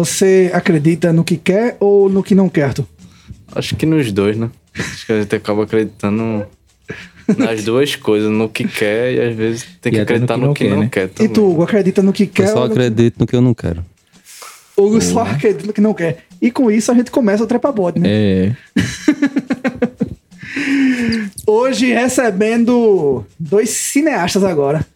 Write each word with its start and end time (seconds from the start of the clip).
Você 0.00 0.50
acredita 0.54 1.12
no 1.12 1.22
que 1.22 1.36
quer 1.36 1.76
ou 1.78 2.08
no 2.08 2.22
que 2.22 2.34
não 2.34 2.48
quer, 2.48 2.72
tu? 2.72 2.88
Acho 3.54 3.76
que 3.76 3.84
nos 3.84 4.10
dois, 4.10 4.34
né? 4.34 4.48
Acho 4.74 5.04
que 5.04 5.12
a 5.12 5.20
gente 5.20 5.36
acaba 5.36 5.64
acreditando 5.64 6.46
nas 7.36 7.64
duas 7.64 7.96
coisas, 7.96 8.30
no 8.30 8.48
que 8.48 8.66
quer 8.66 9.12
e 9.12 9.20
às 9.20 9.36
vezes 9.36 9.66
tem 9.78 9.92
E 9.92 9.96
que 9.96 10.00
até 10.00 10.18
no 10.18 10.24
acreditar 10.24 10.36
que 10.36 10.40
no 10.40 10.46
não 10.46 10.54
que 10.54 10.64
quer, 10.64 10.70
não 10.70 10.80
né? 10.80 10.88
quer 10.90 11.10
E 11.20 11.28
tu, 11.28 11.50
Hugo, 11.50 11.64
acredita 11.64 12.02
no 12.02 12.14
que 12.14 12.26
quer 12.26 12.44
Eu 12.44 12.48
só 12.48 12.62
ou 12.62 12.68
no 12.68 12.74
que... 12.74 12.80
acredito 12.80 13.18
no 13.18 13.26
que 13.26 13.36
eu 13.36 13.42
não 13.42 13.52
quero. 13.52 13.84
Hugo 14.74 15.02
só 15.02 15.20
acredita 15.20 15.66
no 15.66 15.72
que 15.74 15.82
não 15.82 15.92
quer. 15.92 16.24
E 16.40 16.50
com 16.50 16.70
isso 16.70 16.90
a 16.90 16.94
gente 16.94 17.10
começa 17.10 17.44
o 17.44 17.46
trepa 17.46 17.70
bode, 17.70 18.00
né? 18.00 18.08
É. 18.10 18.56
Hoje 21.46 21.92
recebendo 21.92 23.22
dois 23.38 23.68
cineastas 23.68 24.44
agora. 24.44 24.86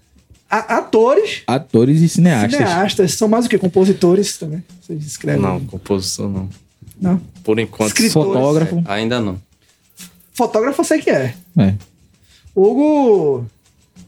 Atores, 0.58 1.42
Atores 1.46 2.00
e 2.00 2.08
cineastas. 2.08 2.52
cineastas. 2.52 3.14
São 3.14 3.28
mais 3.28 3.46
o 3.46 3.48
que? 3.48 3.58
Compositores 3.58 4.36
também. 4.36 4.62
Vocês 4.80 5.04
escrevem? 5.06 5.40
Não, 5.42 5.60
composição 5.60 6.28
não. 6.28 6.48
Não. 7.00 7.20
Por 7.42 7.58
enquanto. 7.58 7.88
Escritor. 7.88 8.26
Fotógrafo. 8.26 8.82
Ainda 8.86 9.20
não. 9.20 9.40
Fotógrafo 10.32 10.80
eu 10.80 10.84
sei 10.84 11.00
que 11.00 11.10
é. 11.10 11.34
É. 11.58 11.74
Hugo... 12.54 13.46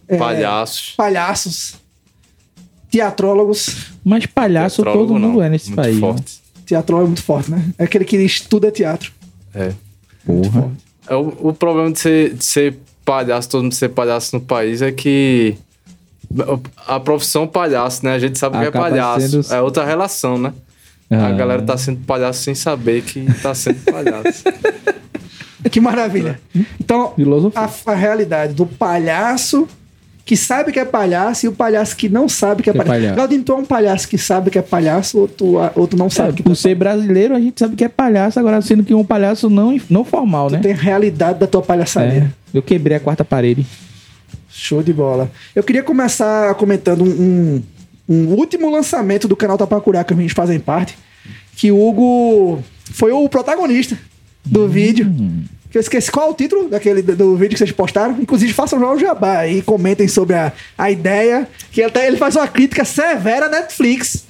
é, 0.09 0.17
Palhaços. 0.17 0.95
palhaços. 0.97 1.75
Teatrólogos. 2.91 3.93
Mas 4.05 4.27
palhaço 4.27 4.83
Teatrólogo, 4.83 5.15
todo 5.15 5.21
mundo 5.21 5.35
não. 5.39 5.43
é 5.43 5.49
nesse 5.51 5.67
Muito 5.71 5.77
país. 5.83 5.95
né? 5.95 6.01
forte. 6.01 6.41
Teatrólogo 6.65 7.07
é 7.07 7.09
muito 7.09 7.23
forte, 7.23 7.51
né? 7.51 7.65
É 7.79 7.85
aquele 7.85 8.05
que 8.05 8.17
estuda 8.17 8.71
teatro. 8.71 9.13
É. 9.55 9.73
Porra. 10.25 10.71
É 11.09 11.15
o, 11.15 11.29
o 11.49 11.53
problema 11.55 11.91
de 11.93 11.99
ser, 11.99 12.35
de 12.35 12.45
ser 12.45 12.77
palhaço, 13.05 13.49
todo 13.49 13.63
mundo 13.63 13.75
ser 13.75 13.89
palhaço 13.91 14.35
no 14.37 14.41
país 14.43 14.83
é 14.83 14.91
que 14.91 15.57
a 16.87 17.01
profissão 17.01 17.47
palhaço, 17.47 18.05
né? 18.05 18.13
A 18.15 18.19
gente 18.19 18.39
sabe 18.39 18.59
que 18.59 18.65
é 18.65 18.69
Acaba 18.69 18.89
palhaço. 18.91 19.43
sendo- 19.43 19.55
É 19.55 19.61
outra 19.61 19.85
relação, 19.85 20.39
né? 20.39 20.53
A 21.11 21.27
Ah. 21.29 21.33
galera 21.33 21.63
tá 21.63 21.77
sendo 21.77 22.01
palhaço 22.05 22.43
sem 22.43 22.55
saber 22.55 23.03
que 23.03 23.25
tá 23.43 23.55
sendo 23.55 23.79
palhaço. 23.91 24.43
Que 25.71 25.81
maravilha. 25.81 26.39
Então, 26.81 27.13
a, 27.55 27.69
a 27.91 27.95
realidade 27.95 28.55
do 28.55 28.65
palhaço 28.67 29.67
que 30.25 30.37
sabe 30.37 30.71
que 30.71 30.79
é 30.79 30.85
palhaço 30.85 31.47
e 31.47 31.49
o 31.49 31.53
palhaço 31.53 31.97
que 31.97 32.09
não 32.09 32.29
sabe 32.29 32.63
que 32.63 32.71
é 32.71 32.73
Que 32.73 32.79
é 32.79 32.83
palhaço. 32.83 33.01
palhaço. 33.01 33.15
Claudinho, 33.17 33.43
tu 33.43 33.53
é 33.53 33.55
um 33.57 33.65
palhaço 33.65 34.09
que 34.09 34.17
sabe 34.17 34.49
que 34.51 34.59
é 34.59 34.63
palhaço 34.63 35.19
ou 35.19 35.27
tu, 35.29 35.55
ou 35.75 35.87
tu 35.89 35.97
não 35.97 36.09
sabe 36.09 36.29
É, 36.29 36.33
que 36.35 36.43
tu 36.45 36.51
por 36.51 36.55
ser 36.57 36.75
brasileiro, 36.77 37.35
a 37.35 37.41
gente 37.41 37.59
sabe 37.59 37.75
que 37.75 37.85
é 37.85 37.89
palhaço, 37.89 38.39
agora 38.39 38.61
sendo 38.63 38.85
que 38.85 38.95
um 38.95 39.05
palhaço 39.05 39.51
não, 39.51 39.77
não 39.91 40.05
formal, 40.05 40.51
né? 40.51 40.59
tem 40.59 40.73
realidade 40.73 41.39
da 41.41 41.47
tua 41.49 41.63
palhaçaria. 41.63 42.33
É. 42.55 42.57
Eu 42.59 42.63
quebrei 42.63 42.97
a 42.97 43.01
quarta 43.01 43.25
parede. 43.25 43.67
Show 44.57 44.83
de 44.83 44.93
bola. 44.93 45.31
Eu 45.55 45.63
queria 45.63 45.83
começar 45.83 46.55
comentando 46.55 47.03
um, 47.05 47.09
um- 47.09 47.63
um 48.09 48.35
último 48.35 48.71
lançamento 48.71 49.27
do 49.29 49.37
canal 49.37 49.59
Tapacurá 49.59 50.03
que 50.05 50.15
a 50.15 50.17
gente 50.17 50.33
fazem 50.35 50.59
parte, 50.61 50.97
que 51.57 51.71
o 51.73 51.89
Hugo 51.89 52.63
foi 52.93 53.11
o 53.13 53.29
protagonista 53.29 53.99
do 54.45 54.69
vídeo. 54.69 55.13
Que 55.71 55.77
eu 55.79 55.81
esqueci 55.81 56.11
qual 56.11 56.29
é 56.29 56.31
o 56.31 56.35
título 56.35 56.69
daquele 56.69 57.03
do, 57.03 57.37
vídeo 57.37 57.51
que 57.55 57.59
vocês 57.59 57.73
postaram. 57.73 58.17
Inclusive, 58.21 58.53
façam 58.53 58.79
já 58.79 58.91
o 58.93 58.99
jabá 58.99 59.47
e 59.49 59.61
comentem 59.61 60.07
sobre 60.07 60.37
a, 60.37 60.53
a 60.79 60.91
ideia. 60.91 61.49
Que 61.73 61.83
até 61.83 62.07
ele 62.07 62.17
faz 62.17 62.37
uma 62.37 62.47
crítica 62.47 62.85
severa 62.85 63.47
à 63.47 63.49
Netflix. 63.49 64.25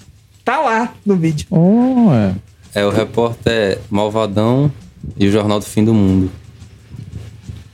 Tá 0.44 0.58
lá 0.60 0.94
no 1.04 1.14
vídeo. 1.16 1.46
Oh, 1.50 2.08
é. 2.12 2.34
É 2.80 2.84
o 2.86 2.90
repórter 2.90 3.78
Malvadão 3.90 4.72
e 5.18 5.26
o 5.28 5.30
Jornal 5.30 5.58
do 5.60 5.66
Fim 5.66 5.84
do 5.84 5.92
Mundo. 5.94 6.30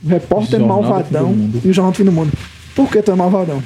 O 0.03 0.07
repórter 0.07 0.59
Jornal 0.59 0.81
malvadão 0.81 1.51
e 1.63 1.69
o 1.69 1.73
Jornal 1.73 1.91
do 1.91 1.97
Fim 1.97 2.03
do 2.03 2.11
Mundo. 2.11 2.31
Por 2.75 2.89
que 2.89 3.01
tu 3.01 3.11
é 3.11 3.15
malvadão? 3.15 3.63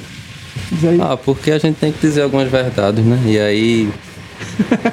Diz 0.72 0.86
aí. 0.86 1.00
Ah, 1.02 1.18
porque 1.18 1.52
a 1.52 1.58
gente 1.58 1.76
tem 1.76 1.92
que 1.92 2.00
dizer 2.00 2.22
algumas 2.22 2.50
verdades, 2.50 3.04
né? 3.04 3.20
E 3.26 3.40
aí. 3.40 3.90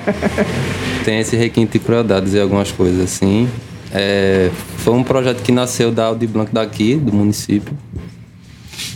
tem 1.04 1.20
esse 1.20 1.36
requinte 1.36 1.72
de 1.72 1.78
crueldade, 1.80 2.26
dizer 2.26 2.40
algumas 2.40 2.72
coisas 2.72 3.00
assim. 3.00 3.48
É, 3.92 4.50
foi 4.78 4.94
um 4.94 5.04
projeto 5.04 5.42
que 5.42 5.52
nasceu 5.52 5.92
da 5.92 6.06
Audi 6.06 6.26
Blanc 6.26 6.52
daqui, 6.52 6.96
do 6.96 7.12
município. 7.12 7.76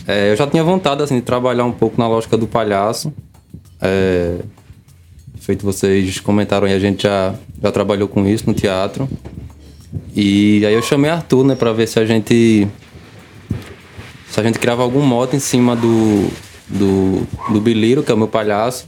É, 0.07 0.31
eu 0.31 0.35
já 0.35 0.47
tinha 0.47 0.63
vontade, 0.63 1.03
assim, 1.03 1.15
de 1.15 1.21
trabalhar 1.21 1.65
um 1.65 1.71
pouco 1.71 1.99
na 2.01 2.07
lógica 2.07 2.35
do 2.35 2.47
palhaço. 2.47 3.13
É, 3.81 4.39
feito 5.39 5.63
vocês 5.63 6.19
comentaram 6.19 6.67
aí, 6.67 6.73
a 6.73 6.79
gente 6.79 7.03
já, 7.03 7.33
já 7.61 7.71
trabalhou 7.71 8.07
com 8.07 8.27
isso 8.27 8.45
no 8.47 8.53
teatro. 8.53 9.07
E 10.15 10.65
aí 10.65 10.73
eu 10.73 10.81
chamei 10.81 11.09
Arthur, 11.09 11.45
né, 11.45 11.55
pra 11.55 11.71
ver 11.71 11.87
se 11.87 11.99
a 11.99 12.05
gente 12.05 12.67
se 14.29 14.39
a 14.39 14.43
gente 14.43 14.59
criava 14.59 14.83
algum 14.83 15.01
mote 15.01 15.35
em 15.35 15.39
cima 15.39 15.75
do, 15.75 16.29
do, 16.67 17.27
do 17.51 17.59
Biliro, 17.59 18.03
que 18.03 18.11
é 18.11 18.15
o 18.15 18.17
meu 18.17 18.27
palhaço. 18.27 18.87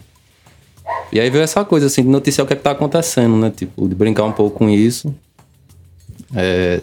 E 1.11 1.19
aí 1.19 1.29
veio 1.29 1.43
essa 1.43 1.65
coisa, 1.65 1.87
assim, 1.87 2.03
de 2.03 2.09
noticiar 2.09 2.45
o 2.45 2.47
que 2.47 2.53
é 2.53 2.55
que 2.55 2.61
tá 2.61 2.71
acontecendo, 2.71 3.35
né? 3.35 3.49
Tipo, 3.49 3.87
de 3.87 3.95
brincar 3.95 4.23
um 4.23 4.31
pouco 4.31 4.59
com 4.59 4.69
isso. 4.69 5.13
É, 6.35 6.79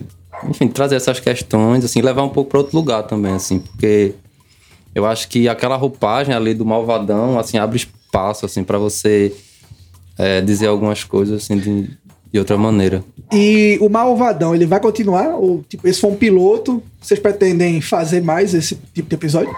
enfim, 0.48 0.68
trazer 0.68 0.96
essas 0.96 1.20
questões, 1.20 1.84
assim, 1.84 2.02
levar 2.02 2.22
um 2.22 2.28
pouco 2.28 2.50
para 2.50 2.58
outro 2.58 2.76
lugar 2.76 3.04
também, 3.04 3.32
assim, 3.32 3.58
porque 3.58 4.14
eu 4.94 5.06
acho 5.06 5.28
que 5.28 5.48
aquela 5.48 5.76
roupagem 5.76 6.34
ali 6.34 6.52
do 6.52 6.64
Malvadão, 6.64 7.38
assim, 7.38 7.58
abre 7.58 7.76
espaço, 7.76 8.44
assim, 8.44 8.62
para 8.62 8.78
você 8.78 9.34
é, 10.18 10.40
dizer 10.40 10.66
algumas 10.66 11.04
coisas, 11.04 11.42
assim, 11.42 11.58
de, 11.58 11.90
de 12.32 12.38
outra 12.38 12.56
maneira. 12.56 13.02
E 13.32 13.78
o 13.80 13.88
Malvadão, 13.88 14.54
ele 14.54 14.66
vai 14.66 14.80
continuar? 14.80 15.34
Ou, 15.36 15.64
tipo, 15.68 15.86
esse 15.86 16.00
foi 16.00 16.10
um 16.10 16.16
piloto? 16.16 16.82
Vocês 17.00 17.20
pretendem 17.20 17.80
fazer 17.80 18.22
mais 18.22 18.54
esse 18.54 18.78
tipo 18.94 19.08
de 19.08 19.14
episódio? 19.14 19.54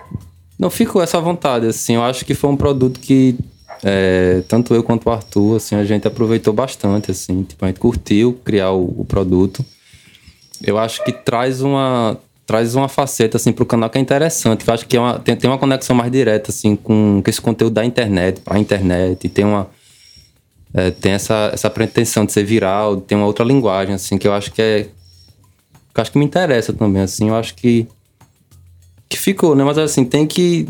Não 0.58 0.70
ficou 0.70 1.02
essa 1.02 1.20
vontade, 1.20 1.66
assim. 1.66 1.94
Eu 1.94 2.02
acho 2.02 2.24
que 2.24 2.34
foi 2.34 2.50
um 2.50 2.56
produto 2.56 3.00
que 3.00 3.36
é, 3.82 4.42
tanto 4.46 4.74
eu 4.74 4.82
quanto 4.82 5.06
o 5.08 5.10
Arthur, 5.10 5.56
assim, 5.56 5.74
a 5.74 5.84
gente 5.84 6.06
aproveitou 6.06 6.52
bastante, 6.52 7.10
assim. 7.10 7.42
Tipo, 7.42 7.64
a 7.64 7.68
gente 7.68 7.80
curtiu 7.80 8.38
criar 8.44 8.72
o, 8.72 9.00
o 9.00 9.04
produto. 9.04 9.64
Eu 10.62 10.78
acho 10.78 11.02
que 11.04 11.12
traz 11.12 11.60
uma 11.62 12.18
traz 12.46 12.74
uma 12.74 12.88
faceta 12.88 13.36
assim 13.36 13.52
pro 13.52 13.64
canal 13.64 13.88
que 13.88 13.96
é 13.96 14.00
interessante. 14.00 14.64
Que 14.64 14.70
eu 14.70 14.74
acho 14.74 14.86
que 14.86 14.96
é 14.96 15.00
uma, 15.00 15.18
tem, 15.20 15.36
tem 15.36 15.48
uma 15.48 15.56
conexão 15.56 15.94
mais 15.94 16.10
direta 16.10 16.50
assim 16.50 16.74
com, 16.74 17.22
com 17.24 17.30
esse 17.30 17.40
conteúdo 17.40 17.74
da 17.74 17.84
internet, 17.84 18.40
para 18.40 18.56
a 18.56 18.58
internet. 18.58 19.24
E 19.24 19.28
tem 19.28 19.44
uma 19.44 19.68
é, 20.72 20.90
tem 20.90 21.12
essa, 21.12 21.50
essa 21.52 21.68
pretensão 21.68 22.24
de 22.24 22.32
ser 22.32 22.44
viral, 22.44 23.00
ter 23.00 23.14
uma 23.14 23.26
outra 23.26 23.44
linguagem 23.44 23.94
assim 23.94 24.16
que 24.16 24.28
eu 24.28 24.32
acho 24.32 24.52
que 24.52 24.62
é 24.62 24.88
que 25.92 25.98
eu 25.98 26.02
acho 26.02 26.12
que 26.12 26.18
me 26.18 26.24
interessa 26.24 26.72
também 26.72 27.02
assim. 27.02 27.28
Eu 27.28 27.34
acho 27.34 27.54
que 27.54 27.86
que 29.08 29.18
ficou, 29.18 29.56
né? 29.56 29.64
Mas 29.64 29.76
assim, 29.76 30.04
tem 30.04 30.26
que 30.26 30.68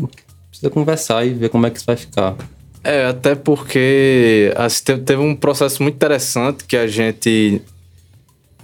precisa 0.49 0.69
conversar 0.69 1.25
e 1.25 1.33
ver 1.33 1.49
como 1.49 1.67
é 1.67 1.69
que 1.69 1.77
isso 1.77 1.85
vai 1.85 1.95
ficar. 1.95 2.35
É, 2.83 3.05
até 3.05 3.35
porque 3.35 4.51
assim, 4.55 4.83
teve, 4.83 5.01
teve 5.01 5.21
um 5.21 5.35
processo 5.35 5.83
muito 5.83 5.95
interessante 5.95 6.63
que 6.63 6.75
a 6.75 6.87
gente, 6.87 7.61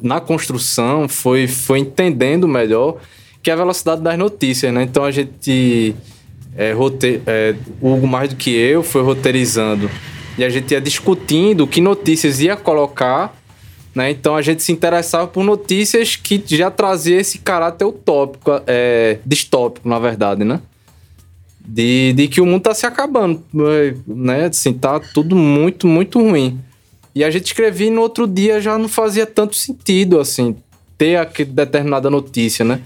na 0.01 0.19
construção, 0.19 1.07
foi, 1.07 1.47
foi 1.47 1.79
entendendo 1.79 2.47
melhor 2.47 2.97
que 3.43 3.51
é 3.51 3.53
a 3.53 3.57
velocidade 3.57 4.01
das 4.01 4.17
notícias, 4.17 4.73
né? 4.73 4.81
Então 4.81 5.03
a 5.03 5.11
gente, 5.11 5.95
é, 6.55 6.71
rote, 6.73 7.21
é, 7.27 7.55
o 7.79 7.93
Hugo 7.93 8.07
mais 8.07 8.29
do 8.29 8.35
que 8.35 8.49
eu, 8.49 8.81
foi 8.81 9.03
roteirizando 9.03 9.87
e 10.37 10.43
a 10.43 10.49
gente 10.49 10.71
ia 10.71 10.81
discutindo 10.81 11.67
que 11.67 11.81
notícias 11.81 12.39
ia 12.39 12.55
colocar, 12.55 13.35
né? 13.95 14.11
Então 14.11 14.35
a 14.35 14.41
gente 14.41 14.61
se 14.61 14.71
interessava 14.71 15.27
por 15.27 15.43
notícias 15.43 16.15
que 16.15 16.43
já 16.45 16.69
trazia 16.69 17.19
esse 17.19 17.39
caráter 17.39 17.85
utópico, 17.85 18.51
é, 18.67 19.19
distópico, 19.25 19.87
na 19.87 19.99
verdade, 19.99 20.43
né? 20.43 20.61
de, 21.67 22.13
de 22.13 22.27
que 22.29 22.39
o 22.39 22.45
mundo 22.45 22.61
tá 22.61 22.73
se 22.73 22.85
acabando, 22.85 23.43
né? 24.07 24.45
Assim, 24.45 24.71
tá 24.71 24.99
tudo 24.99 25.35
muito, 25.35 25.85
muito 25.85 26.19
ruim. 26.19 26.59
E 27.13 27.23
a 27.23 27.29
gente 27.29 27.47
escrevia 27.47 27.87
e 27.87 27.91
no 27.91 28.01
outro 28.01 28.25
dia 28.25 28.61
já 28.61 28.77
não 28.77 28.87
fazia 28.87 29.25
tanto 29.25 29.55
sentido, 29.55 30.19
assim, 30.19 30.55
ter 30.97 31.17
aquela 31.17 31.49
determinada 31.49 32.09
notícia, 32.09 32.63
né? 32.63 32.79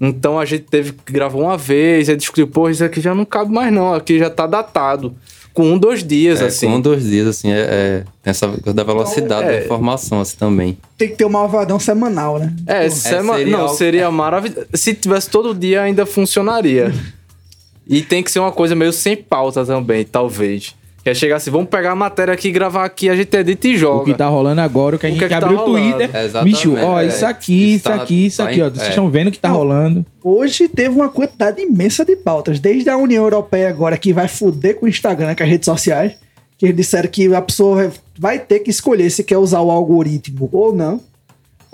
Então 0.00 0.38
a 0.38 0.44
gente 0.44 0.64
teve 0.64 0.92
que 0.92 1.12
gravar 1.12 1.38
uma 1.38 1.58
vez, 1.58 2.08
e 2.08 2.16
discutiu, 2.16 2.48
pô, 2.48 2.70
isso 2.70 2.82
aqui 2.82 3.00
já 3.00 3.14
não 3.14 3.24
cabe 3.24 3.52
mais 3.52 3.72
não, 3.72 3.92
aqui 3.92 4.18
já 4.18 4.30
tá 4.30 4.46
datado. 4.46 5.14
Com 5.54 5.72
um, 5.72 5.78
dois 5.78 6.02
dias, 6.02 6.40
É, 6.42 6.46
assim. 6.46 6.66
Com 6.66 6.74
um, 6.74 6.80
dois 6.80 7.04
dias, 7.04 7.28
assim, 7.28 7.50
é, 7.52 7.60
é- 7.60 8.04
tem 8.22 8.30
essa 8.32 8.48
coisa 8.48 8.74
da 8.74 8.82
velocidade 8.82 9.48
É. 9.48 9.58
da 9.60 9.64
informação, 9.64 10.20
assim, 10.20 10.36
também. 10.36 10.76
Tem 10.98 11.08
que 11.08 11.14
ter 11.14 11.24
um 11.24 11.28
Malvadão 11.30 11.78
semanal, 11.78 12.38
né? 12.40 12.52
É, 12.66 12.90
sema... 12.90 13.36
seria 13.36 13.52
não, 13.56 13.60
algo- 13.62 13.74
seria 13.76 14.10
maravilhoso. 14.10 14.66
Se 14.74 14.92
tivesse 14.94 15.30
todo 15.30 15.54
dia 15.54 15.82
ainda 15.82 16.04
funcionaria. 16.04 16.92
e 17.86 18.02
tem 18.02 18.20
que 18.22 18.32
ser 18.32 18.40
uma 18.40 18.50
coisa 18.50 18.74
meio 18.74 18.92
sem 18.92 19.16
pauta 19.16 19.64
também, 19.64 20.04
talvez. 20.04 20.74
Que 21.04 21.10
é 21.10 21.14
chegar 21.14 21.36
assim, 21.36 21.50
vamos 21.50 21.68
pegar 21.68 21.90
a 21.92 21.94
matéria 21.94 22.32
aqui, 22.32 22.50
gravar 22.50 22.82
aqui, 22.86 23.10
a 23.10 23.14
gente 23.14 23.36
edita 23.36 23.68
e 23.68 23.76
joga. 23.76 24.00
O 24.00 24.04
que 24.06 24.14
tá 24.14 24.26
rolando 24.26 24.62
agora, 24.62 24.96
o 24.96 24.98
que 24.98 25.04
a 25.04 25.10
O 25.10 25.12
gente 25.12 25.18
que 25.18 25.24
é 25.26 25.28
que 25.28 25.38
tá 25.38 25.46
abriu 25.46 25.58
o 25.60 25.66
rolando? 25.66 25.90
Twitter. 25.98 26.10
É, 26.16 26.24
exatamente, 26.24 26.54
Bicho, 26.56 26.76
ó, 26.82 27.00
é. 27.02 27.06
isso 27.06 27.26
aqui, 27.26 27.74
isso 27.74 27.84
Tá- 27.84 27.94
aqui, 27.96 28.26
isso 28.26 28.36
tá 28.38 28.48
aqui, 28.48 28.62
ó. 28.62 28.70
Vocês 28.70 28.86
é. 28.86 28.88
estão 28.88 29.10
vendo 29.10 29.28
o 29.28 29.30
que 29.30 29.38
tá 29.38 29.48
Não. 29.50 29.56
rolando. 29.56 30.06
Hoje 30.22 30.66
teve 30.66 30.88
uma 30.94 31.10
quantidade 31.10 31.60
imensa 31.60 32.06
de 32.06 32.16
pautas. 32.16 32.58
Desde 32.58 32.88
a 32.88 32.96
União 32.96 33.22
Europeia 33.22 33.68
agora, 33.68 33.98
que 33.98 34.14
vai 34.14 34.28
foder 34.28 34.76
com 34.80 34.86
o 34.86 34.88
Instagram, 34.88 35.34
com 35.34 35.42
as 35.42 35.48
redes 35.48 35.66
sociais. 35.66 36.12
Que 36.56 36.66
eles 36.66 36.76
disseram 36.76 37.10
que 37.10 37.34
a 37.34 37.42
pessoa 37.42 37.92
vai 38.18 38.38
ter 38.38 38.60
que 38.60 38.70
escolher 38.70 39.10
se 39.10 39.22
quer 39.24 39.36
usar 39.36 39.60
o 39.60 39.70
algoritmo 39.70 40.48
ou 40.52 40.72
não. 40.74 41.00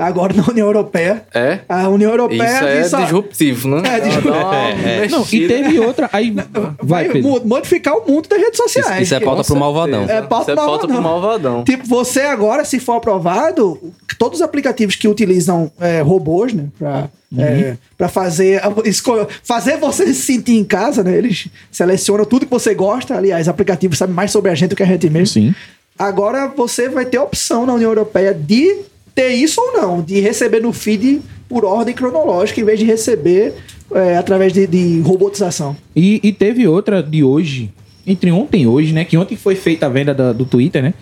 Agora 0.01 0.33
na 0.35 0.45
União 0.49 0.67
Europeia. 0.67 1.23
É? 1.35 1.61
A 1.69 1.89
União 1.89 2.11
Europeia 2.11 2.81
Isso 2.81 2.97
é 2.97 3.03
disruptivo, 3.03 3.69
né? 3.69 3.83
É, 3.89 4.01
disruptivo. 4.01 4.33
Dá 4.35 4.41
uma 4.41 5.09
Não, 5.09 5.27
e 5.33 5.49
teve 5.49 5.79
outra. 5.81 6.09
Aí. 6.13 6.35
Vai, 6.83 7.09
vai 7.09 7.23
modificar 7.45 7.97
o 7.97 8.11
mundo 8.11 8.29
das 8.29 8.39
redes 8.41 8.57
sociais. 8.57 9.03
Isso 9.03 9.15
é 9.15 9.19
Que- 9.19 9.25
pauta 9.25 9.45
pro 9.45 9.57
malvadão. 9.57 10.05
É 10.09 10.23
pauta 10.23 10.43
Isso 10.43 10.51
é 10.53 10.55
pro 10.55 10.65
pauta 10.65 10.89
pro 10.89 11.03
malvadão. 11.03 11.65
Tipo, 11.65 11.87
você 11.87 12.21
agora, 12.23 12.65
se 12.65 12.79
for 12.81 12.95
aprovado, 12.95 13.79
todos 14.19 14.41
os 14.41 14.43
aplicativos 14.43 14.97
que 14.97 15.07
utilizam 15.09 15.71
é, 15.81 16.01
robôs, 16.01 16.53
né? 16.53 16.65
Pra, 16.79 17.09
é, 17.39 17.77
pra 17.97 18.09
fazer, 18.09 18.61
esco- 18.85 19.27
fazer 19.45 19.77
você 19.79 20.07
se 20.07 20.15
sentir 20.23 20.57
em 20.57 20.65
casa, 20.65 21.03
né? 21.05 21.17
Eles 21.17 21.49
selecionam 21.71 22.25
tudo 22.25 22.45
que 22.47 22.51
você 22.51 22.75
gosta. 22.75 23.15
Aliás, 23.17 23.49
aplicativos 23.49 23.99
sabem 23.99 24.15
mais 24.15 24.31
sobre 24.31 24.51
a 24.51 24.55
gente 24.55 24.71
do 24.71 24.77
que 24.77 24.83
a 24.83 24.87
gente 24.87 25.09
mesmo. 25.09 25.27
Sim. 25.27 25.55
Agora 25.99 26.49
você 26.49 26.89
vai 26.89 27.05
ter 27.05 27.19
a 27.19 27.23
opção 27.23 27.67
na 27.67 27.75
União 27.75 27.91
Europeia 27.91 28.33
de 28.35 28.77
ter 29.21 29.33
isso 29.35 29.61
ou 29.61 29.73
não, 29.73 30.03
de 30.03 30.19
receber 30.21 30.61
no 30.61 30.73
feed 30.73 31.21
por 31.49 31.65
ordem 31.65 31.95
cronológica, 31.95 32.61
em 32.61 32.65
vez 32.65 32.79
de 32.79 32.85
receber 32.85 33.55
é, 33.93 34.17
através 34.17 34.53
de, 34.53 34.67
de 34.67 35.01
robotização. 35.01 35.77
E, 35.95 36.21
e 36.23 36.33
teve 36.33 36.67
outra 36.67 37.03
de 37.03 37.23
hoje, 37.23 37.71
entre 38.07 38.31
ontem 38.31 38.63
e 38.63 38.67
hoje, 38.67 38.93
né? 38.93 39.05
Que 39.05 39.17
ontem 39.19 39.37
foi 39.37 39.55
feita 39.55 39.87
a 39.87 39.89
venda 39.89 40.15
da- 40.15 40.33
do 40.33 40.45
Twitter, 40.45 40.83
né? 40.83 40.95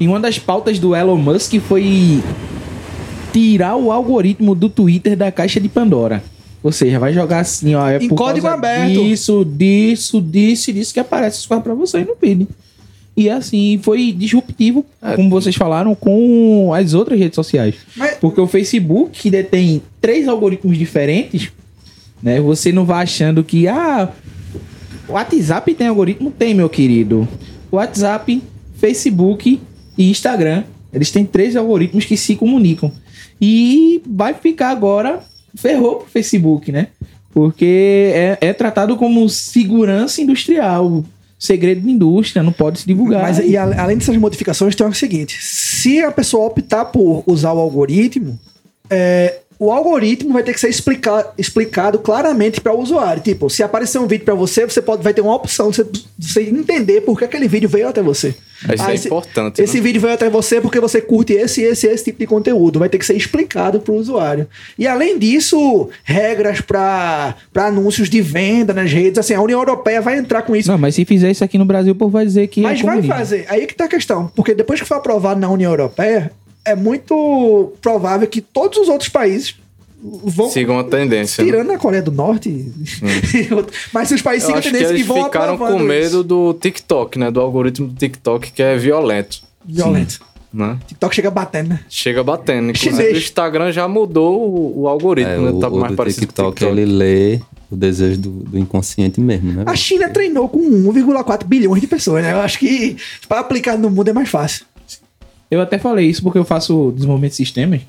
E 0.00 0.06
uma 0.08 0.18
das 0.20 0.38
pautas 0.38 0.78
do 0.78 0.94
Elon 0.96 1.16
Musk 1.16 1.54
foi 1.60 2.20
tirar 3.32 3.76
o 3.76 3.90
algoritmo 3.92 4.54
do 4.54 4.68
Twitter 4.68 5.16
da 5.16 5.30
caixa 5.30 5.60
de 5.60 5.68
Pandora. 5.68 6.22
Ou 6.62 6.70
seja, 6.70 6.98
vai 6.98 7.12
jogar 7.12 7.40
assim, 7.40 7.74
ó. 7.74 7.88
É 7.88 7.96
Em 7.96 8.08
por 8.08 8.16
código 8.16 8.46
aberto. 8.46 8.92
Disso, 8.92 9.44
disso, 9.44 10.20
disso 10.20 10.72
disso 10.72 10.94
que 10.94 11.00
aparece 11.00 11.46
coisas 11.48 11.62
pra 11.64 11.74
você 11.74 12.04
no 12.04 12.14
feed. 12.16 12.46
E 13.16 13.28
assim, 13.28 13.78
foi 13.82 14.10
disruptivo, 14.12 14.86
como 15.16 15.28
vocês 15.28 15.54
falaram, 15.54 15.94
com 15.94 16.72
as 16.74 16.94
outras 16.94 17.18
redes 17.18 17.34
sociais. 17.36 17.74
Mas- 17.96 18.16
Porque 18.16 18.40
o 18.40 18.46
Facebook, 18.46 19.20
que 19.20 19.30
detém 19.30 19.82
três 20.00 20.26
algoritmos 20.26 20.78
diferentes, 20.78 21.52
né? 22.22 22.40
Você 22.40 22.72
não 22.72 22.84
vai 22.86 23.02
achando 23.02 23.44
que, 23.44 23.68
ah, 23.68 24.08
o 25.08 25.12
WhatsApp 25.12 25.74
tem 25.74 25.88
algoritmo? 25.88 26.30
Tem, 26.30 26.54
meu 26.54 26.70
querido. 26.70 27.28
WhatsApp, 27.70 28.42
Facebook 28.76 29.60
e 29.98 30.10
Instagram. 30.10 30.64
Eles 30.92 31.10
têm 31.10 31.24
três 31.24 31.54
algoritmos 31.56 32.04
que 32.06 32.16
se 32.16 32.34
comunicam. 32.36 32.90
E 33.40 34.00
vai 34.06 34.32
ficar 34.34 34.70
agora, 34.70 35.20
ferrou 35.54 35.96
pro 35.96 36.08
Facebook, 36.08 36.70
né? 36.72 36.88
Porque 37.34 38.10
é, 38.14 38.38
é 38.40 38.52
tratado 38.52 38.96
como 38.96 39.28
segurança 39.28 40.20
industrial, 40.22 41.02
segredo 41.44 41.80
de 41.80 41.90
indústria, 41.90 42.40
não 42.42 42.52
pode 42.52 42.78
se 42.80 42.86
divulgar. 42.86 43.22
Mas 43.22 43.38
e 43.38 43.56
a- 43.56 43.82
além 43.82 43.96
dessas 43.98 44.16
modificações, 44.16 44.76
tem 44.76 44.86
o 44.86 44.92
seguinte: 44.94 45.36
se 45.42 46.00
a 46.00 46.12
pessoa 46.12 46.46
optar 46.46 46.84
por 46.86 47.24
usar 47.26 47.52
o 47.52 47.58
algoritmo, 47.58 48.38
é, 48.88 49.40
o 49.64 49.70
algoritmo 49.70 50.32
vai 50.32 50.42
ter 50.42 50.52
que 50.52 50.60
ser 50.60 50.68
explica- 50.68 51.30
explicado 51.38 51.98
claramente 51.98 52.60
para 52.60 52.72
o 52.72 52.80
usuário. 52.80 53.22
Tipo, 53.22 53.48
se 53.48 53.62
aparecer 53.62 53.98
um 53.98 54.06
vídeo 54.06 54.24
para 54.24 54.34
você, 54.34 54.64
você 54.66 54.82
pode, 54.82 55.02
vai 55.02 55.14
ter 55.14 55.20
uma 55.20 55.34
opção 55.34 55.70
de 55.70 55.76
você, 55.76 55.84
de 56.18 56.32
você 56.32 56.42
entender 56.42 57.02
por 57.02 57.18
que 57.18 57.24
aquele 57.24 57.46
vídeo 57.46 57.68
veio 57.68 57.88
até 57.88 58.02
você. 58.02 58.34
Isso 58.74 58.84
é 58.88 58.94
esse- 58.94 59.06
importante, 59.08 59.60
Esse 59.60 59.76
né? 59.78 59.82
vídeo 59.82 60.00
veio 60.00 60.14
até 60.14 60.30
você 60.30 60.60
porque 60.60 60.78
você 60.78 61.00
curte 61.00 61.32
esse, 61.32 61.62
esse, 61.62 61.86
esse 61.88 62.04
tipo 62.04 62.18
de 62.20 62.26
conteúdo. 62.26 62.78
Vai 62.78 62.88
ter 62.88 62.98
que 62.98 63.04
ser 63.06 63.16
explicado 63.16 63.80
para 63.80 63.92
o 63.92 63.96
usuário. 63.96 64.46
E 64.78 64.86
além 64.86 65.18
disso, 65.18 65.88
regras 66.04 66.60
para 66.60 67.34
anúncios 67.54 68.08
de 68.08 68.20
venda 68.20 68.72
nas 68.72 68.90
redes. 68.92 69.18
Assim, 69.18 69.34
a 69.34 69.40
União 69.40 69.58
Europeia 69.60 70.00
vai 70.00 70.16
entrar 70.18 70.42
com 70.42 70.54
isso. 70.54 70.70
Não, 70.70 70.78
mas 70.78 70.94
se 70.94 71.04
fizer 71.04 71.30
isso 71.30 71.42
aqui 71.44 71.58
no 71.58 71.64
Brasil, 71.64 71.92
o 71.92 71.96
povo 71.96 72.12
vai 72.12 72.24
dizer 72.24 72.46
que 72.48 72.60
Mas 72.62 72.80
é 72.80 72.84
vai 72.84 73.02
fazer. 73.02 73.46
Aí 73.48 73.66
que 73.66 73.74
tá 73.74 73.84
a 73.84 73.88
questão. 73.88 74.30
Porque 74.34 74.54
depois 74.54 74.80
que 74.80 74.86
for 74.86 74.94
aprovado 74.96 75.40
na 75.40 75.48
União 75.50 75.70
Europeia, 75.72 76.30
é 76.64 76.74
muito 76.74 77.72
provável 77.80 78.26
que 78.28 78.40
todos 78.40 78.78
os 78.78 78.88
outros 78.88 79.08
países 79.08 79.56
vão. 80.02 80.48
Sigam 80.50 80.78
a 80.78 80.84
tendência. 80.84 81.44
né? 81.44 81.50
Tirando 81.50 81.70
a 81.70 81.78
Coreia 81.78 82.02
do 82.02 82.10
Norte. 82.12 82.72
Mas 83.92 84.08
se 84.08 84.14
os 84.14 84.22
países 84.22 84.44
sigam 84.44 84.58
a 84.58 84.62
que 84.62 84.68
tendência 84.70 84.88
que, 84.88 84.94
eles 84.94 85.06
vão 85.06 85.24
ficaram 85.24 85.56
com 85.58 85.78
medo 85.78 86.06
isso. 86.06 86.24
do 86.24 86.54
TikTok, 86.54 87.18
né? 87.18 87.30
Do 87.30 87.40
algoritmo 87.40 87.88
do 87.88 87.94
TikTok 87.94 88.50
que 88.52 88.62
é 88.62 88.76
violento, 88.76 89.42
Violento. 89.64 90.20
né? 90.52 90.78
TikTok 90.86 91.14
chega 91.14 91.30
batendo, 91.30 91.68
né? 91.70 91.80
Chega 91.88 92.22
batendo. 92.24 92.70
Inclusive 92.70 93.12
o 93.14 93.16
Instagram 93.16 93.72
já 93.72 93.86
mudou 93.88 94.40
o, 94.40 94.82
o 94.82 94.88
algoritmo, 94.88 95.32
É, 95.32 95.38
né? 95.38 95.50
o, 95.50 95.60
Tá 95.60 95.68
o 95.68 95.78
mais 95.78 95.92
do 95.92 95.96
parecido 95.96 96.26
TikTok, 96.26 96.44
com 96.46 96.50
o 96.50 96.54
TikTok. 96.54 96.80
ele 96.80 96.84
lê 96.92 97.40
o 97.70 97.76
desejo 97.76 98.20
do, 98.20 98.30
do 98.30 98.58
inconsciente 98.58 99.20
mesmo, 99.20 99.52
né? 99.52 99.62
A 99.66 99.74
China 99.74 100.08
treinou 100.10 100.48
com 100.48 100.58
1,4 100.60 101.44
bilhões 101.44 101.80
de 101.80 101.86
pessoas, 101.86 102.22
né? 102.22 102.32
Eu 102.32 102.40
acho 102.40 102.58
que 102.58 102.96
para 103.28 103.40
aplicar 103.40 103.78
no 103.78 103.88
mundo 103.90 104.08
é 104.08 104.12
mais 104.12 104.28
fácil. 104.28 104.66
Eu 105.52 105.60
até 105.60 105.78
falei 105.78 106.08
isso 106.08 106.22
porque 106.22 106.38
eu 106.38 106.46
faço 106.46 106.92
desenvolvimento 106.94 107.32
de 107.32 107.36
sistemas. 107.36 107.82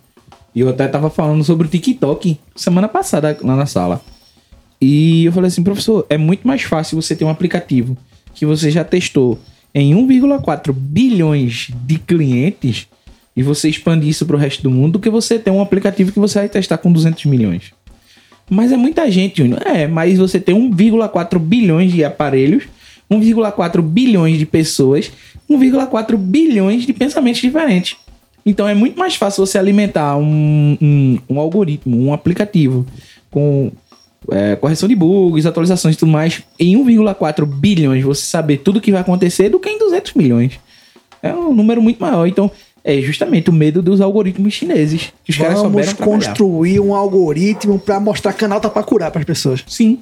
E 0.54 0.60
eu 0.60 0.68
até 0.68 0.86
tava 0.86 1.10
falando 1.10 1.46
sobre 1.46 1.66
o 1.66 1.70
TikTok 1.70 2.38
semana 2.54 2.90
passada 2.90 3.38
lá 3.42 3.56
na 3.56 3.66
sala. 3.66 4.02
E 4.82 5.24
eu 5.24 5.32
falei 5.32 5.48
assim, 5.48 5.64
professor, 5.64 6.06
é 6.10 6.18
muito 6.18 6.46
mais 6.46 6.64
fácil 6.64 7.02
você 7.02 7.16
ter 7.16 7.24
um 7.24 7.30
aplicativo 7.30 7.98
que 8.34 8.46
você 8.46 8.70
já 8.70 8.84
testou 8.84 9.40
em 9.74 9.96
1,4 9.96 10.74
bilhões 10.74 11.70
de 11.86 11.98
clientes 12.00 12.86
e 13.34 13.42
você 13.42 13.70
expandir 13.70 14.10
isso 14.10 14.26
pro 14.26 14.38
resto 14.38 14.62
do 14.62 14.70
mundo 14.70 14.94
do 14.94 15.00
que 15.00 15.10
você 15.10 15.40
ter 15.40 15.50
um 15.50 15.62
aplicativo 15.62 16.12
que 16.12 16.20
você 16.20 16.40
vai 16.40 16.50
testar 16.50 16.78
com 16.80 16.92
200 16.92 17.24
milhões. 17.28 17.72
Mas 18.50 18.74
é 18.74 18.78
muita 18.78 19.10
gente, 19.10 19.38
Júnior. 19.38 19.62
É, 19.66 19.88
mas 19.88 20.18
você 20.18 20.38
tem 20.38 20.54
1,4 20.54 21.40
bilhões 21.40 21.94
de 21.94 22.04
aparelhos, 22.04 22.66
1,4 23.10 23.82
bilhões 23.82 24.38
de 24.38 24.46
pessoas, 24.46 25.14
1,4 25.50 26.18
bilhões 26.18 26.86
de 26.86 26.94
pensamentos 26.94 27.42
diferentes. 27.42 27.98
Então 28.46 28.68
é 28.68 28.74
muito 28.74 28.98
mais 29.00 29.16
fácil 29.16 29.46
você 29.46 29.58
alimentar 29.58 30.18
um, 30.18 30.78
um, 30.82 31.20
um 31.30 31.40
algoritmo, 31.40 31.98
um 31.98 32.14
aplicativo 32.14 32.86
com 33.32 33.72
é, 34.32 34.56
correção 34.56 34.88
de 34.88 34.96
bugs, 34.96 35.46
atualizações 35.46 35.96
e 35.96 35.98
tudo 35.98 36.12
mais, 36.12 36.44
em 36.60 36.78
1,4 36.78 37.46
bilhões 37.46 38.04
você 38.04 38.26
saber 38.26 38.58
tudo 38.58 38.78
o 38.78 38.82
que 38.82 38.92
vai 38.92 39.02
acontecer 39.02 39.50
do 39.50 39.60
que 39.60 39.70
em 39.70 39.80
200 39.80 40.14
milhões. 40.14 40.60
É 41.22 41.34
um 41.34 41.54
número 41.54 41.82
muito 41.82 42.00
maior. 42.00 42.28
Então 42.28 42.52
é 42.84 43.00
justamente 43.02 43.50
o 43.50 43.54
medo 43.54 43.82
dos 43.82 44.02
algoritmos 44.02 44.54
chineses. 44.54 45.14
Que 45.24 45.32
os 45.32 45.38
caras 45.38 45.62
Vamos 45.62 45.86
trabalhar. 45.86 45.96
construir 45.96 46.80
um 46.82 46.94
algoritmo 46.94 47.80
para 47.80 48.00
mostrar 48.00 48.34
canal 48.34 48.60
tá 48.60 48.70
pra 48.70 48.84
curar 48.84 49.10
para 49.10 49.22
as 49.22 49.26
pessoas. 49.26 49.64
Sim. 49.66 50.00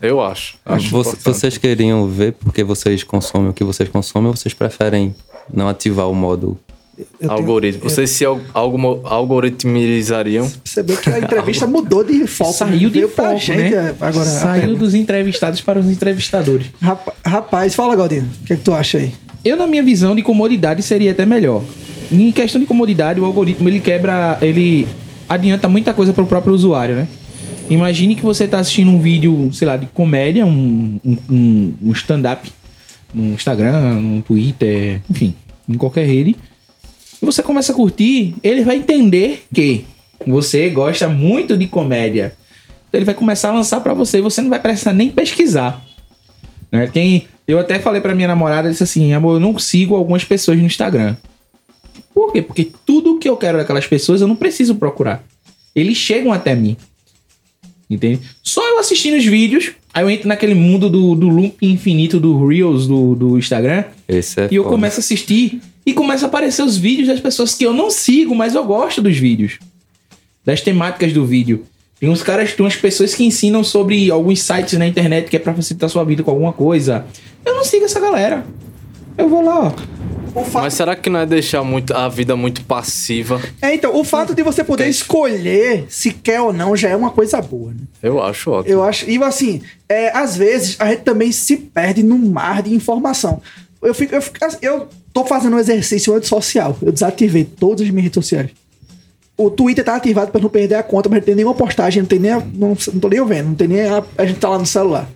Eu 0.00 0.20
acho. 0.20 0.54
acho 0.64 0.88
Você- 0.90 1.16
vocês 1.24 1.58
queriam 1.58 2.06
ver 2.08 2.32
porque 2.32 2.64
vocês 2.64 3.02
consomem 3.02 3.50
o 3.50 3.52
que 3.52 3.62
vocês 3.64 3.88
consomem 3.88 4.28
ou 4.28 4.36
vocês 4.36 4.54
preferem 4.54 5.14
não 5.52 5.68
ativar 5.68 6.08
o 6.10 6.14
modo 6.14 6.58
Eu 6.98 7.06
tenho- 7.18 7.32
Algoritmo. 7.32 7.82
Vocês 7.88 8.10
se 8.10 8.24
al- 8.24 8.40
algo, 8.54 9.00
algoritmizariam? 9.04 10.48
Percebeu 10.62 10.96
que 10.96 11.10
a 11.10 11.18
entrevista 11.18 11.66
mudou 11.68 12.04
de 12.04 12.26
foco. 12.26 12.52
Saiu 12.52 12.88
de 12.90 13.00
Veio 13.00 13.08
pra 13.08 13.28
foco, 13.30 13.38
gente, 13.38 13.58
né? 13.74 13.94
é, 14.00 14.04
Agora, 14.04 14.24
Saiu 14.26 14.76
dos 14.76 14.94
entrevistados 14.94 15.60
para 15.60 15.78
os 15.78 15.86
entrevistadores. 15.86 16.66
Rapa- 16.80 17.14
Rapaz, 17.24 17.74
fala, 17.74 17.96
Galdino. 17.96 18.28
O 18.42 18.46
que, 18.46 18.52
é 18.52 18.56
que 18.56 18.62
tu 18.62 18.72
acha 18.74 18.98
aí? 18.98 19.12
Eu, 19.44 19.56
na 19.56 19.66
minha 19.66 19.82
visão 19.82 20.14
de 20.14 20.22
comodidade, 20.22 20.82
seria 20.82 21.12
até 21.12 21.24
melhor. 21.24 21.62
Em 22.12 22.30
questão 22.32 22.60
de 22.60 22.66
comodidade, 22.66 23.20
o 23.20 23.24
algoritmo 23.24 23.68
ele 23.68 23.80
quebra, 23.80 24.36
ele 24.42 24.86
adianta 25.28 25.68
muita 25.68 25.94
coisa 25.94 26.12
para 26.12 26.22
o 26.24 26.26
próprio 26.26 26.52
usuário, 26.52 26.96
né? 26.96 27.08
Imagine 27.70 28.16
que 28.16 28.22
você 28.22 28.44
está 28.44 28.58
assistindo 28.58 28.90
um 28.90 29.00
vídeo, 29.00 29.48
sei 29.52 29.68
lá, 29.68 29.76
de 29.76 29.86
comédia, 29.86 30.44
um, 30.44 30.98
um, 31.04 31.74
um- 31.82 31.92
stand-up 31.92 32.50
no 33.14 33.32
Instagram, 33.34 34.00
no 34.00 34.22
Twitter, 34.22 35.00
enfim, 35.08 35.34
em 35.68 35.74
qualquer 35.74 36.04
rede. 36.04 36.34
E 37.22 37.24
você 37.24 37.42
começa 37.42 37.70
a 37.72 37.74
curtir, 37.74 38.34
ele 38.42 38.64
vai 38.64 38.76
entender 38.76 39.44
que 39.54 39.84
você 40.26 40.68
gosta 40.68 41.08
muito 41.08 41.56
de 41.56 41.68
comédia. 41.68 42.34
Então 42.88 42.98
ele 42.98 43.04
vai 43.04 43.14
começar 43.14 43.50
a 43.50 43.54
lançar 43.54 43.80
para 43.80 43.94
você 43.94 44.18
e 44.18 44.22
você 44.22 44.42
não 44.42 44.50
vai 44.50 44.58
precisar 44.60 44.92
nem 44.92 45.08
pesquisar. 45.08 45.80
Né? 46.72 46.88
Tem, 46.88 47.28
eu 47.46 47.58
até 47.60 47.78
falei 47.78 48.00
pra 48.00 48.16
minha 48.16 48.26
namorada, 48.28 48.68
disse 48.68 48.82
assim, 48.82 49.12
amor, 49.12 49.34
eu 49.34 49.40
não 49.40 49.56
sigo 49.60 49.94
algumas 49.94 50.24
pessoas 50.24 50.58
no 50.58 50.64
Instagram. 50.66 51.16
Por 52.12 52.32
quê? 52.32 52.42
Porque 52.42 52.70
tudo 52.84 53.18
que 53.18 53.28
eu 53.28 53.36
quero 53.36 53.58
daquelas 53.58 53.86
pessoas 53.86 54.20
eu 54.20 54.26
não 54.26 54.34
preciso 54.34 54.74
procurar. 54.74 55.22
Eles 55.74 55.96
chegam 55.96 56.32
até 56.32 56.54
mim. 56.56 56.76
Entende? 57.90 58.20
Só 58.42 58.64
eu 58.68 58.78
assistindo 58.78 59.16
os 59.18 59.24
vídeos, 59.26 59.72
aí 59.92 60.04
eu 60.04 60.08
entro 60.10 60.28
naquele 60.28 60.54
mundo 60.54 60.88
do, 60.88 61.16
do 61.16 61.28
loop 61.28 61.56
infinito 61.66 62.20
do 62.20 62.46
Reels 62.46 62.86
do, 62.86 63.16
do 63.16 63.36
Instagram. 63.36 63.82
Esse 64.08 64.42
é 64.42 64.48
E 64.50 64.54
eu 64.54 64.62
foda. 64.62 64.76
começo 64.76 64.98
a 64.98 65.00
assistir 65.00 65.60
e 65.84 65.92
começa 65.92 66.26
a 66.26 66.28
aparecer 66.28 66.62
os 66.62 66.76
vídeos 66.76 67.08
das 67.08 67.18
pessoas 67.18 67.52
que 67.54 67.64
eu 67.64 67.72
não 67.72 67.90
sigo, 67.90 68.32
mas 68.34 68.54
eu 68.54 68.62
gosto 68.64 69.02
dos 69.02 69.16
vídeos. 69.18 69.58
Das 70.44 70.60
temáticas 70.60 71.12
do 71.12 71.26
vídeo. 71.26 71.64
Tem 71.98 72.08
uns 72.08 72.22
caras, 72.22 72.54
tem 72.54 72.64
umas 72.64 72.76
pessoas 72.76 73.12
que 73.14 73.24
ensinam 73.24 73.64
sobre 73.64 74.08
alguns 74.10 74.40
sites 74.40 74.78
na 74.78 74.86
internet 74.86 75.28
que 75.28 75.36
é 75.36 75.38
pra 75.40 75.52
facilitar 75.52 75.90
sua 75.90 76.04
vida 76.04 76.22
com 76.22 76.30
alguma 76.30 76.52
coisa. 76.52 77.04
Eu 77.44 77.56
não 77.56 77.64
sigo 77.64 77.84
essa 77.84 77.98
galera. 78.00 78.46
Eu 79.18 79.28
vou 79.28 79.42
lá, 79.44 79.66
ó. 79.66 79.72
O 80.34 80.44
fa- 80.44 80.62
Mas 80.62 80.74
será 80.74 80.94
que 80.94 81.10
não 81.10 81.20
é 81.20 81.26
deixar 81.26 81.62
muito, 81.64 81.92
a 81.94 82.08
vida 82.08 82.36
muito 82.36 82.62
passiva? 82.64 83.40
É, 83.60 83.74
então, 83.74 83.94
o 83.98 84.04
fato 84.04 84.34
de 84.34 84.42
você 84.42 84.62
poder 84.62 84.86
escolher 84.88 85.86
se 85.88 86.12
quer 86.12 86.40
ou 86.40 86.52
não 86.52 86.76
já 86.76 86.88
é 86.88 86.96
uma 86.96 87.10
coisa 87.10 87.40
boa, 87.42 87.70
né? 87.72 87.80
Eu 88.02 88.22
acho 88.22 88.50
ótimo. 88.50 88.72
Eu 88.74 88.82
acho. 88.84 89.08
E 89.10 89.22
assim, 89.22 89.60
é, 89.88 90.16
às 90.16 90.36
vezes 90.36 90.76
a 90.78 90.86
gente 90.90 91.02
também 91.02 91.32
se 91.32 91.56
perde 91.56 92.02
num 92.02 92.18
mar 92.30 92.62
de 92.62 92.72
informação. 92.74 93.40
Eu 93.82 93.94
fico, 93.94 94.14
eu 94.14 94.22
fico- 94.22 94.38
eu 94.62 94.88
tô 95.12 95.24
fazendo 95.24 95.56
um 95.56 95.58
exercício 95.58 96.14
antissocial. 96.14 96.76
Eu 96.82 96.92
desativei 96.92 97.44
todas 97.44 97.82
as 97.82 97.88
minhas 97.90 98.04
redes 98.04 98.14
sociais. 98.24 98.50
o 99.36 99.48
Twitter 99.50 99.82
tá 99.82 99.96
ativado 99.96 100.30
pra 100.30 100.38
não 100.40 100.50
perder 100.50 100.74
a 100.74 100.82
conta, 100.82 101.08
mas 101.08 101.20
não 101.20 101.24
tem 101.24 101.34
nenhuma 101.34 101.54
postagem, 101.54 102.02
não 102.02 102.06
tem 102.08 102.18
nem. 102.18 102.30
A, 102.30 102.40
não, 102.54 102.76
não 102.92 103.00
tô 103.00 103.08
nem 103.08 103.24
vendo, 103.24 103.46
não 103.48 103.54
tem 103.54 103.66
nem. 103.68 103.80
A, 103.88 104.04
a 104.18 104.26
gente 104.26 104.38
tá 104.38 104.50
lá 104.50 104.58
no 104.58 104.66
celular. 104.66 105.08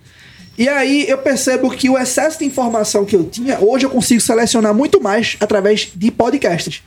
E 0.57 0.69
aí 0.69 1.05
eu 1.09 1.17
percebo 1.17 1.69
que 1.69 1.89
o 1.89 1.97
excesso 1.97 2.39
de 2.39 2.45
informação 2.45 3.03
que 3.03 3.15
eu 3.15 3.25
tinha, 3.25 3.59
hoje 3.59 3.85
eu 3.85 3.89
consigo 3.89 4.21
selecionar 4.21 4.73
muito 4.73 5.01
mais 5.01 5.35
através 5.39 5.91
de 5.93 6.11
podcasts. 6.11 6.81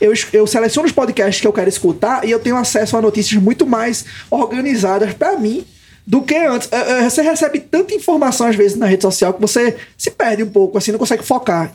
Eu, 0.00 0.12
eu 0.32 0.46
seleciono 0.46 0.86
os 0.86 0.92
podcasts 0.92 1.40
que 1.40 1.46
eu 1.46 1.52
quero 1.52 1.68
escutar 1.68 2.26
e 2.26 2.30
eu 2.30 2.38
tenho 2.38 2.56
acesso 2.56 2.96
a 2.96 3.00
notícias 3.02 3.40
muito 3.40 3.66
mais 3.66 4.04
organizadas 4.30 5.14
pra 5.14 5.38
mim 5.38 5.64
do 6.06 6.20
que 6.20 6.34
antes. 6.34 6.68
É, 6.70 7.04
é, 7.04 7.08
Você 7.08 7.22
recebe 7.22 7.60
tanta 7.60 7.94
informação 7.94 8.46
às 8.46 8.56
vezes 8.56 8.76
na 8.76 8.86
rede 8.86 9.02
social 9.02 9.32
que 9.32 9.40
você 9.40 9.76
se 9.96 10.10
perde 10.10 10.42
um 10.42 10.50
pouco, 10.50 10.76
assim, 10.76 10.92
não 10.92 10.98
consegue 10.98 11.24
focar 11.24 11.72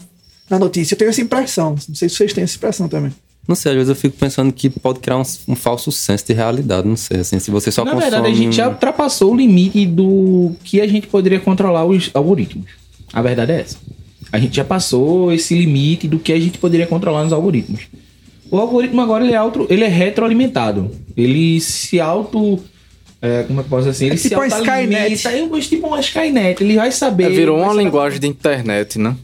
na 0.50 0.60
notícia. 0.60 0.94
Eu 0.94 0.98
tenho 0.98 1.10
essa 1.10 1.22
impressão. 1.22 1.76
Não 1.88 1.96
sei 1.96 2.10
se 2.10 2.16
vocês 2.16 2.34
têm 2.34 2.44
essa 2.44 2.58
impressão 2.58 2.88
também. 2.88 3.14
Não 3.48 3.56
sei, 3.56 3.72
às 3.72 3.76
vezes 3.78 3.90
eu 3.90 3.96
fico 3.96 4.16
pensando 4.16 4.54
que 4.54 4.70
pode 4.70 5.00
criar 5.00 5.18
um, 5.18 5.24
um 5.48 5.56
falso 5.56 5.92
senso 5.92 6.26
de 6.28 6.34
realidade. 6.34 6.88
Não 6.88 6.96
sei, 6.96 7.22
assim, 7.22 7.40
se 7.40 7.50
você 7.50 7.72
só 7.72 7.84
Na 7.84 7.92
consome... 7.94 8.12
verdade, 8.12 8.32
a 8.32 8.36
gente 8.36 8.56
já 8.56 8.70
ultrapassou 8.70 9.34
o 9.34 9.36
limite 9.36 9.86
do 9.88 10.52
que 10.64 10.80
a 10.80 10.88
gente 10.88 11.08
poderia 11.08 11.40
controlar 11.40 11.84
os 11.86 12.12
algoritmos. 12.14 12.68
A 13.12 13.22
verdade 13.24 13.52
é 13.54 13.62
essa. 13.62 13.78
A 14.32 14.38
gente 14.38 14.56
já 14.56 14.64
passou 14.64 15.32
esse 15.34 15.56
limite 15.58 16.08
do 16.08 16.20
que 16.20 16.32
a 16.32 16.40
gente 16.40 16.60
poderia 16.60 16.86
controlar 16.86 17.24
nos 17.24 17.34
algoritmos. 17.34 17.88
O 18.52 18.58
algoritmo 18.60 19.02
agora 19.02 19.24
ele 19.24 19.34
é, 19.34 19.38
auto, 19.38 19.66
ele 19.70 19.84
é 19.84 19.88
retroalimentado. 19.88 20.92
Ele 21.18 21.60
se 21.60 22.00
auto. 22.00 22.60
é, 23.20 23.44
como 23.44 23.60
é 23.60 23.64
que 23.64 23.68
eu 23.68 23.70
posso 23.70 23.90
dizer 23.90 23.90
assim? 23.92 24.06
Ele 24.06 24.14
É 24.14 24.18
se 24.18 24.30
tipo 24.30 24.42
uma 24.42 24.56
autoalimenta. 24.56 25.08
Skynet. 25.14 25.40
É 25.40 25.44
um- 25.44 25.60
tipo 25.60 25.88
uma 25.88 26.00
Skynet. 26.00 26.64
Ele 26.64 26.76
vai 26.76 26.92
saber. 26.92 27.24
É, 27.26 27.30
virou 27.30 27.56
vai 27.58 27.66
uma 27.66 27.72
saber- 27.74 27.84
linguagem 27.84 28.20
de 28.20 28.28
internet, 28.28 29.00
né? 29.00 29.16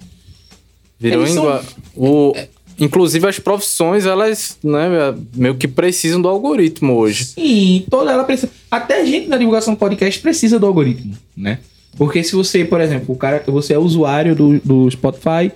Virou 1.00 1.22
Eles 1.22 1.34
são- 1.34 1.44
língua. 1.44 1.64
O... 1.96 2.34
Inclusive 2.80 3.28
as 3.28 3.40
profissões, 3.40 4.06
elas 4.06 4.58
né, 4.64 5.16
meio 5.34 5.56
que 5.56 5.68
precisam 5.68 6.22
do 6.22 6.28
algoritmo 6.28 6.94
hoje. 6.94 7.26
Sim, 7.26 7.86
toda 7.90 8.12
ela 8.12 8.24
precisa. 8.24 8.52
Até 8.70 9.02
a 9.02 9.06
gente 9.06 9.28
na 9.28 9.38
divulgação 9.38 9.74
do 9.74 9.78
podcast 9.78 10.20
precisa 10.20 10.60
do 10.60 10.66
algoritmo, 10.66 11.14
né? 11.36 11.60
Porque 11.98 12.24
se 12.24 12.36
você, 12.36 12.66
por 12.66 12.82
exemplo, 12.82 13.16
o 13.16 13.18
cara, 13.18 13.42
você 13.48 13.74
é 13.74 13.80
usuário 13.80 14.36
do, 14.36 14.60
do 14.60 14.92
Spotify 14.92 15.52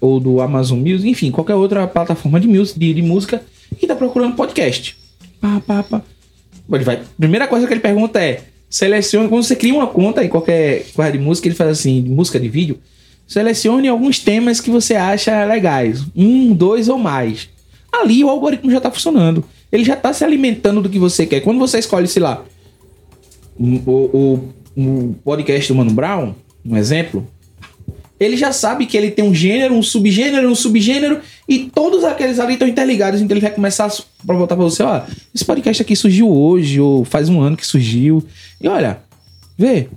ou 0.00 0.20
do 0.20 0.40
Amazon 0.40 0.78
Music, 0.78 1.08
enfim, 1.08 1.30
qualquer 1.30 1.54
outra 1.54 1.86
plataforma 1.86 2.38
de, 2.38 2.46
music, 2.46 2.78
de, 2.78 2.92
de 2.92 3.02
música 3.02 3.42
e 3.80 3.86
tá 3.86 3.96
procurando 3.96 4.36
podcast. 4.36 4.96
Pá, 5.40 5.62
pá, 5.66 5.82
pá. 5.82 6.02
Ele 6.70 6.84
vai. 6.84 7.02
Primeira 7.18 7.46
coisa 7.46 7.66
que 7.66 7.72
ele 7.72 7.80
pergunta 7.80 8.22
é: 8.22 8.42
selecione. 8.68 9.28
Quando 9.28 9.42
você 9.42 9.56
cria 9.56 9.74
uma 9.74 9.86
conta 9.86 10.22
em 10.22 10.28
qualquer 10.28 10.84
coisa 10.94 11.12
de 11.12 11.18
música, 11.18 11.48
ele 11.48 11.54
faz 11.54 11.70
assim, 11.70 12.02
música 12.02 12.38
de 12.38 12.48
vídeo. 12.48 12.78
Selecione 13.28 13.88
alguns 13.88 14.18
temas 14.18 14.58
que 14.58 14.70
você 14.70 14.94
acha 14.94 15.44
legais. 15.44 16.02
Um, 16.16 16.54
dois 16.54 16.88
ou 16.88 16.98
mais. 16.98 17.50
Ali 17.92 18.24
o 18.24 18.30
algoritmo 18.30 18.70
já 18.70 18.80
tá 18.80 18.90
funcionando. 18.90 19.44
Ele 19.70 19.84
já 19.84 19.94
tá 19.94 20.14
se 20.14 20.24
alimentando 20.24 20.80
do 20.80 20.88
que 20.88 20.98
você 20.98 21.26
quer. 21.26 21.40
Quando 21.42 21.58
você 21.58 21.78
escolhe, 21.78 22.08
sei 22.08 22.22
lá, 22.22 22.42
o, 23.58 23.64
o, 23.86 24.48
o 24.74 25.14
podcast 25.22 25.70
do 25.70 25.76
Mano 25.76 25.92
Brown, 25.92 26.34
um 26.64 26.74
exemplo, 26.74 27.28
ele 28.18 28.34
já 28.34 28.50
sabe 28.50 28.86
que 28.86 28.96
ele 28.96 29.10
tem 29.10 29.24
um 29.24 29.34
gênero, 29.34 29.74
um 29.74 29.82
subgênero, 29.82 30.48
um 30.48 30.54
subgênero, 30.54 31.20
e 31.46 31.70
todos 31.72 32.04
aqueles 32.04 32.38
ali 32.38 32.54
estão 32.54 32.66
interligados. 32.66 33.20
Então 33.20 33.36
ele 33.36 33.44
vai 33.44 33.54
começar 33.54 33.86
a 33.86 34.32
voltar 34.32 34.56
pra 34.56 34.64
você, 34.64 34.82
ó, 34.82 35.02
esse 35.34 35.44
podcast 35.44 35.82
aqui 35.82 35.94
surgiu 35.94 36.30
hoje, 36.30 36.80
ou 36.80 37.04
faz 37.04 37.28
um 37.28 37.42
ano 37.42 37.58
que 37.58 37.66
surgiu. 37.66 38.24
E 38.58 38.66
olha, 38.66 39.00
vê. 39.56 39.88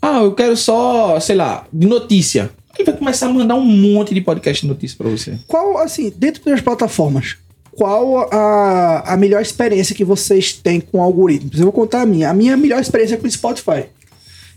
Ah, 0.00 0.20
eu 0.22 0.32
quero 0.32 0.56
só, 0.56 1.18
sei 1.20 1.36
lá, 1.36 1.66
de 1.72 1.86
notícia. 1.86 2.50
Ele 2.78 2.84
vai 2.84 2.96
começar 2.96 3.26
a 3.26 3.32
mandar 3.32 3.56
um 3.56 3.64
monte 3.64 4.14
de 4.14 4.20
podcast 4.20 4.62
de 4.62 4.68
notícia 4.68 4.96
pra 4.96 5.08
você. 5.08 5.36
Qual, 5.48 5.78
assim, 5.78 6.12
dentro 6.16 6.44
das 6.44 6.60
plataformas, 6.60 7.36
qual 7.72 8.32
a, 8.32 9.14
a 9.14 9.16
melhor 9.16 9.42
experiência 9.42 9.94
que 9.94 10.04
vocês 10.04 10.52
têm 10.52 10.80
com 10.80 11.02
algoritmos? 11.02 11.56
Eu 11.58 11.64
vou 11.64 11.72
contar 11.72 12.02
a 12.02 12.06
minha. 12.06 12.30
A 12.30 12.34
minha 12.34 12.56
melhor 12.56 12.80
experiência 12.80 13.14
é 13.14 13.18
com 13.18 13.26
o 13.26 13.30
Spotify. 13.30 13.86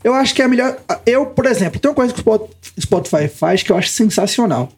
Eu 0.04 0.14
acho 0.14 0.34
que 0.36 0.42
é 0.42 0.46
a 0.46 0.48
melhor. 0.48 0.78
Eu, 1.06 1.26
por 1.28 1.46
exemplo, 1.46 1.80
tem 1.80 1.90
uma 1.90 1.96
coisa 1.96 2.14
que 2.14 2.20
o 2.20 2.22
Spot- 2.22 2.50
Spotify 2.80 3.28
faz 3.28 3.64
que 3.64 3.72
eu 3.72 3.78
acho 3.78 3.90
sensacional. 3.90 4.70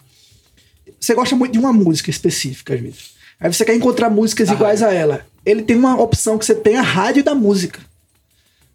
Você 0.99 1.13
gosta 1.13 1.35
muito 1.35 1.51
de 1.53 1.59
uma 1.59 1.73
música 1.73 2.09
específica, 2.09 2.73
às 2.75 2.79
vezes. 2.81 3.13
Aí 3.39 3.51
você 3.51 3.65
quer 3.65 3.75
encontrar 3.75 4.09
músicas 4.09 4.49
iguais 4.49 4.81
a 4.81 4.93
ela. 4.93 5.25
Ele 5.45 5.61
tem 5.61 5.75
uma 5.75 5.99
opção 6.01 6.37
que 6.37 6.45
você 6.45 6.55
tem 6.55 6.77
a 6.77 6.81
rádio 6.81 7.23
da 7.23 7.35
música. 7.35 7.79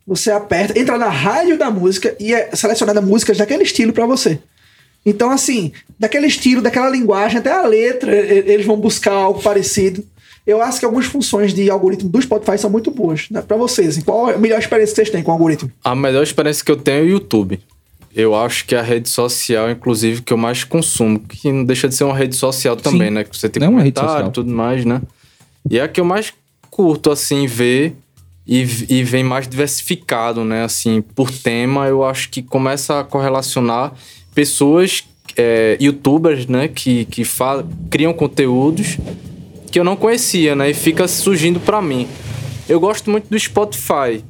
Você 0.09 0.31
aperta, 0.31 0.79
entra 0.81 0.97
na 0.97 1.11
rádio 1.11 1.59
da 1.59 1.71
música 1.71 2.17
e 2.19 2.33
é 2.33 2.49
selecionada 2.57 2.99
músicas 3.03 3.37
daquele 3.37 3.62
estilo 3.62 3.93
pra 3.93 4.07
você. 4.07 4.38
Então, 5.05 5.31
assim, 5.31 5.71
daquele 5.99 6.27
estilo, 6.27 6.62
daquela 6.62 6.88
linguagem, 6.88 7.38
até 7.38 7.53
a 7.53 7.62
letra, 7.67 8.17
eles 8.17 8.65
vão 8.65 8.79
buscar 8.79 9.12
algo 9.12 9.43
parecido. 9.43 10.03
Eu 10.47 10.62
acho 10.62 10.79
que 10.79 10.87
algumas 10.87 11.05
funções 11.05 11.53
de 11.53 11.69
algoritmo 11.69 12.09
do 12.09 12.23
Spotify 12.23 12.57
são 12.57 12.71
muito 12.71 12.91
boas. 12.91 13.27
Né? 13.31 13.43
Pra 13.43 13.55
vocês, 13.59 13.88
assim, 13.91 14.00
qual 14.00 14.31
é 14.31 14.35
a 14.35 14.38
melhor 14.38 14.59
experiência 14.59 14.95
que 14.95 14.97
vocês 14.97 15.11
têm 15.11 15.23
com 15.23 15.31
o 15.31 15.35
algoritmo? 15.35 15.71
A 15.85 15.95
melhor 15.95 16.23
experiência 16.23 16.65
que 16.65 16.73
eu 16.73 16.77
tenho 16.77 17.00
é 17.00 17.03
o 17.03 17.09
YouTube. 17.11 17.61
Eu 18.17 18.35
acho 18.35 18.65
que 18.65 18.75
é 18.75 18.79
a 18.79 18.83
rede 18.83 19.11
social, 19.11 19.71
inclusive, 19.71 20.23
que 20.23 20.33
eu 20.33 20.38
mais 20.38 20.65
consumo, 20.65 21.21
que 21.21 21.53
não 21.53 21.65
deixa 21.65 21.87
de 21.87 21.95
ser 21.95 22.05
uma 22.05 22.17
rede 22.17 22.35
social 22.35 22.77
também, 22.77 23.09
Sim. 23.09 23.15
né? 23.15 23.25
Que 23.25 23.37
você 23.37 23.47
tem 23.50 23.62
É 23.62 23.69
uma 23.69 23.83
rede 23.83 23.93
comentário 24.00 24.25
social. 24.25 24.31
e 24.31 24.33
tudo 24.33 24.50
mais, 24.50 24.87
né? 24.87 25.03
E 25.71 25.79
é 25.79 25.83
a 25.83 25.88
que 25.88 26.00
eu 26.00 26.05
mais 26.07 26.33
curto, 26.71 27.11
assim, 27.11 27.47
ver 27.47 27.95
e, 28.49 28.62
e 28.88 29.05
vem 29.05 29.23
mais 29.23 29.47
diversificado, 29.47 30.43
né? 30.45 30.64
Assim, 30.64 31.02
por 31.02 31.31
tema, 31.31 31.87
eu 31.87 32.02
acho 32.05 32.31
que 32.31 32.43
começa 32.43 33.00
a 33.00 33.05
correlacionar 33.05 33.93
pessoas, 34.35 35.05
é, 35.37 35.76
youtubers, 35.81 36.47
né? 36.47 36.67
Que, 36.69 37.05
que 37.05 37.23
criam 37.90 38.12
conteúdos 38.14 38.97
que 39.71 39.78
eu 39.78 39.85
não 39.85 39.95
conhecia, 39.97 40.57
né? 40.57 40.71
E 40.71 40.75
fica 40.75 41.07
surgindo 41.07 41.61
pra 41.61 41.83
mim. 41.83 42.09
Eu 42.69 42.81
gosto 42.81 43.11
muito 43.11 43.28
do 43.28 43.38
Spotify, 43.38 44.25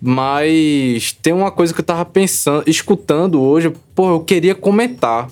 mas 0.00 1.12
tem 1.22 1.32
uma 1.32 1.50
coisa 1.50 1.72
que 1.72 1.80
eu 1.80 1.84
tava 1.84 2.04
pensando, 2.04 2.62
escutando 2.66 3.40
hoje, 3.42 3.72
pô, 3.94 4.10
eu 4.10 4.20
queria 4.20 4.54
comentar. 4.54 5.28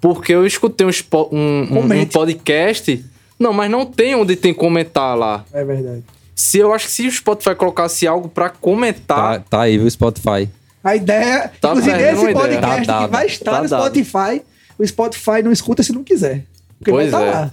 Porque 0.00 0.32
eu 0.32 0.46
escutei 0.46 0.86
um, 0.86 0.90
um- 1.32 1.38
um- 1.38 1.78
um 2.02 2.06
podcast. 2.06 3.04
Não, 3.38 3.52
mas 3.52 3.70
não 3.70 3.84
tem 3.84 4.14
onde 4.14 4.36
tem 4.36 4.52
comentar 4.54 5.16
lá. 5.16 5.44
É 5.52 5.64
verdade. 5.64 6.02
Se 6.38 6.58
eu 6.58 6.72
acho 6.74 6.84
que 6.86 6.92
se 6.92 7.08
o 7.08 7.10
Spotify 7.10 7.54
colocasse 7.54 8.06
algo 8.06 8.28
pra 8.28 8.50
comentar, 8.50 9.38
Tá, 9.38 9.44
tá 9.48 9.60
aí, 9.62 9.78
viu, 9.78 9.90
Spotify. 9.90 10.48
A 10.84 10.94
ideia, 10.94 11.50
Tá 11.60 11.70
inclusive, 11.70 11.96
perdendo 11.96 12.22
esse 12.22 12.32
podcast 12.34 12.86
Tá 12.86 13.04
que 13.06 13.10
vai 13.10 13.26
estar 13.26 13.50
Tá 13.52 13.62
no. 13.62 13.68
Spotify, 13.68 14.42
o 14.78 14.86
Spotify 14.86 15.42
não 15.42 15.50
escuta 15.50 15.82
se 15.82 15.92
não 15.94 16.04
quiser. 16.04 16.44
Porque 16.78 16.90
Pois 16.90 17.10
vai 17.10 17.22
é. 17.24 17.26
estar 17.26 17.40
lá. 17.40 17.50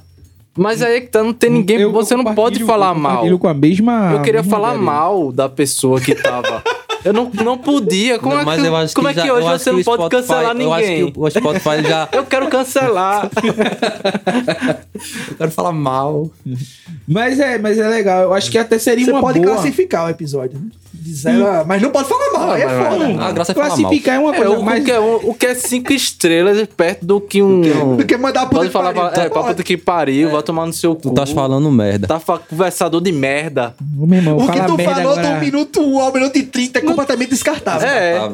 mas 0.57 0.81
aí 0.81 0.97
é 0.97 1.01
que 1.01 1.07
tá, 1.07 1.23
não 1.23 1.33
tem 1.33 1.49
ninguém, 1.49 1.79
Eu 1.79 1.91
você 1.93 2.13
não 2.15 2.35
pode 2.35 2.63
falar 2.65 2.89
eu 2.89 2.95
mal. 2.95 3.11
compartilho 3.13 3.39
com 3.39 3.47
a 3.47 3.53
mesma. 3.53 4.11
Eu 4.13 4.21
queria 4.21 4.41
mesma 4.41 4.55
falar 4.55 4.77
mal 4.77 5.31
da 5.31 5.47
pessoa 5.47 5.99
que 6.01 6.13
tava. 6.13 6.61
eu 7.03 7.13
não, 7.13 7.29
não 7.43 7.57
podia. 7.57 8.17
Como 8.19 8.33
Não, 8.35 8.41
é 8.51 8.55
que, 8.57 8.65
eu 8.67 8.75
acho 8.75 8.95
como 8.95 9.13
que 9.13 9.19
é 9.19 9.23
que 9.23 9.31
hoje 9.31 9.47
você 9.47 9.69
que 9.69 9.75
não 9.77 9.83
pode 9.83 10.03
Spotify- 10.03 10.21
cancelar 10.21 10.55
Eu 10.59 10.73
acho 10.73 10.85
ninguém? 10.87 11.11
que 11.11 11.19
o, 11.19 11.29
Spotify 11.29 11.83
já... 11.87 12.09
Eu 12.13 12.25
quero 12.25 12.47
cancelar. 12.49 13.29
eu 15.31 15.35
quero 15.37 15.51
falar 15.51 15.71
mal. 15.71 16.29
Mas 17.07 17.39
é, 17.39 17.57
mas 17.57 17.77
é 17.77 17.87
legal. 17.87 18.21
Eu 18.23 18.33
acho 18.33 18.49
que 18.51 18.57
até 18.57 18.77
seria 18.79 19.05
Você 19.05 19.11
uma 19.11 19.21
pode 19.21 19.39
boa. 19.39 19.53
classificar 19.55 20.05
o 20.05 20.09
episódio, 20.09 20.59
né? 20.59 20.67
De 21.03 21.13
zero 21.13 21.65
Mas 21.67 21.81
não 21.81 21.89
pode 21.91 22.07
falar 22.07 22.31
mal, 22.31 22.51
aí 22.51 22.61
é 22.61 22.65
mas- 22.65 22.87
foda. 22.93 23.09
mas- 23.09 23.19
A 23.19 23.31
graça 23.33 23.51
é 23.51 23.55
falar 23.55 23.67
mal. 23.67 23.77
Classificar 23.77 24.15
é 24.15 24.19
uma 24.19 24.33
É, 24.33 24.37
coisa 24.37 24.51
o, 24.57 24.63
mais. 24.63 24.83
que 24.85 24.91
é, 24.91 24.99
um- 24.99 25.15
o 25.29 25.33
que 25.33 25.45
é 25.45 25.55
cinco 25.55 25.91
estrelas 25.91 26.57
é 26.57 26.65
perto 26.65 27.05
do 27.05 27.19
que 27.19 27.41
um. 27.43 27.97
Do 27.97 28.05
que 28.05 28.15
mandar 28.15 28.45
pro 28.45 28.59
Pode 28.59 28.69
falar, 28.69 28.93
pariu. 28.93 29.21
é, 29.23 29.29
pra 29.29 29.43
puta 29.43 29.63
que 29.63 29.75
pariu, 29.75 30.29
vai 30.31 30.41
tomar 30.43 30.65
no 30.65 30.71
seu 30.73 30.95
cu. 30.95 31.01
Tu 31.01 31.09
estás 31.09 31.31
falando 31.31 31.69
merda. 31.69 32.07
Tá 32.07 32.19
fa- 32.19 32.39
conversador 32.39 33.01
de 33.01 33.11
merda. 33.11 33.75
Ô, 33.99 34.05
meu 34.05 34.19
irmão, 34.19 34.37
O 34.37 34.47
que 34.49 34.61
tu 34.61 34.77
merda 34.77 34.95
falou 34.95 35.11
agora. 35.19 35.35
do 35.35 35.39
minuto 35.41 35.81
1 35.81 35.99
ao 35.99 36.13
minuto 36.13 36.37
e 36.37 36.43
30 36.43 36.79
é 36.79 36.81
completamente 36.81 37.29
descartável. 37.31 37.87
É. 37.87 38.19
Tá, 38.19 38.29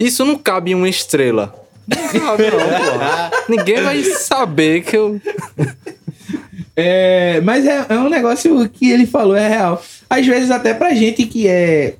Isso 0.00 0.24
não 0.24 0.36
cabe 0.36 0.70
em 0.70 0.74
uma 0.74 0.88
estrela. 0.88 1.54
Não 1.86 1.96
cabe, 2.20 2.44
não, 2.44 2.58
porra. 2.58 3.30
Ninguém 3.48 3.82
vai 3.82 4.02
saber 4.04 4.82
que 4.82 4.96
eu. 4.96 5.20
É, 6.76 7.40
mas 7.42 7.66
é, 7.66 7.86
é 7.88 7.98
um 7.98 8.08
negócio 8.08 8.68
que 8.68 8.90
ele 8.90 9.06
falou, 9.06 9.36
é 9.36 9.48
real. 9.48 9.82
Às 10.08 10.26
vezes, 10.26 10.50
até 10.50 10.72
pra 10.74 10.94
gente 10.94 11.24
que 11.26 11.46
é 11.48 11.94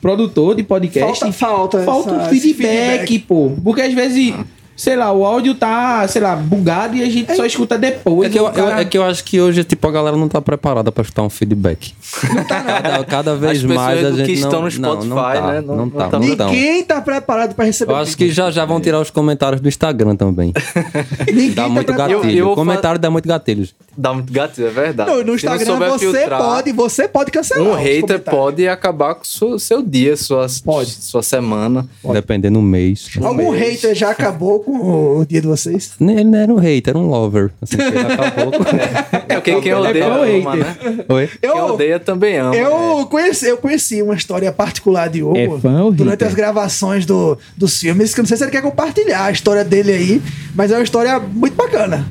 produtor 0.00 0.54
de 0.56 0.62
podcast, 0.62 1.20
Falta, 1.20 1.32
falta, 1.32 1.84
falta 1.84 2.12
um 2.12 2.20
essa- 2.20 2.34
esse 2.34 2.52
feedback, 2.54 3.18
pô. 3.20 3.52
Porque 3.62 3.80
às 3.82 3.92
vezes, 3.94 4.34
sei 4.76 4.96
lá, 4.96 5.12
o 5.12 5.24
áudio 5.24 5.54
tá, 5.54 6.06
sei 6.08 6.20
lá, 6.22 6.34
bugado 6.36 6.96
e 6.96 7.02
a 7.02 7.06
gente 7.10 7.34
só 7.34 7.44
escuta 7.44 7.78
depois. 7.78 8.28
É 8.28 8.32
que, 8.32 8.38
eu, 8.38 8.50
cara- 8.50 8.80
é 8.80 8.84
que 8.84 8.98
eu 8.98 9.04
acho 9.04 9.22
que 9.24 9.40
hoje, 9.40 9.64
tipo, 9.64 9.86
a 9.86 9.92
galera 9.92 10.16
não 10.16 10.28
tá 10.28 10.40
preparada 10.40 10.90
pra 10.90 11.02
escutar 11.02 11.22
um 11.22 11.30
feedback. 11.30 11.94
cada, 12.48 13.04
cada 13.04 13.36
vez 13.36 13.62
mais 13.62 14.04
a 14.04 14.10
gente 14.12 14.26
que 14.34 14.40
não, 14.40 14.48
estão 14.48 14.62
no 14.62 14.64
não, 14.64 14.70
Spotify, 14.70 15.08
não 15.08 15.16
tá, 15.16 15.52
né? 15.52 15.60
Não- 15.60 15.76
Não, 15.76 15.86
não 15.86 15.90
tá, 15.90 16.08
tá- 16.08 16.18
não 16.18 16.36
tão. 16.36 16.46
Ninguém 16.50 16.82
tá 16.84 17.00
preparado 17.00 17.54
pra 17.54 17.64
receber. 17.64 17.92
Eu 17.92 17.96
acho 17.96 18.16
que 18.16 18.30
já 18.30 18.50
já 18.50 18.64
vão 18.64 18.80
tirar 18.80 19.00
os 19.00 19.10
comentários 19.10 19.60
do 19.60 19.68
Instagram 19.68 20.16
também. 20.16 20.52
Ninguém 21.28 21.50
Dá 21.52 21.62
tá 21.64 21.68
muito 21.68 21.86
preparado. 21.86 22.16
gatilho. 22.20 22.38
Eu- 22.38 22.48
eu 22.50 22.54
comentário 22.54 22.98
dá 22.98 23.10
muito 23.10 23.28
gatilho. 23.28 23.68
Dá 23.96 24.12
muito 24.12 24.32
gatilho, 24.32 24.66
é 24.66 24.70
verdade. 24.70 25.10
Não, 25.10 25.18
no 25.18 25.24
não 25.24 25.34
Instagram 25.34 25.78
você 25.78 26.12
filtrar, 26.12 26.40
pode, 26.40 26.72
você 26.72 27.08
pode 27.08 27.30
cancelar. 27.30 27.64
Um 27.66 27.74
hater 27.74 28.20
pode 28.20 28.66
acabar 28.68 29.14
com 29.14 29.22
o 29.46 29.58
seu 29.58 29.82
dia, 29.82 30.16
sua, 30.16 30.46
Pode. 30.64 30.90
sua 30.90 31.22
semana. 31.22 31.86
Dependendo 32.12 32.58
do 32.58 32.62
mês. 32.62 33.10
Algum 33.22 33.52
mês. 33.52 33.76
hater 33.76 33.94
já 33.94 34.10
acabou 34.10 34.63
com 34.64 35.18
o 35.20 35.26
dia 35.26 35.40
de 35.40 35.46
vocês? 35.46 35.92
Nem- 36.00 36.16
Ele 36.16 36.24
não 36.30 36.38
era 36.38 36.52
um 36.52 36.56
hater, 36.58 36.90
era 36.90 36.98
um 36.98 37.08
lover. 37.08 37.50
Assim, 37.62 37.76
acabou 37.76 38.52
com... 38.52 38.64
É 39.28 39.34
porque 39.36 39.60
quem 39.60 39.74
odeia 39.74 40.06
ama, 40.06 40.56
né? 40.56 40.76
Oi? 41.08 41.30
Quem 41.40 41.50
odeia 41.50 41.98
também 42.00 42.36
ama. 42.38 42.50
né? 42.50 42.60
Eu 42.62 43.06
conheci, 43.06 43.46
eu 43.48 43.56
conheci 43.56 44.00
uma 44.02 44.14
história 44.14 44.50
particular 44.52 45.08
de 45.08 45.22
Hugo 45.22 45.36
É 45.36 45.58
fã 45.60 45.82
ou 45.82 45.92
durante 45.92 46.12
hater? 46.12 46.28
as 46.28 46.34
gravações 46.34 47.04
do, 47.06 47.36
dos 47.56 47.78
filmes, 47.78 48.14
que 48.14 48.20
eu 48.20 48.22
não 48.22 48.28
sei 48.28 48.36
se 48.36 48.44
ele 48.44 48.50
quer 48.50 48.62
compartilhar 48.62 49.24
a 49.26 49.30
história 49.30 49.64
dele 49.64 49.92
aí, 49.92 50.22
mas 50.54 50.70
é 50.70 50.76
uma 50.76 50.82
história 50.84 51.18
muito 51.18 51.54
bacana. 51.56 52.06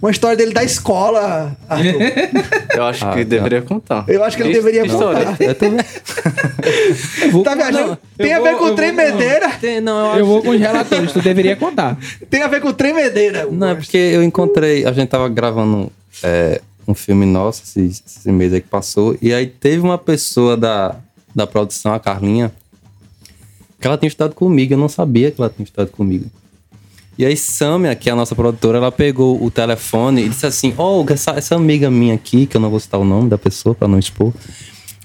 Uma 0.00 0.12
história 0.12 0.36
dele 0.36 0.52
da 0.52 0.62
escola, 0.62 1.56
Arthur. 1.68 2.00
Eu 2.76 2.84
acho 2.84 3.04
Ah, 3.04 3.12
que 3.14 3.24
tá. 3.24 3.30
deveria 3.30 3.62
contar. 3.62 4.04
Eu 4.06 4.22
acho 4.22 4.36
que 4.36 4.42
ele 4.44 4.52
deveria 4.52 4.86
história? 4.86 5.26
contar. 5.26 5.44
Eu 5.44 5.54
também. 5.56 5.84
Vou 7.32 7.42
Tá 7.44 7.54
viajando? 7.56 7.88
não, 7.88 7.98
Tem 8.16 8.32
a 8.32 8.40
ver 8.40 8.54
vou- 8.56 8.68
com 8.68 8.74
tremedeira? 8.76 9.50
Tem, 9.60 9.80
não, 9.80 10.12
eu 10.12 10.18
Eu 10.20 10.26
vou 10.26 10.42
com 10.42 10.50
os 10.50 10.60
relatores, 10.60 11.12
tu 11.12 11.20
deveria 11.20 11.56
contar. 11.56 11.98
Tem 12.30 12.42
a 12.42 12.48
ver 12.48 12.60
com 12.60 12.72
tremedeira. 12.72 13.46
Não, 13.50 13.70
é 13.70 13.74
porque 13.74 13.96
eu 13.96 14.22
encontrei. 14.22 14.86
A 14.86 14.92
gente 14.92 15.08
tava 15.08 15.28
gravando 15.28 15.90
é, 16.22 16.60
um 16.86 16.94
filme 16.94 17.26
nosso 17.26 17.62
esse, 17.64 18.02
esse 18.06 18.30
mês 18.30 18.52
aí 18.52 18.60
que 18.60 18.68
passou. 18.68 19.16
E 19.20 19.34
aí 19.34 19.46
teve 19.48 19.80
uma 19.80 19.98
pessoa 19.98 20.56
da, 20.56 20.94
da 21.34 21.44
produção, 21.46 21.92
a 21.92 21.98
Carlinha, 21.98 22.52
que 23.80 23.86
ela 23.86 23.98
tinha 23.98 24.08
estudado 24.08 24.34
comigo. 24.34 24.74
Eu 24.74 24.78
não 24.78 24.88
sabia 24.88 25.30
que 25.32 25.40
ela 25.40 25.50
tinha 25.50 25.64
estudado 25.64 25.90
comigo. 25.90 26.26
E 27.18 27.26
aí, 27.26 27.36
Samia, 27.36 27.96
que 27.96 28.08
é 28.08 28.12
a 28.12 28.16
nossa 28.16 28.32
produtora, 28.32 28.78
ela 28.78 28.92
pegou 28.92 29.42
o 29.42 29.50
telefone 29.50 30.24
e 30.24 30.28
disse 30.28 30.46
assim: 30.46 30.72
Ó, 30.78 31.04
essa, 31.10 31.32
essa 31.32 31.56
amiga 31.56 31.90
minha 31.90 32.14
aqui, 32.14 32.46
que 32.46 32.56
eu 32.56 32.60
não 32.60 32.70
vou 32.70 32.78
citar 32.78 33.00
o 33.00 33.04
nome 33.04 33.28
da 33.28 33.36
pessoa 33.36 33.74
pra 33.74 33.88
não 33.88 33.98
expor, 33.98 34.32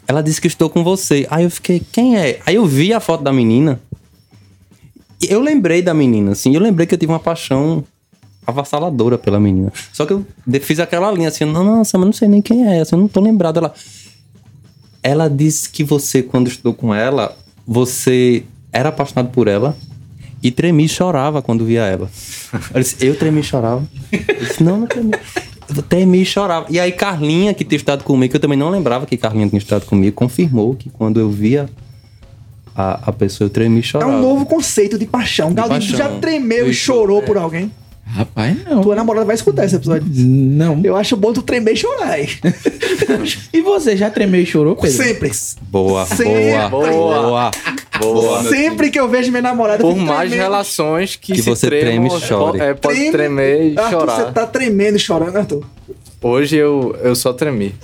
ela 0.07 0.21
disse 0.21 0.39
que 0.39 0.45
estou 0.45 0.69
com 0.69 0.83
você. 0.83 1.25
Aí 1.31 1.43
eu 1.43 1.49
fiquei: 1.49 1.81
Quem 1.91 2.15
é? 2.15 2.39
Aí 2.45 2.53
eu 2.53 2.67
vi 2.67 2.93
a 2.93 2.99
foto 2.99 3.23
da 3.23 3.33
menina. 3.33 3.81
E 5.19 5.25
eu 5.33 5.41
lembrei 5.41 5.81
da 5.81 5.91
menina, 5.91 6.33
assim. 6.33 6.53
Eu 6.53 6.61
lembrei 6.61 6.85
que 6.85 6.93
eu 6.93 6.99
tive 6.99 7.11
uma 7.11 7.19
paixão 7.19 7.83
avassaladora 8.45 9.17
pela 9.17 9.39
menina. 9.39 9.73
Só 9.91 10.05
que 10.05 10.13
eu 10.13 10.23
fiz 10.61 10.79
aquela 10.79 11.11
linha 11.11 11.29
assim: 11.29 11.45
Não, 11.45 11.63
nossa, 11.63 11.97
mas 11.97 12.05
não 12.05 12.13
sei 12.13 12.27
nem 12.27 12.43
quem 12.43 12.67
é 12.67 12.77
essa, 12.77 12.93
eu 12.93 12.99
não 12.99 13.07
tô 13.07 13.21
lembrado. 13.21 13.57
Ela, 13.57 13.73
ela 15.01 15.27
disse 15.27 15.67
que 15.67 15.83
você, 15.83 16.21
quando 16.21 16.47
estudou 16.47 16.75
com 16.75 16.93
ela, 16.93 17.35
você 17.65 18.43
era 18.71 18.89
apaixonado 18.89 19.31
por 19.31 19.47
ela 19.47 19.75
e 20.43 20.51
tremia 20.51 20.85
e 20.85 20.89
chorava 20.89 21.41
quando 21.41 21.63
via 21.65 21.83
ela. 21.85 22.09
Eu 22.73 22.81
disse, 22.81 22.97
eu 23.05 23.15
tremi 23.15 23.39
e 23.39 23.43
chorava. 23.43 23.83
Eu 24.11 24.35
disse, 24.45 24.61
não, 24.63 24.77
não 24.79 24.87
tremi. 24.87 25.11
Eu 25.75 25.81
tremi 25.81 26.21
e 26.21 26.25
chorava. 26.25 26.67
E 26.69 26.79
aí 26.79 26.91
Carlinha, 26.91 27.53
que 27.53 27.63
tinha 27.63 27.77
estado 27.77 28.03
comigo, 28.03 28.29
que 28.31 28.35
eu 28.37 28.41
também 28.41 28.57
não 28.57 28.69
lembrava 28.69 29.05
que 29.05 29.15
Carlinha 29.17 29.47
tinha 29.47 29.57
estado 29.57 29.85
comigo, 29.85 30.13
confirmou 30.15 30.75
que 30.75 30.89
quando 30.89 31.19
eu 31.19 31.29
via 31.31 31.69
a, 32.75 33.09
a 33.09 33.11
pessoa, 33.13 33.45
eu 33.45 33.49
tremi 33.49 33.77
e 33.77 33.79
É 33.79 33.83
chorava. 33.83 34.11
um 34.11 34.21
novo 34.21 34.45
conceito 34.45 34.97
de 34.99 35.05
paixão. 35.05 35.53
Galdinho, 35.53 35.79
tu 35.91 35.97
já 35.97 36.09
tremeu 36.19 36.67
e 36.67 36.71
Isso, 36.71 36.81
chorou 36.81 37.19
é. 37.21 37.25
por 37.25 37.37
alguém? 37.37 37.71
Rapaz, 38.05 38.55
não. 38.65 38.81
Tua 38.81 38.95
namorada 38.95 39.25
vai 39.25 39.35
escutar 39.35 39.65
esse 39.65 39.75
episódio. 39.75 40.05
Não. 40.07 40.79
Eu 40.83 40.95
acho 40.95 41.15
bom 41.17 41.33
tu 41.33 41.41
tremer 41.41 41.73
e 41.73 41.77
chorar 41.77 42.11
aí. 42.11 42.29
E 43.53 43.61
você 43.61 43.95
já 43.97 44.09
tremeu 44.09 44.41
e 44.41 44.45
chorou, 44.45 44.75
Pedro? 44.75 44.97
Sempre. 44.97 45.31
Boa, 45.63 46.05
Sempre. 46.05 46.51
boa, 46.69 46.69
boa, 46.69 47.51
boa. 47.99 48.43
Sempre 48.43 48.89
que 48.89 48.99
eu 48.99 49.07
vejo 49.07 49.29
minha 49.29 49.41
namorada. 49.41 49.79
Por 49.79 49.95
mais 49.95 50.29
tremendo. 50.29 50.41
relações 50.41 51.15
que, 51.15 51.33
Que 51.33 51.41
se 51.41 51.49
você 51.49 51.67
tremam, 51.67 52.07
treme 52.09 52.23
e 52.23 52.27
chore. 52.27 52.59
É, 52.59 52.73
pode 52.73 52.95
Treme. 52.95 53.11
tremer 53.11 53.73
e 53.73 53.77
Arthur, 53.79 53.99
chorar. 53.99 54.15
você 54.15 54.31
tá 54.31 54.47
tremendo 54.47 54.95
e 54.95 54.99
chorando, 54.99 55.35
Arthur. 55.37 55.63
Hoje 56.21 56.55
eu, 56.55 56.95
eu 57.03 57.15
só 57.15 57.33
tremi. 57.33 57.75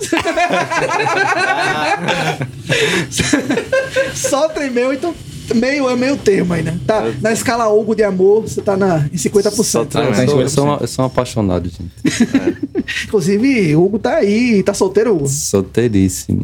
Só 4.14 4.48
tremeu, 4.48 4.92
então 4.92 5.14
meio, 5.54 5.88
é 5.88 5.96
meio 5.96 6.16
termo 6.16 6.52
aí, 6.54 6.62
né? 6.62 6.78
Tá 6.86 7.04
na 7.20 7.32
escala 7.32 7.68
Hugo 7.68 7.94
de 7.94 8.02
amor, 8.02 8.42
você 8.42 8.60
tá 8.60 8.76
na, 8.76 9.06
em 9.12 9.16
50%. 9.16 9.50
Só 9.64 9.82
Ah, 9.82 9.86
tremendo. 9.86 10.14
Tá 10.16 10.22
eu, 10.22 10.28
sou, 10.28 10.40
eu, 10.40 10.46
50%. 10.46 10.48
sou 10.48 10.64
uma- 10.64 10.78
eu 10.80 10.86
sou 10.88 11.02
um 11.04 11.06
apaixonado, 11.06 11.68
gente. 11.68 13.04
Inclusive, 13.06 13.76
Hugo 13.76 13.98
tá 13.98 14.16
aí, 14.16 14.62
tá 14.62 14.74
solteiro, 14.74 15.14
Hugo. 15.14 15.28
Solteiríssimo. 15.28 16.42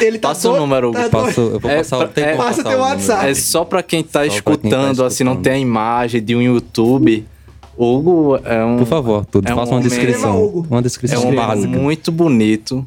Ele 0.00 0.18
tá 0.18 0.28
Passa 0.28 0.50
o 0.50 0.56
número, 0.56 0.88
Hugo. 0.90 0.98
tá 0.98 1.08
Passo, 1.08 1.40
eu 1.40 1.60
vou 1.60 1.70
É, 1.70 1.76
passar 1.78 1.98
o 1.98 2.08
tempo. 2.08 2.28
é- 2.28 2.36
Passa 2.36 2.64
teu 2.64 2.78
WhatsApp. 2.78 3.26
É 3.28 3.34
só 3.34 3.64
pra 3.64 3.82
quem 3.82 4.02
tá 4.02 4.20
quem 4.20 4.28
tá 4.30 4.34
escutando, 4.34 5.04
assim, 5.04 5.24
não 5.24 5.36
tem 5.36 5.52
a 5.52 5.58
imagem 5.58 6.22
de 6.22 6.34
um 6.34 6.42
YouTube. 6.42 7.24
Hugo 7.76 8.38
é 8.44 8.64
um. 8.64 8.76
Por 8.78 8.86
favor, 8.86 9.26
tudo. 9.26 9.48
É 9.48 9.52
um 9.52 9.56
faça 9.56 9.70
uma 9.72 9.78
homem- 9.78 9.88
descrição. 9.88 10.46
Uma 10.70 10.78
É 10.78 10.82
descrição 10.82 11.20
um 11.22 11.26
homem 11.26 11.36
básica. 11.36 11.68
muito 11.68 12.12
bonito, 12.12 12.86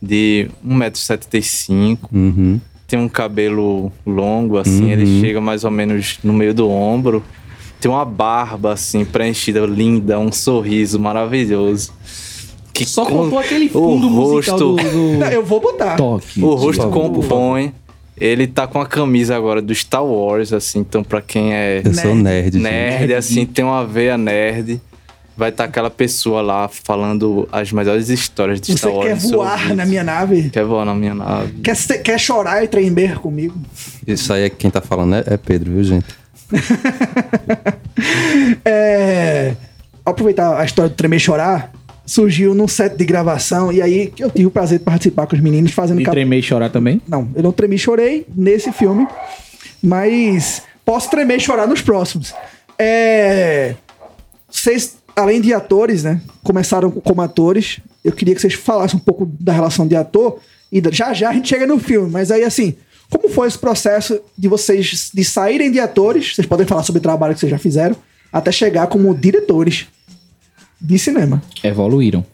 de 0.00 0.48
1,75m. 0.64 1.98
Uhum. 2.12 2.60
Tem 2.90 2.98
um 2.98 3.08
cabelo 3.08 3.92
longo, 4.04 4.58
assim, 4.58 4.82
Uhum. 4.82 4.90
ele 4.90 5.20
chega 5.20 5.40
mais 5.40 5.62
ou 5.64 5.70
menos 5.70 6.18
no 6.24 6.32
meio 6.32 6.52
do 6.52 6.68
ombro. 6.68 7.22
Tem 7.80 7.88
uma 7.90 8.04
barba, 8.04 8.72
assim, 8.72 9.04
preenchida, 9.04 9.60
linda, 9.60 10.18
um 10.18 10.32
sorriso 10.32 10.98
maravilhoso. 10.98 11.92
Que 12.74 12.84
Só 12.84 13.04
com- 13.06 13.16
faltou 13.22 13.38
aquele 13.38 13.66
o 13.66 13.70
fundo 13.70 14.10
musical 14.10 14.58
rosto, 14.58 14.76
do, 14.76 14.90
do 15.12 15.18
Não, 15.18 15.26
eu 15.30 15.44
vou 15.44 15.60
botar. 15.60 15.94
toque. 15.96 16.42
O 16.42 16.54
rosto 16.56 16.88
compõe. 16.88 17.72
Ele 18.18 18.46
tá 18.46 18.66
com 18.66 18.80
a 18.80 18.84
camisa 18.86 19.34
agora 19.34 19.62
do 19.62 19.74
Star 19.74 20.04
Wars, 20.04 20.52
assim, 20.52 20.80
então 20.80 21.02
pra 21.02 21.22
quem 21.22 21.54
é 21.54 21.80
Eu 21.82 21.94
sou 21.94 22.14
nerd. 22.14 22.52
gente. 22.52 22.62
nerd, 22.62 23.14
assim, 23.14 23.46
tem 23.46 23.64
uma 23.64 23.86
veia 23.86 24.18
nerd. 24.18 24.78
Vai 25.40 25.48
estar 25.48 25.64
aquela 25.64 25.88
pessoa 25.88 26.42
lá 26.42 26.68
falando 26.68 27.48
as 27.50 27.72
melhores 27.72 28.10
histórias 28.10 28.60
de 28.60 28.66
Você 28.72 28.76
Star 28.76 28.92
Wars. 28.92 29.08
quer 29.08 29.16
voar 29.30 29.74
na 29.74 29.86
minha 29.86 30.04
nave? 30.04 30.50
Quer 30.50 30.66
voar 30.66 30.84
na 30.84 30.94
minha 30.94 31.14
nave. 31.14 31.54
Quer, 31.62 31.74
ser- 31.74 32.02
quer 32.02 32.20
chorar 32.20 32.62
e 32.62 32.68
tremer 32.68 33.18
comigo? 33.20 33.58
Isso 34.06 34.34
aí 34.34 34.42
é 34.44 34.50
quem 34.50 34.70
tá 34.70 34.82
falando 34.82 35.14
é, 35.14 35.24
é 35.26 35.36
Pedro, 35.38 35.72
viu, 35.72 35.82
gente? 35.82 36.04
É, 38.64 39.54
aproveitar 40.04 40.58
a 40.60 40.64
história 40.64 40.88
do 40.90 40.94
tremer 40.94 41.16
e 41.16 41.20
chorar, 41.20 41.72
surgiu 42.04 42.54
num 42.54 42.68
set 42.68 42.96
de 42.96 43.04
gravação 43.04 43.72
e 43.72 43.80
aí 43.80 44.12
eu 44.18 44.30
tive 44.30 44.46
o 44.46 44.50
prazer 44.50 44.78
de 44.78 44.84
participar 44.84 45.26
com 45.26 45.36
os 45.36 45.42
meninos 45.42 45.72
fazendo 45.72 46.00
E 46.00 46.04
cap- 46.04 46.14
tremer 46.14 46.38
e 46.38 46.42
chorar 46.42 46.70
também? 46.70 47.00
Não, 47.08 47.28
eu 47.34 47.42
não 47.42 47.52
tremi 47.52 47.76
e 47.76 47.78
chorei 47.78 48.26
nesse 48.34 48.72
filme, 48.72 49.06
mas 49.82 50.62
posso 50.84 51.10
tremer 51.10 51.36
e 51.36 51.40
chorar 51.40 51.66
nos 51.66 51.80
próximos. 51.82 52.34
É, 52.78 53.74
vocês, 54.50 54.96
além 55.16 55.40
de 55.40 55.52
atores, 55.52 56.02
né, 56.02 56.20
começaram 56.42 56.90
como 56.90 57.22
atores. 57.22 57.80
Eu 58.04 58.12
queria 58.12 58.34
que 58.34 58.40
vocês 58.40 58.54
falassem 58.54 58.96
um 58.96 59.02
pouco 59.02 59.26
da 59.38 59.52
relação 59.52 59.86
de 59.86 59.96
ator 59.96 60.38
e 60.72 60.82
já 60.90 61.12
já 61.12 61.30
a 61.30 61.32
gente 61.32 61.48
chega 61.48 61.66
no 61.66 61.78
filme, 61.78 62.10
mas 62.10 62.30
aí 62.30 62.44
assim, 62.44 62.74
como 63.10 63.28
foi 63.28 63.48
esse 63.48 63.58
processo 63.58 64.20
de 64.38 64.48
vocês 64.48 65.10
de 65.12 65.24
saírem 65.24 65.70
de 65.70 65.80
atores? 65.80 66.34
Vocês 66.34 66.46
podem 66.46 66.66
falar 66.66 66.82
sobre 66.82 67.00
o 67.00 67.02
trabalho 67.02 67.34
que 67.34 67.40
vocês 67.40 67.50
já 67.50 67.58
fizeram 67.58 67.96
até 68.32 68.52
chegar 68.52 68.86
como 68.86 69.14
diretores 69.14 69.86
de 70.80 70.98
cinema. 70.98 71.42
Evoluíram. 71.62 72.24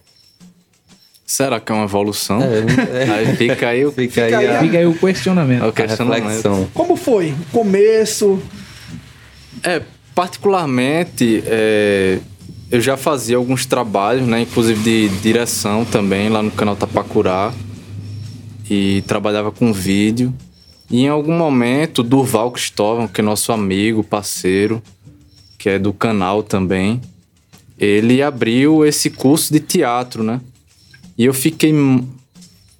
Será 1.27 1.59
que 1.59 1.73
é 1.73 1.75
uma 1.75 1.85
evolução? 1.85 2.41
É, 2.41 3.03
é. 3.03 3.11
Aí 3.11 3.37
fica 3.37 3.69
aí 3.69 3.85
o, 3.85 3.91
Fica 3.91 4.23
aí 4.23 4.31
Fica 4.31 4.39
aí 4.39 4.47
a, 4.49 4.61
Fica 4.61 4.79
aí 4.79 4.87
o 4.87 4.95
questionamento. 4.95 5.67
o 5.67 5.73
questionamento. 5.73 6.71
Como 6.73 6.95
foi? 6.95 7.33
O 7.33 7.53
começo? 7.53 8.41
É, 9.65 9.83
particularmente, 10.15 11.43
é, 11.47 12.21
eu 12.71 12.81
já 12.81 12.97
fazia 12.97 13.37
alguns 13.37 13.65
trabalhos, 13.67 14.27
né? 14.27 14.43
Inclusive 14.43 14.83
de 14.83 15.09
direção 15.21 15.85
também, 15.85 16.29
lá 16.29 16.43
no 16.43 16.51
canal 16.51 16.77
Tapacurá. 16.77 17.53
E 18.69 19.03
trabalhava 19.07 19.53
com 19.53 19.73
vídeo. 19.73 20.35
E 20.91 21.03
em 21.03 21.09
algum 21.09 21.37
momento, 21.37 22.03
Durval 22.03 22.51
Cristóvão, 22.51 23.07
que 23.09 23.21
é 23.21 23.25
nosso 23.25 23.53
amigo, 23.53 24.03
parceiro, 24.03 24.83
que 25.59 25.69
é 25.69 25.79
do 25.79 25.93
canal 25.93 26.43
também, 26.43 27.01
ele 27.79 28.23
abriu 28.23 28.85
esse 28.85 29.11
curso 29.11 29.53
de 29.53 29.61
teatro, 29.61 30.23
né? 30.23 30.41
E 31.19 31.25
eu 31.25 31.35
fiquei 31.35 31.73
mu- 31.73 32.09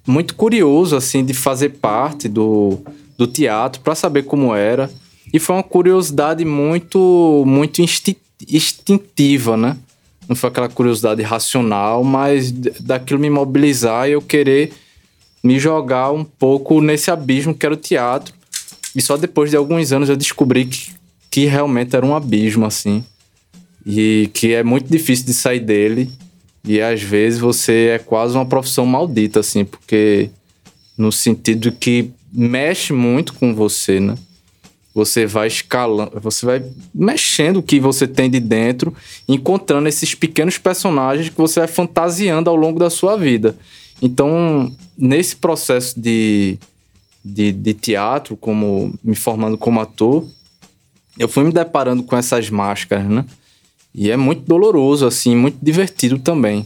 muito 0.05 0.35
curioso, 0.35 0.95
assim, 0.95 1.23
de 1.23 1.33
fazer 1.33 1.69
parte 1.69 2.27
do, 2.29 2.79
do 3.17 3.27
teatro 3.27 3.81
para 3.81 3.95
saber 3.95 4.23
como 4.23 4.53
era. 4.55 4.89
E 5.33 5.39
foi 5.39 5.55
uma 5.57 5.63
curiosidade 5.63 6.45
muito, 6.45 7.43
muito 7.45 7.81
insti- 7.81 8.17
instintiva, 8.49 9.57
né? 9.57 9.77
Não 10.27 10.35
foi 10.35 10.49
aquela 10.49 10.67
curiosidade 10.67 11.21
racional, 11.21 12.03
mas 12.03 12.51
daquilo 12.51 13.19
me 13.19 13.29
mobilizar 13.29 14.09
e 14.09 14.11
eu 14.11 14.21
querer 14.21 14.73
me 15.43 15.59
jogar 15.59 16.11
um 16.11 16.23
pouco 16.23 16.81
nesse 16.81 17.09
abismo 17.09 17.53
que 17.55 17.65
era 17.65 17.73
o 17.73 17.77
teatro. 17.77 18.33
E 18.95 19.01
só 19.01 19.15
depois 19.15 19.49
de 19.49 19.55
alguns 19.55 19.91
anos 19.91 20.09
eu 20.09 20.17
descobri 20.17 20.65
que, 20.65 20.91
que 21.31 21.45
realmente 21.45 21.95
era 21.95 22.05
um 22.05 22.15
abismo, 22.15 22.65
assim. 22.65 23.03
E 23.85 24.29
que 24.33 24.53
é 24.53 24.63
muito 24.63 24.91
difícil 24.91 25.25
de 25.25 25.33
sair 25.33 25.61
dele. 25.61 26.11
E 26.65 26.81
às 26.81 27.01
vezes 27.01 27.39
você 27.39 27.91
é 27.95 27.99
quase 27.99 28.35
uma 28.35 28.45
profissão 28.45 28.85
maldita, 28.85 29.39
assim, 29.39 29.63
porque 29.63 30.29
no 30.97 31.11
sentido 31.11 31.71
que 31.71 32.11
mexe 32.33 32.91
muito 32.91 33.33
com 33.33 33.55
você, 33.55 34.01
né? 34.01 34.17
Você 34.97 35.27
vai 35.27 35.45
escalando, 35.45 36.19
você 36.19 36.43
vai 36.43 36.65
mexendo 36.91 37.57
o 37.57 37.61
que 37.61 37.79
você 37.79 38.07
tem 38.07 38.31
de 38.31 38.39
dentro, 38.39 38.91
encontrando 39.27 39.87
esses 39.87 40.15
pequenos 40.15 40.57
personagens 40.57 41.29
que 41.29 41.37
você 41.37 41.59
vai 41.59 41.67
fantasiando 41.67 42.49
ao 42.49 42.55
longo 42.55 42.79
da 42.79 42.89
sua 42.89 43.15
vida. 43.15 43.55
Então, 44.01 44.75
nesse 44.97 45.35
processo 45.35 46.01
de, 46.01 46.57
de, 47.23 47.51
de 47.51 47.75
teatro, 47.75 48.35
como 48.35 48.91
me 49.03 49.15
formando 49.15 49.55
como 49.55 49.79
ator, 49.79 50.25
eu 51.19 51.29
fui 51.29 51.43
me 51.43 51.51
deparando 51.51 52.01
com 52.01 52.17
essas 52.17 52.49
máscaras, 52.49 53.07
né? 53.07 53.23
E 53.93 54.09
é 54.09 54.17
muito 54.17 54.47
doloroso, 54.47 55.05
assim, 55.05 55.35
muito 55.35 55.59
divertido 55.61 56.17
também. 56.17 56.65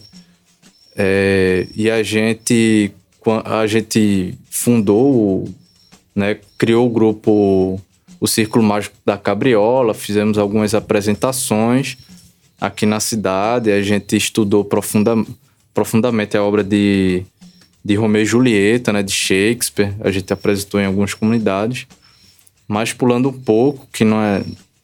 É, 0.96 1.68
e 1.76 1.92
a 1.92 2.02
gente, 2.02 2.94
a 3.44 3.68
gente 3.68 4.36
fundou, 4.50 5.50
né, 6.16 6.40
criou 6.58 6.88
o 6.88 6.90
grupo, 6.90 7.82
o 8.22 8.28
Círculo 8.28 8.64
Mágico 8.64 8.96
da 9.04 9.18
Cabriola, 9.18 9.96
fizemos 9.96 10.38
algumas 10.38 10.76
apresentações 10.76 11.98
aqui 12.60 12.86
na 12.86 13.00
cidade, 13.00 13.72
a 13.72 13.82
gente 13.82 14.16
estudou 14.16 14.64
profunda, 14.64 15.16
profundamente 15.74 16.38
a 16.38 16.44
obra 16.44 16.64
de, 16.64 17.24
de 17.84 17.96
Romeu 17.96 18.22
e 18.22 18.26
Julieta, 18.26 18.94
né, 18.94 19.02
de 19.02 19.12
Shakespeare, 19.12 19.96
a 20.00 20.12
gente 20.12 20.32
apresentou 20.32 20.80
em 20.80 20.86
algumas 20.86 21.16
comunidades, 21.16 21.88
mas 22.68 22.94
pulando 22.94 23.30
um 23.30 23.40
pouco, 23.40 23.88
que 23.92 24.06
não 24.06 24.22
é 24.22 24.44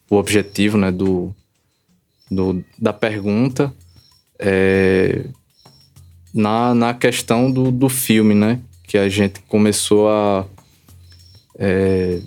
o 0.09 0.15
objetivo 0.15 0.75
né, 0.75 0.91
do, 0.91 1.31
do, 2.31 2.65
da 2.75 2.91
pergunta, 2.91 3.71
é, 4.39 5.25
na, 6.33 6.73
na 6.73 6.93
questão 6.93 7.51
do, 7.51 7.71
do 7.71 7.89
filme, 7.89 8.33
né? 8.33 8.59
Que 8.83 8.97
a 8.97 9.09
gente 9.09 9.39
começou 9.41 10.09
a. 10.09 10.45
É, 11.57 12.19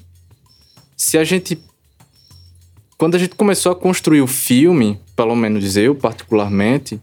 se 1.00 1.16
a 1.16 1.24
gente. 1.24 1.58
Quando 2.98 3.14
a 3.14 3.18
gente 3.18 3.34
começou 3.34 3.72
a 3.72 3.74
construir 3.74 4.20
o 4.20 4.26
filme, 4.26 5.00
pelo 5.16 5.34
menos 5.34 5.78
eu 5.78 5.94
particularmente, 5.94 7.00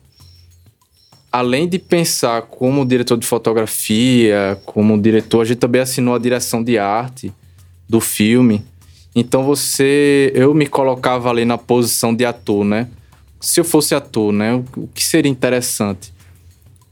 além 1.31 1.67
de 1.67 1.79
pensar 1.79 2.43
como 2.43 2.85
diretor 2.85 3.17
de 3.17 3.25
fotografia, 3.25 4.61
como 4.65 5.01
diretor, 5.01 5.41
a 5.41 5.45
gente 5.45 5.57
também 5.57 5.81
assinou 5.81 6.13
a 6.13 6.19
direção 6.19 6.63
de 6.63 6.77
arte 6.77 7.33
do 7.89 7.99
filme. 7.99 8.63
Então 9.15 9.43
você, 9.43 10.31
eu 10.35 10.53
me 10.53 10.67
colocava 10.67 11.31
ali 11.31 11.43
na 11.43 11.57
posição 11.57 12.13
de 12.13 12.23
ator, 12.23 12.63
né? 12.63 12.87
Se 13.41 13.59
eu 13.59 13.65
fosse 13.65 13.95
ator, 13.95 14.31
né? 14.31 14.63
O 14.75 14.87
que 14.93 15.03
seria 15.03 15.31
interessante? 15.31 16.13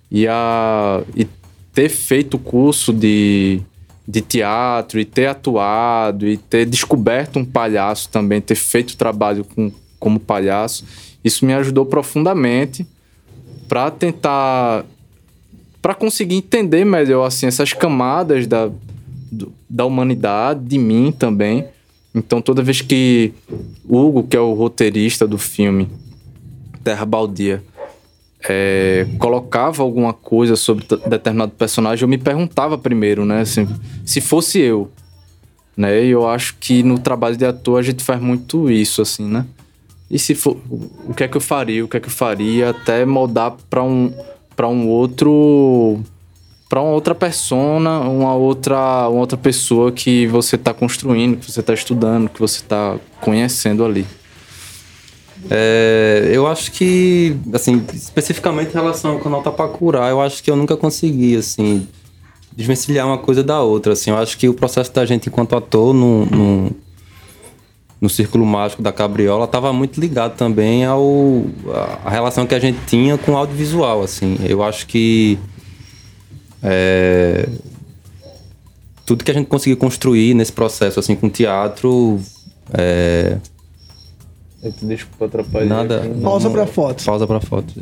E, 0.09 0.27
a, 0.27 1.03
e 1.15 1.27
ter 1.71 1.89
feito 1.89 2.33
o 2.33 2.39
curso 2.39 2.91
de, 2.91 3.61
de 4.07 4.21
teatro, 4.21 4.99
e 4.99 5.05
ter 5.05 5.27
atuado, 5.27 6.27
e 6.27 6.37
ter 6.37 6.65
descoberto 6.65 7.39
um 7.39 7.45
palhaço 7.45 8.09
também, 8.09 8.39
ter 8.39 8.55
feito 8.55 8.97
trabalho 8.97 9.43
com, 9.43 9.71
como 9.99 10.19
palhaço, 10.19 10.85
isso 11.23 11.45
me 11.45 11.53
ajudou 11.53 11.85
profundamente 11.85 12.85
para 13.67 13.89
tentar 13.89 14.85
para 15.81 15.93
conseguir 15.93 16.35
entender 16.35 16.83
melhor 16.83 17.25
assim 17.25 17.45
essas 17.45 17.73
camadas 17.73 18.47
da, 18.47 18.71
da 19.69 19.85
humanidade, 19.85 20.61
de 20.65 20.79
mim 20.79 21.11
também. 21.11 21.65
Então 22.13 22.41
toda 22.41 22.63
vez 22.63 22.81
que 22.81 23.33
Hugo, 23.87 24.23
que 24.23 24.35
é 24.35 24.39
o 24.39 24.53
roteirista 24.53 25.27
do 25.27 25.37
filme 25.37 25.87
Terra 26.83 27.05
Baldia, 27.05 27.63
é, 28.49 29.07
colocava 29.17 29.81
alguma 29.81 30.13
coisa 30.13 30.55
sobre 30.55 30.85
determinado 31.07 31.51
personagem, 31.51 32.03
eu 32.03 32.07
me 32.07 32.17
perguntava 32.17 32.77
primeiro, 32.77 33.25
né? 33.25 33.41
Assim, 33.41 33.67
se 34.05 34.21
fosse 34.21 34.59
eu. 34.59 34.91
Né? 35.75 36.05
E 36.05 36.09
eu 36.09 36.27
acho 36.27 36.55
que 36.59 36.83
no 36.83 36.97
trabalho 36.97 37.35
de 37.35 37.45
ator 37.45 37.79
a 37.79 37.81
gente 37.81 38.03
faz 38.03 38.21
muito 38.21 38.69
isso, 38.71 39.01
assim, 39.01 39.25
né? 39.25 39.45
E 40.09 40.19
se 40.19 40.35
for, 40.35 40.57
o 40.69 41.13
que 41.13 41.23
é 41.23 41.27
que 41.27 41.35
eu 41.35 41.41
faria? 41.41 41.83
O 41.83 41.87
que 41.87 41.97
é 41.97 41.99
que 41.99 42.07
eu 42.07 42.11
faria 42.11 42.69
até 42.69 43.05
moldar 43.05 43.55
para 43.69 43.83
um 43.83 44.13
para 44.55 44.67
um 44.69 44.87
outro 44.87 45.99
para 46.69 46.81
uma 46.81 46.91
outra 46.91 47.13
persona, 47.13 47.99
uma 48.01 48.35
outra 48.35 49.09
uma 49.09 49.19
outra 49.19 49.37
pessoa 49.37 49.91
que 49.91 50.27
você 50.27 50.55
está 50.55 50.73
construindo, 50.73 51.37
que 51.37 51.51
você 51.51 51.59
está 51.59 51.73
estudando, 51.73 52.29
que 52.29 52.39
você 52.39 52.59
está 52.59 52.97
conhecendo 53.19 53.83
ali. 53.83 54.05
É, 55.49 56.29
eu 56.31 56.47
acho 56.47 56.71
que, 56.71 57.37
assim, 57.53 57.83
especificamente 57.93 58.69
em 58.69 58.73
relação 58.73 59.11
ao 59.11 59.19
canal 59.19 59.43
Tapacurá, 59.43 60.09
eu 60.09 60.21
acho 60.21 60.41
que 60.41 60.49
eu 60.49 60.55
nunca 60.55 60.75
consegui, 60.75 61.35
assim, 61.35 61.87
desvencilhar 62.55 63.05
uma 63.05 63.17
coisa 63.17 63.43
da 63.43 63.61
outra, 63.61 63.93
assim. 63.93 64.09
Eu 64.09 64.17
acho 64.17 64.37
que 64.37 64.49
o 64.49 64.53
processo 64.53 64.91
da 64.93 65.05
gente 65.05 65.29
enquanto 65.29 65.55
ator 65.55 65.93
no, 65.93 66.25
no, 66.25 66.71
no 68.01 68.09
Círculo 68.09 68.45
Mágico 68.45 68.81
da 68.81 68.91
Cabriola 68.91 69.45
estava 69.45 69.71
muito 69.71 69.99
ligado 69.99 70.35
também 70.35 70.85
ao 70.85 71.43
a, 71.67 72.07
a, 72.07 72.09
relação 72.09 72.47
que 72.47 72.55
a 72.55 72.59
gente 72.59 72.79
tinha 72.87 73.17
com 73.17 73.33
o 73.33 73.37
audiovisual, 73.37 74.01
assim. 74.01 74.37
Eu 74.47 74.63
acho 74.63 74.87
que 74.87 75.37
é, 76.63 77.47
tudo 79.05 79.23
que 79.23 79.29
a 79.29 79.33
gente 79.33 79.47
conseguiu 79.47 79.77
construir 79.77 80.33
nesse 80.33 80.51
processo, 80.51 80.99
assim, 80.99 81.15
com 81.15 81.29
teatro... 81.29 82.19
É, 82.73 83.37
Desculpa 84.81 85.25
atrapalhar. 85.25 85.65
Nada. 85.67 86.01
Aqui. 86.03 86.21
Pausa 86.21 86.49
pra 86.49 86.65
foto. 86.67 87.03
Pausa 87.03 87.27
pra 87.27 87.39
foto. 87.39 87.73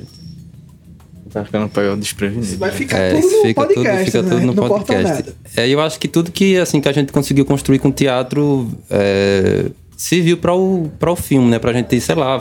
Tá 1.32 1.44
ficando 1.44 1.68
pegar 1.70 1.96
desprevenido. 1.96 2.58
Vai 2.58 2.72
ficar 2.72 2.98
É, 2.98 3.16
tudo 3.20 3.32
no 3.32 3.42
fica 3.42 3.54
podcast, 3.66 3.88
tudo, 3.90 4.06
fica 4.06 4.22
né? 4.22 4.30
tudo 4.30 4.46
no 4.46 4.54
Não 4.54 4.68
podcast. 4.68 5.04
nada. 5.04 5.36
É, 5.58 5.68
eu 5.68 5.82
acho 5.82 6.00
que 6.00 6.08
tudo 6.08 6.32
que 6.32 6.58
assim 6.58 6.80
que 6.80 6.88
a 6.88 6.92
gente 6.92 7.12
conseguiu 7.12 7.44
construir 7.44 7.80
com 7.80 7.88
o 7.88 7.92
teatro 7.92 8.70
é, 8.90 9.66
serviu 9.98 10.38
para 10.38 10.54
o 10.54 10.92
para 11.00 11.12
o 11.12 11.16
filme, 11.16 11.50
né? 11.50 11.58
Pra 11.58 11.74
gente, 11.74 12.00
sei 12.00 12.14
lá, 12.16 12.40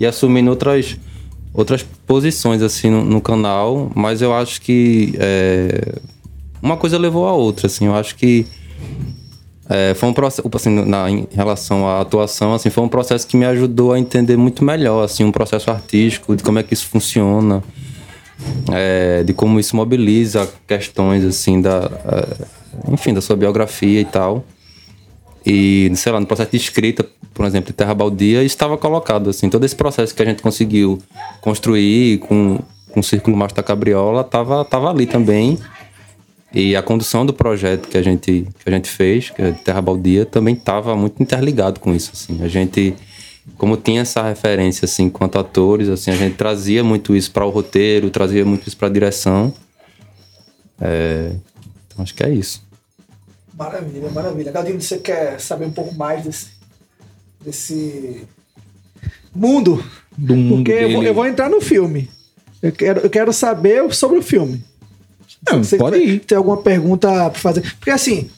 e 0.00 0.04
assumindo 0.04 0.50
outras 0.50 0.96
outras 1.54 1.84
posições 2.06 2.62
assim 2.62 2.90
no, 2.90 3.04
no 3.04 3.20
canal, 3.20 3.92
mas 3.94 4.20
eu 4.22 4.34
acho 4.34 4.60
que 4.60 5.14
é, 5.20 5.98
uma 6.60 6.76
coisa 6.76 6.98
levou 6.98 7.28
a 7.28 7.32
outra, 7.32 7.68
assim. 7.68 7.86
Eu 7.86 7.94
acho 7.94 8.16
que 8.16 8.44
é, 9.74 9.94
foi 9.94 10.10
um 10.10 10.12
processo, 10.12 10.46
assim, 10.52 10.84
na, 10.84 11.10
em 11.10 11.26
relação 11.32 11.88
à 11.88 12.02
atuação, 12.02 12.52
assim, 12.52 12.68
foi 12.68 12.84
um 12.84 12.88
processo 12.88 13.26
que 13.26 13.38
me 13.38 13.46
ajudou 13.46 13.94
a 13.94 13.98
entender 13.98 14.36
muito 14.36 14.62
melhor, 14.62 15.02
assim, 15.02 15.24
um 15.24 15.32
processo 15.32 15.70
artístico, 15.70 16.36
de 16.36 16.42
como 16.42 16.58
é 16.58 16.62
que 16.62 16.74
isso 16.74 16.86
funciona, 16.86 17.64
é, 18.70 19.22
de 19.22 19.32
como 19.32 19.58
isso 19.58 19.74
mobiliza 19.74 20.46
questões, 20.66 21.24
assim, 21.24 21.62
da, 21.62 21.90
é, 22.04 22.92
enfim, 22.92 23.14
da 23.14 23.22
sua 23.22 23.34
biografia 23.34 23.98
e 23.98 24.04
tal. 24.04 24.44
E, 25.44 25.90
sei 25.94 26.12
lá, 26.12 26.20
no 26.20 26.26
processo 26.26 26.50
de 26.50 26.58
escrita, 26.58 27.06
por 27.32 27.46
exemplo, 27.46 27.68
de 27.68 27.72
Terra 27.72 27.94
Baldia, 27.94 28.44
estava 28.44 28.76
colocado, 28.76 29.30
assim, 29.30 29.48
todo 29.48 29.64
esse 29.64 29.74
processo 29.74 30.14
que 30.14 30.20
a 30.20 30.26
gente 30.26 30.42
conseguiu 30.42 30.98
construir 31.40 32.18
com, 32.18 32.58
com 32.90 33.00
o 33.00 33.02
Círculo 33.02 33.34
Mágico 33.38 33.56
da 33.56 33.62
Cabriola, 33.62 34.20
estava 34.20 34.62
tava 34.66 34.90
ali 34.90 35.06
também. 35.06 35.58
E 36.54 36.76
a 36.76 36.82
condução 36.82 37.24
do 37.24 37.32
projeto 37.32 37.88
que 37.88 37.96
a 37.96 38.02
gente, 38.02 38.46
que 38.58 38.68
a 38.68 38.70
gente 38.70 38.88
fez, 38.88 39.30
que 39.30 39.40
é 39.40 39.52
Terra 39.52 39.80
Baldia, 39.80 40.26
também 40.26 40.54
estava 40.54 40.94
muito 40.94 41.22
interligado 41.22 41.80
com 41.80 41.94
isso. 41.94 42.10
Assim. 42.12 42.42
A 42.42 42.48
gente, 42.48 42.94
como 43.56 43.76
tinha 43.76 44.02
essa 44.02 44.22
referência 44.22 44.84
assim, 44.84 45.08
quanto 45.08 45.38
atores, 45.38 45.88
assim, 45.88 46.10
a 46.10 46.16
gente 46.16 46.36
trazia 46.36 46.84
muito 46.84 47.16
isso 47.16 47.30
para 47.30 47.46
o 47.46 47.50
roteiro, 47.50 48.10
trazia 48.10 48.44
muito 48.44 48.68
isso 48.68 48.76
para 48.76 48.88
a 48.88 48.90
direção. 48.90 49.52
É, 50.78 51.32
então 51.86 52.02
acho 52.02 52.14
que 52.14 52.22
é 52.22 52.30
isso. 52.30 52.62
Maravilha, 53.56 54.10
maravilha. 54.10 54.52
Galdino, 54.52 54.80
você 54.80 54.98
quer 54.98 55.40
saber 55.40 55.66
um 55.66 55.72
pouco 55.72 55.94
mais 55.94 56.24
desse, 56.24 56.48
desse 57.40 58.26
mundo? 59.34 59.82
Do 60.18 60.36
mundo 60.36 60.56
Porque 60.56 60.72
eu 60.72 60.92
vou, 60.92 61.02
eu 61.02 61.14
vou 61.14 61.26
entrar 61.26 61.48
no 61.48 61.62
filme. 61.62 62.10
Eu 62.60 62.72
quero, 62.72 63.00
eu 63.00 63.08
quero 63.08 63.32
saber 63.32 63.92
sobre 63.94 64.18
o 64.18 64.22
filme. 64.22 64.62
Não, 65.48 65.62
Você 65.62 65.76
pode 65.76 65.98
ir. 65.98 66.20
Tem 66.20 66.36
alguma 66.36 66.58
pergunta 66.58 67.08
pra 67.30 67.40
fazer? 67.40 67.62
Porque 67.78 67.90
assim, 67.90 68.28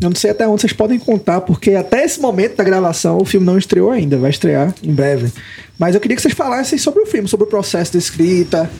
eu 0.00 0.08
não 0.10 0.16
sei 0.16 0.30
até 0.30 0.46
onde 0.48 0.60
vocês 0.62 0.72
podem 0.72 0.98
contar, 0.98 1.40
porque 1.42 1.72
até 1.72 2.04
esse 2.04 2.20
momento 2.20 2.56
da 2.56 2.64
gravação 2.64 3.18
o 3.18 3.24
filme 3.24 3.46
não 3.46 3.58
estreou 3.58 3.90
ainda, 3.90 4.16
vai 4.18 4.30
estrear 4.30 4.74
em 4.82 4.92
breve. 4.92 5.32
Mas 5.78 5.94
eu 5.94 6.00
queria 6.00 6.16
que 6.16 6.22
vocês 6.22 6.34
falassem 6.34 6.78
sobre 6.78 7.02
o 7.02 7.06
filme, 7.06 7.28
sobre 7.28 7.44
o 7.44 7.48
processo 7.48 7.92
de 7.92 7.98
escrita, 7.98 8.70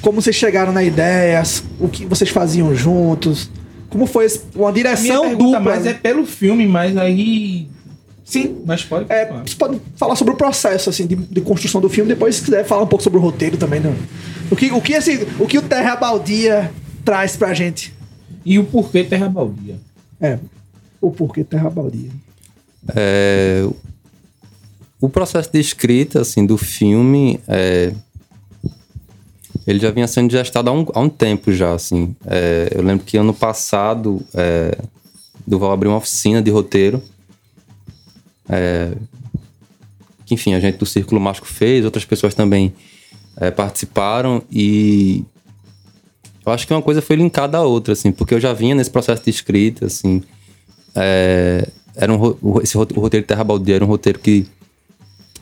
como 0.00 0.20
vocês 0.20 0.34
chegaram 0.36 0.72
na 0.72 0.82
ideia, 0.82 1.42
o 1.78 1.88
que 1.88 2.06
vocês 2.06 2.30
faziam 2.30 2.74
juntos, 2.74 3.50
como 3.88 4.06
foi 4.06 4.26
uma 4.54 4.72
Minha 4.72 4.72
direção 4.72 5.22
pergunta 5.22 5.58
dupla. 5.58 5.60
mais 5.60 5.86
é 5.86 5.94
pelo 5.94 6.26
filme, 6.26 6.66
mas 6.66 6.96
aí. 6.96 7.68
Sim. 8.24 8.58
Mas 8.66 8.84
pode. 8.84 9.06
É, 9.08 9.24
você 9.44 9.54
pode 9.54 9.80
falar 9.96 10.14
sobre 10.14 10.34
o 10.34 10.36
processo 10.36 10.90
assim, 10.90 11.06
de, 11.06 11.16
de 11.16 11.40
construção 11.40 11.80
do 11.80 11.88
filme, 11.88 12.08
depois 12.08 12.36
se 12.36 12.42
quiser 12.42 12.64
falar 12.64 12.82
um 12.82 12.86
pouco 12.86 13.02
sobre 13.02 13.18
o 13.18 13.22
roteiro 13.22 13.56
também. 13.56 13.80
Não. 13.80 13.94
O, 14.50 14.56
que, 14.56 14.70
o, 14.70 14.80
que, 14.80 14.94
assim, 14.94 15.26
o 15.38 15.46
que 15.46 15.56
o 15.56 15.62
Terra 15.62 15.96
Baldia 15.96 16.70
traz 17.08 17.38
pra 17.38 17.54
gente? 17.54 17.94
E 18.44 18.58
o 18.58 18.64
porquê 18.64 19.02
Terra 19.02 19.30
Baldia? 19.30 19.80
É, 20.20 20.38
o 21.00 21.10
porquê 21.10 21.42
Terra 21.42 21.70
Baldia. 21.70 22.10
É, 22.94 23.66
o 25.00 25.08
processo 25.08 25.50
de 25.50 25.58
escrita 25.58 26.20
assim 26.20 26.44
do 26.44 26.58
filme 26.58 27.40
é, 27.48 27.94
ele 29.66 29.78
já 29.78 29.90
vinha 29.90 30.06
sendo 30.06 30.30
gestado 30.30 30.68
há 30.68 30.72
um, 30.74 30.86
há 30.92 31.00
um 31.00 31.08
tempo 31.08 31.50
já 31.50 31.72
assim 31.72 32.14
É, 32.26 32.68
eu 32.74 32.82
lembro 32.82 33.06
que 33.06 33.16
ano 33.16 33.32
passado 33.32 34.22
é, 34.34 34.76
Duval 35.46 35.72
abriu 35.72 35.90
uma 35.90 35.98
oficina 35.98 36.42
de 36.42 36.50
roteiro 36.50 37.02
é, 38.50 38.92
que 40.26 40.34
enfim 40.34 40.52
a 40.52 40.60
gente 40.60 40.76
do 40.76 40.84
Círculo 40.84 41.18
Mágico 41.18 41.46
fez 41.46 41.86
outras 41.86 42.04
pessoas 42.04 42.34
também 42.34 42.74
é, 43.38 43.50
participaram 43.50 44.42
e 44.50 45.24
eu 46.48 46.54
acho 46.54 46.66
que 46.66 46.72
uma 46.74 46.82
coisa 46.82 47.00
foi 47.02 47.16
linkada 47.16 47.58
à 47.58 47.62
outra 47.62 47.92
assim 47.92 48.10
porque 48.12 48.34
eu 48.34 48.40
já 48.40 48.52
vinha 48.52 48.74
nesse 48.74 48.90
processo 48.90 49.22
de 49.24 49.30
escrita 49.30 49.86
assim 49.86 50.22
é, 50.94 51.68
era 51.96 52.12
um, 52.12 52.60
esse 52.62 52.76
ro- 52.76 52.86
o 52.94 53.00
roteiro 53.00 53.26
Terra 53.26 53.44
Baldia 53.44 53.74
era 53.76 53.84
um 53.84 53.88
roteiro 53.88 54.18
que, 54.18 54.46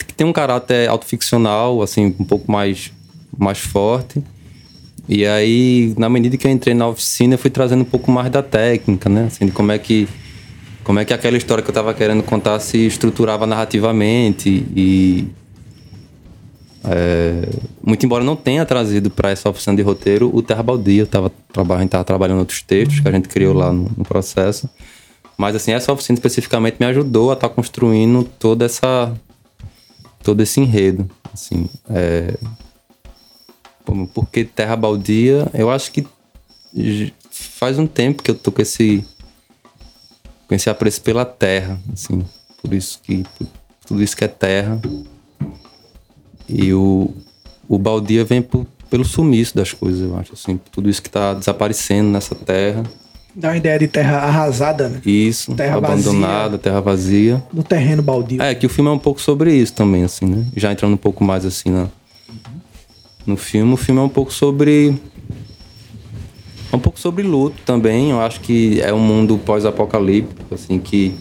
que 0.06 0.14
tem 0.14 0.26
um 0.26 0.32
caráter 0.32 0.88
autoficcional, 0.88 1.82
assim, 1.82 2.14
um 2.18 2.24
pouco 2.24 2.50
mais, 2.50 2.90
mais 3.36 3.58
forte. 3.58 4.22
E 5.08 5.24
aí, 5.26 5.94
na 5.98 6.08
medida 6.08 6.36
que 6.36 6.46
eu 6.46 6.50
entrei 6.50 6.74
na 6.74 6.88
oficina, 6.88 7.34
eu 7.34 7.38
fui 7.38 7.50
trazendo 7.50 7.82
um 7.82 7.86
pouco 7.86 8.10
mais 8.10 8.30
da 8.30 8.42
técnica, 8.42 9.08
né? 9.08 9.26
Assim, 9.26 9.46
de 9.46 9.52
como 9.52 9.70
é 9.70 9.78
que 9.78 10.08
como 10.82 10.98
é 10.98 11.04
que 11.04 11.12
aquela 11.12 11.36
história 11.36 11.62
que 11.62 11.68
eu 11.68 11.72
estava 11.72 11.92
querendo 11.92 12.22
contar 12.22 12.58
se 12.60 12.86
estruturava 12.86 13.46
narrativamente 13.46 14.48
e 14.74 15.26
é, 16.86 17.48
muito 17.82 18.06
embora 18.06 18.22
não 18.22 18.36
tenha 18.36 18.64
trazido 18.64 19.10
para 19.10 19.30
essa 19.30 19.48
oficina 19.48 19.74
de 19.74 19.82
roteiro 19.82 20.30
o 20.32 20.40
Terra 20.40 20.62
Baldia, 20.62 21.04
tava 21.06 21.32
a 21.56 21.80
gente 21.80 21.90
tava 21.90 22.04
trabalhando 22.04 22.38
outros 22.38 22.62
textos 22.62 23.00
que 23.00 23.08
a 23.08 23.12
gente 23.12 23.28
criou 23.28 23.54
lá 23.54 23.72
no, 23.72 23.90
no 23.96 24.04
processo. 24.04 24.68
Mas 25.36 25.54
assim, 25.56 25.72
essa 25.72 25.92
oficina 25.92 26.16
especificamente 26.16 26.76
me 26.78 26.86
ajudou 26.86 27.30
a 27.30 27.34
estar 27.34 27.48
construindo 27.48 28.24
toda 28.38 28.64
essa 28.64 29.12
todo 30.22 30.42
esse 30.42 30.60
enredo, 30.60 31.08
assim, 31.32 31.68
é, 31.88 32.34
porque 34.12 34.44
Terra 34.44 34.74
Baldia, 34.74 35.48
eu 35.54 35.70
acho 35.70 35.92
que 35.92 36.04
faz 37.30 37.78
um 37.78 37.86
tempo 37.86 38.22
que 38.24 38.30
eu 38.30 38.34
tô 38.34 38.50
com 38.50 38.60
esse 38.60 39.04
com 40.48 40.54
esse 40.54 40.68
apreço 40.68 41.00
pela 41.02 41.24
terra, 41.24 41.78
assim, 41.92 42.24
por 42.60 42.72
isso 42.72 43.00
que 43.02 43.24
por 43.38 43.46
tudo 43.86 44.02
isso 44.02 44.16
que 44.16 44.24
é 44.24 44.28
terra. 44.28 44.80
E 46.48 46.72
o, 46.72 47.10
o 47.68 47.78
Baldia 47.78 48.24
vem 48.24 48.40
por- 48.42 48.66
pelo 48.88 49.04
sumiço 49.04 49.54
das 49.56 49.72
coisas, 49.72 50.00
eu 50.00 50.16
acho, 50.16 50.32
assim, 50.34 50.60
tudo 50.70 50.88
isso 50.88 51.02
que 51.02 51.10
tá 51.10 51.34
desaparecendo 51.34 52.08
nessa 52.10 52.34
terra. 52.34 52.82
Dá 53.34 53.48
uma 53.48 53.56
ideia 53.56 53.78
de 53.78 53.86
terra 53.88 54.18
arrasada, 54.18 54.88
né? 54.88 55.00
Isso, 55.04 55.54
Terra 55.54 55.76
abandonada, 55.76 56.56
terra 56.56 56.80
vazia. 56.80 57.42
No 57.52 57.62
terreno 57.62 58.00
baldio. 58.02 58.40
É, 58.40 58.54
que 58.54 58.64
o 58.64 58.68
filme 58.68 58.88
é 58.88 58.92
um 58.92 58.98
pouco 58.98 59.20
sobre 59.20 59.52
isso 59.54 59.74
também, 59.74 60.04
assim, 60.04 60.24
né? 60.24 60.46
Já 60.56 60.72
entrando 60.72 60.94
um 60.94 60.96
pouco 60.96 61.22
mais 61.22 61.44
assim 61.44 61.68
na, 61.68 61.88
no 63.26 63.36
filme, 63.36 63.74
o 63.74 63.76
filme 63.76 64.00
é 64.00 64.04
um 64.04 64.08
pouco 64.08 64.32
sobre. 64.32 64.96
É 66.72 66.76
um 66.76 66.78
pouco 66.78 66.98
sobre 66.98 67.22
luto 67.24 67.60
também. 67.66 68.10
Eu 68.10 68.20
acho 68.20 68.40
que 68.40 68.80
é 68.80 68.92
um 68.94 68.98
mundo 69.00 69.36
pós-apocalíptico, 69.38 70.54
assim, 70.54 70.78
que 70.78 71.14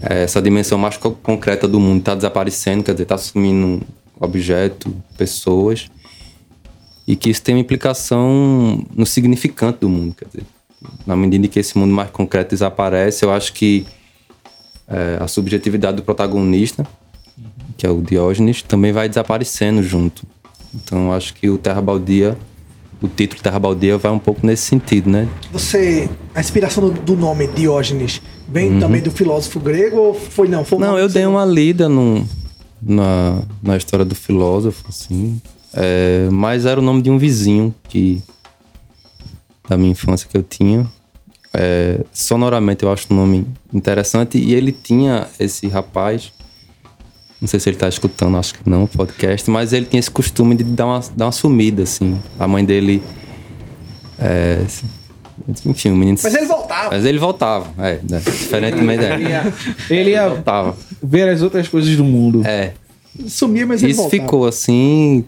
é, 0.00 0.22
essa 0.22 0.40
dimensão 0.40 0.78
mais 0.78 0.96
co- 0.96 1.10
concreta 1.10 1.68
do 1.68 1.78
mundo 1.78 1.98
está 1.98 2.14
desaparecendo, 2.14 2.82
quer 2.82 2.92
dizer, 2.92 3.02
está 3.02 3.18
sumindo 3.18 3.82
objeto, 4.18 4.94
pessoas. 5.16 5.90
E 7.06 7.14
que 7.14 7.30
isso 7.30 7.42
tem 7.42 7.54
uma 7.54 7.60
implicação 7.60 8.84
no 8.94 9.06
significante 9.06 9.78
do 9.80 9.88
mundo, 9.88 10.14
quer 10.14 10.26
dizer. 10.26 10.44
Na 11.06 11.14
medida 11.16 11.46
em 11.46 11.48
que 11.48 11.58
esse 11.58 11.78
mundo 11.78 11.92
mais 11.92 12.10
concreto 12.10 12.50
desaparece, 12.50 13.24
eu 13.24 13.32
acho 13.32 13.52
que 13.52 13.86
é, 14.88 15.18
a 15.20 15.28
subjetividade 15.28 15.96
do 15.96 16.02
protagonista, 16.02 16.86
que 17.76 17.86
é 17.86 17.90
o 17.90 18.00
Diógenes, 18.00 18.62
também 18.62 18.92
vai 18.92 19.08
desaparecendo 19.08 19.82
junto. 19.82 20.26
Então 20.74 21.06
eu 21.06 21.12
acho 21.12 21.34
que 21.34 21.48
o 21.48 21.56
Terra 21.56 21.80
Baldia, 21.80 22.36
o 23.00 23.08
título 23.08 23.42
Terra 23.42 23.58
Baldia 23.58 23.96
vai 23.98 24.10
um 24.10 24.18
pouco 24.18 24.46
nesse 24.46 24.64
sentido, 24.64 25.08
né? 25.08 25.28
Você. 25.52 26.08
A 26.34 26.40
inspiração 26.40 26.88
do, 26.88 27.00
do 27.00 27.16
nome 27.16 27.46
Diógenes 27.46 28.20
vem 28.48 28.78
também 28.78 29.00
do 29.00 29.10
filósofo 29.10 29.60
grego 29.60 29.96
ou 29.96 30.14
foi 30.14 30.48
não? 30.48 30.64
Foi 30.64 30.78
Uhum. 30.78 30.84
Não, 30.84 30.98
eu 30.98 31.08
dei 31.08 31.24
uma 31.24 31.44
lida 31.44 31.88
no, 31.88 32.26
na, 32.86 33.42
na 33.62 33.76
história 33.76 34.04
do 34.04 34.14
filósofo, 34.14 34.84
assim. 34.88 35.40
É, 35.74 36.28
mas 36.30 36.64
era 36.64 36.80
o 36.80 36.82
nome 36.82 37.02
de 37.02 37.10
um 37.10 37.18
vizinho 37.18 37.74
que 37.88 38.22
da 39.68 39.76
minha 39.76 39.90
infância 39.90 40.28
que 40.30 40.36
eu 40.36 40.42
tinha. 40.42 40.86
É, 41.52 42.00
sonoramente 42.12 42.84
eu 42.84 42.92
acho 42.92 43.06
o 43.10 43.14
nome 43.14 43.46
interessante. 43.72 44.38
E 44.38 44.54
ele 44.54 44.72
tinha 44.72 45.26
esse 45.38 45.66
rapaz. 45.68 46.32
Não 47.40 47.48
sei 47.48 47.60
se 47.60 47.68
ele 47.68 47.76
tá 47.76 47.88
escutando, 47.88 48.38
acho 48.38 48.54
que 48.54 48.68
não, 48.68 48.84
o 48.84 48.88
podcast, 48.88 49.50
mas 49.50 49.74
ele 49.74 49.84
tinha 49.84 50.00
esse 50.00 50.10
costume 50.10 50.54
de 50.54 50.64
dar 50.64 50.86
uma, 50.86 51.00
dar 51.14 51.26
uma 51.26 51.32
sumida, 51.32 51.82
assim. 51.82 52.18
A 52.38 52.48
mãe 52.48 52.64
dele. 52.64 53.02
É, 54.18 54.64
enfim, 55.66 55.90
o 55.90 55.96
menino. 55.96 56.18
Mas 56.22 56.34
ele 56.34 56.46
voltava. 56.46 56.90
Mas 56.90 57.04
ele 57.04 57.18
voltava, 57.18 57.66
é, 57.78 58.00
né? 58.08 58.20
diferentemente. 58.24 59.04
Ele 59.04 59.24
É, 59.24 59.28
ia, 59.28 59.54
ele 59.90 60.10
ia 60.10 60.28
voltava. 60.30 60.76
Ver 61.02 61.28
as 61.28 61.42
outras 61.42 61.68
coisas 61.68 61.96
do 61.96 62.04
mundo. 62.04 62.44
É, 62.46 62.72
Sumia, 63.26 63.66
mas 63.66 63.82
ele 63.82 63.92
isso 63.92 64.02
voltava. 64.02 64.22
ficou 64.22 64.46
assim 64.46 65.24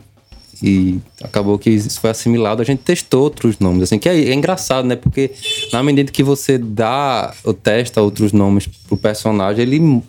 e 0.62 0.98
acabou 1.22 1.58
que 1.58 1.70
isso 1.70 2.00
foi 2.00 2.10
assimilado. 2.10 2.60
A 2.60 2.64
gente 2.64 2.80
testou 2.80 3.22
outros 3.22 3.58
nomes, 3.58 3.84
assim, 3.84 3.98
que 3.98 4.08
é, 4.08 4.14
é 4.14 4.34
engraçado, 4.34 4.86
né? 4.86 4.96
Porque 4.96 5.30
na 5.72 5.82
medida 5.82 6.10
que 6.10 6.22
você 6.22 6.58
dá 6.58 7.32
ou 7.44 7.54
testa 7.54 8.02
outros 8.02 8.32
nomes 8.32 8.66
pro 8.66 8.96
personagem, 8.96 9.62
ele, 9.62 10.02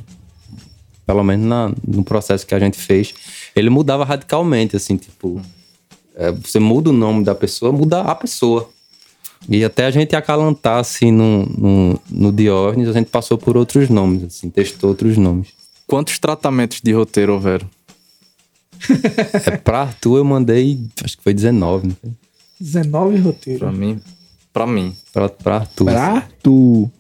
pelo 1.06 1.24
menos 1.24 1.46
na, 1.46 1.72
no 1.88 2.04
processo 2.04 2.46
que 2.46 2.56
a 2.56 2.60
gente 2.60 2.78
fez, 2.78 3.14
ele 3.56 3.70
mudava 3.70 4.04
radicalmente, 4.04 4.76
assim, 4.76 4.98
tipo, 4.98 5.42
é, 6.16 6.32
você 6.32 6.60
muda 6.60 6.90
o 6.90 6.94
nome 6.94 7.24
da 7.24 7.36
pessoa, 7.36 7.72
muda 7.72 8.02
a 8.02 8.16
pessoa. 8.16 8.70
E 9.48 9.64
até 9.64 9.86
a 9.86 9.92
gente 9.92 10.16
acalantar, 10.16 10.80
assim, 10.80 11.12
no, 11.12 11.46
no, 11.46 12.00
no 12.10 12.32
Diógenes, 12.32 12.90
a 12.90 12.94
gente 12.94 13.10
passou 13.10 13.38
por 13.38 13.56
outros 13.56 13.90
nomes, 13.90 14.24
assim, 14.24 14.50
testou 14.50 14.90
outros 14.90 15.18
nomes. 15.18 15.50
Quantos 15.88 16.20
tratamentos 16.20 16.82
de 16.82 16.92
roteiro 16.92 17.34
houveram? 17.34 17.68
É, 19.46 19.58
pra 19.58 19.82
Arthur 19.82 20.18
eu 20.18 20.26
mandei, 20.26 20.80
acho 21.04 21.18
que 21.18 21.24
foi 21.24 21.34
19, 21.34 21.88
né? 21.88 21.94
19 22.60 23.18
roteiros. 23.18 23.60
Pra 23.60 23.72
mim. 23.72 24.00
Pra 24.52 24.68
mim. 24.68 24.96
Pra, 25.14 25.30
pra 25.30 25.56
Arthur. 25.58 25.86
Pra 25.86 26.28
tu. 26.42 26.92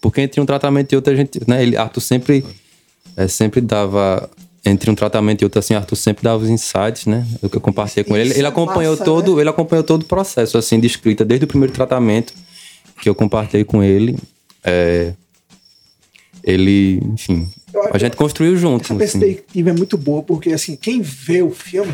Porque 0.00 0.20
entre 0.20 0.40
um 0.40 0.46
tratamento 0.46 0.92
e 0.92 0.96
outro, 0.96 1.12
a 1.12 1.16
gente, 1.16 1.40
né? 1.46 1.62
Ele, 1.62 1.76
Arthur 1.76 2.00
sempre, 2.00 2.44
é, 3.16 3.28
sempre 3.28 3.60
dava. 3.60 4.28
Entre 4.64 4.90
um 4.90 4.94
tratamento 4.94 5.42
e 5.42 5.44
outro, 5.44 5.58
assim, 5.58 5.74
Arthur 5.74 5.96
sempre 5.96 6.22
dava 6.22 6.42
os 6.42 6.48
insights, 6.48 7.06
né? 7.06 7.26
Eu 7.42 7.50
que 7.50 7.56
eu 7.56 7.60
compartilhei 7.60 8.04
com 8.04 8.14
ele. 8.14 8.22
Ele, 8.22 8.30
Isso 8.30 8.38
ele 8.38 8.46
é 8.46 8.48
acompanhou 8.48 8.92
massa, 8.92 9.04
todo, 9.04 9.40
ele 9.40 9.50
acompanhou 9.50 9.82
todo 9.82 10.02
o 10.02 10.06
processo, 10.06 10.56
assim, 10.56 10.78
de 10.78 10.86
escrita, 10.86 11.24
desde 11.24 11.44
o 11.44 11.48
primeiro 11.48 11.72
tratamento 11.72 12.32
que 13.00 13.08
eu 13.08 13.14
compartilhei 13.14 13.64
com 13.64 13.82
ele. 13.82 14.16
É, 14.62 15.14
ele, 16.44 17.00
enfim, 17.12 17.48
a 17.92 17.98
gente 17.98 18.16
construiu 18.16 18.56
junto. 18.56 18.84
Essa 18.84 18.94
assim. 18.94 19.18
perspectiva 19.18 19.70
é 19.70 19.72
muito 19.72 19.96
boa, 19.96 20.22
porque 20.22 20.52
assim, 20.52 20.76
quem 20.76 21.00
vê 21.00 21.42
o 21.42 21.50
filme. 21.50 21.92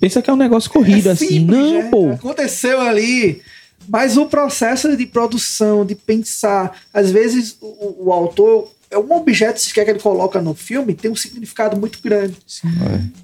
Pensa 0.00 0.20
que 0.20 0.30
é 0.30 0.32
um 0.32 0.36
negócio 0.36 0.70
corrido 0.70 1.08
é 1.08 1.12
assim. 1.12 1.28
simples, 1.28 1.58
Não, 1.58 1.72
né? 1.74 1.88
pô. 1.90 2.10
Aconteceu 2.10 2.80
ali. 2.80 3.42
Mas 3.88 4.16
o 4.16 4.26
processo 4.26 4.96
de 4.96 5.06
produção, 5.06 5.84
de 5.84 5.94
pensar, 5.94 6.78
às 6.92 7.10
vezes 7.10 7.56
o, 7.60 8.06
o 8.06 8.12
autor, 8.12 8.70
um 8.98 9.14
objeto 9.14 9.60
que 9.72 9.80
ele 9.80 9.98
coloca 9.98 10.40
no 10.40 10.54
filme, 10.54 10.94
tem 10.94 11.10
um 11.10 11.16
significado 11.16 11.76
muito 11.76 12.00
grande. 12.02 12.36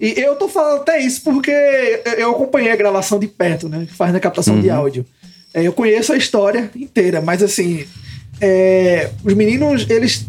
E 0.00 0.20
eu 0.20 0.36
tô 0.36 0.48
falando 0.48 0.82
até 0.82 1.00
isso 1.00 1.22
porque 1.22 1.50
eu 2.16 2.30
acompanhei 2.30 2.72
a 2.72 2.76
gravação 2.76 3.18
de 3.18 3.26
perto, 3.26 3.68
né? 3.68 3.86
Que 3.86 3.94
faz 3.94 4.12
na 4.12 4.20
captação 4.20 4.60
de 4.60 4.70
áudio. 4.70 5.04
É, 5.52 5.62
eu 5.62 5.72
conheço 5.72 6.12
a 6.12 6.16
história 6.16 6.70
inteira, 6.76 7.20
mas 7.20 7.42
assim, 7.42 7.84
é, 8.40 9.10
os 9.24 9.34
meninos, 9.34 9.88
eles 9.90 10.24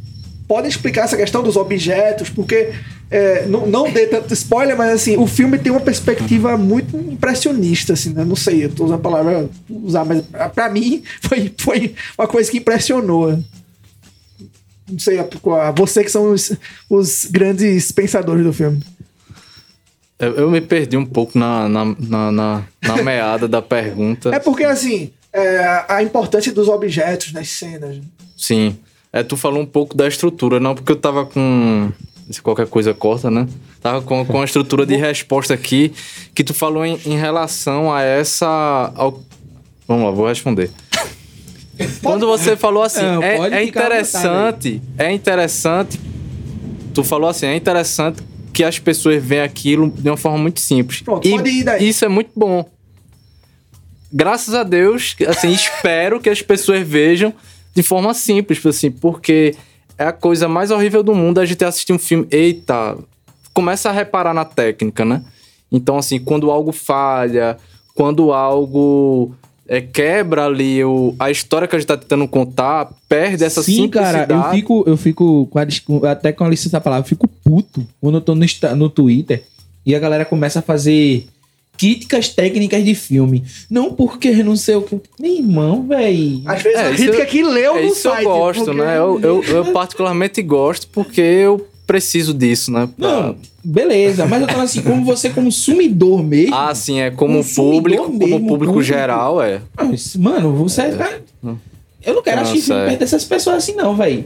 podem 0.47 0.69
explicar 0.69 1.05
essa 1.05 1.15
questão 1.15 1.41
dos 1.41 1.55
objetos, 1.55 2.29
porque 2.29 2.71
é, 3.09 3.45
não, 3.45 3.65
não 3.67 3.91
dê 3.91 4.07
tanto 4.07 4.33
spoiler, 4.33 4.75
mas 4.75 4.91
assim, 4.91 5.15
o 5.15 5.27
filme 5.27 5.57
tem 5.57 5.71
uma 5.71 5.79
perspectiva 5.79 6.57
muito 6.57 6.97
impressionista, 6.97 7.93
assim, 7.93 8.13
né? 8.13 8.25
Não 8.25 8.35
sei, 8.35 8.65
eu 8.65 8.69
tô 8.69 8.85
usando 8.85 8.99
a 8.99 9.01
palavra 9.01 9.49
usar, 9.69 10.03
mas 10.03 10.23
pra 10.53 10.69
mim 10.69 11.03
foi, 11.21 11.53
foi 11.57 11.95
uma 12.17 12.27
coisa 12.27 12.51
que 12.51 12.57
impressionou. 12.57 13.39
Não 14.91 14.99
sei, 14.99 15.19
a, 15.19 15.71
você 15.75 16.03
que 16.03 16.11
são 16.11 16.31
os, 16.33 16.51
os 16.89 17.25
grandes 17.31 17.91
pensadores 17.91 18.43
do 18.43 18.51
filme. 18.53 18.83
Eu, 20.19 20.35
eu 20.35 20.51
me 20.51 20.61
perdi 20.61 20.95
um 20.97 21.05
pouco 21.05 21.37
na, 21.37 21.67
na, 21.67 21.85
na, 21.85 22.31
na, 22.31 22.63
na 22.83 23.03
meada 23.03 23.47
da 23.47 23.61
pergunta. 23.61 24.29
É 24.35 24.39
porque, 24.39 24.63
assim, 24.63 25.11
é, 25.33 25.85
a 25.87 26.03
importância 26.03 26.51
dos 26.53 26.67
objetos 26.67 27.33
nas 27.33 27.49
cenas. 27.49 27.97
Sim. 28.37 28.77
É, 29.11 29.23
tu 29.23 29.35
falou 29.35 29.61
um 29.61 29.65
pouco 29.65 29.95
da 29.97 30.07
estrutura, 30.07 30.59
não 30.59 30.75
porque 30.75 30.91
eu 30.91 30.95
tava 30.95 31.25
com. 31.25 31.91
Se 32.29 32.41
qualquer 32.41 32.67
coisa 32.67 32.93
corta, 32.93 33.29
né? 33.29 33.45
Tava 33.81 34.01
com, 34.03 34.23
com 34.25 34.41
a 34.41 34.45
estrutura 34.45 34.85
de 34.85 34.95
resposta 34.95 35.53
aqui, 35.53 35.91
que 36.33 36.43
tu 36.45 36.53
falou 36.53 36.85
em, 36.85 36.97
em 37.05 37.17
relação 37.17 37.91
a 37.91 38.01
essa. 38.03 38.47
ao- 38.95 39.21
Vamos 39.87 40.05
lá, 40.05 40.11
vou 40.11 40.27
responder. 40.27 40.69
Quando 42.03 42.27
você 42.27 42.55
falou 42.55 42.83
assim, 42.83 43.01
Não, 43.01 43.23
é, 43.23 43.61
é 43.61 43.63
interessante, 43.63 44.81
é 44.97 45.11
interessante. 45.11 45.99
Tu 46.93 47.03
falou 47.03 47.29
assim, 47.29 47.47
é 47.47 47.55
interessante 47.55 48.21
que 48.53 48.63
as 48.63 48.77
pessoas 48.77 49.23
veem 49.23 49.41
aquilo 49.41 49.89
de 49.89 50.09
uma 50.09 50.17
forma 50.17 50.37
muito 50.37 50.59
simples. 50.59 51.01
Pronto, 51.01 51.25
e 51.27 51.31
pode 51.31 51.49
ir 51.49 51.63
daí. 51.63 51.87
isso 51.87 52.03
é 52.03 52.07
muito 52.07 52.31
bom. 52.35 52.65
Graças 54.11 54.53
a 54.53 54.63
Deus, 54.63 55.15
assim, 55.27 55.49
espero 55.53 56.19
que 56.19 56.29
as 56.29 56.41
pessoas 56.41 56.85
vejam 56.85 57.33
de 57.73 57.81
forma 57.81 58.13
simples, 58.13 58.63
assim, 58.65 58.91
porque 58.91 59.55
é 59.97 60.05
a 60.05 60.11
coisa 60.11 60.47
mais 60.47 60.71
horrível 60.71 61.01
do 61.01 61.15
mundo 61.15 61.39
a 61.39 61.45
gente 61.45 61.63
assistir 61.63 61.93
um 61.93 61.99
filme, 61.99 62.27
eita, 62.29 62.97
começa 63.53 63.89
a 63.89 63.93
reparar 63.93 64.33
na 64.33 64.43
técnica, 64.43 65.05
né? 65.05 65.23
Então, 65.71 65.97
assim, 65.97 66.19
quando 66.19 66.51
algo 66.51 66.73
falha, 66.73 67.57
quando 67.95 68.33
algo 68.33 69.33
é, 69.71 69.79
quebra 69.79 70.45
ali 70.47 70.83
o, 70.83 71.15
a 71.17 71.31
história 71.31 71.65
que 71.65 71.73
a 71.73 71.79
gente 71.79 71.87
tá 71.87 71.95
tentando 71.95 72.27
contar, 72.27 72.89
perde 73.07 73.45
essa 73.45 73.63
Sim, 73.63 73.87
cara, 73.87 74.27
eu 74.29 74.43
fico, 74.51 74.83
eu 74.85 74.97
fico 74.97 75.47
com 75.49 75.57
a 75.57 76.11
até 76.11 76.33
com 76.33 76.43
a 76.43 76.49
licença 76.49 76.71
da 76.71 76.81
palavra, 76.81 77.05
eu 77.05 77.07
fico 77.09 77.25
puto 77.41 77.87
quando 78.01 78.15
eu 78.15 78.21
tô 78.21 78.35
no, 78.35 78.45
no 78.75 78.89
Twitter 78.89 79.43
e 79.85 79.95
a 79.95 79.99
galera 79.99 80.25
começa 80.25 80.59
a 80.59 80.61
fazer 80.61 81.25
críticas 81.77 82.27
técnicas 82.29 82.83
de 82.83 82.93
filme. 82.93 83.45
Não 83.69 83.93
porque 83.93 84.43
não 84.43 84.57
sei 84.57 84.75
o 84.75 84.81
que. 84.81 84.99
Meu 85.17 85.35
irmão, 85.37 85.87
véi. 85.87 86.43
Às 86.45 86.61
vezes 86.61 86.77
É, 86.77 86.87
a 86.87 86.93
crítica 86.93 87.17
eu- 87.19 87.25
que 87.27 87.41
leu 87.41 87.77
É 87.77 87.81
no 87.81 87.87
isso 87.87 88.01
site. 88.01 88.23
eu 88.25 88.29
gosto, 88.29 88.65
porque- 88.65 88.81
né? 88.81 88.97
Eu, 88.97 89.19
eu, 89.21 89.43
eu 89.43 89.65
particularmente 89.71 90.41
gosto 90.43 90.87
porque 90.89 91.21
eu 91.21 91.65
preciso 91.91 92.33
disso, 92.33 92.71
né? 92.71 92.87
Pra- 92.97 93.09
Não, 93.09 93.35
beleza, 93.63 94.25
mas 94.25 94.41
eu 94.41 94.47
tô 94.47 94.53
falando 94.53 94.67
assim, 94.67 94.81
como 94.81 95.03
você 95.03 95.29
consumidor 95.29 96.23
mesmo. 96.23 96.55
Ah, 96.55 96.73
sim, 96.73 96.99
é 96.99 97.11
como 97.11 97.37
Consumidor 97.37 97.73
público, 97.81 98.03
como 98.03 98.17
mesmo, 98.19 98.39
público, 98.39 98.57
público. 98.73 98.83
geral, 98.83 99.41
é. 99.41 99.61
Mas, 99.77 100.15
Mano, 100.15 100.53
você. 100.55 100.83
Eu 102.03 102.15
não 102.15 102.21
quero 102.23 102.37
Não, 102.37 102.43
assistir 102.43 102.67
filme 102.67 102.85
perto 102.85 102.99
dessas 102.99 103.23
pessoas 103.25 103.57
assim, 103.57 103.73
não, 103.75 103.95
véi. 103.95 104.25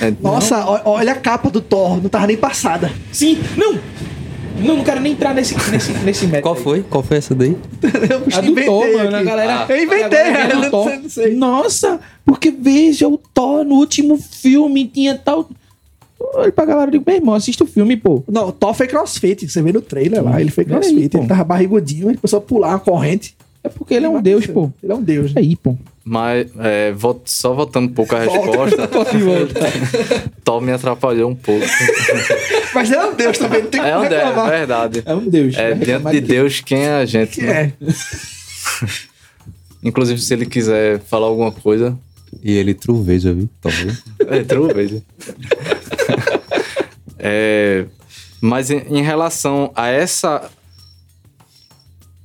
É- 0.00 0.12
Nossa, 0.20 0.64
ó- 0.64 0.80
olha 0.92 1.12
a 1.12 1.16
capa 1.16 1.50
do 1.50 1.60
Thor, 1.60 2.00
não 2.02 2.08
tava 2.08 2.26
nem 2.26 2.36
passada. 2.36 2.90
Sim, 3.12 3.38
não! 3.56 3.78
Não, 4.58 4.76
não 4.76 4.84
quero 4.84 5.00
nem 5.00 5.12
entrar 5.12 5.34
nesse, 5.34 5.54
nesse, 5.70 5.92
nesse 6.04 6.26
método. 6.26 6.42
Qual 6.42 6.54
foi? 6.54 6.82
Qual 6.82 7.02
foi 7.02 7.16
essa 7.16 7.34
daí? 7.34 7.56
Eu 7.82 8.22
A 8.36 8.40
do 8.42 8.54
Thor, 8.54 8.86
mano, 8.92 9.14
a 9.14 9.18
aqui. 9.18 9.24
galera. 9.26 9.66
Eu 9.68 9.82
inventei, 9.84 10.08
galera 10.32 10.52
eu 10.66 10.70
não 10.70 10.84
sei, 10.84 10.98
não 10.98 11.08
sei. 11.10 11.34
Nossa, 11.34 12.00
porque 12.26 12.50
veja, 12.50 13.08
o 13.08 13.16
Thor 13.32 13.64
no 13.64 13.76
último 13.76 14.18
filme 14.18 14.86
tinha 14.86 15.16
tal. 15.16 15.48
Olha 16.34 16.52
pra 16.52 16.64
galera 16.64 16.90
e 16.90 16.92
digo, 16.92 17.04
meu 17.06 17.16
irmão, 17.16 17.34
assista 17.34 17.64
o 17.64 17.66
filme, 17.66 17.96
pô. 17.96 18.22
Não, 18.28 18.48
o 18.48 18.52
Thor 18.52 18.74
foi 18.74 18.86
crossfit. 18.86 19.48
Você 19.48 19.62
vê 19.62 19.72
no 19.72 19.80
trailer 19.80 20.22
lá, 20.22 20.40
ele 20.40 20.50
foi 20.50 20.64
aí, 20.64 20.70
crossfit. 20.70 21.08
pô. 21.10 21.18
ele 21.18 21.26
tava 21.26 21.44
barrigudinho, 21.44 22.10
ele 22.10 22.18
começou 22.18 22.38
a 22.38 22.42
pular 22.42 22.68
uma 22.70 22.78
corrente. 22.80 23.34
É 23.62 23.68
porque 23.68 23.92
ele 23.94 24.06
é 24.06 24.08
um 24.08 24.22
deus, 24.22 24.46
pô. 24.46 24.70
Ele 24.82 24.92
é 24.92 24.94
um 24.94 25.02
deus. 25.02 25.32
Aí, 25.36 25.54
pô. 25.54 25.76
Mas, 26.02 26.46
é, 26.58 26.94
só 27.26 27.52
voltando 27.52 27.90
um 27.90 27.92
pouco 27.92 28.16
a 28.16 28.20
resposta, 28.20 28.88
Tom 30.42 30.60
me 30.62 30.72
atrapalhou 30.72 31.30
um 31.30 31.34
pouco. 31.34 31.64
Mas 32.74 32.90
ele 32.90 33.00
é 33.00 33.06
um 33.06 33.14
deus 33.14 33.38
também, 33.38 33.62
não 33.62 33.70
tem 33.70 33.80
É, 33.80 33.92
como 33.92 34.04
um 34.04 34.08
deus, 34.08 34.20
é 34.22 34.24
reclamar. 34.26 34.50
verdade. 34.50 35.02
É 35.04 35.14
um 35.14 35.28
deus. 35.28 35.54
É, 35.56 35.74
né? 35.74 35.84
diante 35.84 36.02
Mas 36.02 36.12
de 36.14 36.20
Deus, 36.22 36.60
quem 36.60 36.84
é 36.84 36.94
a 36.94 37.04
gente? 37.04 37.32
Que 37.40 37.42
né? 37.46 37.72
é. 37.80 37.86
Inclusive, 39.82 40.20
se 40.20 40.32
ele 40.34 40.46
quiser 40.46 41.00
falar 41.00 41.26
alguma 41.26 41.52
coisa, 41.52 41.96
E 42.42 42.52
ele 42.52 42.74
truveja, 42.74 43.32
viu? 43.34 43.48
Talvez. 43.60 44.02
É, 44.20 44.42
true, 44.42 44.72
velho. 44.72 45.02
é, 47.18 47.86
mas 48.40 48.70
em, 48.70 48.78
em 48.90 49.02
relação 49.02 49.70
a 49.74 49.88
essa. 49.88 50.50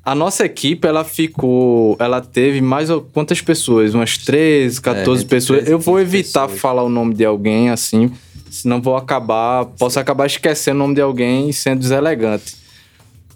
A 0.04 0.14
nossa 0.14 0.46
equipe, 0.46 0.88
ela 0.88 1.04
ficou. 1.04 1.98
Ela 2.00 2.22
teve 2.22 2.62
mais. 2.62 2.90
ou- 2.90 3.02
Quantas 3.02 3.42
pessoas? 3.42 3.94
Umas 3.96 4.18
13, 4.20 4.80
14 4.80 5.24
entre 5.24 5.36
pessoas. 5.36 5.60
13 5.62 5.72
e 5.72 5.74
Eu 5.74 5.80
vou 5.80 5.96
15 5.98 6.06
evitar 6.18 6.42
pessoas. 6.44 6.62
falar 6.62 6.84
o 6.84 6.90
nome 6.90 7.16
de 7.16 7.26
alguém 7.26 7.70
assim. 7.70 8.12
Senão 8.52 8.80
vou 8.82 8.96
acabar. 8.96 9.66
Posso 9.66 10.00
acabar 10.00 10.28
esquecendo 10.28 10.76
o 10.76 10.80
nome 10.84 10.96
de 10.96 11.02
alguém 11.02 11.50
e 11.50 11.54
sendo 11.54 11.80
deselegante. 11.80 12.56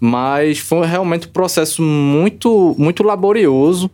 Mas 0.00 0.58
foi 0.60 0.86
realmente 0.86 1.26
um 1.26 1.30
processo 1.30 1.82
muito, 1.82 2.74
muito 2.78 3.02
laborioso. 3.02 3.90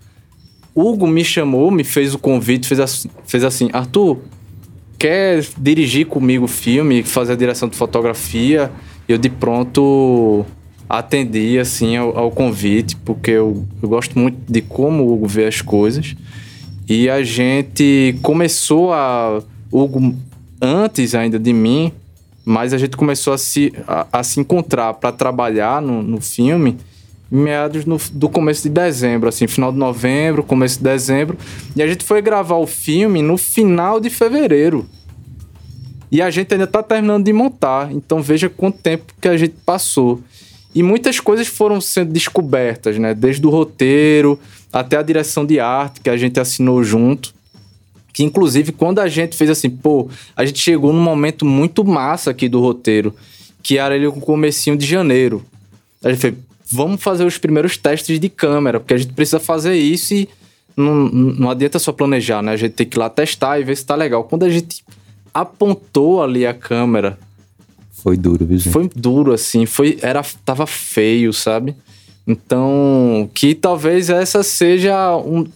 Hugo 0.74 1.06
me 1.06 1.24
chamou, 1.24 1.70
me 1.70 1.82
fez 1.82 2.14
o 2.14 2.18
convite, 2.18 2.68
fez, 2.68 3.06
fez 3.26 3.42
assim: 3.42 3.70
Arthur, 3.72 4.18
quer 4.98 5.44
dirigir 5.58 6.06
comigo 6.06 6.44
o 6.44 6.48
filme, 6.48 7.02
fazer 7.02 7.32
a 7.32 7.36
direção 7.36 7.68
de 7.68 7.76
fotografia? 7.76 8.70
Eu 9.08 9.18
de 9.18 9.28
pronto 9.28 10.44
atendi 10.88 11.58
assim 11.58 11.96
ao, 11.96 12.16
ao 12.16 12.30
convite, 12.30 12.96
porque 12.96 13.32
eu, 13.32 13.64
eu 13.82 13.88
gosto 13.88 14.18
muito 14.18 14.38
de 14.50 14.60
como 14.60 15.04
o 15.04 15.12
Hugo 15.12 15.26
vê 15.26 15.46
as 15.46 15.60
coisas. 15.60 16.14
E 16.88 17.08
a 17.10 17.22
gente 17.22 18.16
começou 18.22 18.92
a. 18.92 19.42
Hugo, 19.72 20.14
antes 20.60 21.14
ainda 21.14 21.38
de 21.38 21.52
mim, 21.52 21.92
mas 22.44 22.72
a 22.72 22.78
gente 22.78 22.96
começou 22.96 23.32
a 23.32 23.38
se, 23.38 23.72
a, 23.86 24.06
a 24.12 24.22
se 24.22 24.38
encontrar 24.38 24.94
para 24.94 25.10
trabalhar 25.10 25.82
no, 25.82 26.02
no 26.02 26.20
filme 26.20 26.76
meados 27.30 27.84
no- 27.84 27.98
do 28.12 28.28
começo 28.28 28.62
de 28.62 28.68
dezembro, 28.68 29.28
assim, 29.28 29.46
final 29.46 29.72
de 29.72 29.78
novembro, 29.78 30.42
começo 30.42 30.78
de 30.78 30.84
dezembro. 30.84 31.36
E 31.74 31.82
a 31.82 31.86
gente 31.86 32.04
foi 32.04 32.22
gravar 32.22 32.56
o 32.56 32.66
filme 32.66 33.22
no 33.22 33.36
final 33.36 33.98
de 34.00 34.10
fevereiro. 34.10 34.86
E 36.10 36.22
a 36.22 36.30
gente 36.30 36.52
ainda 36.54 36.66
tá 36.66 36.82
terminando 36.82 37.24
de 37.24 37.32
montar. 37.32 37.92
Então 37.92 38.22
veja 38.22 38.48
quanto 38.48 38.78
tempo 38.78 39.12
que 39.20 39.26
a 39.28 39.36
gente 39.36 39.54
passou. 39.66 40.20
E 40.74 40.82
muitas 40.82 41.18
coisas 41.18 41.46
foram 41.48 41.80
sendo 41.80 42.12
descobertas, 42.12 42.98
né? 42.98 43.12
Desde 43.14 43.44
o 43.46 43.50
roteiro 43.50 44.38
até 44.72 44.96
a 44.96 45.02
direção 45.02 45.44
de 45.44 45.58
arte 45.58 46.00
que 46.00 46.10
a 46.10 46.16
gente 46.16 46.38
assinou 46.38 46.84
junto. 46.84 47.34
Que 48.12 48.22
inclusive 48.22 48.72
quando 48.72 49.00
a 49.00 49.08
gente 49.08 49.36
fez 49.36 49.50
assim, 49.50 49.68
pô, 49.68 50.08
a 50.36 50.44
gente 50.44 50.60
chegou 50.60 50.92
num 50.92 51.02
momento 51.02 51.44
muito 51.44 51.84
massa 51.84 52.30
aqui 52.30 52.48
do 52.48 52.60
roteiro, 52.60 53.14
que 53.62 53.76
era 53.78 53.94
ali 53.94 54.06
o 54.06 54.12
comecinho 54.12 54.76
de 54.76 54.86
janeiro. 54.86 55.44
A 56.04 56.10
gente 56.10 56.20
fez, 56.20 56.34
vamos 56.70 57.02
fazer 57.02 57.24
os 57.24 57.38
primeiros 57.38 57.76
testes 57.76 58.18
de 58.18 58.28
câmera, 58.28 58.80
porque 58.80 58.94
a 58.94 58.98
gente 58.98 59.12
precisa 59.12 59.38
fazer 59.40 59.74
isso 59.74 60.14
e 60.14 60.28
não, 60.76 60.94
não 61.08 61.50
adianta 61.50 61.78
só 61.78 61.92
planejar, 61.92 62.42
né? 62.42 62.52
A 62.52 62.56
gente 62.56 62.72
tem 62.72 62.86
que 62.86 62.96
ir 62.96 63.00
lá 63.00 63.08
testar 63.08 63.58
e 63.58 63.64
ver 63.64 63.76
se 63.76 63.84
tá 63.86 63.94
legal. 63.94 64.24
Quando 64.24 64.44
a 64.44 64.50
gente 64.50 64.84
apontou 65.32 66.22
ali 66.22 66.46
a 66.46 66.52
câmera, 66.54 67.18
Foi 67.92 68.16
duro, 68.16 68.44
viu, 68.44 68.58
gente? 68.58 68.72
foi 68.72 68.90
duro 68.94 69.32
assim, 69.32 69.64
foi 69.66 69.98
era 70.02 70.22
tava 70.44 70.66
feio, 70.66 71.32
sabe? 71.32 71.74
Então, 72.26 73.30
que 73.32 73.54
talvez 73.54 74.10
essa 74.10 74.42
seja 74.42 75.16
um, 75.16 75.46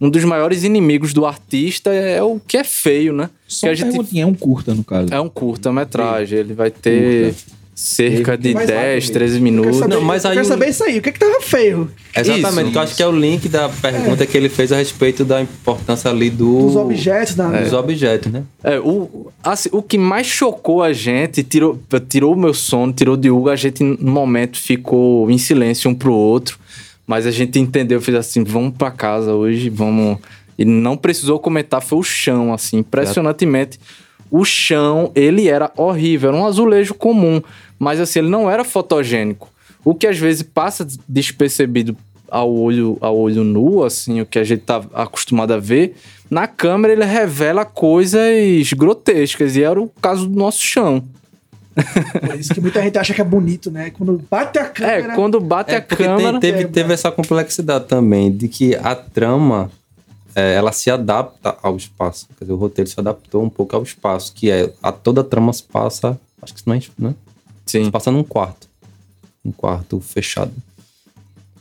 um 0.00 0.10
dos 0.10 0.22
maiores 0.24 0.64
inimigos 0.64 1.12
do 1.14 1.24
artista 1.24 1.90
é 1.90 2.22
o 2.22 2.38
que 2.38 2.58
é 2.58 2.64
feio, 2.64 3.12
né? 3.12 3.30
Só 3.48 3.66
que 3.66 3.72
a 3.72 3.74
gente 3.74 4.20
é 4.20 4.26
um 4.26 4.34
curta, 4.34 4.74
no 4.74 4.84
caso. 4.84 5.12
é 5.12 5.20
um 5.20 5.28
curta-metragem, 5.28 6.38
ele 6.38 6.52
vai 6.54 6.70
ter 6.70 7.34
cerca 7.82 8.36
de 8.36 8.52
Mas 8.52 8.68
vai 8.68 8.76
10, 8.76 9.04
comigo. 9.04 9.12
13 9.18 9.34
Eu 9.36 9.40
quero 9.40 9.44
minutos. 9.44 9.78
saber, 9.78 9.94
Não, 9.94 10.02
mas 10.02 10.24
eu 10.24 10.30
aí 10.30 10.36
quero 10.36 10.46
o- 10.46 10.48
saber 10.48 10.68
isso 10.68 10.84
aí. 10.84 10.98
O 10.98 11.02
que 11.02 11.08
é 11.08 11.12
que 11.12 11.18
tava 11.18 11.40
feio? 11.40 11.90
Exatamente, 12.14 12.62
Isso. 12.64 12.70
que 12.72 12.76
eu 12.78 12.82
acho 12.82 12.96
que 12.96 13.02
é 13.02 13.06
o 13.06 13.12
link 13.18 13.48
da 13.48 13.68
pergunta 13.70 14.26
que 14.26 14.36
ele 14.36 14.48
fez 14.50 14.70
a 14.70 14.76
respeito 14.76 15.24
da 15.24 15.40
importância 15.40 16.10
ali 16.10 16.28
do... 16.28 16.66
Dos 16.66 16.76
objetos 16.76 17.34
da. 17.34 17.48
Dos 17.62 17.72
objetos, 17.72 18.30
né? 18.30 18.42
É, 18.62 18.78
o, 18.78 19.30
assim, 19.42 19.70
o 19.72 19.80
que 19.82 19.96
mais 19.96 20.26
chocou 20.26 20.82
a 20.82 20.92
gente, 20.92 21.42
tirou, 21.42 21.80
tirou 22.08 22.34
o 22.34 22.38
meu 22.38 22.52
sono, 22.52 22.92
tirou 22.92 23.16
de 23.16 23.30
Hugo, 23.30 23.48
a 23.48 23.56
gente 23.56 23.82
no 23.82 24.12
momento 24.12 24.58
ficou 24.58 25.30
em 25.30 25.38
silêncio 25.38 25.90
um 25.90 25.94
pro 25.94 26.12
outro, 26.12 26.58
mas 27.06 27.26
a 27.26 27.30
gente 27.30 27.58
entendeu, 27.58 28.00
fez 28.00 28.16
assim, 28.16 28.44
vamos 28.44 28.74
pra 28.76 28.90
casa 28.90 29.32
hoje, 29.34 29.70
vamos... 29.70 30.18
E 30.58 30.64
não 30.66 30.94
precisou 30.98 31.38
comentar, 31.38 31.80
foi 31.80 31.98
o 31.98 32.02
chão, 32.02 32.52
assim, 32.52 32.76
impressionantemente. 32.78 33.80
O 34.30 34.44
chão, 34.44 35.10
ele 35.14 35.48
era 35.48 35.70
horrível, 35.76 36.28
era 36.30 36.38
um 36.38 36.46
azulejo 36.46 36.94
comum, 36.94 37.42
mas 37.78 38.00
assim, 38.00 38.20
ele 38.20 38.28
não 38.28 38.48
era 38.50 38.62
fotogênico. 38.64 39.48
O 39.84 39.94
que 39.94 40.06
às 40.06 40.18
vezes 40.18 40.42
passa 40.42 40.86
despercebido 41.08 41.96
ao 42.30 42.52
olho, 42.54 42.96
ao 43.00 43.18
olho 43.18 43.42
nu, 43.42 43.82
assim, 43.82 44.20
o 44.20 44.26
que 44.26 44.38
a 44.38 44.44
gente 44.44 44.60
tá 44.62 44.80
acostumado 44.94 45.52
a 45.52 45.58
ver, 45.58 45.94
na 46.30 46.46
câmera 46.46 46.92
ele 46.92 47.04
revela 47.04 47.64
coisas 47.64 48.72
grotescas, 48.72 49.56
e 49.56 49.62
era 49.64 49.80
o 49.80 49.88
caso 50.00 50.28
do 50.28 50.38
nosso 50.38 50.60
chão. 50.62 51.02
Por 52.20 52.38
isso 52.38 52.52
que 52.52 52.60
muita 52.60 52.82
gente 52.82 52.98
acha 52.98 53.14
que 53.14 53.20
é 53.20 53.24
bonito, 53.24 53.70
né? 53.70 53.90
Quando 53.90 54.22
bate 54.30 54.58
a 54.58 54.64
câmera. 54.66 55.12
É, 55.12 55.16
quando 55.16 55.40
bate 55.40 55.72
É 55.72 55.76
a 55.78 55.82
porque 55.82 56.04
tem- 56.04 56.16
câmera. 56.16 56.38
teve, 56.40 56.58
quebra. 56.58 56.72
teve 56.72 56.92
essa 56.94 57.10
complexidade 57.10 57.86
também, 57.86 58.30
de 58.30 58.48
que 58.48 58.74
a 58.76 58.94
trama, 58.94 59.70
é, 60.34 60.54
ela 60.54 60.72
se 60.72 60.90
adapta 60.90 61.56
ao 61.62 61.76
espaço. 61.76 62.28
Quer 62.38 62.44
dizer, 62.44 62.52
o 62.52 62.56
roteiro 62.56 62.90
se 62.90 62.98
adaptou 62.98 63.42
um 63.42 63.48
pouco 63.48 63.76
ao 63.76 63.82
espaço, 63.82 64.32
que 64.32 64.50
é, 64.50 64.72
a 64.82 64.92
toda 64.92 65.20
a 65.20 65.24
trama 65.24 65.52
se 65.52 65.62
passa, 65.62 66.18
acho 66.40 66.52
que 66.52 66.60
isso 66.60 66.68
não 66.68 66.76
é, 66.76 66.80
né? 66.98 67.14
Sim. 67.66 67.84
Se 67.84 67.90
passa 67.90 68.10
num 68.10 68.24
quarto. 68.24 68.68
Um 69.44 69.52
quarto 69.52 70.00
fechado. 70.00 70.52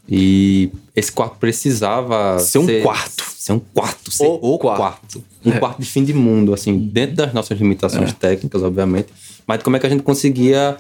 E 0.08 0.72
esse 0.96 1.12
quarto 1.12 1.38
precisava... 1.38 2.40
Ser 2.40 2.60
um 2.60 2.82
quarto. 2.82 3.24
Ser 3.38 3.54
um 3.54 3.60
quarto, 3.60 4.12
ser 4.12 4.26
O 4.26 4.40
o, 4.56 4.60
quarto. 4.60 4.78
quarto. 4.78 5.24
Um 5.46 5.52
quarto 5.60 5.82
de 5.82 5.88
fim 5.88 6.04
de 6.04 6.14
mundo, 6.14 6.54
assim, 6.54 6.78
dentro 6.78 7.18
das 7.18 7.34
nossas 7.34 7.58
limitações 7.60 8.12
técnicas, 8.14 8.64
obviamente. 8.64 9.10
Mas 9.46 9.62
como 9.64 9.76
é 9.76 9.80
que 9.80 9.86
a 9.86 9.90
gente 9.90 10.04
conseguia... 10.04 10.78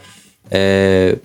é, 0.49 1.17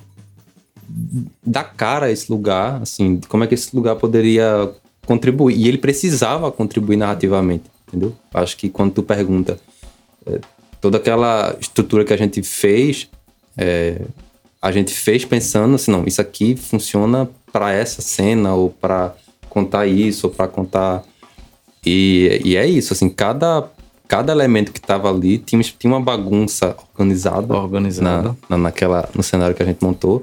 dar 1.45 1.65
cara 1.65 2.07
a 2.07 2.11
esse 2.11 2.31
lugar, 2.31 2.83
assim, 2.83 3.21
como 3.29 3.43
é 3.43 3.47
que 3.47 3.55
esse 3.55 3.75
lugar 3.75 3.97
poderia 3.97 4.71
contribuir. 5.07 5.57
E 5.57 5.69
ele 5.69 5.79
precisava 5.79 6.51
contribuir 6.53 6.97
narrativamente, 6.97 7.65
entendeu? 7.89 8.15
Acho 8.33 8.57
que 8.57 8.69
quando 8.69 8.93
tu 8.93 9.03
pergunta 9.03 9.59
é, 10.27 10.41
toda 10.81 10.99
aquela 10.99 11.57
estrutura 11.61 12.05
que 12.05 12.13
a 12.13 12.17
gente 12.17 12.43
fez, 12.43 13.09
é, 13.57 14.01
a 14.61 14.73
gente 14.73 14.93
fez 14.95 15.25
pensando 15.25 15.75
assim, 15.75 15.91
não, 15.91 16.05
isso 16.07 16.21
aqui 16.21 16.57
funciona 16.57 17.29
para 17.53 17.73
essa 17.73 18.01
cena 18.03 18.55
ou 18.55 18.71
para 18.71 19.15
contar 19.49 19.87
isso 19.87 20.27
ou 20.27 20.33
para 20.33 20.49
contar 20.49 21.03
e, 21.87 22.41
e 22.45 22.57
é 22.57 22.67
isso, 22.67 22.93
assim, 22.93 23.09
cada 23.09 23.69
cada 24.07 24.33
elemento 24.33 24.71
que 24.71 24.81
tava 24.81 25.09
ali 25.11 25.39
tinha, 25.39 25.63
tinha 25.63 25.93
uma 25.93 26.01
bagunça 26.01 26.77
organizada, 26.93 27.55
Organizada. 27.55 28.23
na, 28.49 28.57
na- 28.57 28.59
naquela 28.65 29.09
no 29.15 29.23
cenário 29.23 29.55
que 29.57 29.63
a 29.63 29.67
gente 29.67 29.83
montou. 29.83 30.23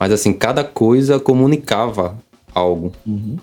Mas 0.00 0.10
assim, 0.12 0.32
cada 0.32 0.64
coisa 0.64 1.20
comunicava 1.20 2.18
algo 2.54 2.92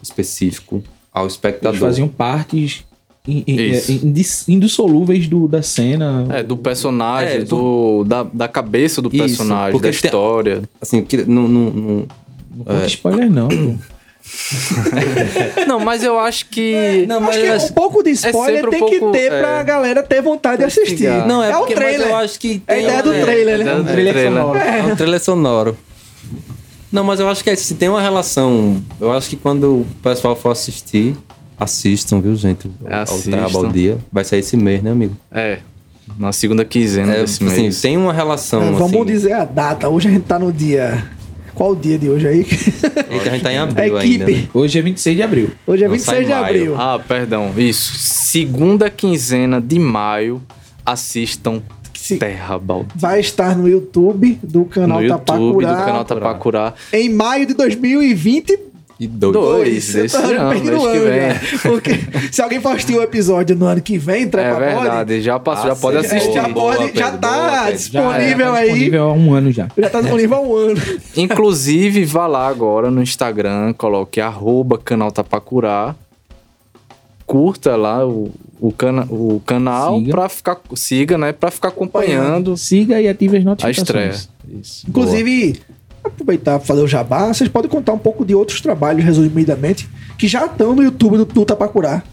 específico. 0.02 0.84
ao 1.14 1.24
Eles 1.24 1.34
espectador. 1.34 1.80
faziam 1.80 2.08
partes 2.08 2.86
in- 3.28 3.44
in- 3.46 3.72
Isso. 3.72 3.92
é, 3.92 3.96
indis- 3.96 4.50
indissolúveis 4.50 5.28
do, 5.28 5.46
da 5.48 5.62
cena. 5.62 6.26
É, 6.32 6.42
do 6.42 6.56
personagem, 6.56 7.38
É, 7.38 7.44
do, 7.44 8.04
da, 8.06 8.24
da 8.24 8.48
cabeça 8.48 9.02
do 9.02 9.10
Isso, 9.10 9.18
personagem, 9.18 9.74
da 9.80 9.82
tem- 9.82 9.92
história. 9.92 10.62
Assim, 10.82 11.04
que 11.04 11.18
não, 11.18 11.48
não, 11.48 11.70
não- 11.72 12.08
Não 12.56 12.66
conta 12.66 12.86
spoiler, 12.88 13.30
não. 13.30 13.50
Não, 15.68 15.80
mas 15.80 16.04
eu 16.04 16.20
acho 16.20 16.46
que. 16.48 17.06
Não, 17.08 17.28
Acho 17.28 17.40
que 17.40 17.48
mas- 17.48 17.70
um 17.72 17.74
pouco 17.74 18.04
de 18.04 18.12
spoiler 18.12 18.64
sempre 18.64 18.68
um 18.68 18.72
tem 18.72 18.80
pouco, 18.80 19.12
que 19.12 19.18
ter 19.20 19.32
é. 19.32 19.40
pra 19.40 19.64
galera 19.64 20.04
ter 20.04 20.22
vontade 20.22 20.60
de 20.60 20.64
assistir. 20.66 21.10
Não, 21.28 21.44
é, 21.44 21.52
é 21.52 21.56
o 21.56 21.60
porque, 21.60 21.76
mas 21.76 21.84
trailer. 21.86 22.08
eu 22.08 22.16
acho 22.16 22.40
que 22.40 22.62
É 22.68 22.74
a 22.74 22.76
tem 22.76 22.84
ideia 22.86 23.04
do 23.04 23.12
trailer, 23.12 23.66
né? 23.66 23.72
É, 23.72 23.76
Um 23.76 23.84
trailer 23.84 24.14
trailer. 24.14 24.42
sonoro. 24.42 24.60
É 24.60 24.84
um 24.84 24.96
trailer 24.96 25.20
sonoro. 25.20 25.78
Não, 26.92 27.04
mas 27.04 27.20
eu 27.20 27.30
acho 27.30 27.44
que 27.44 27.50
é, 27.50 27.56
se 27.56 27.76
tem 27.76 27.88
uma 27.90 28.02
relação. 28.02 28.82
Eu 29.00 29.12
acho 29.14 29.30
que 29.30 29.36
quando 29.36 29.82
o 29.82 29.88
pessoal 30.04 30.36
for 30.36 30.50
assistir, 30.52 31.16
assistam, 31.60 32.20
viu, 32.20 32.36
gente? 32.36 32.70
Assistam. 32.86 33.42
Ao 33.54 33.68
dia. 33.72 33.98
Vai 34.12 34.24
sair 34.24 34.40
esse 34.40 34.58
mês, 34.58 34.84
né, 34.84 34.92
amigo? 34.92 35.16
É, 35.32 35.60
na 36.20 36.34
segunda 36.34 36.66
quinzena 36.66 37.14
É, 37.16 37.22
desse 37.22 37.44
assim, 37.44 37.62
mês. 37.64 37.82
tem 37.82 37.98
uma 37.98 38.12
relação. 38.12 38.62
É, 38.62 38.72
vamos 38.72 38.94
assim, 38.94 39.06
dizer 39.06 39.34
a 39.34 39.46
data. 39.46 39.88
Hoje 39.88 40.10
a 40.10 40.12
gente 40.12 40.24
tá 40.24 40.38
no 40.38 40.52
dia. 40.52 41.04
Qual 41.56 41.72
o 41.72 41.76
dia 41.76 41.98
de 41.98 42.10
hoje 42.10 42.28
aí? 42.28 42.40
Eita, 43.10 43.30
a 43.30 43.34
gente 43.34 43.44
tá 43.44 43.54
em 43.54 43.58
abril 43.58 43.98
equipe. 44.00 44.24
ainda. 44.24 44.38
né? 44.42 44.48
Hoje 44.54 44.80
é 44.80 44.82
26 44.82 45.16
de 45.16 45.22
abril. 45.24 45.52
Hoje 45.68 45.84
é 45.84 45.88
Não, 45.88 45.94
26 45.94 46.16
sai 46.18 46.26
de 46.26 46.32
maio. 46.32 46.46
abril. 46.46 46.76
Ah, 46.78 47.00
perdão, 47.08 47.52
isso. 47.58 47.94
Segunda 47.98 48.90
quinzena 48.90 49.62
de 49.62 49.78
maio, 49.80 50.42
assistam 50.86 51.62
Se- 52.16 52.18
Terra 52.20 52.58
Baldia. 52.60 52.88
Vai 52.96 53.20
estar 53.20 53.56
no 53.56 53.68
YouTube 53.68 54.40
do 54.44 54.66
canal 54.66 55.00
No 55.00 55.04
YouTube 55.06 55.26
Tapacurá 55.26 55.74
do 55.74 55.86
canal 55.86 56.06
Tapacurá. 56.06 56.74
em 56.94 57.10
maio 57.10 57.46
de 57.46 57.54
2022. 57.54 58.72
E 59.00 59.08
dois. 59.08 59.34
Dois. 59.34 59.96
Esse 59.96 60.16
tô 60.16 60.24
ano, 60.28 60.50
perdido 60.52 60.72
mês 60.74 60.84
o 60.84 60.92
que 60.92 60.98
ano 60.98 61.06
vem. 61.10 61.32
já. 61.32 61.60
Porque 61.72 62.00
se 62.32 62.40
alguém 62.40 62.62
for 62.62 62.70
assistir 62.74 62.96
o 62.96 63.02
episódio 63.02 63.56
no 63.56 63.66
ano 63.66 63.82
que 63.82 63.98
vem, 63.98 64.24
É 64.24 64.26
Trepa 64.28 64.60
Body, 64.60 64.64
verdade, 64.76 65.22
já 65.24 65.40
passou, 65.40 65.70
já 65.72 65.76
pode 65.76 65.98
assistir. 65.98 66.34
já, 66.34 66.48
Boa, 66.48 66.76
pode, 66.76 67.00
já 67.00 67.12
tá 67.18 67.62
boa, 67.62 67.72
disponível 67.72 68.46
Já 68.46 68.52
tá 68.54 68.58
aí. 68.60 68.68
Disponível 68.68 69.04
há 69.06 69.14
um 69.14 69.34
ano 69.34 69.52
já. 69.52 69.68
Já 69.76 69.90
tá 69.90 70.02
disponível 70.02 70.38
há 70.38 70.42
um 70.42 70.56
ano. 70.56 70.82
Inclusive, 71.18 72.06
vá 72.06 72.28
lá 72.28 72.48
agora 72.48 72.92
no 72.92 73.02
Instagram, 73.02 73.74
coloque 73.74 74.22
arroba 74.22 74.78
canal 74.78 75.12
Tapacurá. 75.12 75.96
Curta 77.26 77.76
lá 77.76 78.06
o, 78.06 78.30
o, 78.62 78.72
cana, 78.72 79.06
o 79.10 79.42
canal 79.46 80.00
pra 80.04 80.30
ficar. 80.30 80.58
Siga, 80.76 81.18
né? 81.18 81.32
Pra 81.34 81.50
ficar 81.52 81.70
acompanhando 81.70 82.56
Siga 82.56 83.02
e 83.02 83.08
ative 83.08 83.38
as 83.38 83.42
a 83.44 83.46
notificações. 83.46 83.78
estreia. 83.80 84.14
Isso. 84.62 84.86
Inclusive, 84.88 85.60
aproveitar 86.04 86.60
para 86.60 86.68
fazer 86.68 86.82
o 86.82 86.88
jabá, 86.88 87.34
vocês 87.34 87.50
podem 87.50 87.70
contar 87.70 87.94
um 87.94 87.98
pouco 87.98 88.24
de 88.24 88.36
outros 88.36 88.62
trabalhos, 88.62 89.04
resumidamente, 89.04 89.90
que 90.18 90.28
já 90.28 90.46
estão 90.46 90.76
no 90.76 90.84
YouTube 90.84 91.18
do, 91.18 91.26
do 91.26 91.44
Tapacurá. 91.46 92.04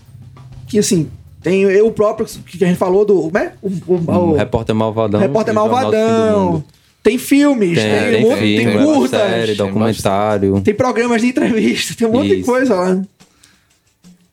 Que 0.67 0.79
assim, 0.79 1.09
tem 1.43 1.63
eu 1.63 1.91
próprio, 1.93 2.27
que 2.27 2.65
a 2.65 2.69
gente 2.69 2.77
falou 2.79 3.05
do. 3.05 3.31
Né? 3.33 3.53
O, 3.63 3.69
o- 3.69 3.95
Um 4.09 4.31
o- 4.31 4.35
Repórter 4.35 4.75
Malvadão. 4.75 5.21
Repórter 5.21 5.53
o 5.53 5.55
Malvadão. 5.57 6.65
Tem 7.03 7.17
filmes, 7.17 7.79
Tem, 7.79 7.91
tem, 7.91 8.11
tem, 8.11 8.27
um 8.27 8.37
tem 8.37 8.85
curtas, 8.85 9.21
série, 9.21 9.47
tem 9.47 9.57
documentário. 9.57 10.61
tem 10.61 10.75
programas 10.75 11.23
de 11.23 11.29
entrevista, 11.29 11.95
tem 11.97 12.07
um 12.07 12.13
monte 12.13 12.29
de 12.29 12.35
Isso. 12.41 12.45
coisa 12.51 12.75
lá. 12.75 13.01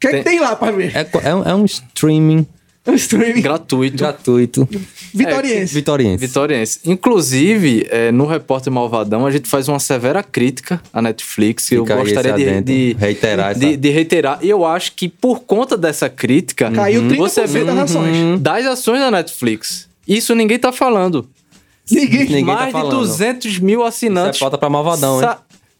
O 0.05 0.09
que 0.09 0.15
é 0.15 0.19
que 0.19 0.23
Tem- 0.23 0.37
tem 0.37 0.39
lá 0.39 0.55
pra 0.55 0.71
ver? 0.71 0.91
É, 0.95 1.07
é 1.29 1.35
um- 1.35 1.43
é 1.43 1.55
um 1.55 1.65
streaming 1.65 2.45
É 2.87 2.91
um 2.91 2.93
streaming 2.95 3.41
Gratuito. 3.41 3.97
gratuito. 3.97 4.69
vitoriense. 5.13 5.73
Vitoriense. 5.73 6.17
Vitoriense. 6.27 6.79
Inclusive, 6.85 7.87
é, 7.89 8.11
no 8.11 8.27
Repórter 8.27 8.71
Malvadão, 8.71 9.25
a 9.25 9.31
gente 9.31 9.47
faz 9.49 9.67
uma 9.67 9.79
severa 9.79 10.21
crítica 10.21 10.79
à 10.93 11.01
Netflix. 11.01 11.67
que 11.69 11.75
eu 11.75 11.83
Fica 11.83 11.95
aí 11.95 12.01
gostaria 12.01 12.33
de, 12.33 12.61
de, 12.61 12.95
Reiterar 12.99 13.51
essa- 13.51 13.59
de, 13.59 13.75
de 13.77 13.89
reiterar. 13.89 14.39
E 14.41 14.49
eu 14.49 14.63
acho 14.65 14.91
que 14.93 15.07
por 15.09 15.39
conta 15.41 15.75
dessa 15.77 16.07
crítica, 16.09 16.69
Caiu 16.69 17.01
30% 17.07 17.17
você 17.17 17.47
vê 17.47 17.63
das 17.63 17.77
ações. 17.79 18.39
das 18.39 18.65
ações 18.67 18.99
da 18.99 19.09
Netflix. 19.09 19.87
Isso 20.07 20.35
ninguém 20.35 20.59
tá 20.59 20.71
falando. 20.71 21.27
Ninguém. 21.89 22.19
Ninguém 22.25 22.45
tá 22.45 22.53
Mais 22.53 22.65
de 22.67 22.71
falando. 22.71 22.97
200 22.99 23.57
mil 23.59 23.79
Isso 23.79 23.85
é 23.85 23.89
assinantes. 23.89 24.39
pauta 24.39 24.57
pra 24.59 24.69
Malvadão, 24.69 25.21
hein? 25.21 25.29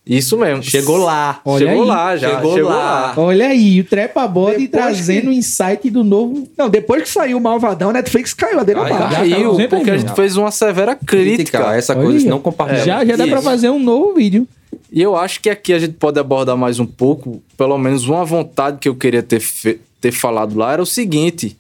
Isso 0.07 0.37
mesmo. 0.37 0.61
Chegou 0.61 0.97
lá. 0.97 1.41
Olha 1.43 1.65
chegou 1.67 1.81
aí. 1.83 1.87
lá 1.89 2.15
já. 2.17 2.35
Chegou 2.35 2.53
Chegou, 2.53 2.69
lá. 2.69 2.75
lá. 2.75 3.13
Olha 3.17 3.47
aí, 3.47 3.79
o 3.81 3.83
Trepa 3.83 4.27
Body 4.27 4.67
Depois 4.67 4.69
trazendo 4.69 5.21
que- 5.21 5.27
o 5.29 5.31
insight 5.31 5.89
do 5.89 6.03
novo. 6.03 6.47
Não, 6.55 6.69
depois 6.69 7.01
que 7.03 7.09
saiu 7.09 7.37
o 7.37 7.41
Malvadão, 7.41 7.89
a 7.89 7.93
Netflix 7.93 8.31
caiu 8.33 8.59
a 8.59 8.63
dele 8.63 8.81
Caiu. 8.81 8.95
abaixo. 8.95 9.15
Caiu, 9.15 9.51
200 9.51 9.69
porque 9.79 9.91
a 9.91 9.97
gente 9.97 10.13
fez 10.15 10.37
uma 10.37 10.51
severa 10.51 10.95
crítica. 10.95 11.35
Criticar 11.59 11.75
essa 11.77 11.93
Olha 11.93 12.03
coisa, 12.03 12.25
aí. 12.25 12.29
não 12.29 12.39
compartilhar. 12.39 12.83
já 12.83 13.05
já 13.05 13.15
dá 13.15 13.25
pra 13.25 13.37
isso. 13.37 13.43
fazer 13.43 13.69
um 13.69 13.79
novo 13.79 14.13
vídeo. 14.13 14.47
E 14.91 15.01
eu 15.01 15.15
acho 15.15 15.41
que 15.41 15.49
aqui 15.49 15.73
a 15.73 15.79
gente 15.79 15.93
pode 15.93 16.19
abordar 16.19 16.55
mais 16.55 16.79
um 16.79 16.85
pouco, 16.85 17.41
pelo 17.57 17.77
menos 17.77 18.07
uma 18.07 18.23
vontade 18.23 18.77
que 18.79 18.87
eu 18.87 18.93
queria 18.95 19.23
ter, 19.23 19.39
fe- 19.39 19.79
ter 19.99 20.11
falado 20.11 20.55
lá 20.55 20.73
era 20.73 20.81
o 20.83 20.85
seguinte: 20.85 21.57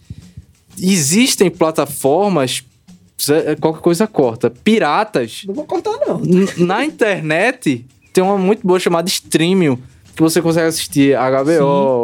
existem 0.79 1.49
plataformas, 1.49 2.63
Zé, 3.21 3.55
qualquer 3.55 3.81
coisa 3.81 4.05
corta, 4.07 4.49
piratas 4.51 5.43
Não 5.47 5.53
vou 5.55 5.63
cortar, 5.63 5.93
não. 6.05 6.21
na 6.57 6.85
internet. 6.85 7.85
Tem 8.15 8.23
uma 8.23 8.37
muito 8.37 8.65
boa 8.65 8.79
chamada 8.79 9.09
Streamio, 9.09 9.77
que 10.15 10.21
você 10.21 10.41
consegue 10.41 10.67
assistir 10.67 11.17
HBO, 11.17 11.45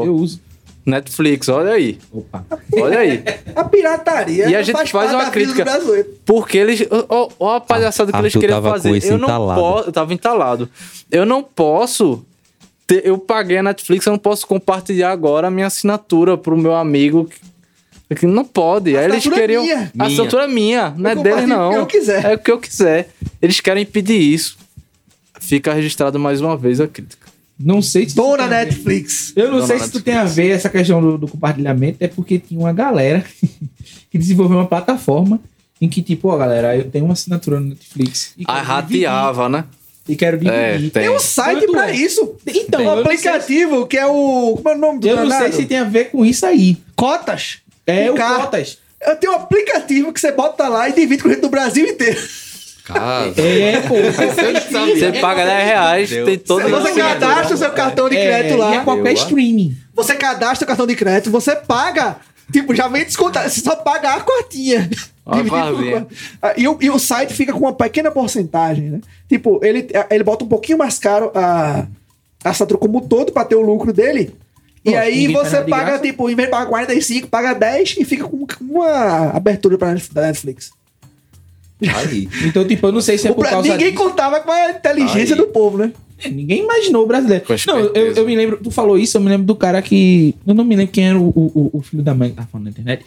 Sim, 0.02 0.08
eu 0.08 0.16
uso. 0.16 0.42
Netflix, 0.86 1.48
olha 1.48 1.72
aí. 1.72 1.98
Opa. 2.12 2.44
Olha 2.74 3.00
aí. 3.00 3.24
A 3.56 3.64
pirataria 3.64 4.50
E 4.50 4.56
a 4.56 4.62
gente 4.62 4.92
faz 4.92 4.92
parte 4.92 5.14
uma 5.16 5.32
crítica. 5.32 5.64
Porque 6.26 6.58
eles. 6.58 6.86
Ó, 7.08 7.30
ó 7.40 7.56
a 7.56 7.62
palhaçada 7.62 8.12
que 8.12 8.18
eles 8.18 8.34
queriam 8.34 8.62
fazer. 8.62 9.02
Eu 9.06 9.18
não 9.18 9.28
posso. 9.56 9.88
Eu 9.88 9.94
tava 9.94 10.14
entalado. 10.14 10.70
Eu 11.10 11.26
não 11.26 11.42
posso. 11.42 12.26
ter- 12.86 13.06
eu 13.06 13.18
paguei 13.18 13.60
a 13.60 13.64
Netflix, 13.64 14.06
eu 14.06 14.12
não 14.12 14.20
posso 14.20 14.46
compartilhar 14.46 15.12
agora 15.12 15.48
a 15.48 15.52
minha 15.52 15.68
assinatura 15.68 16.38
pro 16.38 16.58
meu 16.58 16.76
amigo. 16.76 17.30
que- 18.10 18.16
que 18.16 18.28
não 18.28 18.44
pode. 18.44 18.98
Aí 18.98 19.06
eles 19.06 19.26
é 19.26 19.30
queriam. 19.30 19.64
minha. 19.64 19.90
A 19.98 20.06
assinatura 20.08 20.44
é 20.44 20.48
minha, 20.48 20.94
não 20.98 21.10
é 21.10 21.14
Eu 21.14 21.24
deles, 21.24 21.42
compartilho 21.46 21.58
não. 21.58 21.70
o 21.70 21.72
que 21.72 21.78
eu 21.78 21.86
quiser. 22.02 22.26
É 22.26 22.36
o 22.36 22.40
que 22.40 22.52
eu 22.52 22.60
quiser. 22.60 23.10
Eles 23.42 23.60
querem 23.62 23.84
impedir 23.84 24.20
isso. 24.20 24.58
Fica 25.52 25.74
registrado 25.74 26.18
mais 26.18 26.40
uma 26.40 26.56
vez 26.56 26.80
a 26.80 26.88
crítica. 26.88 27.28
Não 27.60 27.82
sei 27.82 28.08
se. 28.08 28.16
Dona 28.16 28.48
tem 28.48 28.52
Netflix. 28.52 29.34
Eu 29.36 29.52
não 29.52 29.56
Dona 29.56 29.68
sei 29.68 29.80
se 29.80 29.92
tu 29.92 29.96
Netflix. 29.96 30.06
tem 30.06 30.14
a 30.16 30.24
ver 30.24 30.50
essa 30.52 30.70
questão 30.70 31.02
do, 31.02 31.18
do 31.18 31.28
compartilhamento, 31.28 31.98
é 32.00 32.08
porque 32.08 32.40
tinha 32.40 32.58
uma 32.58 32.72
galera 32.72 33.22
que 34.10 34.18
desenvolveu 34.18 34.60
uma 34.60 34.66
plataforma 34.66 35.42
em 35.82 35.90
que, 35.90 36.02
tipo, 36.02 36.30
ó, 36.30 36.38
galera, 36.38 36.78
eu 36.78 36.90
tenho 36.90 37.04
uma 37.04 37.12
assinatura 37.12 37.60
no 37.60 37.68
Netflix. 37.68 38.34
E 38.38 38.46
A 38.48 38.54
quero 38.54 38.66
rateava, 38.66 39.50
né? 39.50 39.66
E 40.08 40.16
quero 40.16 40.38
dividir. 40.38 40.58
É, 40.58 40.78
tem. 40.78 40.90
Tem 40.90 41.10
um 41.10 41.20
site 41.20 41.66
Quanto 41.66 41.72
pra 41.74 41.92
é? 41.92 41.96
isso. 41.98 42.34
Então, 42.48 42.80
um 42.80 42.86
não 42.86 42.94
sei 42.94 43.04
aplicativo 43.04 43.86
que 43.88 43.98
é 43.98 44.06
o. 44.06 44.54
Como 44.56 44.70
é 44.70 44.74
o 44.74 44.78
nome 44.78 45.00
do 45.02 45.08
Eu 45.10 45.18
não 45.18 45.38
sei 45.38 45.52
se 45.52 45.66
tem 45.66 45.80
a 45.80 45.84
ver 45.84 46.12
com 46.12 46.26
isso 46.26 46.46
aí. 46.46 46.78
Cotas. 46.96 47.58
É 47.86 48.10
o. 48.10 48.16
Cotas. 48.16 48.78
Eu 49.02 49.18
tenho 49.18 49.34
um 49.34 49.36
aplicativo 49.36 50.14
que 50.14 50.22
você 50.22 50.32
bota 50.32 50.70
lá 50.70 50.88
e 50.88 50.94
divide 50.94 51.22
com 51.22 51.28
gente 51.28 51.42
do 51.42 51.50
Brasil 51.50 51.86
inteiro. 51.86 52.22
Cara, 52.86 53.32
É, 53.38 53.82
pô. 53.82 53.96
Você 54.02 55.12
paga 55.22 55.46
10 55.46 55.66
reais, 55.66 56.10
Deus. 56.10 56.26
tem 56.26 56.38
todo 56.38 56.68
Você 56.70 56.94
cadastra 56.94 57.56
o 57.56 57.58
seu 57.58 57.72
cartão 57.72 58.10
de 58.10 58.16
crédito 58.16 58.54
é, 58.56 58.58
lá. 58.58 58.76
E 58.76 58.78
é 58.78 58.84
qualquer 58.84 59.14
streaming. 59.14 59.76
Você 59.94 60.16
cadastra 60.16 60.66
o 60.66 60.68
cartão 60.68 60.88
de 60.88 60.96
crédito, 60.96 61.30
você 61.32 61.56
paga. 61.56 62.18
Tipo, 62.52 62.76
já 62.76 62.88
vem 62.88 63.06
descontado. 63.06 63.50
Você 63.50 63.62
só 63.62 63.76
paga 63.76 64.16
a 64.16 64.20
quartinha. 64.22 64.90
A 65.26 65.36
Dividido 65.38 65.56
por 65.56 65.74
quartinha. 65.76 65.92
quatro. 66.02 66.18
Ah, 66.42 66.54
E, 66.58 66.68
o- 66.68 66.78
e 66.82 66.90
o 66.90 67.00
site 67.00 67.34
fica 67.34 67.54
com 67.54 67.60
uma 67.60 67.74
pequena 67.74 68.12
porcentagem, 68.12 68.90
né? 68.90 69.00
Tipo, 69.30 69.60
ele, 69.64 69.88
ele 70.10 70.24
bota 70.24 70.44
um 70.44 70.48
pouquinho 70.48 70.78
mais 70.78 70.98
caro 71.00 71.32
a, 71.34 71.86
a 72.44 72.50
assinatura 72.50 72.80
como 72.80 72.98
um 72.98 73.02
todo 73.08 73.32
pra 73.32 73.46
ter 73.46 73.56
o 73.56 73.62
lucro 73.62 73.94
dele. 73.94 74.34
E 74.84 74.92
Pô, 74.92 74.98
aí 74.98 75.32
faz 75.32 75.50
você 75.50 75.62
paga, 75.62 76.00
tipo, 76.00 76.30
em 76.30 76.36
vez 76.36 76.48
de 76.48 76.52
pagar 76.52 76.66
45, 76.66 77.28
paga 77.28 77.54
10 77.54 77.96
e 78.00 78.04
fica 78.04 78.24
com 78.26 78.46
uma 78.60 79.30
abertura 79.30 79.78
pra 79.78 79.94
Netflix. 79.94 80.72
Aí. 81.90 82.28
Então, 82.46 82.66
tipo, 82.68 82.88
eu 82.88 82.92
não 82.92 83.02
sei 83.02 83.18
se 83.18 83.28
é 83.28 83.32
O 83.32 83.36
por 83.36 83.46
causa 83.46 83.68
ninguém 83.70 83.92
disso. 83.92 84.04
contava 84.04 84.40
com 84.40 84.52
a 84.52 84.72
inteligência 84.72 85.36
Aí. 85.36 85.42
do 85.42 85.48
povo, 85.48 85.78
né? 85.78 85.92
É, 86.24 86.30
Ninguém 86.30 86.64
imaginou 86.64 87.04
o 87.04 87.08
brasileiro. 87.08 87.44
Com 87.46 87.56
Não, 87.68 87.80
eu, 87.80 88.14
eu 88.14 88.26
me 88.26 88.36
lembro, 88.36 88.60
tu 88.62 88.70
falou 88.70 88.98
isso, 88.98 89.18
eu 89.18 89.22
me 89.22 89.30
lembro 89.30 89.46
do 89.48 89.56
cara 89.56 89.82
que. 89.82 90.36
Eu 90.46 90.54
não 90.54 90.64
me 90.64 90.76
lembro 90.76 90.92
quem 90.92 91.08
era 91.10 91.18
o, 91.20 91.30
o, 91.30 91.70
o 91.74 91.82
filho 91.82 92.04
da 92.04 92.14
mãe 92.14 92.30
que 92.30 92.36
tava 92.36 92.48
falando 92.52 92.66
na 92.66 92.72
internet. 92.72 93.06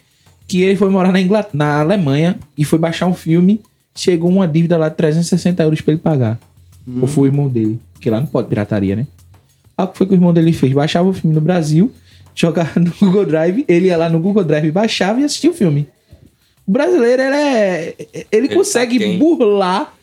Que 0.48 0.62
ele 0.62 0.76
foi 0.76 0.90
morar 0.90 1.12
na, 1.12 1.20
Inglaterra, 1.20 1.50
na 1.54 1.80
Alemanha 1.80 2.36
e 2.58 2.64
foi 2.64 2.78
baixar 2.78 3.06
um 3.06 3.14
filme. 3.14 3.60
Chegou 3.94 4.28
uma 4.28 4.48
dívida 4.48 4.76
lá 4.76 4.88
de 4.88 4.96
360 4.96 5.62
euros 5.62 5.80
pra 5.80 5.92
ele 5.92 6.00
pagar. 6.02 6.38
Ou 7.00 7.06
foi 7.06 7.28
o 7.28 7.32
irmão 7.32 7.48
dele. 7.48 7.78
Porque 7.92 8.10
lá 8.10 8.18
não 8.20 8.26
pode 8.26 8.48
pirataria, 8.48 8.96
né? 8.96 9.06
Aí 9.78 9.84
o 9.84 9.88
que 9.88 9.96
foi 9.98 10.06
que 10.06 10.12
o 10.12 10.16
irmão 10.16 10.32
dele 10.34 10.52
fez? 10.52 10.72
Baixava 10.72 11.08
o 11.08 11.12
filme 11.12 11.34
no 11.34 11.40
Brasil, 11.40 11.90
jogava 12.34 12.78
no 12.80 12.92
Google 13.00 13.24
Drive, 13.24 13.64
ele 13.68 13.86
ia 13.86 13.96
lá 13.96 14.08
no 14.08 14.18
Google 14.20 14.44
Drive, 14.44 14.70
baixava 14.70 15.20
e 15.20 15.24
assistia 15.24 15.50
o 15.50 15.54
filme. 15.54 15.86
O 16.66 16.72
brasileiro, 16.72 17.22
ele 17.22 17.36
é. 17.36 17.94
Ele, 18.32 18.48
tá 18.48 18.54
consegue 18.54 18.98
quem? 18.98 19.18
burlar 19.18 19.94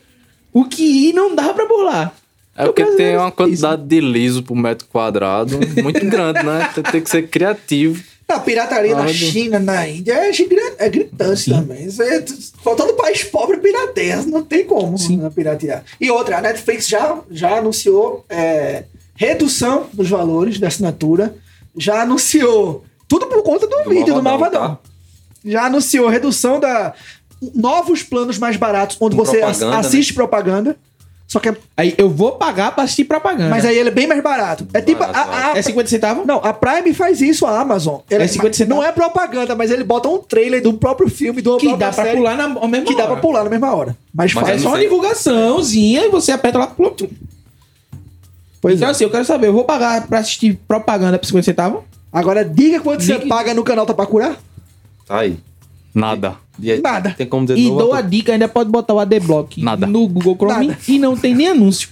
o 0.54 0.66
que 0.66 1.12
não 1.14 1.34
dá 1.36 1.54
pra 1.54 1.66
burlar. 1.66 2.14
É 2.56 2.66
porque 2.66 2.84
tem 2.98 3.16
uma 3.18 3.32
quantidade 3.32 3.84
de 3.84 4.00
liso 4.02 4.44
por 4.44 4.56
metro 4.56 4.86
quadrado 4.88 5.58
muito 5.82 6.06
grande, 6.06 6.44
né? 6.44 6.70
Tem- 6.76 6.84
Tem 6.84 7.02
que 7.02 7.10
ser 7.10 7.28
criativo. 7.30 8.04
A 8.28 8.40
pirataria 8.40 8.96
na. 8.96 9.08
China, 9.10 9.60
na 9.60 9.88
Índia, 9.90 10.14
é, 10.14 10.32
gigante- 10.32 10.76
é 10.78 10.88
gritante 10.90 11.42
Sim. 11.42 11.52
também. 11.52 11.86
É, 11.88 12.26
só 12.64 12.76
todo 12.76 12.94
país 12.94 13.24
pobre 13.26 13.58
pirateia. 13.58 14.22
Não 14.24 14.42
tem 14.44 14.64
como 14.66 14.98
Sim. 14.98 15.18
né, 15.18 15.30
piratear. 15.34 15.84
E 16.00 16.10
outra, 16.10 16.38
a 16.38 16.42
Netflix 16.42 16.88
já, 16.88 17.20
já 17.30 17.58
anunciou 17.58 18.24
é, 18.30 18.84
redução 19.16 19.88
dos 19.92 20.10
valores 20.10 20.60
da 20.60 20.68
assinatura 20.68 21.36
já 21.76 22.04
anunciou, 22.04 22.84
tudo 23.08 23.28
por 23.28 23.44
conta 23.44 23.66
do, 23.68 23.90
vídeo 23.90 24.14
do 24.14 24.22
Malvadão, 24.24 24.60
Malvadão. 24.62 24.80
Já 25.46 25.66
anunciou 25.66 26.08
redução 26.10 26.60
da. 26.60 26.94
Novos 27.56 28.04
planos 28.04 28.38
mais 28.38 28.56
baratos, 28.56 28.98
onde 29.00 29.16
Com 29.16 29.26
você 29.26 29.38
propaganda, 29.40 29.72
né? 29.72 29.78
assiste 29.78 30.14
propaganda. 30.14 30.76
Só 31.28 31.40
que 31.40 31.48
é, 31.50 31.56
Aí 31.78 31.96
eu 31.98 32.10
vou 32.10 32.34
pagar 32.34 32.74
pra 32.76 32.84
assistir 32.84 33.06
propaganda. 33.06 33.50
Mas 33.50 33.64
aí 33.66 33.78
ele 33.78 33.88
é 33.88 33.92
bem 33.92 34.06
mais 34.06 34.22
barato. 34.22 34.68
É 34.74 34.82
tipo. 34.82 35.00
Barato, 35.00 35.18
a- 35.32 35.52
a- 35.54 35.58
É 35.58 35.62
50 35.62 35.90
centavos? 35.90 36.26
Não, 36.28 36.38
a 36.44 36.52
Prime 36.54 36.94
faz 36.94 37.22
isso, 37.22 37.46
a 37.48 37.58
Amazon. 37.62 38.02
Ele- 38.12 38.26
É 38.26 38.28
50 38.28 38.56
centavos. 38.58 38.84
Não 38.84 38.88
é 38.88 38.92
propaganda, 38.92 39.56
mas 39.56 39.72
ele 39.72 39.84
bota 39.86 40.10
um 40.10 40.18
trailer 40.20 40.62
do 40.62 40.74
próprio 40.74 41.10
filme, 41.10 41.42
do 41.42 41.58
Que 41.58 41.76
dá 41.78 41.90
pra 41.92 42.14
pular 42.14 42.36
na 42.36 42.44
ao 42.60 42.68
mesmo 42.68 42.86
Que 42.86 42.96
dá 42.96 43.08
pra 43.08 43.16
pular 43.16 43.44
na 43.46 43.50
mesma 43.50 43.74
hora. 43.74 43.98
Mas, 44.14 44.34
Mas 44.34 44.44
É 44.44 44.48
faz. 44.52 44.62
só 44.62 44.68
uma 44.70 44.80
divulgaçãozinha 44.80 46.06
e 46.06 46.10
você 46.10 46.32
aperta 46.34 46.60
lá. 46.60 46.68
Plum. 46.68 46.94
Pois 48.62 48.76
Então 48.76 48.90
é. 48.90 48.92
assim, 48.92 49.04
eu 49.06 49.10
quero 49.10 49.26
saber, 49.26 49.48
eu 49.48 49.54
vou 49.54 49.64
pagar 49.64 50.06
pra 50.08 50.20
assistir 50.20 50.60
propaganda 50.68 51.18
por 51.18 51.26
50 51.26 51.46
centavos? 51.46 51.82
Agora, 52.14 52.44
diga 52.46 52.80
quanto 52.82 53.02
você 53.04 53.14
Diga- 53.18 53.28
paga 53.28 53.54
no 53.54 53.64
canal 53.64 53.86
Tá 53.86 53.94
Pra 53.94 54.06
Curar. 54.06 54.36
Tá 55.12 55.20
aí. 55.20 55.38
Nada. 55.94 56.36
E 56.58 56.72
aí, 56.72 56.82
Nada. 56.82 57.14
Tem 57.18 57.28
como 57.28 57.46
dizer 57.46 57.60
E 57.60 57.68
dou 57.68 57.94
a 57.94 58.00
dica, 58.02 58.32
ainda 58.32 58.48
pode 58.48 58.70
botar 58.70 58.94
o 58.94 59.00
ADBlock 59.00 59.62
Nada. 59.62 59.86
no 59.86 60.08
Google 60.08 60.36
Chrome 60.36 60.68
Nada. 60.68 60.80
e 60.88 60.98
não 60.98 61.18
tem 61.18 61.36
nem 61.36 61.50
anúncio. 61.50 61.90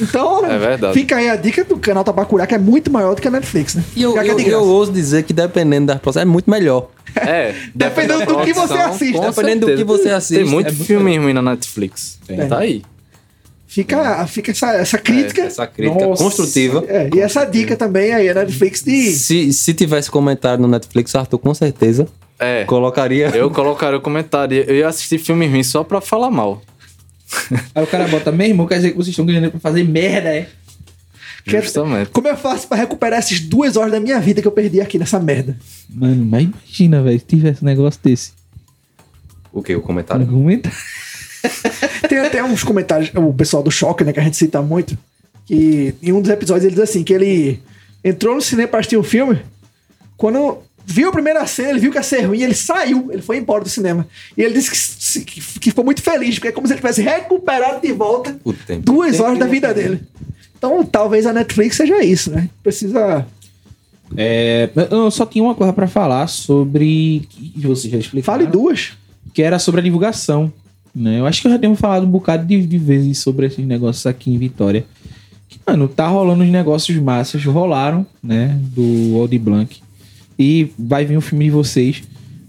Então, 0.00 0.44
É 0.44 0.58
verdade. 0.58 0.94
fica 0.94 1.16
aí 1.16 1.28
a 1.28 1.36
dica 1.36 1.62
do 1.62 1.76
canal 1.76 2.02
Pra 2.02 2.24
Curar, 2.24 2.48
que 2.48 2.54
é 2.56 2.58
muito 2.58 2.90
maior 2.90 3.14
do 3.14 3.22
que 3.22 3.28
a 3.28 3.30
Netflix, 3.30 3.76
né? 3.76 3.84
E 3.94 4.02
eu, 4.02 4.18
é 4.18 4.26
eu, 4.28 4.38
eu 4.40 4.62
ouso 4.64 4.90
dizer 4.90 5.22
que 5.22 5.32
dependendo 5.32 5.86
da 5.86 5.96
produção 5.96 6.22
é 6.22 6.24
muito 6.24 6.50
melhor. 6.50 6.88
É, 7.14 7.54
Dependendo 7.72 8.26
do 8.26 8.40
que 8.42 8.52
você 8.52 8.74
assiste. 8.74 9.20
Dependendo 9.20 9.60
do 9.60 9.66
certeza. 9.66 9.76
que 9.76 9.84
você 9.84 10.10
assiste, 10.10 10.42
Tem 10.42 10.50
muito 10.50 10.70
é 10.70 10.72
filme 10.72 11.16
ruim 11.18 11.32
na 11.34 11.42
Netflix. 11.42 12.18
Tem. 12.26 12.48
Tá 12.48 12.58
aí. 12.58 12.82
Fica, 13.72 14.26
fica 14.26 14.50
essa, 14.50 14.70
essa 14.74 14.98
crítica. 14.98 15.40
É, 15.40 15.46
essa 15.46 15.66
crítica 15.66 16.06
Nossa. 16.06 16.22
construtiva. 16.22 16.84
É, 16.86 17.08
e 17.14 17.20
essa 17.20 17.42
dica 17.46 17.74
também 17.74 18.12
aí, 18.12 18.28
a 18.28 18.34
Netflix 18.34 18.82
de. 18.82 19.12
Se, 19.12 19.50
se 19.50 19.72
tivesse 19.72 20.10
comentário 20.10 20.60
no 20.60 20.68
Netflix, 20.68 21.14
Arthur 21.14 21.38
com 21.38 21.54
certeza 21.54 22.06
É. 22.38 22.64
colocaria. 22.64 23.28
Eu 23.28 23.50
colocaria 23.50 23.96
o 23.96 24.02
comentário. 24.02 24.62
Eu 24.68 24.74
ia 24.76 24.88
assistir 24.88 25.16
filme 25.16 25.46
ruim 25.46 25.62
só 25.62 25.82
pra 25.82 26.02
falar 26.02 26.30
mal. 26.30 26.60
Aí 27.74 27.82
o 27.82 27.86
cara 27.86 28.06
bota, 28.08 28.30
meu 28.30 28.46
irmão, 28.46 28.66
quer 28.66 28.74
dizer 28.74 28.90
que 28.90 28.96
vocês 28.96 29.08
estão 29.08 29.24
ganhando 29.24 29.50
pra 29.50 29.58
fazer 29.58 29.84
merda, 29.84 30.28
é? 30.28 30.48
Justamente. 31.46 32.10
Como 32.10 32.28
eu 32.28 32.36
faço 32.36 32.68
pra 32.68 32.76
recuperar 32.76 33.20
essas 33.20 33.40
duas 33.40 33.74
horas 33.78 33.90
da 33.90 34.00
minha 34.00 34.20
vida 34.20 34.42
que 34.42 34.46
eu 34.46 34.52
perdi 34.52 34.82
aqui 34.82 34.98
nessa 34.98 35.18
merda? 35.18 35.56
Mano, 35.88 36.26
mas 36.26 36.42
imagina, 36.42 37.02
velho, 37.02 37.18
se 37.18 37.24
tivesse 37.24 37.62
um 37.62 37.66
negócio 37.66 37.98
desse. 38.04 38.32
O 39.50 39.62
que? 39.62 39.74
O 39.74 39.80
comentário? 39.80 40.26
Argumenta. 40.26 40.70
Tem 42.08 42.18
até 42.18 42.42
uns 42.42 42.64
comentários, 42.64 43.10
o 43.14 43.32
pessoal 43.32 43.62
do 43.62 43.70
Choque, 43.70 44.04
né, 44.04 44.12
que 44.12 44.20
a 44.20 44.22
gente 44.22 44.36
cita 44.36 44.60
muito, 44.60 44.96
que 45.46 45.94
em 46.02 46.12
um 46.12 46.20
dos 46.20 46.30
episódios 46.30 46.64
ele 46.64 46.74
diz 46.74 46.84
assim, 46.84 47.02
que 47.02 47.12
ele 47.12 47.60
entrou 48.04 48.34
no 48.34 48.40
cinema 48.40 48.68
pra 48.68 48.80
assistir 48.80 48.96
o 48.96 49.02
filme, 49.02 49.40
quando 50.16 50.58
viu 50.84 51.08
a 51.08 51.12
primeira 51.12 51.46
cena, 51.46 51.70
ele 51.70 51.80
viu 51.80 51.90
que 51.90 51.98
ia 51.98 52.02
ser 52.02 52.22
ruim, 52.22 52.42
ele 52.42 52.54
saiu, 52.54 53.08
ele 53.12 53.22
foi 53.22 53.38
embora 53.38 53.62
do 53.62 53.68
cinema. 53.68 54.06
E 54.36 54.42
ele 54.42 54.54
disse 54.54 55.20
que, 55.20 55.40
que, 55.40 55.40
que 55.60 55.70
ficou 55.70 55.84
muito 55.84 56.02
feliz, 56.02 56.34
porque 56.34 56.48
é 56.48 56.52
como 56.52 56.66
se 56.66 56.72
ele 56.72 56.80
tivesse 56.80 57.02
recuperado 57.02 57.80
de 57.80 57.92
volta 57.92 58.36
O 58.44 58.52
tempo. 58.52 58.82
duas 58.82 59.20
horas 59.20 59.38
da 59.38 59.46
vida 59.46 59.72
dele. 59.72 60.00
Então, 60.56 60.84
talvez 60.84 61.26
a 61.26 61.32
Netflix 61.32 61.76
seja 61.76 62.02
isso, 62.04 62.30
né? 62.30 62.48
Precisa... 62.62 63.26
É, 64.16 64.68
eu 64.90 65.10
só 65.10 65.24
tinha 65.24 65.42
uma 65.42 65.54
coisa 65.54 65.72
pra 65.72 65.88
falar 65.88 66.26
sobre. 66.26 67.26
Que 67.30 67.66
você 67.66 67.88
já 67.88 67.96
explicou. 67.96 68.24
Fale 68.24 68.46
duas. 68.46 68.92
Que 69.32 69.42
era 69.42 69.58
sobre 69.58 69.80
a 69.80 69.84
divulgação. 69.84 70.52
Né? 70.94 71.20
Eu 71.20 71.26
acho 71.26 71.40
que 71.40 71.48
eu 71.48 71.52
já 71.52 71.58
tenho 71.58 71.74
falado 71.74 72.04
um 72.04 72.10
bocado 72.10 72.46
de, 72.46 72.66
de 72.66 72.78
vezes 72.78 73.18
sobre 73.18 73.46
esses 73.46 73.64
negócios 73.64 74.06
aqui 74.06 74.30
em 74.30 74.38
Vitória. 74.38 74.84
Que, 75.48 75.58
mano, 75.66 75.88
tá 75.88 76.06
rolando 76.06 76.44
os 76.44 76.50
negócios 76.50 76.96
massas, 76.98 77.44
rolaram, 77.44 78.06
né? 78.22 78.58
Do 78.74 79.18
Audi 79.18 79.38
Blanc. 79.38 79.80
E 80.38 80.70
vai 80.78 81.04
vir 81.04 81.16
o 81.16 81.20
filme 81.20 81.46
de 81.46 81.50
vocês. 81.50 82.02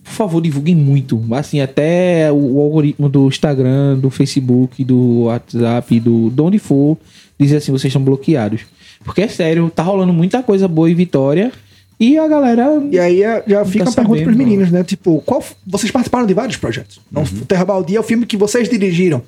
Por 0.03 0.11
favor, 0.11 0.41
divulguem 0.41 0.75
muito. 0.75 1.21
Assim, 1.31 1.61
até 1.61 2.31
o, 2.31 2.55
o 2.55 2.61
algoritmo 2.61 3.07
do 3.07 3.27
Instagram, 3.27 3.97
do 3.97 4.09
Facebook, 4.09 4.83
do 4.83 5.23
WhatsApp, 5.23 5.99
do 5.99 6.29
de 6.29 6.41
onde 6.41 6.59
for, 6.59 6.97
dizer 7.39 7.57
assim, 7.57 7.71
vocês 7.71 7.91
estão 7.91 8.03
bloqueados. 8.03 8.61
Porque 9.03 9.21
é 9.21 9.27
sério, 9.27 9.71
tá 9.73 9.83
rolando 9.83 10.13
muita 10.13 10.43
coisa 10.43 10.67
boa 10.67 10.89
em 10.89 10.95
Vitória. 10.95 11.51
E 11.99 12.17
a 12.17 12.27
galera. 12.27 12.81
E 12.91 12.99
aí 12.99 13.23
é, 13.23 13.43
já 13.47 13.63
fica 13.63 13.85
tá 13.85 13.89
uma 13.91 13.95
pergunta 13.95 14.23
pros 14.23 14.35
meninos, 14.35 14.71
né? 14.71 14.83
Tipo, 14.83 15.21
qual, 15.25 15.43
vocês 15.65 15.91
participaram 15.91 16.25
de 16.25 16.33
vários 16.33 16.57
projetos. 16.57 16.99
Não, 17.11 17.23
o 17.23 17.45
Terra 17.45 17.63
Baldia 17.63 17.97
é 17.97 17.99
o 17.99 18.03
filme 18.03 18.25
que 18.25 18.35
vocês 18.35 18.67
dirigiram. 18.67 19.21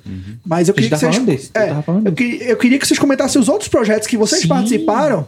Mas 0.44 0.68
eu 0.68 0.72
A 0.72 0.74
queria 0.74 0.90
tá 0.90 0.98
que 0.98 1.06
vocês. 1.06 1.24
desse, 1.24 1.50
eu 1.54 1.60
é, 1.62 1.84
eu, 2.04 2.12
que- 2.12 2.38
eu 2.42 2.56
queria 2.56 2.78
que 2.78 2.86
vocês 2.86 2.98
comentassem 2.98 3.40
os 3.40 3.48
outros 3.48 3.68
projetos 3.68 4.06
que 4.06 4.16
vocês 4.16 4.42
Sim. 4.42 4.48
participaram 4.48 5.26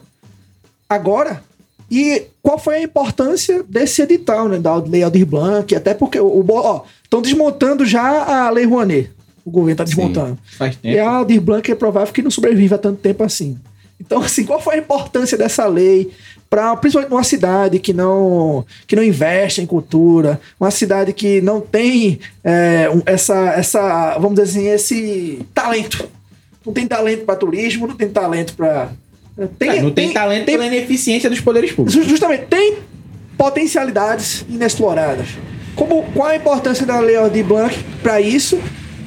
agora. 0.88 1.42
E 1.90 2.24
qual 2.42 2.58
foi 2.58 2.76
a 2.76 2.82
importância 2.82 3.62
desse 3.66 4.02
edital, 4.02 4.48
né? 4.48 4.58
Da 4.58 4.74
Lei 4.76 5.02
Aldir 5.02 5.24
Blanc, 5.24 5.74
até 5.74 5.94
porque 5.94 6.20
o, 6.20 6.44
ó, 6.50 6.82
estão 7.02 7.22
desmontando 7.22 7.86
já 7.86 8.44
a 8.46 8.50
Lei 8.50 8.66
Rouanet. 8.66 9.10
O 9.42 9.50
governo 9.50 9.76
tá 9.78 9.84
desmontando. 9.84 10.38
Faz 10.58 10.76
tempo. 10.76 10.94
E 10.94 10.98
a 10.98 11.08
Aldir 11.08 11.40
Blanc 11.40 11.70
é 11.70 11.74
provável 11.74 12.12
que 12.12 12.20
não 12.20 12.30
sobreviva 12.30 12.74
há 12.74 12.78
tanto 12.78 12.98
tempo 13.00 13.24
assim. 13.24 13.56
Então, 13.98 14.20
assim, 14.20 14.44
qual 14.44 14.60
foi 14.60 14.74
a 14.74 14.78
importância 14.78 15.38
dessa 15.38 15.66
lei 15.66 16.10
para 16.50 16.74
principalmente 16.76 17.10
numa 17.10 17.22
cidade 17.24 17.78
que 17.78 17.92
não 17.92 18.64
que 18.86 18.96
não 18.96 19.02
investe 19.02 19.60
em 19.60 19.66
cultura, 19.66 20.40
uma 20.58 20.70
cidade 20.70 21.12
que 21.12 21.40
não 21.42 21.60
tem 21.60 22.18
é, 22.42 22.88
essa 23.06 23.36
essa 23.50 24.16
vamos 24.18 24.40
dizer 24.40 24.60
assim 24.60 24.68
esse 24.68 25.46
talento, 25.54 26.08
não 26.64 26.72
tem 26.72 26.86
talento 26.86 27.24
para 27.24 27.36
turismo, 27.36 27.86
não 27.86 27.94
tem 27.96 28.08
talento 28.08 28.54
para 28.54 28.88
É, 29.60 29.80
não 29.82 29.90
tem, 29.90 30.12
talento 30.12 30.46
tem, 30.46 30.56
pela 30.58 30.66
ineficiência 30.66 31.28
dos 31.30 31.40
poderes 31.40 31.70
públicos. 31.72 31.92
Ju- 32.02 32.08
Justamente, 32.08 32.46
tem 32.46 32.78
potencialidades 33.36 34.44
inexploradas. 34.48 35.28
Como, 35.76 36.02
qual 36.12 36.28
a 36.28 36.36
importância 36.36 36.84
da 36.84 36.98
Lei 36.98 37.16
Aldir 37.16 37.44
Blanc 37.44 37.72
para 38.02 38.20
isso 38.20 38.58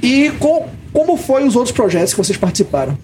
e 0.02 0.32
co- 0.40 0.66
como 0.94 1.18
foi 1.18 1.44
os 1.46 1.56
outros 1.56 1.74
projetos 1.76 2.14
que 2.14 2.18
vocês 2.18 2.38
participaram? 2.38 2.98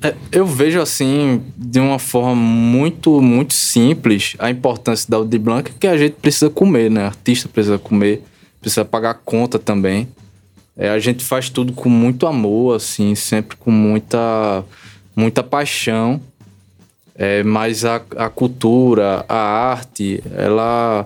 É, 0.00 0.14
eu 0.30 0.46
vejo 0.46 0.80
assim, 0.80 1.42
de 1.56 1.80
uma 1.80 1.98
forma 1.98 2.34
muito, 2.34 3.20
muito 3.20 3.52
simples, 3.52 4.36
a 4.38 4.48
importância 4.48 5.10
da 5.10 5.16
Audi 5.16 5.38
Blanc, 5.38 5.72
que 5.72 5.86
a 5.86 5.96
gente 5.96 6.12
precisa 6.12 6.48
comer, 6.48 6.90
né? 6.90 7.06
Artista 7.06 7.48
precisa 7.48 7.78
comer, 7.78 8.22
precisa 8.60 8.84
pagar 8.84 9.14
conta 9.24 9.58
também. 9.58 10.08
É, 10.76 10.90
a 10.90 10.98
gente 11.00 11.24
faz 11.24 11.50
tudo 11.50 11.72
com 11.72 11.88
muito 11.88 12.26
amor, 12.28 12.76
assim, 12.76 13.16
sempre 13.16 13.56
com 13.56 13.72
muita, 13.72 14.64
muita 15.16 15.42
paixão. 15.42 16.20
É, 17.16 17.42
mas 17.42 17.84
a, 17.84 18.00
a 18.16 18.28
cultura, 18.28 19.24
a 19.28 19.36
arte, 19.36 20.22
ela. 20.36 21.04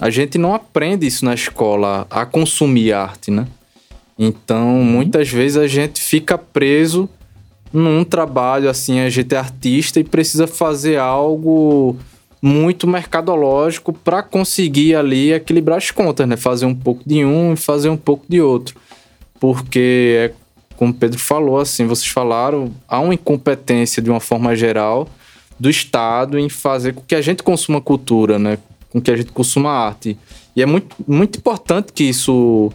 A 0.00 0.10
gente 0.10 0.36
não 0.36 0.52
aprende 0.52 1.06
isso 1.06 1.24
na 1.24 1.32
escola, 1.32 2.04
a 2.10 2.26
consumir 2.26 2.92
arte, 2.92 3.30
né? 3.30 3.46
Então, 4.18 4.82
muitas 4.82 5.28
vezes 5.28 5.56
a 5.56 5.68
gente 5.68 6.00
fica 6.00 6.36
preso 6.36 7.08
num 7.72 8.04
trabalho 8.04 8.68
assim, 8.68 9.00
a 9.00 9.08
gente 9.08 9.34
é 9.34 9.38
artista 9.38 9.98
e 9.98 10.04
precisa 10.04 10.46
fazer 10.46 10.98
algo 10.98 11.96
muito 12.40 12.86
mercadológico 12.86 13.92
para 13.92 14.22
conseguir 14.22 14.96
ali 14.96 15.32
equilibrar 15.32 15.78
as 15.78 15.90
contas, 15.90 16.26
né? 16.28 16.36
Fazer 16.36 16.66
um 16.66 16.74
pouco 16.74 17.02
de 17.06 17.24
um 17.24 17.52
e 17.52 17.56
fazer 17.56 17.88
um 17.88 17.96
pouco 17.96 18.24
de 18.28 18.40
outro. 18.40 18.74
Porque 19.38 20.16
é 20.18 20.32
como 20.76 20.90
o 20.90 20.94
Pedro 20.94 21.18
falou, 21.18 21.60
assim, 21.60 21.86
vocês 21.86 22.10
falaram, 22.10 22.72
há 22.88 22.98
uma 22.98 23.14
incompetência 23.14 24.02
de 24.02 24.10
uma 24.10 24.18
forma 24.18 24.56
geral 24.56 25.08
do 25.58 25.70
Estado 25.70 26.36
em 26.36 26.48
fazer 26.48 26.92
com 26.92 27.02
que 27.02 27.14
a 27.14 27.20
gente 27.20 27.42
consuma 27.44 27.80
cultura, 27.80 28.36
né? 28.36 28.58
Com 28.90 29.00
que 29.00 29.10
a 29.12 29.16
gente 29.16 29.30
consuma 29.30 29.70
arte. 29.70 30.18
E 30.56 30.60
é 30.60 30.66
muito, 30.66 30.96
muito 31.06 31.38
importante 31.38 31.92
que 31.92 32.02
isso 32.02 32.72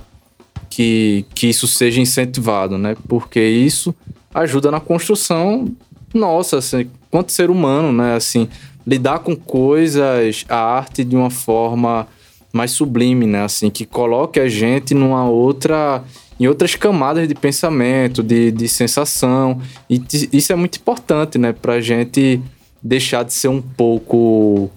que, 0.70 1.26
que 1.36 1.48
isso 1.48 1.68
seja 1.68 2.00
incentivado, 2.00 2.78
né? 2.78 2.96
Porque 3.10 3.42
isso 3.42 3.94
ajuda 4.42 4.72
na 4.72 4.80
construção 4.80 5.68
nossa, 6.14 6.58
assim, 6.58 6.90
quanto 7.12 7.32
ser 7.32 7.50
humano, 7.50 7.92
né? 7.92 8.16
Assim, 8.16 8.48
lidar 8.86 9.20
com 9.20 9.36
coisas, 9.36 10.46
a 10.48 10.58
arte 10.58 11.04
de 11.04 11.16
uma 11.16 11.30
forma 11.30 12.08
mais 12.52 12.72
sublime, 12.72 13.26
né? 13.26 13.44
Assim, 13.44 13.70
que 13.70 13.86
coloque 13.86 14.40
a 14.40 14.48
gente 14.48 14.94
numa 14.94 15.30
outra 15.30 16.04
em 16.40 16.48
outras 16.48 16.76
camadas 16.76 17.28
de 17.28 17.34
pensamento, 17.34 18.22
de, 18.22 18.52
de 18.52 18.68
sensação. 18.68 19.60
E 19.90 20.02
isso 20.32 20.54
é 20.54 20.56
muito 20.56 20.78
importante, 20.78 21.38
né? 21.38 21.52
Pra 21.52 21.82
gente 21.82 22.40
deixar 22.82 23.24
de 23.24 23.34
ser 23.34 23.48
um 23.48 23.62
pouco 23.62 24.70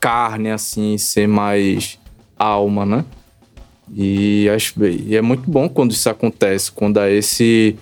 carne, 0.00 0.50
assim, 0.50 0.96
ser 0.96 1.26
mais 1.26 1.98
alma, 2.38 2.86
né? 2.86 3.04
E, 3.94 4.48
acho, 4.50 4.74
e 4.84 5.16
é 5.16 5.22
muito 5.22 5.50
bom 5.50 5.68
quando 5.68 5.92
isso 5.92 6.08
acontece, 6.08 6.70
quando 6.70 6.98
há 6.98 7.10
esse, 7.10 7.76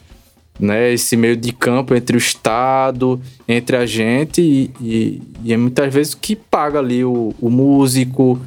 né, 0.59 0.93
esse 0.93 1.17
meio 1.17 1.37
de 1.37 1.53
campo 1.53 1.95
entre 1.95 2.17
o 2.17 2.19
Estado, 2.19 3.21
entre 3.47 3.77
a 3.77 3.85
gente, 3.85 4.41
e, 4.41 4.71
e, 4.81 5.23
e 5.45 5.53
é 5.53 5.57
muitas 5.57 5.93
vezes 5.93 6.15
que 6.15 6.35
paga 6.35 6.79
ali 6.79 7.05
o, 7.05 7.35
o 7.41 7.51
músico, 7.51 8.41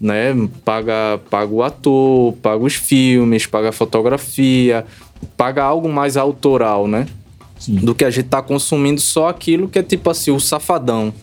né? 0.00 0.34
Paga, 0.64 1.20
paga 1.30 1.52
o 1.52 1.62
ator, 1.62 2.32
paga 2.42 2.64
os 2.64 2.74
filmes, 2.74 3.46
paga 3.46 3.68
a 3.68 3.72
fotografia, 3.72 4.84
paga 5.36 5.62
algo 5.62 5.88
mais 5.88 6.16
autoral, 6.16 6.88
né? 6.88 7.06
Sim. 7.56 7.76
Do 7.76 7.94
que 7.94 8.04
a 8.04 8.10
gente 8.10 8.26
tá 8.26 8.42
consumindo 8.42 9.00
só 9.00 9.28
aquilo 9.28 9.68
que 9.68 9.78
é 9.78 9.82
tipo 9.82 10.10
assim, 10.10 10.32
o 10.32 10.40
safadão. 10.40 11.14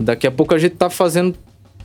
Daqui 0.00 0.26
a 0.26 0.30
pouco 0.30 0.54
a 0.54 0.58
gente 0.58 0.76
tá 0.76 0.88
fazendo 0.88 1.34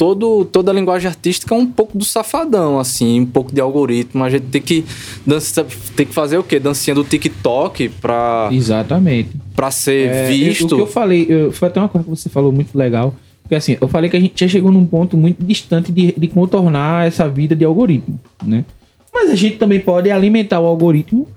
todo, 0.01 0.43
toda 0.45 0.71
a 0.71 0.73
linguagem 0.73 1.07
artística 1.07 1.53
um 1.53 1.67
pouco 1.67 1.95
do 1.95 2.03
safadão, 2.03 2.79
assim, 2.79 3.19
um 3.19 3.25
pouco 3.27 3.53
de 3.53 3.61
algoritmo. 3.61 4.23
A 4.23 4.31
gente 4.31 4.47
tem 4.47 4.59
que, 4.59 4.83
dança, 5.23 5.63
tem 5.95 6.07
que 6.07 6.11
fazer 6.11 6.39
o 6.39 6.43
quê? 6.43 6.57
Dancinha 6.59 6.95
do 6.95 7.03
TikTok 7.03 7.87
pra, 8.01 8.49
Exatamente. 8.51 9.29
pra 9.55 9.69
ser 9.69 10.09
É, 10.09 10.27
visto. 10.27 10.65
O 10.65 10.75
que 10.75 10.81
eu 10.81 10.87
falei, 10.87 11.27
eu- 11.29 11.51
foi 11.51 11.67
até 11.67 11.79
uma 11.79 11.87
coisa 11.87 12.03
que 12.03 12.09
você 12.09 12.29
falou 12.29 12.51
muito 12.51 12.75
legal. 12.75 13.13
Porque 13.43 13.53
assim, 13.53 13.77
eu 13.79 13.87
falei 13.87 14.09
que 14.09 14.17
a 14.17 14.19
gente 14.19 14.33
já 14.43 14.47
chegou 14.47 14.71
num 14.71 14.87
ponto 14.87 15.15
muito 15.15 15.45
distante 15.45 15.91
de, 15.91 16.15
de 16.17 16.27
contornar 16.29 17.05
essa 17.05 17.29
vida 17.29 17.55
de 17.55 17.63
algoritmo, 17.63 18.19
né? 18.43 18.65
Mas 19.13 19.29
a 19.29 19.35
gente 19.35 19.57
também 19.57 19.79
pode 19.79 20.09
alimentar 20.09 20.59
o 20.61 20.65
algoritmo 20.65 21.27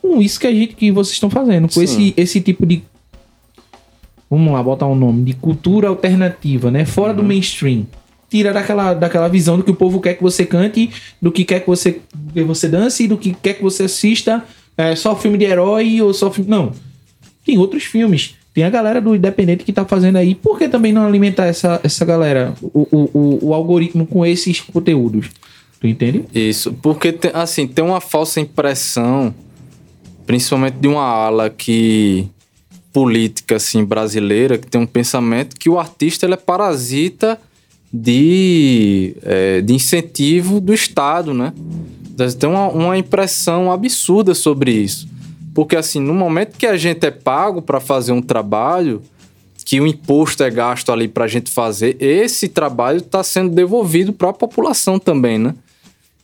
com 0.00 0.22
isso 0.22 0.38
que 0.38 0.46
a 0.46 0.54
gente 0.54 0.76
que 0.76 0.92
vocês 0.92 1.14
estão 1.14 1.28
fazendo, 1.30 1.64
com 1.66 1.74
Sim. 1.74 1.82
esse, 1.82 2.14
esse 2.16 2.40
tipo 2.40 2.64
de 2.64 2.80
vamos 4.30 4.52
lá, 4.52 4.62
botar 4.62 4.86
um 4.86 4.94
nome 4.94 5.24
de 5.24 5.32
cultura 5.32 5.88
alternativa, 5.88 6.70
né? 6.70 6.84
Fora 6.84 7.12
do 7.12 7.24
mainstream. 7.24 7.84
Tira 8.34 8.52
daquela, 8.52 8.94
daquela 8.94 9.28
visão 9.28 9.56
do 9.56 9.62
que 9.62 9.70
o 9.70 9.76
povo 9.76 10.00
quer 10.00 10.14
que 10.14 10.22
você 10.24 10.44
cante, 10.44 10.90
do 11.22 11.30
que 11.30 11.44
quer 11.44 11.60
que 11.60 11.68
você, 11.68 12.00
que 12.32 12.42
você 12.42 12.66
dance, 12.66 13.06
do 13.06 13.16
que 13.16 13.32
quer 13.32 13.54
que 13.54 13.62
você 13.62 13.84
assista. 13.84 14.44
É, 14.76 14.96
só 14.96 15.14
filme 15.14 15.38
de 15.38 15.44
herói 15.44 16.02
ou 16.02 16.12
só 16.12 16.32
filme. 16.32 16.50
Não. 16.50 16.72
Tem 17.46 17.56
outros 17.58 17.84
filmes. 17.84 18.34
Tem 18.52 18.64
a 18.64 18.70
galera 18.70 19.00
do 19.00 19.14
Independente 19.14 19.62
que 19.62 19.72
tá 19.72 19.84
fazendo 19.84 20.16
aí. 20.16 20.34
Por 20.34 20.58
que 20.58 20.68
também 20.68 20.92
não 20.92 21.06
alimentar 21.06 21.44
essa, 21.46 21.78
essa 21.84 22.04
galera, 22.04 22.52
o, 22.60 22.88
o, 22.90 23.38
o, 23.40 23.54
algoritmo 23.54 24.04
com 24.04 24.26
esses 24.26 24.60
conteúdos? 24.60 25.30
Tu 25.78 25.86
entende? 25.86 26.24
Isso, 26.34 26.72
porque 26.82 27.12
tem- 27.12 27.30
assim, 27.34 27.68
tem 27.68 27.84
uma 27.84 28.00
falsa 28.00 28.40
impressão, 28.40 29.32
principalmente 30.26 30.74
de 30.74 30.88
uma 30.88 31.04
ala 31.04 31.48
que 31.48 32.28
política 32.92 33.54
assim 33.54 33.84
brasileira, 33.84 34.58
que 34.58 34.66
tem 34.66 34.80
um 34.80 34.86
pensamento 34.86 35.54
que 35.54 35.70
o 35.70 35.78
artista 35.78 36.26
ele 36.26 36.34
é 36.34 36.36
parasita 36.36 37.38
de, 37.96 39.14
é, 39.22 39.60
de 39.60 39.72
incentivo 39.72 40.60
do 40.60 40.74
Estado, 40.74 41.32
né? 41.32 41.52
Tem 42.38 42.48
uma, 42.48 42.68
uma 42.68 42.98
impressão 42.98 43.70
absurda 43.70 44.34
sobre 44.34 44.72
isso. 44.72 45.08
Porque 45.54 45.76
assim, 45.76 46.00
no 46.00 46.12
momento 46.12 46.58
que 46.58 46.66
a 46.66 46.76
gente 46.76 47.06
é 47.06 47.12
pago 47.12 47.62
para 47.62 47.78
fazer 47.78 48.10
um 48.10 48.20
trabalho, 48.20 49.00
que 49.64 49.80
o 49.80 49.86
imposto 49.86 50.42
é 50.42 50.50
gasto 50.50 50.90
ali 50.90 51.06
para 51.06 51.24
a 51.24 51.28
gente 51.28 51.52
fazer, 51.52 51.96
esse 52.00 52.48
trabalho 52.48 52.98
está 52.98 53.22
sendo 53.22 53.54
devolvido 53.54 54.12
para 54.12 54.30
a 54.30 54.32
população 54.32 54.98
também, 54.98 55.38
né? 55.38 55.54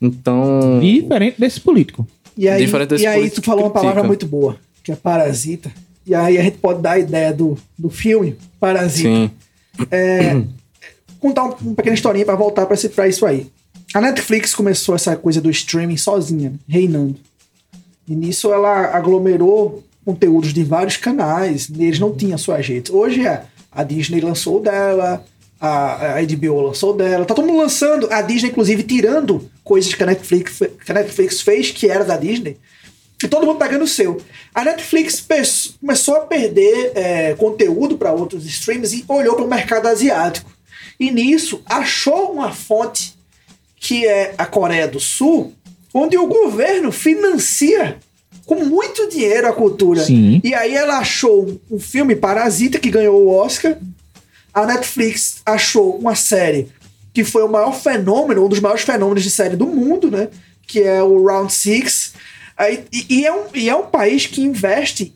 Então, 0.03 0.81
Diferente 0.81 1.39
desse 1.39 1.61
político. 1.61 2.07
E 2.37 2.49
aí, 2.49 2.64
Diferente 2.64 2.89
desse 2.89 3.05
e 3.05 3.07
aí 3.07 3.18
político 3.21 3.43
tu 3.43 3.47
falou 3.47 3.64
uma 3.66 3.71
palavra 3.71 4.03
critica. 4.03 4.09
muito 4.09 4.27
boa, 4.27 4.57
que 4.83 4.91
é 4.91 4.97
parasita. 4.97 5.71
E 6.05 6.16
aí 6.16 6.37
a 6.37 6.43
gente 6.43 6.59
pode 6.59 6.83
dar 6.83 6.93
a 6.93 6.99
ideia 6.99 7.33
do, 7.33 7.57
do 7.79 7.91
filme 7.91 8.37
Parasita. 8.59 9.09
sim, 9.09 9.31
Contar 11.21 11.45
um- 11.45 11.55
uma 11.61 11.75
pequena 11.75 11.95
historinha 11.95 12.25
pra 12.25 12.35
voltar 12.35 12.66
pra 12.66 13.09
isso 13.09 13.27
aí. 13.27 13.47
A 13.95 14.01
Netflix 14.01 14.55
começou 14.55 14.95
essa 14.95 15.14
coisa 15.16 15.41
do 15.41 15.51
streaming 15.51 15.97
sozinha, 15.97 16.53
reinando. 16.68 17.16
E 18.09 18.14
nisso 18.14 18.53
ela 18.53 18.97
aglomerou 18.97 19.85
conteúdos 20.05 20.53
de 20.55 20.64
vários 20.64 20.97
canais, 20.97 21.68
eles 21.79 21.99
não 21.99 22.14
tinham 22.14 22.39
suas 22.39 22.66
redes. 22.66 22.93
Hoje 22.93 23.27
é, 23.27 23.45
a 23.71 23.83
Disney 23.85 24.21
lançou 24.21 24.61
dela, 24.61 25.25
a, 25.61 26.16
a 26.16 26.23
HBO 26.23 26.61
lançou 26.62 26.97
dela, 26.97 27.25
tá 27.25 27.35
todo 27.35 27.47
mundo 27.47 27.59
lançando, 27.59 28.09
a 28.11 28.23
Disney 28.23 28.49
inclusive 28.51 28.83
tirando 28.83 29.49
coisas 29.62 29.93
que 29.95 30.03
a 30.03 30.07
Netflix, 30.07 30.59
que 30.85 30.91
a 30.91 30.95
Netflix 30.95 31.41
fez 31.43 31.71
que 31.71 31.89
era 31.89 32.05
da 32.05 32.16
Disney, 32.16 32.57
e 33.23 33.29
todo 33.29 33.45
mundo 33.47 33.59
pegando 33.59 33.85
o 33.85 33.89
seu. 33.89 34.18
A 34.55 34.64
Netflix 34.64 35.25
começou 35.79 36.14
a 36.16 36.21
perder 36.21 36.93
é, 36.95 37.35
conteúdo 37.35 37.99
para 37.99 38.12
outros 38.12 38.47
streams 38.47 38.95
e 38.97 39.05
olhou 39.07 39.35
para 39.37 39.45
o 39.45 39.49
mercado 39.49 39.87
asiático. 39.87 40.51
E 41.01 41.11
nisso 41.11 41.62
achou 41.64 42.30
uma 42.30 42.53
fonte 42.53 43.14
que 43.76 44.07
é 44.07 44.34
a 44.36 44.44
Coreia 44.44 44.86
do 44.86 45.01
Sul, 45.01 45.55
onde 45.94 46.18
o 46.18 46.26
governo 46.26 46.92
financia 46.92 47.98
com 48.44 48.64
muito 48.64 49.09
dinheiro 49.09 49.48
a 49.48 49.53
cultura. 49.53 50.05
Sim. 50.05 50.42
E 50.44 50.55
aí 50.55 50.74
ela 50.74 50.98
achou 50.98 51.59
um 51.70 51.80
filme 51.80 52.14
Parasita 52.14 52.78
que 52.78 52.90
ganhou 52.90 53.24
o 53.24 53.28
Oscar. 53.34 53.78
A 54.53 54.66
Netflix 54.66 55.40
achou 55.46 55.96
uma 55.96 56.14
série 56.14 56.68
que 57.14 57.24
foi 57.24 57.42
o 57.42 57.48
maior 57.48 57.72
fenômeno, 57.72 58.44
um 58.44 58.48
dos 58.48 58.61
maiores 58.61 58.84
fenômenos 58.84 59.22
de 59.22 59.30
série 59.30 59.57
do 59.57 59.66
mundo, 59.66 60.11
né? 60.11 60.28
Que 60.66 60.82
é 60.82 61.03
o 61.03 61.24
Round 61.24 61.53
Six. 61.53 62.12
Aí, 62.57 62.84
e, 62.92 63.07
e 63.09 63.26
é 63.26 63.32
um, 63.32 63.44
e 63.55 63.70
é 63.70 63.74
um 63.74 63.86
país 63.86 64.26
que 64.26 64.42
investe 64.42 65.14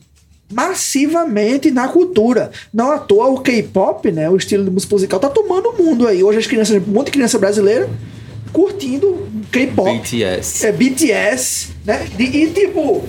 massivamente 0.51 1.71
na 1.71 1.87
cultura. 1.87 2.51
Não 2.73 2.91
à 2.91 2.99
toa 2.99 3.27
o 3.29 3.39
K-pop, 3.39 4.11
né? 4.11 4.29
O 4.29 4.35
estilo 4.37 4.63
de 4.63 4.69
música 4.71 4.93
musical 4.95 5.19
tá 5.19 5.29
tomando 5.29 5.69
o 5.69 5.77
mundo 5.83 6.07
aí. 6.07 6.23
Hoje 6.23 6.39
as 6.39 6.47
crianças, 6.47 6.81
um 6.87 6.91
monte 6.91 7.07
de 7.07 7.11
criança 7.13 7.37
brasileira 7.39 7.89
curtindo 8.53 9.27
K-pop. 9.51 9.99
BTS. 9.99 10.65
É 10.65 10.71
BTS, 10.71 11.67
né? 11.85 12.07
E, 12.17 12.23
e, 12.23 12.51
tipo, 12.51 13.03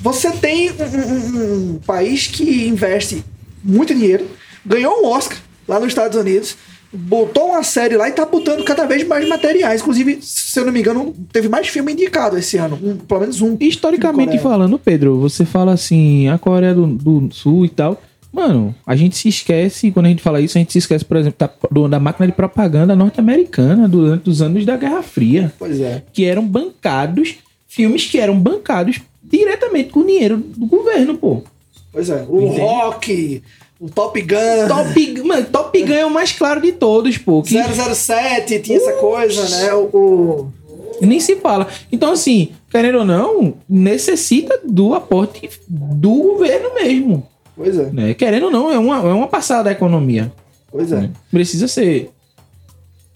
você 0.00 0.30
tem 0.32 0.70
um, 0.70 0.74
um- 0.74 1.74
um 1.74 1.78
país 1.84 2.26
que 2.26 2.68
investe 2.68 3.24
muito 3.64 3.94
dinheiro, 3.94 4.26
ganhou 4.64 5.02
um 5.02 5.06
Oscar 5.06 5.38
lá 5.66 5.78
nos 5.80 5.88
Estados 5.88 6.16
Unidos, 6.16 6.56
botou 6.92 7.48
uma 7.50 7.62
série 7.62 7.96
lá 7.96 8.08
e 8.08 8.12
tá 8.12 8.24
botando 8.24 8.64
cada 8.64 8.86
vez 8.86 9.06
mais 9.06 9.28
materiais. 9.28 9.80
Inclusive, 9.80 10.18
se 10.22 10.58
eu 10.58 10.64
não 10.64 10.72
me 10.72 10.80
engano, 10.80 11.14
teve 11.32 11.48
mais 11.48 11.68
filme 11.68 11.92
indicado 11.92 12.36
esse 12.38 12.56
ano. 12.56 12.78
Um- 12.82 12.96
pelo 12.96 13.20
menos 13.20 13.40
um. 13.42 13.56
Historicamente 13.60 14.26
Coreia. 14.38 14.42
falando, 14.42 14.78
Pedro, 14.78 15.18
você 15.20 15.44
fala 15.44 15.72
assim, 15.72 16.28
a 16.28 16.38
Coreia 16.38 16.74
do, 16.74 16.86
do 16.86 17.28
Sul 17.32 17.64
e 17.64 17.68
tal. 17.68 18.00
Mano, 18.32 18.74
a 18.86 18.94
gente 18.94 19.16
se 19.16 19.28
esquece, 19.28 19.90
quando 19.90 20.06
a 20.06 20.08
gente 20.10 20.22
fala 20.22 20.40
isso, 20.40 20.58
a 20.58 20.60
gente 20.60 20.70
se 20.72 20.78
esquece, 20.78 21.04
por 21.04 21.16
exemplo, 21.16 21.38
da, 21.38 21.50
do- 21.70 21.88
da 21.88 21.98
máquina 21.98 22.26
de 22.26 22.32
propaganda 22.32 22.94
norte-americana 22.94 23.88
durante 23.88 24.28
os 24.28 24.42
anos 24.42 24.64
da 24.66 24.76
Guerra 24.76 25.02
Fria. 25.02 25.52
Pois 25.58 25.80
é. 25.80 26.02
Que 26.12 26.24
eram 26.26 26.46
bancados, 26.46 27.36
filmes 27.66 28.04
que 28.06 28.18
eram 28.18 28.38
bancados 28.38 29.00
diretamente 29.22 29.90
com 29.90 30.04
dinheiro 30.04 30.36
do 30.38 30.66
governo, 30.66 31.16
pô. 31.16 31.42
Pois 31.90 32.10
é. 32.10 32.24
O 32.28 32.42
Entende? 32.42 32.60
Rock, 32.60 33.42
o 33.80 33.88
Top 33.88 34.20
Gun. 34.20 34.68
Top, 34.68 35.22
mano, 35.22 35.46
Top 35.46 35.82
Gun 35.82 35.92
é 35.92 36.04
o 36.06 36.10
mais 36.10 36.32
claro 36.32 36.60
de 36.60 36.72
todos, 36.72 37.16
pô. 37.18 37.42
Que 37.42 37.54
007 37.62 38.58
tinha 38.60 38.78
essa 38.78 38.92
coisa, 38.94 39.48
né? 39.48 39.72
O, 39.74 39.84
o- 39.92 40.52
nem 41.00 41.20
se 41.20 41.36
fala. 41.36 41.68
Então, 41.92 42.10
assim, 42.12 42.52
querendo 42.70 42.98
ou 42.98 43.04
não, 43.04 43.54
necessita 43.68 44.60
do 44.64 44.94
aporte 44.94 45.48
do 45.68 46.10
governo 46.14 46.74
mesmo. 46.74 47.26
Pois 47.56 47.78
é, 47.78 47.90
Né? 47.90 48.14
Querendo 48.14 48.46
ou 48.46 48.50
não, 48.50 48.70
é 48.72 48.78
uma, 48.78 48.96
é 48.96 49.12
uma 49.12 49.28
passada 49.28 49.64
da 49.64 49.72
economia. 49.72 50.32
pois 50.70 50.90
é. 50.92 50.96
né? 51.02 51.10
Precisa 51.30 51.68
ser. 51.68 52.10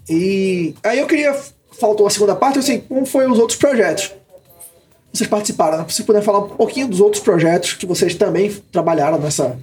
E 0.08 0.74
aí 0.82 0.98
eu 0.98 1.06
queria. 1.06 1.34
Faltou 1.80 2.06
a 2.06 2.10
segunda 2.10 2.34
parte, 2.36 2.58
assim, 2.58 2.80
como 2.80 3.04
foi 3.06 3.28
os 3.28 3.38
outros 3.38 3.58
projetos? 3.58 4.12
Vocês 5.12 5.28
participaram, 5.28 5.78
né? 5.78 5.84
Se 5.88 6.04
puder 6.04 6.22
falar 6.22 6.38
um 6.40 6.48
pouquinho 6.50 6.86
dos 6.86 7.00
outros 7.00 7.22
projetos 7.22 7.74
que 7.74 7.86
vocês 7.86 8.14
também 8.14 8.50
trabalharam 8.70 9.18
nessa, 9.18 9.58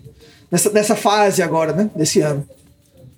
nessa, 0.52 0.70
nessa 0.72 0.96
fase 0.96 1.42
agora, 1.42 1.74
né? 1.74 1.90
Desse 1.96 2.22
ano. 2.22 2.46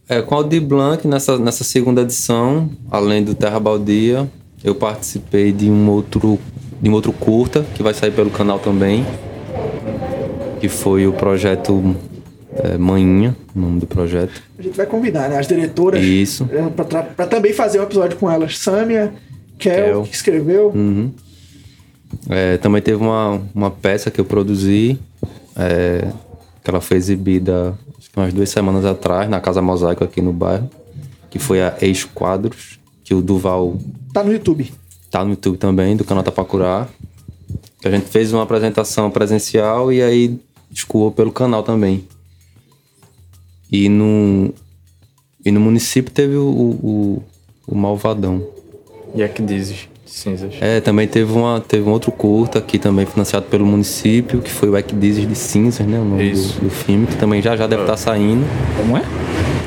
É, 0.10 0.22
com 0.22 0.36
Aldir 0.36 0.62
Blanc, 0.62 1.08
nessa, 1.08 1.38
nessa 1.38 1.64
segunda 1.64 2.02
edição, 2.02 2.70
além 2.90 3.24
do 3.24 3.34
Terra 3.34 3.60
Baldia, 3.60 4.30
eu 4.64 4.76
participei 4.76 5.52
de 5.52 5.70
um 5.70 5.90
outro 5.90 6.38
de 6.82 6.90
um 6.90 6.94
outro 6.94 7.14
curta, 7.14 7.64
que 7.76 7.84
vai 7.84 7.94
sair 7.94 8.12
pelo 8.12 8.32
canal 8.32 8.58
também, 8.58 9.06
que 10.60 10.68
foi 10.68 11.06
o 11.06 11.14
projeto 11.14 11.96
é, 12.56 12.76
Manhinha, 12.78 13.36
o 13.56 13.60
nome 13.60 13.80
do 13.80 13.86
projeto. 13.86 14.42
A 14.58 14.62
gente 14.64 14.76
vai 14.76 14.86
convidar, 14.88 15.30
né? 15.30 15.38
As 15.38 15.48
diretoras. 15.48 16.04
Isso. 16.04 16.48
Pra, 16.76 16.84
tra- 16.86 17.04
pra 17.04 17.28
também 17.28 17.54
fazer 17.54 17.80
um 17.80 17.84
episódio 17.84 18.18
com 18.18 18.30
elas. 18.30 18.58
Sâmia, 18.58 19.14
Kel, 19.60 19.74
Kel. 19.86 20.04
que 20.04 20.16
escreveu. 20.16 20.72
Uhum. 20.74 21.12
É, 22.30 22.58
também 22.58 22.82
teve 22.82 22.98
uma, 22.98 23.40
uma 23.54 23.70
peça 23.72 24.10
que 24.12 24.20
eu 24.20 24.26
produzi, 24.26 25.00
é, 25.56 26.08
que 26.64 26.70
ela 26.70 26.82
foi 26.82 26.98
exibida 26.98 27.78
acho 27.98 28.10
que 28.10 28.18
umas 28.18 28.34
duas 28.34 28.50
semanas 28.50 28.86
atrás, 28.86 29.30
na 29.30 29.40
Casa 29.40 29.62
Mosaico 29.62 30.04
aqui 30.04 30.22
no 30.22 30.34
bairro, 30.34 30.70
que 31.30 31.40
foi 31.40 31.62
a 31.62 31.76
Ex 31.82 32.04
Quadros, 32.04 32.80
que 33.04 33.14
o 33.14 33.22
Duval 33.22 33.78
Tá 34.14 34.24
no 34.24 34.32
YouTube. 34.34 34.72
tá 35.10 35.24
no 35.24 35.32
YouTube 35.32 35.58
também, 35.58 35.96
do 35.96 36.04
canal 36.04 36.24
Tapacurá. 36.24 36.88
Que 37.80 37.88
a 37.88 37.92
gente 37.92 38.06
fez 38.08 38.32
uma 38.34 38.44
apresentação 38.44 39.10
presencial 39.10 39.92
e 39.92 40.02
aí 40.02 40.40
escoou 40.72 41.12
pelo 41.12 41.32
canal 41.32 41.64
também. 41.64 42.08
E 43.72 43.88
no, 43.88 44.54
e 45.46 45.52
no 45.52 45.60
município 45.60 46.12
teve 46.12 46.36
o, 46.36 46.48
o, 46.48 47.24
o 47.66 47.76
Malvadão. 47.76 48.46
E 49.16 49.22
é 49.22 49.28
que 49.28 49.42
dizes, 49.42 49.88
cinzas. 50.14 50.54
É, 50.62 50.80
também 50.82 51.08
teve, 51.08 51.32
uma, 51.32 51.60
teve 51.60 51.88
um 51.88 51.92
outro 51.92 52.12
curta 52.12 52.60
aqui 52.60 52.78
também 52.78 53.06
financiado 53.06 53.46
pelo 53.48 53.66
município, 53.66 54.42
que 54.42 54.50
foi 54.52 54.70
o 54.70 54.78
Equidizes 54.78 55.28
de 55.28 55.36
Cinzas, 55.36 55.86
né? 55.86 55.98
O 56.00 56.04
nome 56.06 56.24
do, 56.32 56.38
Isso. 56.38 56.60
do 56.62 56.70
filme, 56.70 57.08
que 57.08 57.16
também 57.16 57.42
já 57.42 57.56
já 57.56 57.68
deve 57.68 57.84
estar 57.84 57.98
saindo. 57.98 58.46
Como 58.78 58.98
é? 58.98 59.04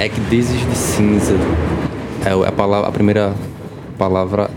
Equidizes 0.04 0.60
de 0.68 0.76
Cinza. 0.76 1.34
É 2.24 2.34
o- 2.34 2.44
a, 2.44 2.52
palavra, 2.52 2.88
a 2.88 2.92
primeira 2.92 3.34
palavra. 3.98 4.50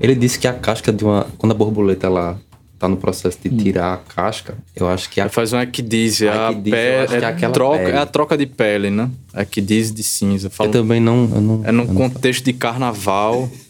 Ele 0.00 0.14
disse 0.14 0.38
que 0.38 0.46
a 0.48 0.52
casca 0.52 0.92
de 0.92 1.04
uma. 1.04 1.26
Quando 1.38 1.52
a 1.52 1.54
borboleta 1.54 2.06
ela 2.06 2.38
tá 2.78 2.88
no 2.88 2.96
processo 2.96 3.36
de 3.44 3.50
tirar 3.50 3.92
a 3.92 3.96
casca, 3.98 4.54
eu 4.74 4.88
acho 4.88 5.10
que 5.10 5.20
a, 5.20 5.28
faz 5.28 5.52
um 5.52 5.60
equidise, 5.60 6.26
A 6.26 6.48
a 6.48 6.52
equidise, 6.52 6.76
eu 6.76 7.06
pele, 7.08 7.24
é 7.24 7.28
é, 7.28 7.48
troca, 7.50 7.78
pele. 7.78 7.90
é 7.90 7.98
a 7.98 8.06
troca 8.06 8.38
de 8.38 8.46
pele, 8.46 8.88
né? 8.90 9.10
Equidise 9.36 9.92
de 9.92 10.02
cinza. 10.02 10.46
eu 10.46 10.50
Falo, 10.50 10.70
também 10.70 10.98
não. 10.98 11.28
Eu 11.34 11.40
não 11.42 11.60
é 11.64 11.70
num 11.72 11.82
eu 11.82 11.86
não- 11.88 11.94
contexto 11.94 12.44
de 12.44 12.54
carnaval. 12.54 13.48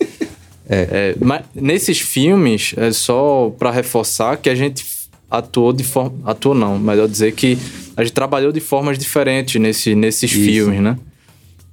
É. 0.71 0.89
É, 0.93 1.15
mas 1.21 1.43
nesses 1.53 1.99
filmes, 1.99 2.73
é 2.77 2.93
só 2.93 3.53
pra 3.59 3.73
reforçar 3.73 4.37
que 4.37 4.49
a 4.49 4.55
gente 4.55 4.87
atuou 5.29 5.73
de 5.73 5.83
forma. 5.83 6.17
Atuou 6.25 6.55
não, 6.55 6.79
melhor 6.79 7.09
dizer 7.09 7.33
que 7.33 7.59
a 7.97 8.05
gente 8.05 8.13
trabalhou 8.13 8.53
de 8.53 8.61
formas 8.61 8.97
diferentes 8.97 9.61
nesse, 9.61 9.97
nesses 9.97 10.31
Isso. 10.31 10.45
filmes, 10.45 10.81
né? 10.81 10.97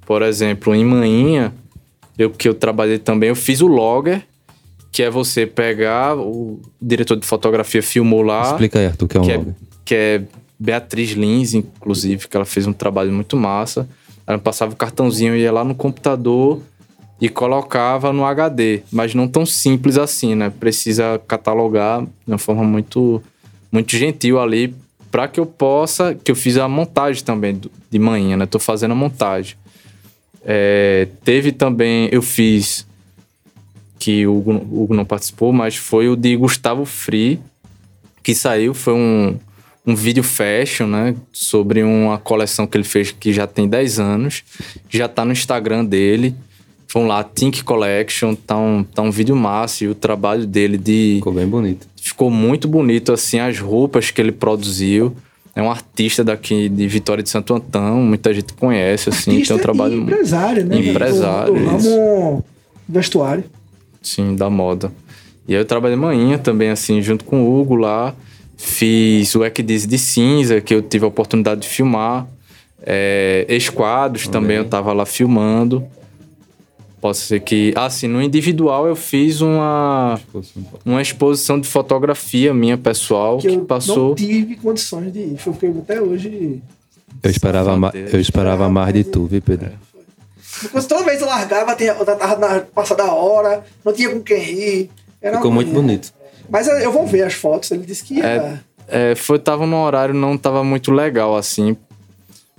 Por 0.04 0.20
exemplo, 0.22 0.74
em 0.74 0.84
Manhinha, 0.84 1.54
eu 2.18 2.28
que 2.30 2.48
eu 2.48 2.54
trabalhei 2.54 2.98
também, 2.98 3.28
eu 3.28 3.36
fiz 3.36 3.60
o 3.60 3.68
logger, 3.68 4.22
que 4.90 5.04
é 5.04 5.10
você 5.10 5.46
pegar, 5.46 6.16
o 6.16 6.60
diretor 6.82 7.16
de 7.16 7.24
fotografia 7.24 7.82
filmou 7.82 8.22
lá 8.22 8.50
Explica 8.50 8.80
aí, 8.80 8.86
Arthur, 8.86 9.06
que 9.06 9.16
é 9.16 9.20
um 9.20 9.24
que 9.24 9.32
é, 9.32 9.44
que 9.84 9.94
é 9.94 10.22
Beatriz 10.58 11.10
Lins, 11.10 11.54
inclusive, 11.54 12.26
que 12.26 12.36
ela 12.36 12.46
fez 12.46 12.66
um 12.66 12.72
trabalho 12.72 13.12
muito 13.12 13.36
massa. 13.36 13.88
Ela 14.26 14.38
passava 14.38 14.72
o 14.72 14.76
cartãozinho, 14.76 15.36
ia 15.36 15.52
lá 15.52 15.62
no 15.62 15.74
computador 15.74 16.60
e 17.20 17.28
colocava 17.28 18.12
no 18.12 18.24
HD, 18.24 18.82
mas 18.92 19.14
não 19.14 19.26
tão 19.26 19.44
simples 19.44 19.98
assim, 19.98 20.34
né? 20.34 20.50
Precisa 20.50 21.20
catalogar 21.26 22.02
de 22.02 22.08
uma 22.26 22.38
forma 22.38 22.62
muito, 22.62 23.22
muito 23.72 23.96
gentil 23.96 24.40
ali 24.40 24.74
para 25.10 25.26
que 25.26 25.40
eu 25.40 25.46
possa, 25.46 26.14
que 26.14 26.30
eu 26.30 26.36
fiz 26.36 26.56
a 26.56 26.68
montagem 26.68 27.24
também 27.24 27.60
de 27.90 27.98
manhã, 27.98 28.36
né? 28.36 28.46
Tô 28.46 28.58
fazendo 28.58 28.92
a 28.92 28.94
montagem. 28.94 29.56
É, 30.44 31.08
teve 31.24 31.50
também, 31.50 32.08
eu 32.12 32.22
fiz 32.22 32.86
que 33.98 34.26
o 34.26 34.36
Hugo, 34.36 34.52
Hugo 34.52 34.94
não 34.94 35.04
participou, 35.04 35.52
mas 35.52 35.76
foi 35.76 36.08
o 36.08 36.14
de 36.14 36.36
Gustavo 36.36 36.84
Free, 36.84 37.40
que 38.22 38.34
saiu, 38.34 38.74
foi 38.74 38.94
um, 38.94 39.36
um 39.84 39.94
vídeo 39.94 40.22
fashion, 40.22 40.86
né? 40.86 41.16
Sobre 41.32 41.82
uma 41.82 42.18
coleção 42.18 42.66
que 42.66 42.76
ele 42.76 42.84
fez 42.84 43.10
que 43.10 43.32
já 43.32 43.46
tem 43.46 43.66
10 43.66 43.98
anos. 43.98 44.44
Já 44.88 45.08
tá 45.08 45.24
no 45.24 45.32
Instagram 45.32 45.84
dele. 45.84 46.36
Vão 46.92 47.06
lá, 47.06 47.22
Think 47.22 47.64
Collection, 47.64 48.34
tá 48.34 48.56
um, 48.56 48.82
tá 48.82 49.02
um 49.02 49.10
vídeo 49.10 49.36
massa. 49.36 49.84
E 49.84 49.88
o 49.88 49.94
trabalho 49.94 50.46
dele 50.46 50.78
de. 50.78 51.16
Ficou 51.16 51.32
bem 51.32 51.46
bonito. 51.46 51.86
Ficou 51.96 52.30
muito 52.30 52.66
bonito, 52.66 53.12
assim, 53.12 53.38
as 53.38 53.58
roupas 53.58 54.10
que 54.10 54.20
ele 54.20 54.32
produziu. 54.32 55.14
É 55.54 55.62
um 55.62 55.70
artista 55.70 56.22
daqui 56.22 56.68
de 56.68 56.86
Vitória 56.86 57.22
de 57.22 57.28
Santo 57.28 57.52
Antão, 57.52 57.96
muita 57.96 58.32
gente 58.32 58.52
conhece, 58.52 59.08
assim, 59.08 59.32
Artista 59.32 59.54
tem 59.54 59.60
um 59.60 59.62
trabalho 59.62 59.94
e 59.94 60.00
empresário, 60.02 60.64
né? 60.64 60.78
Empresário, 60.78 61.52
Do, 61.52 61.60
do 61.60 61.66
ramo 61.66 62.44
vestuário. 62.88 63.44
Sim, 64.00 64.36
da 64.36 64.48
moda. 64.48 64.92
E 65.48 65.54
aí 65.54 65.60
eu 65.60 65.64
trabalhei 65.64 65.96
manhã 65.96 66.38
também, 66.38 66.70
assim, 66.70 67.02
junto 67.02 67.24
com 67.24 67.42
o 67.42 67.60
Hugo 67.60 67.74
lá. 67.74 68.14
Fiz 68.56 69.34
o 69.34 69.44
Equidiz 69.44 69.86
de 69.86 69.98
Cinza, 69.98 70.60
que 70.60 70.74
eu 70.74 70.80
tive 70.80 71.04
a 71.04 71.08
oportunidade 71.08 71.62
de 71.62 71.68
filmar. 71.68 72.26
É, 72.80 73.44
Esquadros 73.48 74.28
também 74.28 74.58
eu 74.58 74.64
tava 74.64 74.92
lá 74.92 75.04
filmando. 75.04 75.84
Posso 77.00 77.20
ser 77.22 77.40
que... 77.40 77.72
Ah, 77.76 77.88
sim, 77.88 78.08
no 78.08 78.20
individual 78.20 78.86
eu 78.86 78.96
fiz 78.96 79.40
uma, 79.40 80.18
uma 80.84 81.00
exposição 81.00 81.60
de 81.60 81.68
fotografia 81.68 82.52
minha 82.52 82.76
pessoal, 82.76 83.38
Que 83.38 83.48
que, 83.48 83.54
eu 83.54 83.64
passou... 83.64 84.08
não 84.08 84.14
tive 84.16 84.56
condições 84.56 85.12
de 85.12 85.20
ir. 85.20 85.32
Eu 85.46 85.52
fiquei 85.52 85.70
até 85.70 86.00
hoje. 86.00 86.60
Eu 87.22 87.30
esperava, 87.30 87.76
ma- 87.76 87.92
eu 87.94 88.20
esperava 88.20 88.68
mais 88.68 88.92
de 88.92 89.04
tu, 89.04 89.26
viu, 89.26 89.40
Pedro? 89.40 89.70
Porque 90.72 90.88
toda 90.88 91.04
vez 91.04 91.20
eu 91.20 91.26
largava, 91.28 91.74
tinha, 91.76 91.92
eu 91.92 92.04
tava 92.04 92.36
na 92.36 92.60
passada 92.60 93.04
a 93.04 93.14
hora, 93.14 93.64
não 93.84 93.92
tinha 93.92 94.10
com 94.10 94.20
quem 94.20 94.42
ir. 94.50 94.90
Era 95.22 95.36
Ficou 95.36 95.52
muito 95.52 95.70
bonito. 95.72 96.12
Mas 96.50 96.66
eu 96.66 96.78
eu 96.78 96.90
vou 96.90 97.06
ver 97.06 97.22
as 97.22 97.34
fotos. 97.34 97.70
Ele 97.70 97.84
disse 97.86 98.02
que 98.02 98.14
ia. 98.14 98.26
É, 98.26 98.58
é, 98.88 99.14
foi, 99.14 99.38
tava 99.38 99.66
num 99.66 99.76
horário 99.82 100.14
não 100.14 100.36
tava 100.36 100.64
muito 100.64 100.90
legal, 100.90 101.36
assim. 101.36 101.76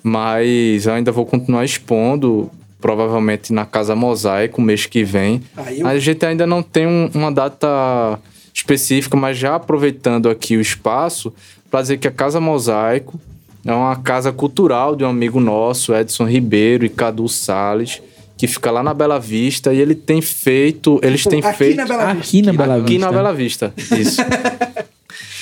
Mas 0.01 0.85
eu 0.85 0.93
ainda 0.93 1.11
vou 1.11 1.25
continuar 1.25 1.65
expondo, 1.65 2.49
provavelmente 2.81 3.51
na 3.53 3.65
Casa 3.65 3.95
Mosaico, 3.95 4.61
mês 4.61 4.85
que 4.85 5.03
vem. 5.03 5.41
Aí 5.57 5.79
eu- 5.81 5.87
A 5.87 5.99
gente 5.99 6.25
ainda 6.25 6.47
não 6.47 6.61
tem 6.63 6.87
um- 6.87 7.09
uma 7.13 7.31
data 7.31 8.19
específica, 8.53 9.15
mas 9.17 9.37
já 9.37 9.55
aproveitando 9.55 10.29
aqui 10.29 10.55
o 10.57 10.61
espaço, 10.61 11.33
para 11.69 11.81
dizer 11.81 11.97
que 11.97 12.07
a 12.07 12.11
Casa 12.11 12.39
Mosaico 12.39 13.19
é 13.65 13.73
uma 13.73 13.95
casa 13.97 14.31
cultural 14.31 14.95
de 14.95 15.03
um 15.03 15.09
amigo 15.09 15.39
nosso, 15.39 15.93
Edson 15.93 16.25
Ribeiro 16.25 16.85
e 16.85 16.89
Cadu 16.89 17.27
Salles, 17.27 18.01
que 18.37 18.47
fica 18.47 18.71
lá 18.71 18.81
na 18.81 18.93
Bela 18.93 19.19
Vista, 19.19 19.73
e 19.73 19.79
ele 19.79 19.93
tem 19.93 20.21
feito. 20.21 20.99
Eles 21.03 21.23
têm 21.25 21.39
aqui 21.43 21.57
feito. 21.57 21.75
na 21.77 21.85
Bela 21.85 22.13
Vista. 22.13 22.27
Aqui 22.27 22.41
na 22.41 22.53
Bela 22.53 22.75
Aqui 22.77 22.93
Vista. 22.93 23.05
na 23.05 23.11
Bela 23.11 23.33
Vista, 23.33 23.73
isso. 23.99 24.21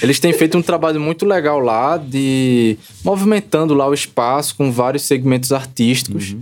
Eles 0.02 0.20
têm 0.20 0.32
feito 0.32 0.56
um 0.58 0.62
trabalho 0.62 1.00
muito 1.00 1.26
legal 1.26 1.60
lá 1.60 1.98
de 1.98 2.78
movimentando 3.04 3.74
lá 3.74 3.88
o 3.88 3.94
espaço 3.94 4.56
com 4.56 4.72
vários 4.72 5.04
segmentos 5.04 5.52
artísticos. 5.52 6.36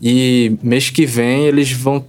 E 0.00 0.56
mês 0.62 0.90
que 0.90 1.04
vem 1.04 1.46
eles 1.46 1.72
vão 1.72 2.04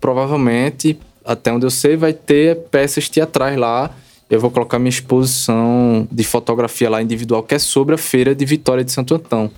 provavelmente, 0.00 0.98
até 1.24 1.52
onde 1.52 1.66
eu 1.66 1.70
sei, 1.70 1.96
vai 1.96 2.12
ter 2.12 2.56
peças 2.70 3.08
teatrais 3.08 3.58
lá. 3.58 3.90
Eu 4.28 4.40
vou 4.40 4.50
colocar 4.50 4.78
minha 4.78 4.90
exposição 4.90 6.06
de 6.10 6.24
fotografia 6.24 6.90
lá 6.90 7.02
individual 7.02 7.42
que 7.42 7.54
é 7.54 7.58
sobre 7.58 7.94
a 7.94 7.98
feira 7.98 8.34
de 8.34 8.44
Vitória 8.44 8.82
de 8.82 8.90
Santo 8.90 9.14
Antão. 9.14 9.50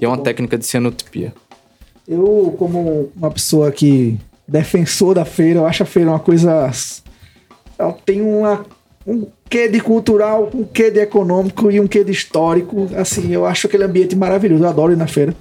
E 0.00 0.04
é 0.04 0.08
uma 0.08 0.18
técnica 0.18 0.58
de 0.58 0.66
cianotipia. 0.66 1.32
Eu, 2.06 2.54
como 2.58 3.10
uma 3.16 3.30
pessoa 3.30 3.70
que 3.70 4.18
defensor 4.46 5.14
da 5.14 5.24
feira, 5.24 5.60
eu 5.60 5.66
acho 5.66 5.82
a 5.82 5.86
feira 5.86 6.10
uma 6.10 6.18
coisa. 6.18 6.70
Ela 7.78 7.92
tem 8.04 8.20
uma, 8.20 8.66
um 9.06 9.26
quê 9.48 9.68
de 9.68 9.80
cultural, 9.80 10.50
um 10.54 10.64
quê 10.64 10.90
de 10.90 11.00
econômico 11.00 11.70
e 11.70 11.80
um 11.80 11.86
quê 11.86 12.04
de 12.04 12.12
histórico. 12.12 12.88
Assim, 12.96 13.32
eu 13.32 13.46
acho 13.46 13.66
aquele 13.66 13.84
ambiente 13.84 14.16
maravilhoso. 14.16 14.64
Eu 14.64 14.68
adoro 14.68 14.92
ir 14.92 14.96
na 14.96 15.06
feira. 15.06 15.34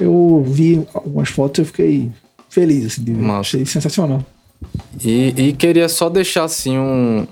Eu 0.00 0.42
vi 0.46 0.84
algumas 0.94 1.28
fotos 1.28 1.58
e 1.58 1.62
eu 1.62 1.66
fiquei 1.66 2.10
feliz, 2.48 2.86
assim, 2.86 3.04
de 3.04 3.12
ver. 3.12 3.22
Massa. 3.22 3.40
Achei 3.40 3.66
sensacional. 3.66 4.24
E, 5.02 5.34
e 5.36 5.52
queria 5.52 5.88
só 5.88 6.08
deixar 6.08 6.44
assim 6.44 6.78
um, 6.78 7.26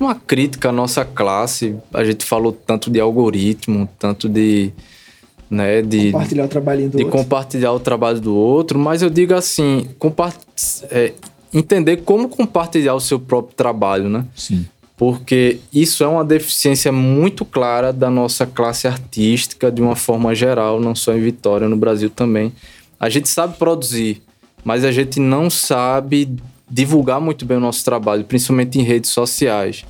uma 0.00 0.14
crítica 0.14 0.68
à 0.68 0.72
nossa 0.72 1.04
classe. 1.04 1.76
A 1.92 2.04
gente 2.04 2.24
falou 2.24 2.52
tanto 2.52 2.90
de 2.90 3.00
algoritmo, 3.00 3.88
tanto 3.98 4.28
de. 4.28 4.72
Né, 5.50 5.82
de, 5.82 6.10
Compartilhar 6.10 6.44
o 6.44 6.48
trabalhinho 6.48 6.90
do 6.90 6.96
de 6.98 7.04
outro. 7.04 7.18
compartilhar 7.18 7.72
o 7.72 7.78
trabalho 7.78 8.20
do 8.20 8.34
outro, 8.34 8.78
mas 8.78 9.02
eu 9.02 9.10
digo 9.10 9.34
assim, 9.34 9.88
compa- 9.98 10.32
é, 10.90 11.12
entender 11.52 11.98
como 11.98 12.28
compartilhar 12.28 12.94
o 12.94 13.00
seu 13.00 13.20
próprio 13.20 13.54
trabalho, 13.54 14.08
né? 14.08 14.24
Sim. 14.34 14.66
Porque 15.04 15.58
isso 15.70 16.02
é 16.02 16.06
uma 16.08 16.24
deficiência 16.24 16.90
muito 16.90 17.44
clara 17.44 17.92
da 17.92 18.08
nossa 18.08 18.46
classe 18.46 18.88
artística 18.88 19.70
de 19.70 19.82
uma 19.82 19.94
forma 19.94 20.34
geral, 20.34 20.80
não 20.80 20.94
só 20.94 21.12
em 21.14 21.20
Vitória, 21.20 21.68
no 21.68 21.76
Brasil 21.76 22.08
também. 22.08 22.50
A 22.98 23.10
gente 23.10 23.28
sabe 23.28 23.58
produzir, 23.58 24.22
mas 24.64 24.82
a 24.82 24.90
gente 24.90 25.20
não 25.20 25.50
sabe 25.50 26.34
divulgar 26.70 27.20
muito 27.20 27.44
bem 27.44 27.58
o 27.58 27.60
nosso 27.60 27.84
trabalho, 27.84 28.24
principalmente 28.24 28.78
em 28.78 28.82
redes 28.82 29.10
sociais. 29.10 29.84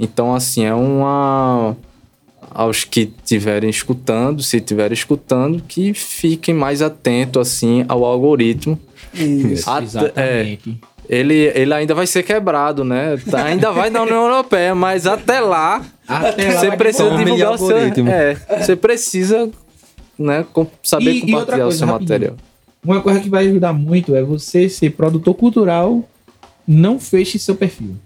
Então, 0.00 0.34
assim, 0.34 0.64
é 0.64 0.72
uma 0.74 1.76
aos 2.50 2.84
que 2.84 3.00
estiverem 3.22 3.68
escutando, 3.68 4.42
se 4.42 4.56
estiverem 4.56 4.94
escutando, 4.94 5.62
que 5.68 5.92
fiquem 5.92 6.54
mais 6.54 6.80
atentos 6.80 7.42
assim 7.42 7.84
ao 7.86 8.02
algoritmo. 8.02 8.80
Isso. 9.12 9.68
Até- 9.68 9.84
Exatamente. 9.84 10.80
Ele, 11.08 11.52
ele 11.54 11.74
ainda 11.74 11.94
vai 11.94 12.06
ser 12.06 12.22
quebrado, 12.22 12.82
né? 12.84 13.18
Tá- 13.30 13.44
Ainda 13.44 13.70
vai 13.70 13.90
na 13.90 14.02
União 14.02 14.22
Europeia, 14.24 14.74
mas 14.74 15.06
até 15.06 15.38
lá 15.40 15.84
Até 16.08 16.48
lá 16.48 16.60
você 16.60 16.68
vai 16.68 16.76
precisa 16.78 17.10
divulgar 17.16 17.52
o 17.52 17.58
seu. 17.58 17.76
É, 17.76 18.34
você 18.60 18.74
precisa 18.74 19.50
né, 20.18 20.44
com- 20.52 20.66
saber 20.82 21.10
E- 21.12 21.18
e 21.30 21.34
outra 21.34 21.56
compartilhar 21.58 21.64
o 21.64 21.68
coisa, 21.68 21.78
seu 21.78 21.86
rapidinho. 21.86 22.12
material. 22.18 22.36
Uma 22.84 23.00
coisa 23.02 23.20
que 23.20 23.28
vai 23.28 23.46
ajudar 23.48 23.72
muito 23.72 24.14
é 24.14 24.22
você 24.22 24.68
ser 24.68 24.90
produtor 24.90 25.34
cultural, 25.34 26.08
não 26.66 26.98
feche 26.98 27.38
seu 27.38 27.54
perfil. 27.54 27.96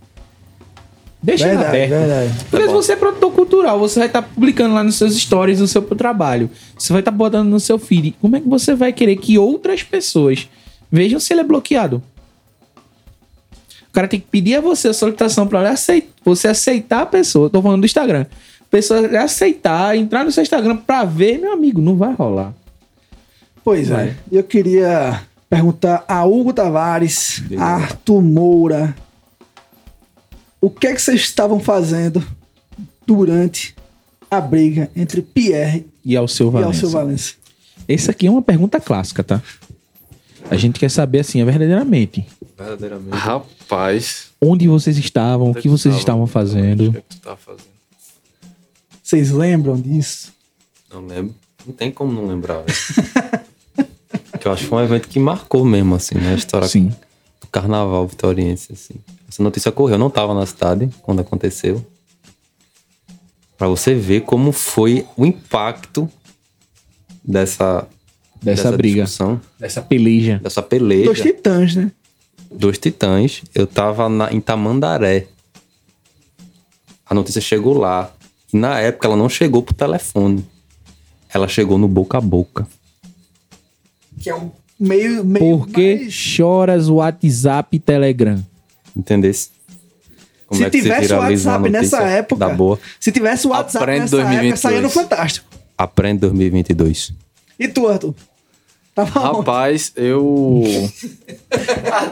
Deixa 1.20 1.46
ele 1.48 1.56
Verdade, 1.56 1.76
aberto. 1.76 1.90
verdade. 1.90 2.32
Porque 2.48 2.66
se 2.66 2.72
você 2.72 2.92
é 2.92 2.96
produtor 2.96 3.32
cultural, 3.32 3.78
você 3.78 3.98
vai 3.98 4.06
estar 4.08 4.22
publicando 4.22 4.74
lá 4.74 4.84
nos 4.84 4.94
seus 4.94 5.16
stories 5.16 5.60
o 5.60 5.66
seu 5.66 5.82
trabalho. 5.82 6.48
Você 6.78 6.92
vai 6.92 7.00
estar 7.00 7.10
botando 7.10 7.48
no 7.48 7.58
seu 7.58 7.76
feed. 7.78 8.14
Como 8.20 8.36
é 8.36 8.40
que 8.40 8.48
você 8.48 8.74
vai 8.74 8.92
querer 8.92 9.16
que 9.16 9.36
outras 9.36 9.82
pessoas 9.82 10.48
vejam 10.90 11.18
se 11.18 11.32
ele 11.32 11.40
é 11.40 11.44
bloqueado? 11.44 12.00
O 13.98 14.00
cara 14.00 14.06
tem 14.06 14.20
que 14.20 14.28
pedir 14.28 14.54
a 14.54 14.60
você 14.60 14.86
a 14.86 14.94
solicitação 14.94 15.44
para 15.48 15.74
você 16.24 16.46
aceitar 16.46 17.02
a 17.02 17.06
pessoa. 17.06 17.50
Tô 17.50 17.60
falando 17.60 17.80
do 17.80 17.84
Instagram. 17.84 18.26
A 18.60 18.64
pessoa 18.70 19.00
aceitar, 19.18 19.96
entrar 19.96 20.24
no 20.24 20.30
seu 20.30 20.40
Instagram 20.40 20.76
pra 20.76 21.04
ver, 21.04 21.36
meu 21.40 21.52
amigo, 21.52 21.82
não 21.82 21.96
vai 21.96 22.14
rolar. 22.14 22.54
Pois 23.64 23.90
é. 23.90 23.94
Vai. 23.94 24.16
Eu 24.30 24.44
queria 24.44 25.22
perguntar 25.50 26.04
a 26.06 26.24
Hugo 26.24 26.52
Tavares, 26.52 27.42
Arthur 27.58 28.22
Moura, 28.22 28.94
o 30.60 30.70
que 30.70 30.86
é 30.86 30.94
que 30.94 31.02
vocês 31.02 31.22
estavam 31.22 31.58
fazendo 31.58 32.24
durante 33.04 33.74
a 34.30 34.40
briga 34.40 34.88
entre 34.94 35.22
Pierre 35.22 35.84
E 36.04 36.16
ao 36.16 36.28
seu 36.28 36.46
e 36.46 36.50
Valença. 36.52 36.68
Alceu 36.68 36.90
Valença? 36.90 37.34
Essa 37.88 38.12
aqui 38.12 38.28
é 38.28 38.30
uma 38.30 38.42
pergunta 38.42 38.78
clássica, 38.78 39.24
tá? 39.24 39.42
A 40.50 40.56
gente 40.56 40.78
quer 40.80 40.90
saber, 40.90 41.20
assim, 41.20 41.44
verdadeiramente, 41.44 42.26
Verdadeiramente. 42.56 43.16
Rapaz. 43.16 44.28
onde 44.40 44.66
vocês 44.66 44.96
estavam, 44.96 45.50
o 45.50 45.54
que 45.54 45.68
vocês 45.68 45.94
estavam 45.96 46.24
O 46.24 46.26
fazendo. 46.26 46.90
que, 46.92 46.98
é 46.98 47.00
que 47.02 47.16
tu 47.16 47.20
tava 47.20 47.36
fazendo? 47.36 47.68
Vocês 49.02 49.30
lembram 49.30 49.80
disso? 49.80 50.32
Não 50.92 51.06
lembro. 51.06 51.34
Não 51.66 51.72
tem 51.74 51.90
como 51.90 52.12
não 52.12 52.26
lembrar, 52.26 52.62
velho. 52.62 53.88
que 54.40 54.48
eu 54.48 54.52
acho 54.52 54.62
que 54.64 54.68
foi 54.68 54.78
um 54.78 54.84
evento 54.84 55.08
que 55.08 55.18
marcou 55.18 55.64
mesmo, 55.64 55.94
assim, 55.94 56.14
né? 56.16 56.32
A 56.32 56.36
história 56.36 56.66
Sim. 56.68 56.88
do 57.40 57.46
carnaval 57.46 58.06
vitoriense, 58.06 58.72
assim. 58.72 58.94
Essa 59.28 59.42
notícia 59.42 59.68
ocorreu, 59.68 59.94
eu 59.94 59.98
não 59.98 60.10
tava 60.10 60.34
na 60.34 60.46
cidade 60.46 60.88
quando 61.02 61.20
aconteceu. 61.20 61.84
Pra 63.56 63.68
você 63.68 63.94
ver 63.94 64.22
como 64.22 64.50
foi 64.52 65.06
o 65.16 65.24
impacto 65.26 66.08
dessa... 67.24 67.86
Dessa 68.42 68.70
briga. 68.72 69.02
discussão, 69.02 69.40
Dessa 69.58 69.82
peleja. 69.82 70.38
dessa 70.42 70.62
peleja. 70.62 71.04
Dois 71.06 71.20
titãs, 71.20 71.74
né? 71.76 71.90
Dois 72.50 72.78
titãs. 72.78 73.42
Eu 73.54 73.66
tava 73.66 74.08
na- 74.08 74.32
em 74.32 74.40
Tamandaré. 74.40 75.26
A 77.08 77.14
notícia 77.14 77.40
chegou 77.40 77.76
lá. 77.76 78.12
E 78.52 78.56
na 78.56 78.78
época 78.80 79.06
ela 79.08 79.16
não 79.16 79.28
chegou 79.28 79.62
pro 79.62 79.74
telefone. 79.74 80.44
Ela 81.32 81.48
chegou 81.48 81.76
no 81.78 81.88
boca 81.88 82.18
a 82.18 82.20
boca. 82.20 82.66
Que 84.20 84.30
é 84.30 84.34
um 84.34 84.50
meio. 84.78 85.24
meio 85.24 85.58
Por 85.58 85.68
que 85.68 85.96
mais- 85.96 86.12
choras 86.12 86.88
WhatsApp 86.88 87.76
e 87.76 87.80
Telegram? 87.80 88.42
Entendesse? 88.96 89.50
Como 90.46 90.58
Se 90.60 90.66
é 90.66 90.70
tivesse 90.70 91.12
o 91.12 91.18
WhatsApp 91.18 91.68
nessa 91.70 92.02
época. 92.04 92.38
Da 92.48 92.54
boa. 92.54 92.78
Se 92.98 93.12
tivesse 93.12 93.46
o 93.46 93.50
WhatsApp 93.50 93.82
Aprende 93.84 94.00
nessa 94.02 94.16
2022. 94.16 94.52
época, 94.52 94.56
saía 94.68 94.80
no 94.80 94.88
Fantástico. 94.90 95.46
Aprende 95.76 96.20
2022. 96.20 97.12
E 97.58 97.68
tu, 97.68 97.86
Arthur? 97.86 98.14
Tava 99.06 99.28
onde? 99.30 99.38
Rapaz, 99.38 99.92
eu. 99.96 100.62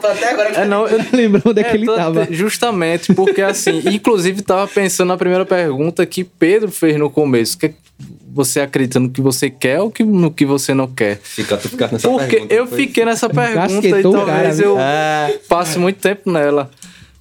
até 0.03 0.31
agora. 0.31 0.49
É, 0.51 0.65
não, 0.65 0.87
eu. 0.87 0.99
Lembrou 1.13 1.43
onde 1.47 1.61
é 1.61 1.65
que 1.65 1.71
É, 1.71 1.75
ele 1.75 1.87
tô- 1.87 1.95
tava? 1.97 2.27
Justamente, 2.31 3.13
porque 3.15 3.43
assim, 3.43 3.83
inclusive 3.93 4.43
tava 4.43 4.67
pensando 4.69 5.09
na 5.09 5.17
primeira 5.17 5.45
pergunta 5.45 6.05
que 6.07 6.25
Pedro 6.25 6.71
fez 6.71 6.97
no 6.99 7.11
começo. 7.11 7.59
Que 7.59 7.73
você 8.33 8.61
acredita 8.61 9.01
no 9.01 9.09
que 9.09 9.21
você 9.23 9.49
quer 9.49 9.81
ou 9.81 9.91
que- 9.91 10.05
no 10.05 10.31
que 10.31 10.45
você 10.45 10.75
não 10.75 10.87
quer? 10.87 11.19
Fica, 11.23 11.57
tu 11.57 11.69
ficaste 11.71 11.95
nessa 11.95 12.09
Porque 12.09 12.27
pergunta, 12.37 12.55
eu 12.55 12.61
não 12.65 12.69
foi? 12.69 12.79
fiquei 12.79 13.05
nessa 13.07 13.29
pergunta 13.31 13.87
e 13.89 14.03
talvez 14.03 14.61
eu 14.61 14.77
É, 14.79 15.39
passe 15.49 15.79
muito 15.79 15.97
tempo 16.01 16.31
nela. 16.31 16.71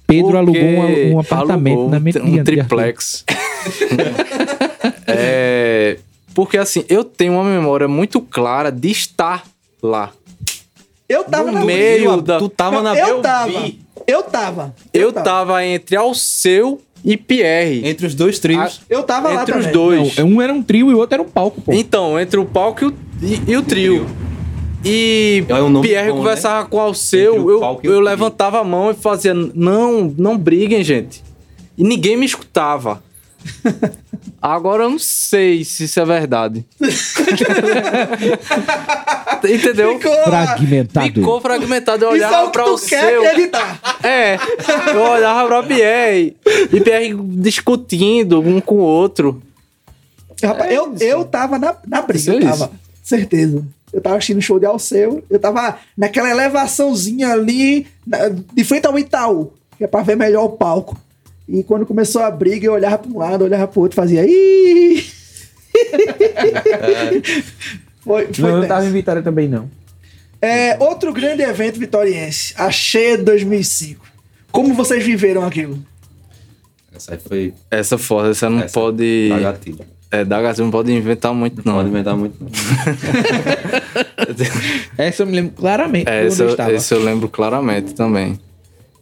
Pedro 0.06 0.24
Porque 0.26 0.36
alugou 0.36 0.62
um, 0.62 1.14
um 1.14 1.18
apartamento 1.18 1.72
alugou 1.78 1.90
na 1.90 1.98
mente 1.98 2.18
um 2.20 2.44
triplex. 2.44 3.24
é, 5.06 5.98
porque 6.34 6.58
assim, 6.58 6.84
eu 6.88 7.02
tenho 7.04 7.32
uma 7.34 7.44
memória 7.44 7.88
muito 7.88 8.20
clara 8.20 8.70
de 8.70 8.90
estar 8.90 9.44
lá. 9.86 10.12
Eu 11.08 11.24
tava 11.24 11.46
No 11.46 11.52
na 11.52 11.64
meio 11.64 12.20
da- 12.20 12.38
Tu 12.38 12.48
tava 12.48 12.76
Não, 12.76 12.82
na 12.82 12.98
eu 12.98 13.06
eu 13.08 13.20
tava. 13.22 13.60
vi. 13.60 13.80
Eu 14.06 14.22
tava. 14.24 14.74
Eu 14.92 15.12
tava 15.12 15.64
entre 15.64 15.96
Alceu 15.96 16.80
e 17.04 17.16
Pierre. 17.16 17.86
Entre 17.88 18.06
os 18.06 18.14
dois 18.14 18.38
trios. 18.38 18.80
Eu 18.90 19.02
tava 19.04 19.28
lá 19.28 19.42
entre 19.42 19.52
os 19.56 19.66
também. 19.66 19.72
dois. 19.72 20.16
Não, 20.16 20.26
um 20.26 20.42
era 20.42 20.52
um 20.52 20.62
trio 20.62 20.90
e 20.90 20.94
o 20.94 20.98
outro 20.98 21.14
era 21.14 21.22
um 21.22 21.28
palco, 21.28 21.60
pô. 21.60 21.72
Então, 21.72 22.18
entre 22.18 22.38
o 22.40 22.44
palco 22.44 22.84
e 22.84 22.86
o, 22.88 22.94
e- 23.22 23.50
e 23.52 23.56
o 23.56 23.62
trio. 23.62 24.06
E 24.84 25.44
É 25.48 25.54
um 25.62 25.80
Pierre 25.80 26.10
bom, 26.10 26.18
conversava 26.18 26.68
com 26.68 26.76
o 26.76 26.80
Alceu, 26.80 27.34
Entre 27.36 27.44
o 27.46 27.50
eu, 27.50 27.60
o 27.60 27.64
eu 27.72 27.76
trio. 27.76 28.00
levantava 28.00 28.60
a 28.60 28.64
mão 28.64 28.90
e 28.90 28.94
fazia, 28.94 29.34
não, 29.34 30.12
não 30.16 30.36
briguem, 30.38 30.82
gente. 30.84 31.22
E 31.76 31.82
ninguém 31.82 32.16
me 32.16 32.26
escutava. 32.26 33.02
Agora 34.40 34.84
eu 34.84 34.90
não 34.90 34.98
sei 34.98 35.64
se 35.64 35.84
isso 35.84 35.98
é 36.00 36.04
verdade. 36.04 36.64
Entendeu? 39.44 39.98
Ficou, 39.98 40.14
Fragmentado. 40.24 41.12
Ficou 41.12 41.40
fragmentado. 41.40 42.04
Eu 42.04 42.16
Isso 42.16 42.24
é 42.24 42.28
olhava 42.28 42.46
o 42.46 42.50
pra 42.50 42.64
tu 42.64 42.74
o 42.74 42.78
quer 42.80 43.08
seu. 43.08 43.26
acreditar. 43.26 43.80
É, 44.02 44.36
eu 44.94 45.00
olhava 45.02 45.46
pra 45.48 45.62
Pierre. 45.62 46.36
E 46.72 46.80
Pierre 46.80 47.14
discutindo 47.14 48.40
um 48.40 48.60
com 48.60 48.76
o 48.76 48.80
outro. 48.80 49.42
Rapaz, 50.42 50.70
eu, 50.72 50.94
eu 51.00 51.24
tava 51.24 51.58
na, 51.58 51.74
na 51.86 52.02
briga, 52.02 52.32
é 52.32 52.34
eu 52.34 52.38
isso. 52.40 52.48
tava. 52.48 52.70
Certeza. 53.02 53.64
Eu 53.92 54.00
tava 54.00 54.16
assistindo 54.16 54.38
o 54.38 54.42
show 54.42 54.58
de 54.58 54.66
Alceu. 54.66 55.22
Eu 55.30 55.38
tava 55.38 55.78
naquela 55.96 56.30
elevaçãozinha 56.30 57.32
ali, 57.32 57.86
na- 58.06 58.28
de 58.28 58.64
frente 58.64 58.86
ao 58.86 58.98
Itaú, 58.98 59.52
que 59.78 59.84
é 59.84 59.86
pra 59.86 60.02
ver 60.02 60.16
melhor 60.16 60.44
o 60.44 60.50
palco. 60.50 60.96
E 61.48 61.62
quando 61.62 61.86
começou 61.86 62.22
a 62.22 62.30
briga, 62.30 62.66
eu 62.66 62.72
olhava 62.72 62.98
pra 62.98 63.10
um 63.10 63.18
lado, 63.18 63.44
olhava 63.44 63.68
pro 63.68 63.82
outro, 63.82 63.94
fazia. 63.96 64.24
Ih! 64.26 65.04
foi, 68.00 68.26
foi 68.32 68.34
Não, 68.38 68.48
eu 68.48 68.54
não 68.54 68.60
tenso. 68.62 68.68
tava 68.68 68.86
em 68.86 68.92
Vitória 68.92 69.22
também, 69.22 69.48
não. 69.48 69.70
É, 70.40 70.76
outro 70.82 71.12
grande 71.12 71.42
evento 71.42 71.78
vitoriense, 71.78 72.54
a 72.56 72.70
Cheia 72.70 73.16
de 73.16 73.24
2005. 73.24 74.04
Como 74.52 74.74
vocês 74.74 75.04
viveram 75.04 75.44
aquilo? 75.44 75.78
Essa 76.94 77.12
aí 77.14 77.18
foi 77.18 77.54
Essa 77.70 77.98
foda, 77.98 78.32
você 78.34 78.48
não 78.48 78.60
Essa 78.60 78.74
pode. 78.74 79.28
da 79.28 79.38
gatilho. 79.38 79.78
É, 80.10 80.24
da 80.24 80.40
gasolina 80.40 80.66
não 80.66 80.70
pode 80.70 80.92
inventar 80.92 81.34
muito, 81.34 81.62
não. 81.64 81.72
Não 81.74 81.78
pode 81.80 81.90
inventar 81.90 82.16
muito. 82.16 82.36
não. 82.40 82.48
Essa 84.96 85.22
eu 85.22 85.26
me 85.26 85.32
lembro 85.36 85.52
claramente. 85.56 86.08
É, 86.08 86.26
estava. 86.26 86.72
esse 86.72 86.94
eu 86.94 87.02
lembro 87.02 87.28
claramente 87.28 87.92
também. 87.94 88.38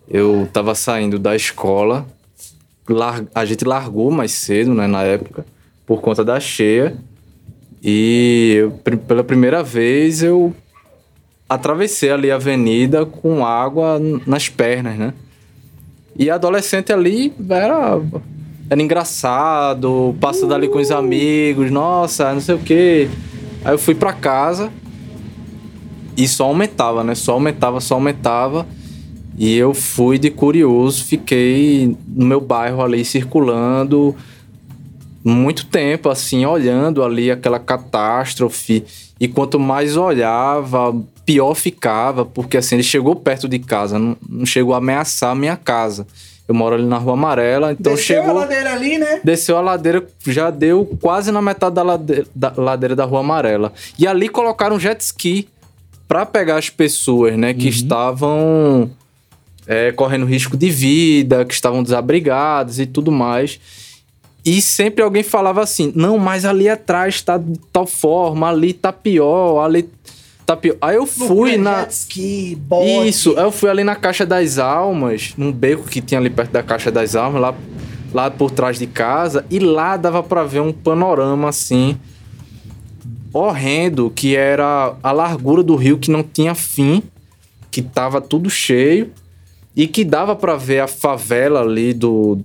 Eu 0.09 0.49
tava 0.53 0.75
saindo 0.75 1.19
da 1.19 1.37
escola, 1.37 2.07
lar- 2.89 3.25
a 3.35 3.45
gente 3.45 3.65
largou 3.65 4.11
mais 4.11 4.33
cedo, 4.33 4.75
né, 4.75 4.87
na 4.87 5.03
época, 5.03 5.45
por 5.87 6.01
conta 6.01 6.25
da 6.25 6.39
cheia. 6.41 6.97
E 7.83 8.55
eu, 8.57 8.71
pela 9.07 9.23
primeira 9.23 9.63
vez 9.63 10.23
eu 10.23 10.55
atravessei 11.49 12.11
ali 12.11 12.31
a 12.31 12.37
avenida 12.37 13.05
com 13.05 13.45
água 13.45 14.01
nas 14.27 14.49
pernas, 14.49 14.97
né? 14.97 15.13
E 16.17 16.31
adolescente 16.31 16.93
ali 16.93 17.33
era, 17.51 18.01
era 18.71 18.83
engraçado, 18.83 20.17
passando 20.21 20.55
ali 20.55 20.69
com 20.69 20.79
os 20.79 20.91
amigos, 20.91 21.71
nossa, 21.71 22.33
não 22.33 22.41
sei 22.41 22.55
o 22.55 22.59
quê. 22.59 23.09
Aí 23.65 23.75
eu 23.75 23.79
fui 23.79 23.95
pra 23.95 24.13
casa 24.13 24.71
e 26.17 26.27
só 26.29 26.45
aumentava, 26.45 27.03
né? 27.05 27.15
Só 27.15 27.33
aumentava, 27.33 27.81
só 27.81 27.95
aumentava. 27.95 28.67
E 29.37 29.57
eu 29.57 29.75
fui 29.75 30.19
de 30.19 30.31
curioso, 30.31 31.05
fiquei 31.05 31.97
no 32.07 32.27
meu 32.27 32.41
bairro 32.41 32.83
ali 32.83 33.05
circulando 33.05 34.15
muito 35.25 35.65
tempo, 35.67 36.11
assim, 36.11 36.45
olhando 36.45 37.03
ali 37.03 37.31
aquela 37.31 37.59
catástrofe. 37.59 38.85
E 39.19 39.27
quanto 39.27 39.59
mais 39.59 39.97
olhava, 39.97 40.95
pior 41.25 41.55
ficava, 41.55 42.25
porque 42.27 42.59
assim, 42.59 42.77
ele 42.77 42.83
chegou 42.83 43.17
perto 43.17 43.49
de 43.49 43.59
casa, 43.59 43.99
não, 43.99 44.17
não 44.29 44.45
chegou 44.45 44.75
a 44.75 44.79
ameaçar 44.79 45.31
a 45.31 45.35
minha 45.35 45.57
casa. 45.57 46.07
Eu 46.47 46.55
moro 46.55 46.75
ali 46.75 46.85
na 46.85 46.99
Rua 46.99 47.15
Amarela, 47.15 47.73
então 47.73 47.95
Desceu 47.95 48.19
chegou. 48.19 48.37
a 48.37 48.41
ladeira 48.41 48.75
ali, 48.75 48.99
né? 48.99 49.21
Desceu 49.25 49.57
a 49.57 49.63
ladeira, 49.63 50.07
já 50.27 50.51
deu 50.51 50.85
quase 51.01 51.33
na 51.33 51.41
metade 51.41 51.75
da 51.75 51.83
ladeira 51.83 52.27
da, 52.35 52.53
ladeira 52.55 52.95
da 52.95 53.05
Rua 53.07 53.21
Amarela. 53.21 53.73
E 53.99 54.07
ali 54.07 54.29
colocaram 54.29 54.77
um 54.77 54.81
jet 54.81 55.01
ski 55.01 55.49
pra 56.07 56.27
pegar 56.27 56.59
as 56.59 56.69
pessoas, 56.69 57.35
né, 57.39 57.55
que 57.55 57.67
estavam 57.67 58.91
é, 59.67 59.93
correndo 59.93 60.27
risco 60.27 60.57
de 60.57 60.71
vida, 60.71 61.45
que 61.45 61.55
estavam 61.55 61.83
desabrigadas 61.83 62.79
e 62.79 62.87
tudo 62.87 63.11
mais. 63.11 63.59
E 64.45 64.61
sempre 64.61 65.03
alguém 65.03 65.23
falava 65.23 65.63
assim: 65.63 65.93
não, 65.95 66.19
mas 66.19 66.45
ali 66.45 66.69
atrás 66.69 67.23
tá 67.23 67.39
de 67.39 67.59
tal 67.73 67.87
forma, 67.87 68.49
ali 68.49 68.73
tá 68.73 68.93
pior, 68.93 69.65
ali 69.65 69.89
tá 70.45 70.55
pior. 70.55 70.77
Aí 70.81 70.97
eu 70.97 71.07
fui 71.07 71.57
na. 71.57 71.81
Jet 71.81 71.93
ski. 71.93 72.59
Isso, 73.07 73.31
eu 73.33 73.51
fui 73.51 73.71
ali 73.71 73.83
na 73.83 73.97
Caixa 73.97 74.27
das 74.27 74.59
Almas, 74.59 75.33
num 75.39 75.51
beco 75.51 75.89
que 75.89 76.03
tinha 76.03 76.21
ali 76.21 76.29
perto 76.29 76.51
da 76.51 76.63
Caixa 76.63 76.91
das 76.91 77.17
Almas, 77.17 77.41
lá, 77.41 77.55
lá 78.13 78.31
por 78.31 78.51
trás 78.51 78.79
de 78.79 78.87
casa, 78.87 79.47
e 79.51 79.59
lá 79.59 79.97
dava 79.97 80.23
pra 80.23 80.45
ver 80.45 80.61
um 80.61 80.73
panorama 80.73 81.49
assim 81.49 81.99
horrendo, 83.33 84.13
que 84.15 84.37
era 84.37 84.95
a 85.03 85.11
largura 85.11 85.61
do 85.61 85.75
rio 85.75 85.99
que 85.99 86.09
não 86.09 86.23
tinha 86.23 86.55
fim, 86.55 87.03
que 87.69 87.83
tava 87.83 88.21
tudo 88.21 88.49
cheio 88.49 89.11
e 89.77 89.87
que 89.87 90.05
dava 90.05 90.37
pra 90.37 90.57
ver 90.57 90.81
a 90.81 90.87
favela 90.87 91.61
ali 91.61 91.93
do 91.93 92.39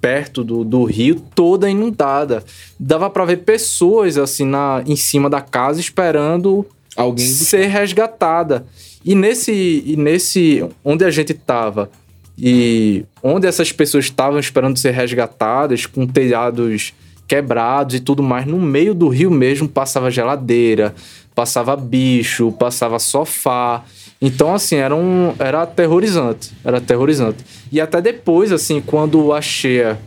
perto 0.00 0.42
do, 0.42 0.64
do 0.64 0.84
rio 0.84 1.22
toda 1.34 1.70
inundada. 1.70 2.44
Dava 2.78 3.08
pra 3.08 3.24
ver 3.24 3.38
pessoas 3.38 4.18
assim 4.18 4.44
na 4.44 4.82
em 4.86 4.96
cima 4.96 5.30
da 5.30 5.40
casa 5.40 5.80
esperando 5.80 6.66
Alguém 6.96 7.26
ser 7.26 7.66
resgatada. 7.66 8.66
E 9.04 9.14
nesse, 9.14 9.82
e 9.86 9.96
nesse 9.96 10.64
onde 10.84 11.04
a 11.04 11.10
gente 11.10 11.34
tava 11.34 11.90
e 12.38 13.04
onde 13.22 13.46
essas 13.46 13.72
pessoas 13.72 14.06
estavam 14.06 14.38
esperando 14.38 14.78
ser 14.78 14.92
resgatadas 14.92 15.86
com 15.86 16.06
telhados 16.06 16.92
quebrados 17.26 17.94
e 17.94 18.00
tudo 18.00 18.22
mais, 18.22 18.44
no 18.44 18.58
meio 18.58 18.94
do 18.94 19.08
rio 19.08 19.30
mesmo 19.30 19.66
passava 19.66 20.10
geladeira, 20.10 20.94
passava 21.34 21.74
bicho, 21.76 22.52
passava 22.52 22.98
sofá. 22.98 23.84
Então 24.22 24.54
assim, 24.54 24.76
era 24.76 24.94
um 24.94 25.34
era 25.36 25.62
aterrorizante, 25.62 26.52
era 26.64 26.78
aterrorizante. 26.78 27.44
E 27.72 27.80
até 27.80 28.00
depois 28.00 28.52
assim, 28.52 28.80
quando 28.80 29.32
a 29.32 29.42
cheia 29.42 29.98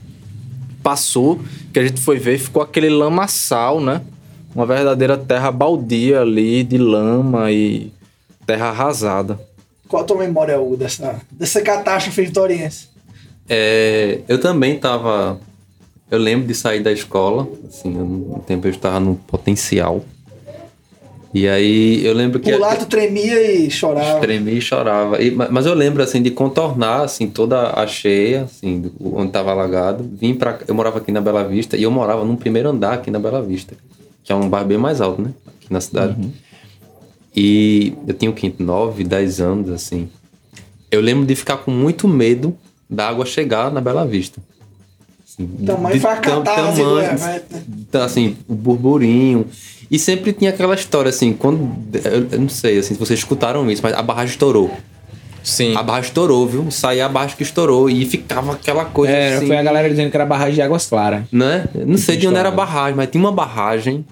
passou, 0.81 1.41
que 1.73 1.79
a 1.79 1.85
gente 1.85 1.99
foi 1.99 2.17
ver, 2.17 2.37
ficou 2.37 2.63
aquele 2.63 2.89
lamaçal, 2.89 3.81
né? 3.81 4.01
Uma 4.55 4.65
verdadeira 4.65 5.17
terra 5.17 5.51
baldia 5.51 6.21
ali 6.21 6.63
de 6.63 6.77
lama 6.77 7.51
e 7.51 7.91
terra 8.45 8.69
arrasada. 8.69 9.37
Qual 9.87 10.01
a 10.01 10.05
tua 10.05 10.17
memória, 10.17 10.59
Hugo, 10.59 10.77
dessa, 10.77 11.21
dessa 11.29 11.61
catástrofe 11.61 12.21
vitoriense? 12.21 12.87
É, 13.49 14.21
eu 14.29 14.39
também 14.39 14.79
tava. 14.79 15.39
Eu 16.09 16.19
lembro 16.19 16.47
de 16.47 16.55
sair 16.55 16.81
da 16.81 16.91
escola, 16.91 17.47
assim, 17.67 17.97
eu, 17.97 18.05
no 18.05 18.39
tempo 18.39 18.65
eu 18.65 18.71
estava 18.71 18.99
no 18.99 19.15
potencial. 19.15 20.05
E 21.37 21.49
aí 21.49 22.05
eu 22.05 22.13
lembro 22.13 22.39
que. 22.39 22.49
O 22.53 22.57
lado 22.57 22.85
tremia 22.85 23.41
e 23.51 23.69
chorava. 23.69 24.21
Tremia 24.21 24.53
e 24.53 24.61
chorava. 24.61 25.21
E, 25.21 25.31
ma- 25.31 25.49
mas 25.51 25.65
eu 25.65 25.73
lembro, 25.73 26.01
assim, 26.01 26.21
de 26.21 26.31
contornar, 26.31 27.01
assim, 27.01 27.27
toda 27.27 27.71
a 27.77 27.85
cheia, 27.85 28.43
assim, 28.43 28.89
onde 29.03 29.33
tava 29.33 29.51
alagado. 29.51 30.09
Vim 30.13 30.33
pra... 30.33 30.57
Eu 30.65 30.73
morava 30.73 30.99
aqui 30.99 31.11
na 31.11 31.19
Bela 31.19 31.43
Vista 31.43 31.75
e 31.75 31.83
eu 31.83 31.91
morava 31.91 32.23
no 32.23 32.37
primeiro 32.37 32.69
andar 32.69 32.93
aqui 32.93 33.11
na 33.11 33.19
Bela 33.19 33.41
Vista. 33.41 33.75
Que 34.23 34.31
é 34.31 34.35
um 34.35 34.47
bairro 34.47 34.65
bem 34.69 34.77
mais 34.77 35.01
alto, 35.01 35.21
né? 35.21 35.31
Aqui 35.45 35.73
na 35.73 35.81
cidade. 35.81 36.15
E 37.35 37.93
eu 38.07 38.13
tinha 38.13 38.31
o 38.31 38.33
quinto, 38.33 38.63
9, 38.63 39.03
10 39.03 39.41
anos, 39.41 39.69
assim. 39.69 40.07
Eu 40.89 41.01
lembro 41.01 41.25
de 41.25 41.35
ficar 41.35 41.57
com 41.57 41.69
muito 41.69 42.07
medo 42.07 42.55
da 42.89 43.09
água 43.09 43.25
chegar 43.25 43.69
na 43.73 43.81
Bela 43.81 44.05
Vista. 44.05 44.39
Assim, 45.37 45.47
Tamanho 45.65 45.93
de 45.95 45.99
foi 45.99 46.11
a 46.11 46.15
tam- 46.15 46.43
catarse 46.43 46.81
do 46.81 46.95
tamanho- 47.01 47.19
né? 47.19 47.41
então, 47.81 48.01
assim, 48.03 48.37
o 48.47 48.53
burburinho. 48.55 49.45
E 49.91 49.99
sempre 49.99 50.31
tinha 50.33 50.49
aquela 50.49 50.73
história, 50.75 51.09
assim, 51.09 51.33
quando. 51.33 51.69
Eu, 52.03 52.27
eu 52.31 52.39
não 52.41 52.49
sei, 52.49 52.79
assim, 52.79 52.93
se 52.93 52.99
vocês 52.99 53.19
escutaram 53.19 53.69
isso, 53.69 53.81
mas 53.83 53.93
a 53.93 54.01
barragem 54.01 54.31
estourou. 54.31 54.71
Sim. 55.43 55.75
A 55.75 55.83
barragem 55.83 56.07
estourou, 56.07 56.47
viu? 56.47 56.71
Saía 56.71 57.05
a 57.05 57.09
barragem 57.09 57.35
que 57.37 57.43
estourou. 57.43 57.87
E 57.89 58.03
ficava 58.05 58.53
aquela 58.53 58.85
coisa 58.85 59.13
É, 59.13 59.35
assim. 59.37 59.45
foi 59.47 59.57
a 59.57 59.61
galera 59.61 59.87
dizendo 59.89 60.09
que 60.09 60.17
era 60.17 60.25
barragem 60.25 60.55
de 60.55 60.61
Águas 60.63 60.87
Claras. 60.87 61.23
Né? 61.31 61.65
Eu 61.75 61.85
Não 61.85 61.97
sei 61.99 62.17
de 62.17 62.27
onde 62.27 62.37
era 62.39 62.49
a 62.49 62.51
barragem, 62.51 62.95
mas 62.95 63.09
tinha 63.11 63.23
uma 63.23 63.31
barragem 63.31 64.03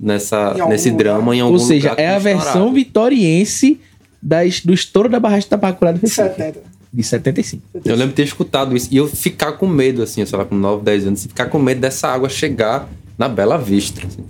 nessa, 0.00 0.54
nesse 0.68 0.90
lugar. 0.90 1.04
drama 1.04 1.36
em 1.36 1.40
algum 1.40 1.52
Ou 1.54 1.60
seja, 1.60 1.94
é 1.96 2.08
a 2.08 2.18
versão 2.18 2.72
vitoriense 2.72 3.78
das, 4.20 4.60
do 4.60 4.72
estouro 4.74 5.08
da 5.08 5.20
barragem 5.20 5.42
de 5.44 5.50
Tapacurá 5.50 5.92
do 5.92 5.96
De 6.00 6.02
Recife. 6.02 6.22
70. 6.36 6.58
De 6.92 7.02
75. 7.02 7.62
Eu 7.84 7.92
lembro 7.96 8.08
de 8.08 8.14
ter 8.14 8.24
escutado 8.24 8.76
isso. 8.76 8.88
E 8.90 8.96
eu 8.98 9.08
ficar 9.08 9.52
com 9.52 9.66
medo, 9.66 10.02
assim, 10.02 10.24
sei 10.26 10.38
lá, 10.38 10.44
com 10.44 10.54
9, 10.54 10.84
10 10.84 11.06
anos, 11.06 11.22
ficar 11.26 11.46
com 11.46 11.58
medo 11.58 11.80
dessa 11.80 12.08
água 12.08 12.28
chegar 12.28 12.86
na 13.16 13.28
Bela 13.28 13.56
Vista. 13.56 14.06
assim. 14.06 14.22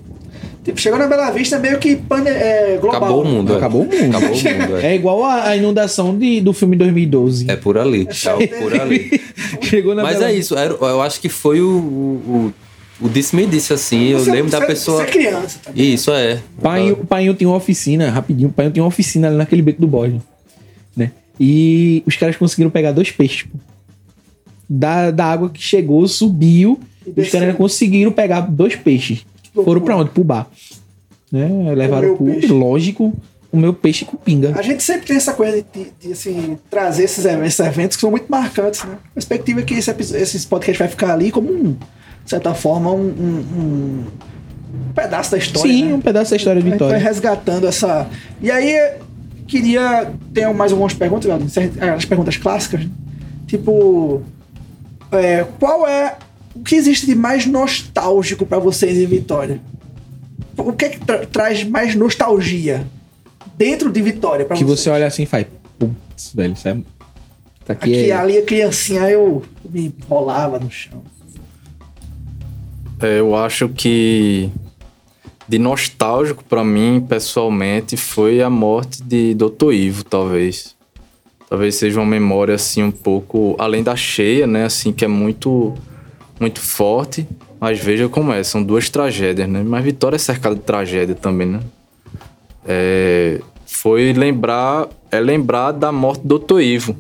Tipo, 0.63 0.79
chegou 0.81 0.97
na 0.97 1.09
Bela 1.09 1.29
Vista 1.33 1.59
meio 1.59 1.77
que 1.81 1.97
pane, 1.97 2.31
é, 2.31 2.79
global. 2.81 3.01
Acabou 3.03 3.23
o 3.23 3.25
mundo. 3.25 3.53
é. 3.53 3.57
Acabou 3.57 3.83
o 3.83 3.85
mundo. 3.85 4.17
Acabou 4.17 4.37
o 4.37 4.39
mundo. 4.45 4.77
É, 4.77 4.87
É 4.87 4.95
igual 4.95 5.25
a, 5.25 5.49
a 5.49 5.57
inundação 5.57 6.17
de, 6.17 6.41
do 6.41 6.53
filme 6.53 6.77
2012. 6.77 7.51
é 7.51 7.57
por 7.57 7.77
ali. 7.77 8.07
É 8.39 8.47
por 8.47 8.81
ali. 8.81 9.21
Chegou 9.63 9.97
na 9.97 10.05
Mas 10.05 10.19
Bela- 10.21 10.31
é 10.31 10.35
isso, 10.35 10.57
era- 10.57 10.73
eu 10.75 11.03
acho 11.03 11.21
que 11.21 11.29
foi 11.29 11.61
o, 11.61 11.67
o, 11.69 12.53
o, 13.01 13.07
o 13.07 13.09
disse-me 13.09 13.45
disse 13.45 13.73
assim, 13.73 14.11
eu 14.11 14.21
Você- 14.21 14.31
lembro 14.31 14.53
da 14.53 14.61
você- 14.61 14.67
pessoa. 14.67 14.99
Você 14.99 15.03
é 15.03 15.07
criança 15.11 15.59
também. 15.65 15.95
Isso 15.95 16.13
é. 16.13 16.39
Painho, 16.63 16.97
Painho 16.99 17.35
tinha 17.35 17.49
uma 17.51 17.57
oficina, 17.57 18.09
rapidinho, 18.09 18.51
Painho 18.51 18.71
tinha 18.71 18.85
uma 18.85 18.89
oficina 18.89 19.27
ali 19.27 19.37
naquele 19.37 19.63
beco 19.63 19.81
do 19.81 19.89
bode. 19.89 20.21
Né? 20.97 21.11
E 21.45 22.03
os 22.07 22.14
caras 22.16 22.36
conseguiram 22.36 22.70
pegar 22.70 22.93
dois 22.93 23.11
peixes. 23.11 23.43
pô. 23.43 23.59
Da, 24.68 25.11
da 25.11 25.24
água 25.26 25.51
que 25.51 25.61
chegou, 25.61 26.07
subiu. 26.07 26.78
E 27.16 27.20
os 27.20 27.30
caras 27.30 27.57
conseguiram 27.57 28.12
pegar 28.12 28.43
dois 28.43 28.76
peixes. 28.76 29.26
Foram 29.53 29.80
pra 29.80 29.97
onde? 29.97 30.11
Pro 30.11 30.22
bar. 30.22 30.47
Né? 31.32 31.49
Levaram 31.74 32.16
pro. 32.16 32.26
peixe. 32.26 32.47
Lógico, 32.47 33.12
o 33.51 33.57
meu 33.57 33.74
peixe 33.74 34.05
com 34.05 34.16
pinga. 34.16 34.53
A 34.57 34.62
gente 34.62 34.82
sempre 34.84 35.07
tem 35.09 35.16
essa 35.16 35.32
coisa 35.34 35.64
de, 35.74 35.86
de, 36.01 36.12
assim, 36.12 36.57
trazer 36.70 37.05
esses 37.05 37.24
eventos, 37.24 37.47
esses 37.49 37.61
eventos 37.66 37.97
que 37.97 38.01
são 38.03 38.11
muito 38.11 38.26
marcantes, 38.30 38.84
né? 38.84 38.97
A 39.11 39.14
perspectiva 39.14 39.61
é 39.61 39.62
que 39.64 39.74
esse, 39.74 39.90
esses 39.90 40.45
podcasts 40.45 40.78
vai 40.78 40.88
ficar 40.88 41.12
ali 41.12 41.30
como, 41.32 41.53
um, 41.53 41.72
de 41.72 42.30
certa 42.30 42.55
forma, 42.55 42.93
um, 42.93 43.01
um- 43.09 44.05
um 44.74 44.93
pedaço 44.95 45.32
da 45.32 45.38
história. 45.38 45.70
Sim, 45.72 45.84
né? 45.86 45.95
um 45.95 46.01
pedaço 46.01 46.30
da 46.30 46.36
história 46.36 46.62
de 46.62 46.68
A 46.68 46.70
gente 46.70 46.78
vai 46.78 46.88
Vitória. 46.88 47.05
resgatando 47.09 47.66
essa. 47.66 48.09
E 48.40 48.51
aí, 48.51 48.74
queria 49.53 50.11
ter 50.32 50.48
mais 50.55 50.72
algumas 50.72 50.94
perguntas, 50.94 51.26
Leandro, 51.26 51.48
certo? 51.48 51.82
as 51.82 52.05
perguntas 52.07 52.36
clássicas. 52.38 52.80
né? 52.84 52.90
Tipo, 53.46 54.22
é, 55.11 55.44
qual 55.61 55.86
é. 55.86 56.16
O 56.55 56.61
que 56.61 56.74
existe 56.74 57.07
de 57.07 57.14
mais 57.14 57.46
nostálgico 57.46 58.44
pra 58.46 58.59
vocês 58.59 58.96
em 58.98 59.07
Vitória? 59.07 59.61
O 60.57 60.72
que 60.72 60.84
é 60.84 60.88
que 60.90 61.00
tra- 61.00 61.26
traz 61.26 61.64
mais 61.64 61.94
nostalgia 61.94 62.86
dentro 63.57 63.90
de 63.90 64.03
Vitória 64.03 64.44
pra 64.44 64.57
Que 64.57 64.64
vocês? 64.64 64.80
você 64.80 64.90
olha 64.90 65.07
assim 65.07 65.22
e 65.22 65.26
faz. 65.26 65.46
Putz, 65.78 66.32
velho, 66.34 66.53
isso 66.55 66.68
é. 66.68 66.74
Tá 67.64 67.72
aqui, 67.74 67.90
Aqui, 67.92 68.11
é. 68.11 68.12
ali, 68.16 68.36
a 68.38 68.42
criancinha, 68.42 69.09
eu 69.09 69.42
me 69.70 69.94
rolava 70.09 70.59
no 70.59 70.70
chão. 70.70 71.03
É, 73.00 73.18
eu 73.20 73.34
acho 73.34 73.68
que 73.68 74.50
de 75.49 75.59
nostálgico 75.59 76.45
pra 76.45 76.64
mim, 76.64 77.05
pessoalmente, 77.07 77.97
foi 77.97 78.43
a 78.43 78.49
morte 78.51 79.03
de 79.03 79.34
Dr. 79.34 79.72
Ivo, 79.72 80.05
talvez. 80.05 80.74
Talvez 81.49 81.74
seja 81.74 82.01
uma 82.01 82.07
memória 82.07 82.55
assim 82.55 82.82
um 82.82 82.90
pouco 82.90 83.55
além 83.59 83.82
da 83.82 83.95
cheia, 83.95 84.47
né, 84.47 84.64
assim 84.64 84.93
que 84.93 85.05
é 85.05 85.09
muito 85.09 85.74
muito 86.40 86.61
forte, 86.61 87.28
mas 87.61 87.78
veja 87.78 88.09
como 88.09 88.32
é, 88.32 88.43
são 88.43 88.62
duas 88.62 88.88
tragédias, 88.88 89.49
né? 89.49 89.62
Mas 89.62 89.84
Vitória 89.84 90.16
é 90.16 90.18
cercada 90.18 90.55
de 90.57 90.62
tragédia 90.62 91.14
também, 91.14 91.47
né? 91.47 91.61
É, 92.66 93.40
foi 93.66 94.12
lembrar 94.12 94.88
é 95.11 95.20
lembrar 95.20 95.72
da 95.72 95.93
morte 95.93 96.22
do 96.26 96.38
Dr. 96.38 96.61
Ivo. 96.61 96.97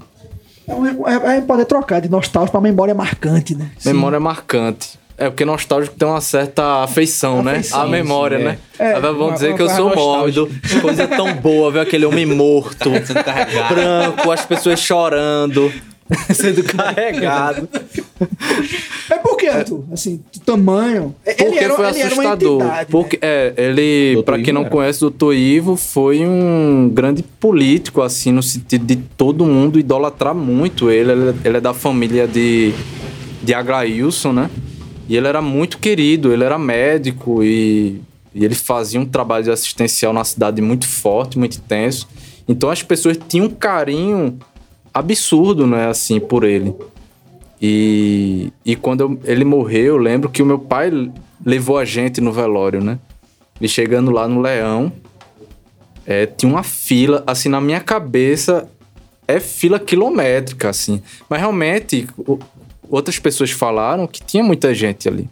É, 0.68 0.74
um- 0.74 1.08
é, 1.08 1.38
é 1.38 1.40
poder 1.40 1.64
trocar 1.64 2.00
de 2.00 2.08
nostálgico 2.08 2.52
pra 2.52 2.60
memória 2.60 2.94
marcante, 2.94 3.54
né? 3.54 3.70
Memória 3.84 4.20
marcante. 4.20 4.98
É 5.24 5.30
porque 5.30 5.44
nostálgico 5.44 5.94
tem 5.96 6.08
uma 6.08 6.20
certa 6.20 6.82
afeição, 6.82 7.42
né? 7.42 7.52
Afeição, 7.52 7.82
A 7.82 7.86
memória, 7.86 8.38
sim, 8.38 8.44
né? 8.44 8.58
é. 8.78 8.94
Aí 8.94 9.00
vão 9.00 9.12
Uma- 9.28 9.32
dizer 9.34 9.48
uma 9.48 9.56
que 9.56 9.62
eu 9.62 9.68
sou 9.70 9.94
mórbido. 9.94 10.50
Coisa 10.80 11.06
tão 11.06 11.34
boa 11.34 11.70
ver 11.70 11.80
aquele 11.80 12.04
homem 12.06 12.26
morto, 12.26 12.90
branco, 13.68 14.30
as 14.32 14.44
pessoas 14.44 14.80
chorando, 14.80 15.72
sendo 16.34 16.64
carregado. 16.64 17.68
É 19.10 19.18
porque, 19.18 19.46
Arthur, 19.46 19.84
assim, 19.92 20.20
do 20.32 20.40
tamanho. 20.40 21.14
ele 21.24 21.36
Porque 21.36 21.58
era, 21.64 21.74
foi 21.74 21.88
ele 21.88 22.00
era 22.00 22.14
uma 22.14 22.22
assustador. 22.22 22.60
entidade, 22.62 22.90
porque, 22.90 23.16
né? 23.22 23.28
é, 23.28 23.54
ele, 23.56 24.22
pra 24.24 24.38
quem 24.40 24.52
não 24.52 24.62
era. 24.62 24.70
conhece, 24.70 25.04
o 25.04 25.10
Dr. 25.10 25.32
Ivo 25.34 25.76
foi 25.76 26.26
um 26.26 26.90
grande 26.92 27.22
político, 27.22 28.02
assim, 28.02 28.32
no 28.32 28.42
sentido 28.42 28.84
de 28.84 28.96
todo 28.96 29.44
mundo 29.44 29.78
idolatrar 29.78 30.34
muito 30.34 30.90
ele. 30.90 31.12
Ele, 31.12 31.34
ele 31.44 31.56
é 31.58 31.60
da 31.60 31.72
família 31.74 32.26
de, 32.26 32.72
de 33.42 33.54
Agrailson, 33.54 34.32
né? 34.32 34.50
E 35.08 35.16
ele 35.16 35.26
era 35.26 35.42
muito 35.42 35.78
querido, 35.78 36.32
ele 36.32 36.44
era 36.44 36.58
médico 36.58 37.42
e, 37.42 38.00
e 38.34 38.44
ele 38.44 38.54
fazia 38.54 39.00
um 39.00 39.04
trabalho 39.04 39.44
de 39.44 39.50
assistencial 39.50 40.12
na 40.12 40.24
cidade 40.24 40.62
muito 40.62 40.86
forte, 40.86 41.38
muito 41.38 41.56
intenso. 41.58 42.08
Então 42.48 42.70
as 42.70 42.82
pessoas 42.82 43.18
tinham 43.28 43.46
um 43.46 43.50
carinho 43.50 44.38
absurdo, 44.92 45.66
né, 45.66 45.88
assim, 45.88 46.20
por 46.20 46.44
ele. 46.44 46.74
E, 47.60 48.52
e 48.64 48.74
quando 48.76 49.00
eu- 49.02 49.20
ele 49.24 49.44
morreu, 49.44 49.84
eu 49.94 49.96
lembro 49.96 50.28
que 50.28 50.42
o 50.42 50.46
meu 50.46 50.58
pai 50.58 50.90
levou 51.44 51.78
a 51.78 51.84
gente 51.84 52.20
no 52.20 52.32
velório, 52.32 52.82
né? 52.82 52.98
E 53.60 53.68
chegando 53.68 54.10
lá 54.10 54.26
no 54.26 54.40
Leão, 54.40 54.92
é, 56.04 56.26
tinha 56.26 56.50
uma 56.50 56.64
fila, 56.64 57.22
assim, 57.26 57.48
na 57.48 57.60
minha 57.60 57.80
cabeça, 57.80 58.68
é 59.28 59.38
fila 59.38 59.78
quilométrica, 59.78 60.68
assim. 60.70 61.00
Mas 61.28 61.38
realmente, 61.40 62.08
outras 62.92 63.18
pessoas 63.18 63.50
falaram 63.50 64.06
que 64.06 64.22
tinha 64.22 64.44
muita 64.44 64.74
gente 64.74 65.08
ali. 65.08 65.28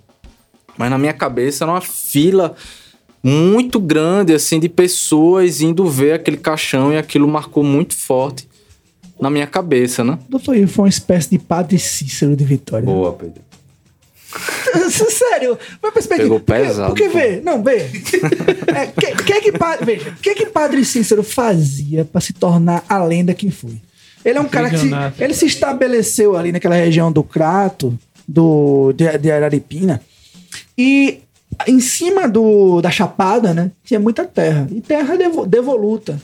Mas 0.79 0.91
na 0.91 0.97
minha 0.97 1.13
cabeça 1.13 1.65
era 1.65 1.73
uma 1.73 1.81
fila 1.81 2.57
muito 3.23 3.79
grande, 3.79 4.33
assim, 4.33 4.59
de 4.59 4.69
pessoas 4.69 5.61
indo 5.61 5.87
ver 5.87 6.15
aquele 6.15 6.39
caixão 6.39 6.91
e 6.91 6.97
aquilo 6.97 7.29
marcou 7.29 7.63
muito 7.63 7.95
forte 7.95 8.49
na 9.21 9.29
minha 9.29 9.47
cabeça, 9.47 10.03
né? 10.03 10.19
Doutor 10.27 10.57
Ivo 10.57 10.73
foi 10.73 10.85
uma 10.85 10.89
espécie 10.89 11.29
de 11.29 11.39
padre 11.39 11.79
Cícero 11.79 12.35
de 12.35 12.45
Vitória. 12.45 12.87
Boa, 12.87 13.13
Pedro. 13.13 13.43
Sério, 15.11 15.59
uma 15.83 15.93
perspectiva. 15.93 16.29
Pegou 16.29 16.41
porque, 16.41 16.63
pesado, 16.63 16.89
Porque 16.95 17.09
pô. 17.09 17.19
vê, 17.19 17.41
não, 17.43 17.63
vê. 17.63 17.91
É, 18.73 18.87
que, 18.87 19.25
que 19.25 19.33
é 19.33 19.41
que, 19.41 19.53
veja, 19.85 20.11
o 20.11 20.17
que 20.23 20.31
é 20.31 20.35
que 20.35 20.47
Padre 20.47 20.85
Cícero 20.85 21.25
fazia 21.25 22.05
pra 22.05 22.21
se 22.21 22.33
tornar 22.33 22.85
a 22.89 23.03
lenda 23.05 23.35
que 23.35 23.51
foi? 23.51 23.83
Ele 24.25 24.39
é 24.39 24.41
um 24.41 24.49
cara 24.49 24.69
que 24.71 24.77
se, 24.79 24.89
ele 25.19 25.35
se 25.35 25.47
estabeleceu 25.47 26.37
ali 26.37 26.53
naquela 26.53 26.75
região 26.75 27.11
do 27.11 27.23
Crato, 27.23 27.99
do, 28.29 28.93
de, 28.93 29.19
de 29.19 29.31
Araripina, 29.31 30.01
e 30.77 31.21
em 31.67 31.81
cima 31.81 32.29
do, 32.29 32.81
da 32.81 32.91
Chapada, 32.91 33.53
né, 33.55 33.71
tinha 33.85 33.99
muita 33.99 34.25
terra. 34.25 34.69
E 34.71 34.81
terra 34.81 35.17
devo- 35.17 35.47
devoluta. 35.47 36.21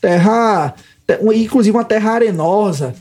Terra, 0.00 0.74
te- 1.06 1.18
inclusive 1.34 1.76
uma 1.76 1.84
terra 1.84 2.12
arenosa. 2.12 2.94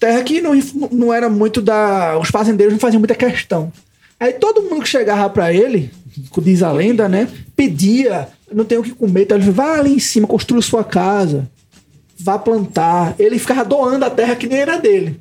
Terra 0.00 0.22
que 0.22 0.40
não, 0.40 0.52
não 0.90 1.12
era 1.12 1.28
muito 1.28 1.60
da. 1.60 2.18
Os 2.18 2.28
fazendeiros 2.28 2.72
não 2.72 2.80
faziam 2.80 2.98
muita 3.00 3.14
questão. 3.14 3.72
Aí 4.18 4.32
todo 4.32 4.62
mundo 4.62 4.82
que 4.82 4.88
chegava 4.88 5.28
pra 5.28 5.52
ele, 5.52 5.90
diz 6.40 6.62
a 6.62 6.72
lenda, 6.72 7.08
né? 7.08 7.28
Pedia, 7.54 8.28
não 8.52 8.64
tenho 8.64 8.80
o 8.80 8.84
que 8.84 8.92
comer. 8.92 9.22
Então 9.22 9.36
ele 9.36 9.50
vá 9.50 9.78
ali 9.78 9.94
em 9.94 9.98
cima, 9.98 10.26
construa 10.26 10.62
sua 10.62 10.82
casa, 10.82 11.48
vá 12.22 12.38
plantar. 12.38 13.14
Ele 13.18 13.38
ficava 13.38 13.64
doando 13.64 14.04
a 14.04 14.10
terra 14.10 14.36
que 14.36 14.46
nem 14.46 14.60
era 14.60 14.78
dele. 14.78 15.18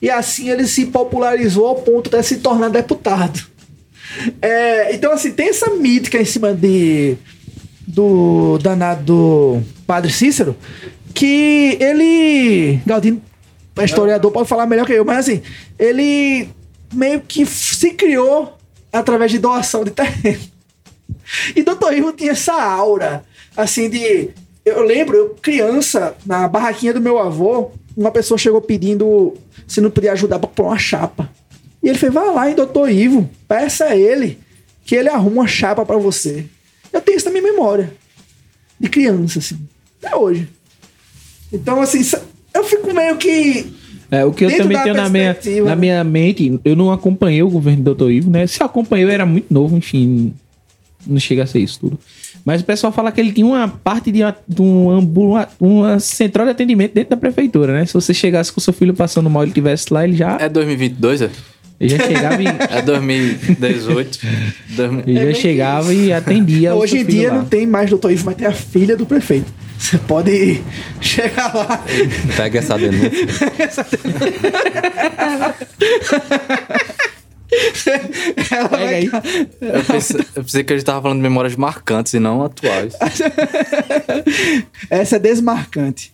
E 0.00 0.10
assim 0.10 0.48
ele 0.48 0.66
se 0.66 0.86
popularizou 0.86 1.66
ao 1.66 1.76
ponto 1.76 2.08
de 2.08 2.22
se 2.22 2.38
tornar 2.38 2.68
deputado. 2.68 3.40
É, 4.40 4.94
então, 4.94 5.12
assim, 5.12 5.32
tem 5.32 5.48
essa 5.48 5.70
mítica 5.70 6.20
em 6.20 6.24
cima 6.24 6.54
de, 6.54 7.16
do 7.86 8.58
danado 8.58 9.02
do 9.04 9.62
Padre 9.86 10.10
Cícero, 10.12 10.56
que 11.14 11.76
ele. 11.80 12.80
Galdino, 12.86 13.22
historiador, 13.82 14.32
pode 14.32 14.48
falar 14.48 14.66
melhor 14.66 14.86
que 14.86 14.92
eu, 14.92 15.04
mas 15.04 15.18
assim, 15.18 15.42
ele 15.78 16.48
meio 16.92 17.20
que 17.20 17.44
se 17.44 17.90
criou 17.90 18.56
através 18.92 19.30
de 19.30 19.38
doação 19.38 19.84
de 19.84 19.90
terreno. 19.90 20.40
E 21.54 21.62
Dr. 21.62 21.92
Ivo 21.94 22.12
tinha 22.12 22.32
essa 22.32 22.54
aura, 22.54 23.24
assim, 23.56 23.88
de. 23.90 24.30
Eu 24.68 24.82
lembro, 24.82 25.16
eu 25.16 25.36
criança, 25.40 26.14
na 26.24 26.48
barraquinha 26.48 26.92
do 26.92 27.00
meu 27.00 27.18
avô, 27.18 27.70
uma 27.96 28.10
pessoa 28.10 28.38
chegou 28.38 28.60
pedindo 28.60 29.34
se 29.66 29.80
não 29.80 29.90
podia 29.90 30.12
ajudar 30.12 30.38
pra 30.38 30.48
pôr 30.48 30.64
uma 30.64 30.78
chapa. 30.78 31.30
E 31.82 31.88
ele 31.88 31.98
fez: 31.98 32.12
vai 32.12 32.32
lá 32.32 32.50
em 32.50 32.54
Dr. 32.54 32.88
Ivo, 32.90 33.28
peça 33.46 33.86
a 33.86 33.96
ele 33.96 34.38
que 34.84 34.94
ele 34.94 35.08
arruma 35.08 35.42
uma 35.42 35.46
chapa 35.46 35.84
pra 35.84 35.96
você. 35.96 36.46
Eu 36.92 37.00
tenho 37.00 37.16
isso 37.16 37.26
na 37.26 37.32
minha 37.32 37.52
memória. 37.52 37.92
De 38.80 38.88
criança, 38.88 39.38
assim. 39.38 39.58
Até 40.02 40.16
hoje. 40.16 40.48
Então, 41.52 41.80
assim, 41.80 42.00
eu 42.54 42.64
fico 42.64 42.94
meio 42.94 43.16
que. 43.16 43.72
É, 44.10 44.24
o 44.24 44.32
que 44.32 44.44
eu 44.44 44.56
também 44.56 44.82
tenho 44.82 44.94
na 44.94 45.08
minha, 45.08 45.36
na 45.62 45.64
né? 45.64 45.76
minha 45.76 46.04
mente, 46.04 46.58
eu 46.64 46.74
não 46.74 46.90
acompanhei 46.90 47.42
o 47.42 47.50
governo 47.50 47.82
do 47.82 47.94
Dr. 47.94 48.10
Ivo, 48.10 48.30
né? 48.30 48.46
Se 48.46 48.62
eu 48.62 48.66
acompanhei, 48.66 49.04
eu 49.04 49.10
era 49.10 49.26
muito 49.26 49.52
novo, 49.52 49.76
enfim, 49.76 50.32
não 51.06 51.20
chega 51.20 51.42
a 51.42 51.46
ser 51.46 51.58
isso 51.58 51.80
tudo. 51.80 51.98
Mas 52.44 52.62
o 52.62 52.64
pessoal 52.64 52.92
fala 52.92 53.12
que 53.12 53.20
ele 53.20 53.32
tinha 53.32 53.46
uma 53.46 53.68
parte 53.68 54.10
de 54.10 54.22
uma, 54.22 54.36
de 54.48 54.62
um 54.62 54.90
ambula- 54.90 55.48
uma 55.60 56.00
central 56.00 56.46
de 56.46 56.52
atendimento 56.52 56.94
dentro 56.94 57.10
da 57.10 57.16
prefeitura, 57.16 57.72
né? 57.72 57.84
Se 57.86 57.94
você 57.94 58.14
chegasse 58.14 58.52
com 58.52 58.58
o 58.58 58.62
seu 58.62 58.72
filho 58.72 58.94
passando 58.94 59.28
mal 59.28 59.42
e 59.42 59.44
ele 59.44 59.50
estivesse 59.50 59.92
lá, 59.92 60.04
ele 60.04 60.16
já, 60.16 60.36
É 60.40 60.48
2022, 60.48 61.22
é? 61.22 61.30
ele 61.80 61.96
já 61.96 62.04
chegava 62.06 62.40
e, 62.42 62.46
É 62.46 62.82
2018. 62.82 64.18
Dois- 64.70 65.02
ele 65.06 65.32
já 65.32 65.40
chegava 65.40 65.94
e 65.94 66.12
atendia. 66.12 66.74
o 66.74 66.78
Hoje 66.78 66.98
em 66.98 67.04
dia 67.04 67.28
lá. 67.30 67.38
não 67.38 67.44
tem 67.44 67.66
mais 67.66 67.90
Dr. 67.90 68.10
Ivo, 68.10 68.24
mas 68.26 68.36
tem 68.36 68.46
a 68.46 68.52
filha 68.52 68.96
do 68.96 69.06
prefeito. 69.06 69.52
Você 69.78 69.96
pode 69.98 70.60
chegar 71.00 71.54
lá. 71.54 71.84
Pega 72.36 72.58
essa 72.58 72.76
denúncia. 72.76 73.12
Ela 78.50 78.68
Pega 78.68 78.70
vai 78.76 78.94
aí. 78.94 79.10
Eu 79.60 79.84
pensei, 79.84 80.20
eu 80.36 80.44
pensei 80.44 80.64
que 80.64 80.72
a 80.72 80.76
gente 80.76 80.84
tava 80.84 81.02
falando 81.02 81.18
de 81.18 81.22
memórias 81.22 81.56
marcantes 81.56 82.14
e 82.14 82.18
não 82.18 82.44
atuais. 82.44 82.94
Essa 84.90 85.16
é 85.16 85.18
desmarcante. 85.18 86.12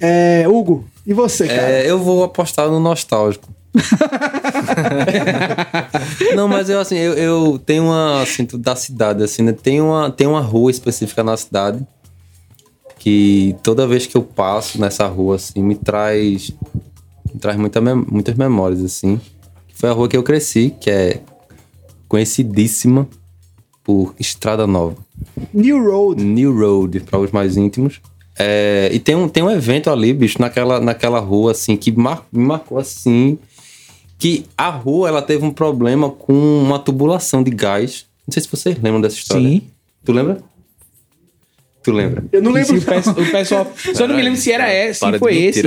É, 0.00 0.44
Hugo, 0.48 0.84
e 1.06 1.12
você, 1.12 1.46
cara? 1.46 1.62
É, 1.62 1.90
eu 1.90 1.98
vou 1.98 2.24
apostar 2.24 2.68
no 2.68 2.80
nostálgico. 2.80 3.48
não, 6.36 6.46
mas 6.46 6.68
eu 6.68 6.78
assim, 6.78 6.96
eu, 6.96 7.14
eu 7.14 7.58
tenho 7.64 7.84
uma 7.84 8.22
assim, 8.22 8.46
da 8.54 8.76
cidade, 8.76 9.22
assim, 9.22 9.42
né? 9.42 9.52
Tem 9.52 9.80
uma, 9.80 10.10
tem 10.10 10.26
uma 10.26 10.40
rua 10.40 10.70
específica 10.70 11.24
na 11.24 11.36
cidade 11.36 11.84
que 12.98 13.56
toda 13.62 13.86
vez 13.86 14.06
que 14.06 14.16
eu 14.16 14.22
passo 14.22 14.80
nessa 14.80 15.06
rua, 15.06 15.36
assim, 15.36 15.62
me 15.62 15.74
traz. 15.74 16.52
Me 17.32 17.40
traz 17.40 17.56
muita 17.56 17.80
mem- 17.80 18.04
muitas 18.08 18.36
memórias, 18.36 18.84
assim. 18.84 19.20
Foi 19.82 19.90
a 19.90 19.92
rua 19.94 20.08
que 20.08 20.16
eu 20.16 20.22
cresci, 20.22 20.72
que 20.80 20.88
é 20.88 21.20
conhecidíssima 22.06 23.08
por 23.82 24.14
Estrada 24.16 24.64
Nova. 24.64 24.94
New 25.52 25.84
Road. 25.84 26.22
New 26.22 26.56
Road, 26.56 27.00
para 27.00 27.18
os 27.18 27.32
mais 27.32 27.56
íntimos. 27.56 28.00
É, 28.38 28.88
e 28.92 29.00
tem 29.00 29.16
um, 29.16 29.28
tem 29.28 29.42
um 29.42 29.50
evento 29.50 29.90
ali, 29.90 30.12
bicho, 30.12 30.40
naquela, 30.40 30.78
naquela 30.78 31.18
rua, 31.18 31.50
assim, 31.50 31.76
que 31.76 31.90
mar- 31.90 32.24
me 32.32 32.44
marcou 32.44 32.78
assim. 32.78 33.36
Que 34.20 34.44
a 34.56 34.70
rua 34.70 35.08
ela 35.08 35.20
teve 35.20 35.44
um 35.44 35.50
problema 35.50 36.08
com 36.08 36.32
uma 36.32 36.78
tubulação 36.78 37.42
de 37.42 37.50
gás. 37.50 38.06
Não 38.24 38.32
sei 38.32 38.40
se 38.40 38.48
vocês 38.48 38.76
lembram 38.80 39.00
dessa 39.00 39.16
história. 39.16 39.48
Sim. 39.48 39.62
Tu 40.04 40.12
lembra? 40.12 40.40
Tu 41.82 41.90
lembra? 41.90 42.22
Eu 42.30 42.40
não 42.40 42.52
E 42.52 42.54
lembro. 42.54 42.78
o, 42.78 42.82
peço- 42.82 43.10
o 43.10 43.30
pessoal. 43.30 43.72
Só 43.94 44.06
não 44.06 44.14
me 44.14 44.22
lembro 44.22 44.38
se 44.38 44.52
era 44.52 44.72
esse, 44.72 45.00
se 45.00 45.18
foi 45.18 45.36
esse. 45.36 45.62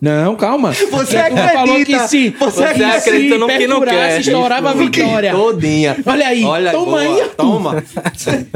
Não, 0.00 0.34
calma. 0.34 0.72
Você 0.72 1.16
acredita? 1.18 1.48
falou 1.52 1.84
que 1.84 1.98
se. 2.08 2.30
Você 2.30 2.66
que 2.68 2.74
se 2.78 2.84
acredita 2.84 3.38
no 3.38 3.46
que 3.48 3.66
não 3.66 3.80
quer. 3.82 4.20
estourava 4.20 4.70
a 4.70 4.74
vitória. 4.74 5.32
Todinha. 5.32 5.96
Olha 6.06 6.26
aí, 6.26 6.42
toma 6.72 6.84
boa, 6.84 7.00
aí. 7.00 7.30
Toma. 7.36 7.84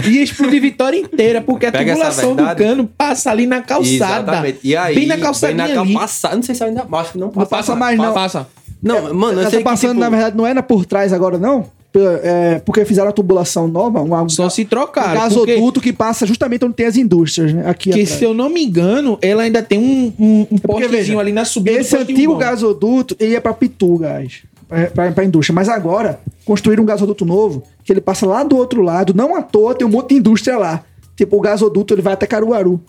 Ia 0.06 0.22
explodir 0.22 0.60
Vitória 0.60 0.98
inteira, 0.98 1.40
porque 1.42 1.66
a 1.66 1.72
Pega 1.72 1.92
tubulação 1.92 2.34
do 2.34 2.56
cano 2.56 2.90
passa 2.96 3.30
ali 3.30 3.46
na 3.46 3.60
calçada. 3.60 4.32
Exatamente. 4.32 4.58
E 4.64 4.74
aí, 4.74 4.94
bem 4.94 5.06
na 5.06 5.18
calçadinha 5.18 5.64
bem 5.66 5.74
na 5.74 5.80
ali. 5.82 5.94
calçada. 5.94 6.34
Não 6.36 6.42
sei 6.42 6.54
se 6.54 6.64
ainda. 6.64 6.86
Acho 6.90 7.12
que 7.12 7.18
não 7.18 7.28
passa. 7.28 7.40
Não 7.40 7.46
passa 7.46 7.76
mais, 7.76 7.98
não. 7.98 8.12
Passa. 8.14 8.46
Não, 8.82 9.12
mano, 9.14 9.40
eu 9.42 9.50
sei 9.50 9.60
tá 9.62 9.70
passando, 9.70 9.90
que, 9.90 9.94
tipo, 9.96 10.00
na 10.00 10.10
verdade, 10.10 10.36
não 10.36 10.46
era 10.46 10.62
por 10.62 10.84
trás 10.86 11.12
agora, 11.12 11.38
não? 11.38 11.66
É, 11.98 12.60
porque 12.64 12.84
fizeram 12.84 13.08
a 13.08 13.12
tubulação 13.12 13.66
nova, 13.68 14.00
um, 14.02 14.28
Só 14.28 14.48
se 14.48 14.62
um 14.62 14.66
trocaram. 14.66 15.20
gasoduto 15.20 15.74
porque, 15.74 15.90
que 15.90 15.92
passa 15.92 16.26
justamente 16.26 16.64
onde 16.64 16.74
tem 16.74 16.86
as 16.86 16.96
indústrias, 16.96 17.52
né? 17.52 17.62
Aqui 17.68 17.90
porque 17.90 18.02
atrás. 18.02 18.18
se 18.18 18.24
eu 18.24 18.34
não 18.34 18.48
me 18.48 18.62
engano, 18.64 19.18
ela 19.22 19.42
ainda 19.42 19.62
tem 19.62 19.78
um, 19.78 20.12
um, 20.18 20.40
um 20.50 20.58
Porque, 20.58 20.66
postezinho 20.66 20.90
veja, 21.04 21.20
ali 21.20 21.32
na 21.32 21.44
subida. 21.44 21.78
Esse 21.78 21.96
antigo 21.96 22.36
gasoduto 22.36 23.16
ele 23.18 23.32
ia 23.32 23.40
pra 23.40 23.52
Pitu, 23.54 23.98
gás. 23.98 24.42
Pra, 24.68 24.86
pra, 24.88 25.12
pra 25.12 25.24
indústria. 25.24 25.54
Mas 25.54 25.68
agora, 25.68 26.18
construíram 26.44 26.82
um 26.82 26.86
gasoduto 26.86 27.24
novo, 27.24 27.62
que 27.84 27.92
ele 27.92 28.00
passa 28.00 28.26
lá 28.26 28.42
do 28.42 28.56
outro 28.56 28.82
lado. 28.82 29.14
Não 29.14 29.36
à 29.36 29.42
toa, 29.42 29.74
tem 29.74 29.86
um 29.86 29.90
monte 29.90 30.08
de 30.10 30.16
indústria 30.16 30.58
lá. 30.58 30.82
Tipo, 31.16 31.36
o 31.36 31.40
gasoduto 31.40 31.94
ele 31.94 32.02
vai 32.02 32.14
até 32.14 32.26
Caruaru. 32.26 32.80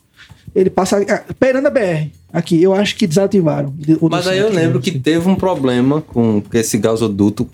Ele 0.55 0.69
passa. 0.71 0.97
ah, 1.07 1.21
Perando 1.39 1.67
a 1.67 1.69
BR. 1.69 2.09
Aqui, 2.33 2.61
eu 2.61 2.73
acho 2.73 2.95
que 2.95 3.05
desativaram. 3.05 3.73
Mas 4.09 4.27
aí 4.27 4.39
eu 4.39 4.49
lembro 4.49 4.79
que 4.79 4.91
teve 4.99 5.29
um 5.29 5.35
problema 5.35 6.01
com 6.01 6.41
esse 6.53 6.77
gasoduto. 6.77 7.47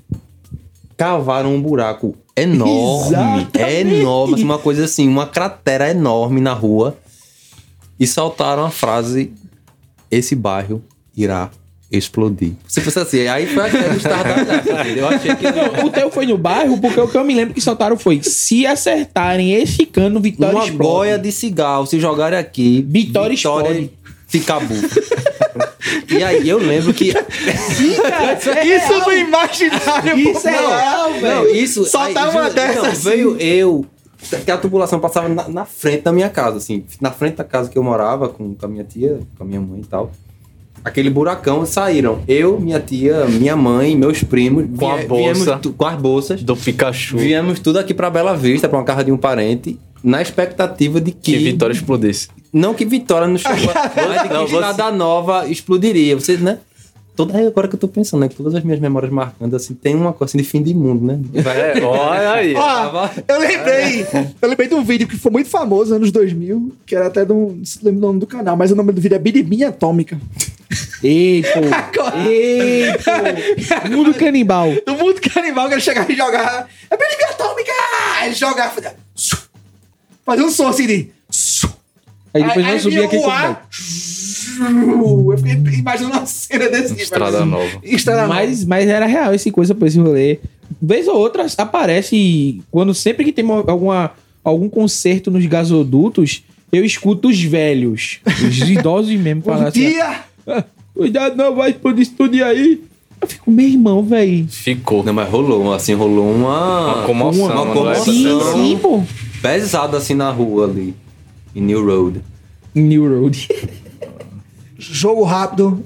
Cavaram 0.98 1.54
um 1.56 1.62
buraco 1.62 2.16
enorme. 2.36 3.44
Exatamente. 3.44 3.98
Enorme. 4.00 4.34
assim, 4.36 4.44
Uma 4.44 4.58
coisa 4.60 4.86
assim, 4.86 5.08
uma 5.08 5.28
cratera 5.28 5.90
enorme 5.90 6.40
na 6.42 6.54
rua. 6.54 6.98
E 8.00 8.08
soltaram 8.08 8.66
a 8.66 8.70
frase: 8.72 9.32
Esse 10.10 10.36
bairro 10.36 10.84
irá 11.16 11.50
explodir. 11.92 12.54
Você 12.68 12.82
pensa 12.82 13.04
assim, 13.04 13.28
aí 13.28 13.46
foi 13.46 13.68
aquele 13.68 13.98
estardalhaço. 13.98 14.70
entendeu? 14.70 14.98
Eu 14.98 15.08
achei 15.10 15.36
que. 15.36 15.44
Não, 15.52 15.86
o 15.86 15.90
teu 15.92 16.10
foi 16.10 16.26
no 16.26 16.38
bairro, 16.38 16.80
porque 16.80 17.00
o 17.00 17.08
que 17.08 17.16
eu 17.16 17.24
me 17.24 17.36
lembro 17.36 17.54
que 17.54 17.62
soltaram 17.62 17.96
foi: 17.98 18.20
se 18.24 18.66
acertarem 18.66 19.54
esse 19.54 19.86
cano, 19.86 20.20
Vitória 20.20 20.56
Uma 20.56 20.66
explode. 20.66 20.90
goia 20.92 21.20
de 21.20 21.32
cigarro, 21.32 21.86
se 21.86 22.00
jogarem 22.00 22.40
aqui. 22.40 22.84
Vitória 22.90 23.34
explode. 23.36 23.92
Fica 24.34 24.60
bufa. 24.60 25.00
e 26.10 26.24
aí 26.24 26.50
eu 26.50 26.58
lembro 26.58 26.92
que. 26.92 27.12
Sim, 27.14 27.94
cara, 28.02 28.32
é 28.60 28.66
Isso 28.66 28.88
real. 28.94 29.06
no 29.08 29.14
imaginário. 29.14 30.18
Isso 30.18 30.48
é 30.48 30.52
real, 30.52 31.12
Não, 31.12 31.20
velho. 31.22 31.56
isso. 31.56 31.86
Soltar 31.86 32.30
aí, 32.30 32.32
uma 32.36 32.50
ju- 32.50 32.56
dessa 32.56 32.82
não, 32.82 32.86
assim. 32.90 33.10
Veio 33.10 33.38
eu. 33.40 33.86
Que 34.44 34.50
a 34.50 34.58
tubulação 34.58 35.00
passava 35.00 35.30
na, 35.30 35.48
na 35.50 35.66
frente 35.66 36.02
da 36.02 36.12
minha 36.12 36.30
casa, 36.30 36.58
assim. 36.58 36.84
Na 37.00 37.12
frente 37.12 37.36
da 37.36 37.44
casa 37.44 37.70
que 37.70 37.78
eu 37.78 37.84
morava 37.84 38.28
com, 38.28 38.56
com 38.56 38.66
a 38.66 38.70
minha 38.70 38.84
tia, 38.84 39.20
com 39.38 39.44
a 39.44 39.46
minha 39.48 39.62
mãe 39.62 39.82
e 39.82 39.86
tal. 39.86 40.12
Aquele 40.84 41.12
buracão 41.12 41.64
saíram. 41.66 42.24
Eu, 42.28 42.60
minha 42.60 42.80
tia, 42.80 43.26
minha 43.26 43.56
mãe, 43.56 43.96
meus 43.96 44.24
primos. 44.24 44.66
Com 44.80 44.90
a 44.92 44.98
bolsa. 44.98 45.34
viemos 45.44 45.62
tu- 45.62 45.74
com 45.74 45.86
as 45.86 45.96
bolsas. 46.02 46.42
Do 46.42 46.56
Pikachu. 46.58 47.18
Viemos 47.20 47.60
tudo 47.60 47.78
aqui 47.78 47.94
pra 47.94 48.10
Bela 48.10 48.36
Vista, 48.36 48.68
pra 48.68 48.80
uma 48.80 48.84
casa 48.86 49.04
de 49.04 49.12
um 49.12 49.18
parente, 49.18 49.80
na 50.04 50.22
expectativa 50.24 51.00
de 51.00 51.12
que. 51.12 51.34
Que 51.34 51.38
Vitória 51.38 51.74
explodisse. 51.74 52.30
Não 52.54 52.74
que 52.76 52.86
Vitória 52.86 53.28
não 53.28 53.38
chegou, 53.38 53.58
mas 54.08 54.22
de 54.22 54.28
que 54.30 54.34
você- 54.36 54.54
Estrada 54.54 54.92
Nova 54.92 55.48
explodiria. 55.50 56.16
Você, 56.16 56.38
né? 56.38 56.60
Toda 57.16 57.38
agora 57.38 57.68
que 57.68 57.76
eu 57.76 57.80
tô 57.80 57.88
pensando, 57.88 58.22
né? 58.22 58.28
Que 58.30 58.36
todas 58.36 58.56
as 58.56 58.64
minhas 58.64 58.80
memórias 58.80 59.12
marcantes, 59.12 59.54
assim, 59.54 59.76
tem 59.76 59.94
uma 59.94 60.14
coisa 60.14 60.32
assim 60.32 60.38
de 60.40 60.44
fim 60.44 60.64
de 60.64 60.74
mundo, 60.74 61.06
né? 61.06 61.20
Vai- 61.44 61.78
É, 61.80 61.84
olha 61.84 62.32
aí. 62.32 62.56
Ó, 62.56 63.10
eu 63.28 63.40
lembrei. 63.40 64.08
Eu 64.42 64.50
lembrei 64.50 64.68
de 64.68 64.74
um 64.74 64.84
vídeo 64.84 65.08
que 65.08 65.16
foi 65.16 65.32
muito 65.32 65.48
famoso 65.48 65.92
nos 65.92 65.98
anos 65.98 66.12
2000, 66.12 66.74
que 66.88 66.96
era 66.96 67.06
até 67.08 67.24
do. 67.24 67.34
Não 67.56 67.64
se 67.66 67.78
lembra 67.86 68.00
o 68.00 68.08
nome 68.08 68.20
do 68.20 68.26
canal, 68.26 68.56
mas 68.58 68.72
o 68.72 68.76
nome 68.76 68.92
do 68.92 69.00
vídeo 69.00 69.16
é 69.16 69.20
Biribinha 69.20 69.70
Atômica. 69.70 70.20
Ei, 71.04 71.44
pô. 71.44 71.60
Ei, 72.28 72.86
pô. 72.94 73.90
Mundo 73.96 74.14
canibal. 74.16 74.70
Do 74.84 74.94
mundo 74.96 75.22
canibal 75.22 75.68
que 75.68 75.76
ele 75.76 75.82
chegava 75.82 76.12
e 76.12 76.16
jogava. 76.16 76.68
É 76.90 76.98
Biribinha 76.98 77.30
Atômica! 77.30 77.72
Ele 78.26 78.34
jogava. 78.34 78.74
Fazia 80.26 80.46
um 80.46 80.50
som 80.50 80.68
assim 80.68 80.88
de. 80.88 81.12
Aí 82.34 82.44
depois 82.44 82.66
vai 82.66 82.74
aí 82.76 82.80
subir 82.80 82.96
vinha 82.96 83.06
aqui 83.06 83.18
com. 83.18 83.32
Eu 85.32 85.38
fiquei 85.38 85.80
imaginando 85.80 86.18
uma 86.18 86.26
cena 86.26 86.70
desse 86.70 86.90
tipo. 86.90 87.02
Estrada. 87.02 87.46
Nova. 87.46 87.66
Estrada 87.84 88.22
Nova. 88.24 88.34
Mas, 88.34 88.66
mas 88.66 88.88
era 88.88 89.06
real 89.06 89.34
esse 89.34 89.52
coisa 89.52 89.74
pra 89.76 89.88
esse 89.88 90.00
rolê. 90.00 90.40
Vez 90.82 91.08
ou 91.08 91.16
outra 91.18 91.46
aparece 91.58 92.62
quando 92.72 92.94
sempre 92.94 93.24
que 93.24 93.32
tem 93.32 93.46
uma- 93.46 93.64
alguma, 93.68 94.12
algum 94.44 94.68
concerto 94.70 95.30
nos 95.32 95.46
gasodutos, 95.46 96.44
eu 96.72 96.84
escuto 96.84 97.28
os 97.30 97.42
velhos, 97.42 98.20
os 98.26 98.58
idosos 98.70 99.14
mesmo 99.16 99.44
Um 99.46 99.54
assim. 99.54 99.80
dia. 99.90 100.20
"Ah, 100.48 100.64
Cuidado, 100.96 101.36
não 101.36 101.56
vai 101.56 101.72
explodir 101.72 102.02
estúdio 102.04 102.46
aí. 102.46 102.82
Eu 103.22 103.28
fico, 103.28 103.50
meu 103.50 103.66
irmão, 103.68 104.04
velho. 104.04 104.46
Ficou. 104.50 105.04
Não, 105.04 105.14
mas 105.14 105.28
rolou, 105.30 105.74
assim, 105.74 105.94
rolou 105.94 106.30
uma... 106.32 106.96
Uma 106.98 107.04
comoção, 107.08 107.46
Uma, 107.46 107.66
né? 107.66 107.74
comoção 107.74 108.14
Sim, 108.14 108.40
sim, 108.54 108.80
pô. 108.80 109.02
pesada, 109.42 109.98
assim, 109.98 110.14
na 110.14 110.30
rua 110.30 110.66
ali. 110.68 110.94
Em 111.56 111.62
New 111.62 111.86
Road. 111.86 112.22
New 112.76 113.22
Road. 113.22 113.48
Jogo 114.78 115.24
rápido 115.24 115.86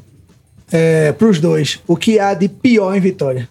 é, 0.71 1.11
pros 1.11 1.39
dois. 1.39 1.79
O 1.87 1.95
que 1.95 2.19
há 2.19 2.33
de 2.33 2.47
pior 2.47 2.95
em 2.95 2.99
Vitória? 2.99 3.47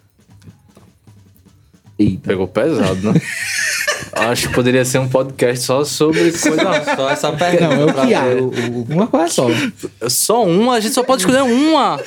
Eita. 1.98 2.28
Pegou 2.28 2.46
pesado, 2.48 3.12
né? 3.12 3.20
Acho 4.12 4.48
que 4.48 4.54
poderia 4.54 4.84
ser 4.84 4.98
um 4.98 5.08
podcast 5.08 5.64
só 5.64 5.84
sobre 5.84 6.30
coisa. 6.32 6.96
Só 6.96 7.10
essa 7.10 7.32
pergunta. 7.32 7.68
Não, 7.76 7.82
é 7.82 7.84
o 7.84 7.92
pra 7.92 8.06
que 8.06 8.14
há. 8.14 8.24
o- 8.24 8.48
o- 8.48 8.86
Uma 8.90 9.06
coisa 9.06 9.28
só. 9.28 9.46
Só 10.08 10.44
uma? 10.44 10.74
A 10.74 10.80
gente 10.80 10.94
só 10.94 11.02
pode 11.02 11.22
escolher 11.22 11.42
uma. 11.42 12.00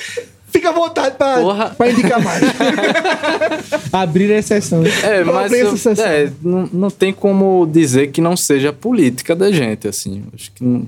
Fica 0.52 0.70
à 0.70 0.72
vontade 0.72 1.16
pra, 1.18 1.40
Porra. 1.40 1.70
pra 1.78 1.92
indicar 1.92 2.22
mais. 2.24 2.42
Abrir 3.94 4.32
a 4.34 4.38
exceção. 4.38 4.84
É, 4.86 5.24
Qual 5.24 5.36
mas 5.36 5.52
eu- 5.52 5.76
é, 6.04 6.32
não, 6.42 6.70
não 6.72 6.90
tem 6.90 7.14
como 7.14 7.68
dizer 7.72 8.08
que 8.12 8.22
não 8.22 8.36
seja 8.36 8.72
política 8.74 9.36
da 9.36 9.52
gente, 9.52 9.88
assim. 9.88 10.24
Acho 10.34 10.52
que 10.52 10.64
não- 10.64 10.86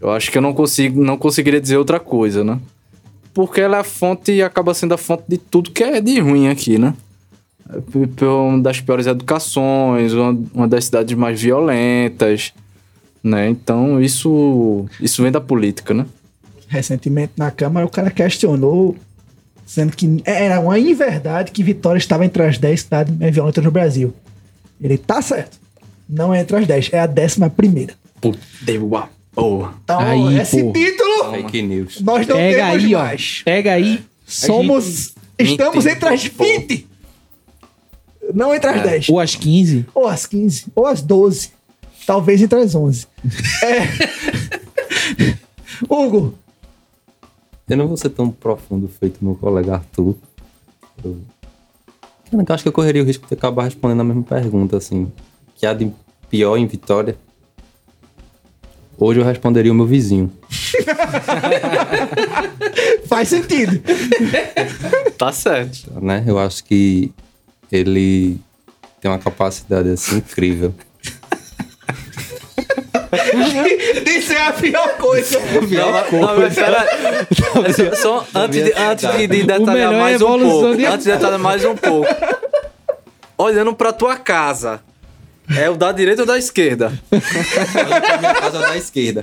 eu 0.00 0.10
acho 0.10 0.30
que 0.30 0.38
eu 0.38 0.42
não 0.42 0.52
consigo, 0.52 1.02
não 1.02 1.16
conseguiria 1.16 1.60
dizer 1.60 1.76
outra 1.76 1.98
coisa, 2.00 2.42
né? 2.44 2.58
Porque 3.32 3.60
ela 3.60 3.78
é 3.78 3.80
a 3.80 3.84
fonte 3.84 4.32
e 4.32 4.42
acaba 4.42 4.72
sendo 4.74 4.94
a 4.94 4.98
fonte 4.98 5.24
de 5.28 5.38
tudo 5.38 5.70
que 5.70 5.82
é 5.82 6.00
de 6.00 6.20
ruim 6.20 6.48
aqui, 6.48 6.78
né? 6.78 6.94
É 7.68 8.24
uma 8.26 8.60
das 8.62 8.80
piores 8.80 9.06
educações, 9.06 10.12
uma, 10.12 10.38
uma 10.54 10.68
das 10.68 10.84
cidades 10.84 11.16
mais 11.16 11.40
violentas, 11.40 12.52
né? 13.22 13.48
Então 13.48 14.00
isso 14.00 14.84
isso 15.00 15.22
vem 15.22 15.32
da 15.32 15.40
política, 15.40 15.94
né? 15.94 16.04
Recentemente 16.68 17.32
na 17.36 17.50
Câmara, 17.50 17.86
o 17.86 17.90
cara 17.90 18.10
questionou, 18.10 18.96
dizendo 19.64 19.94
que 19.96 20.22
era 20.24 20.60
uma 20.60 20.78
inverdade 20.78 21.52
que 21.52 21.62
Vitória 21.62 21.98
estava 21.98 22.24
entre 22.24 22.42
as 22.42 22.58
10 22.58 22.80
cidades 22.80 23.16
mais 23.16 23.34
violentas 23.34 23.62
no 23.64 23.70
Brasil. 23.70 24.14
Ele 24.80 24.98
tá 24.98 25.22
certo. 25.22 25.58
Não 26.08 26.34
é 26.34 26.40
entre 26.40 26.56
as 26.56 26.66
10, 26.66 26.90
é 26.92 26.98
a 27.00 27.06
décima 27.06 27.48
primeira. 27.48 27.94
Puta, 28.20 28.38
deu 28.62 28.96
a 28.96 29.08
porra. 29.34 29.74
Então, 29.84 29.98
Aí, 30.00 30.38
esse 30.40 30.62
pô. 30.62 30.72
título, 30.72 31.30
Fake 31.30 31.62
news. 31.62 32.00
nós 32.00 32.26
não 32.26 32.36
Pega 32.36 32.66
temos 32.70 32.84
aí, 32.84 32.94
ó. 32.94 32.98
mais. 33.02 33.42
Pega 33.44 33.72
aí. 33.72 34.04
Somos. 34.26 35.14
Estamos 35.38 35.86
entre 35.86 36.08
as 36.08 36.28
pô. 36.28 36.44
20. 36.44 36.88
Não 38.34 38.54
entre 38.54 38.70
as 38.70 38.82
10. 38.82 39.08
Ou 39.10 39.20
às 39.20 39.34
15. 39.36 39.86
Ou 39.94 40.06
as 40.08 40.26
15. 40.26 40.64
Ou 40.74 40.86
as 40.86 41.00
12. 41.02 41.50
Talvez 42.06 42.40
entre 42.42 42.58
as 42.60 42.74
11. 42.74 43.06
É. 43.62 45.34
Hugo, 45.88 46.34
Eu 47.68 47.76
não 47.76 47.88
vou 47.88 47.96
ser 47.96 48.10
tão 48.10 48.30
profundo 48.30 48.88
feito 48.88 49.24
meu 49.24 49.34
colega 49.34 49.74
Arthur. 49.74 50.14
Eu, 51.02 51.18
Cara, 52.30 52.44
eu 52.48 52.54
acho 52.54 52.62
que 52.64 52.68
eu 52.68 52.72
correria 52.72 53.02
o 53.02 53.06
risco 53.06 53.26
de 53.26 53.34
acabar 53.34 53.64
respondendo 53.64 54.00
a 54.00 54.04
mesma 54.04 54.22
pergunta, 54.22 54.76
assim. 54.76 55.10
Que 55.54 55.66
há 55.66 55.72
de 55.72 55.90
pior 56.28 56.56
em 56.56 56.66
Vitória? 56.66 57.16
Hoje 58.98 59.20
eu 59.20 59.24
responderia 59.24 59.72
o 59.72 59.74
meu 59.74 59.86
vizinho. 59.86 60.30
faz 63.06 63.28
sentido. 63.28 63.80
Tá 65.16 65.30
certo. 65.32 65.90
né? 66.02 66.24
Eu 66.26 66.38
acho 66.40 66.64
que 66.64 67.12
ele 67.70 68.36
tem 69.00 69.08
uma 69.10 69.18
capacidade 69.18 69.88
assim 69.88 70.16
incrível. 70.16 70.74
Isso 74.06 74.32
é 74.32 74.46
a 74.48 74.52
pior 74.52 74.96
coisa. 74.96 75.38
Não, 75.40 76.20
não, 76.20 76.38
mas 76.40 76.54
pera- 76.54 77.96
só, 77.96 78.26
antes 78.34 78.64
de, 78.64 78.72
antes 78.72 79.10
de, 79.10 79.26
de 79.26 79.42
detalhar 79.44 79.92
é 79.92 79.98
mais 80.00 80.22
a 80.22 80.26
um 80.26 80.38
pouco. 80.40 80.76
de- 80.76 80.86
Antes 80.86 81.04
de 81.06 81.12
detalhar 81.12 81.38
mais 81.38 81.64
um 81.64 81.76
pouco. 81.76 82.08
Olhando 83.36 83.74
pra 83.74 83.92
tua 83.92 84.16
casa. 84.16 84.80
É 85.56 85.68
o 85.68 85.76
da 85.76 85.92
direita 85.92 86.22
ou 86.22 86.26
da 86.26 86.38
esquerda? 86.38 86.92
Olha 87.12 88.00
pra 88.00 88.18
minha 88.18 88.34
casa 88.34 88.58
da 88.60 88.76
esquerda. 88.76 89.22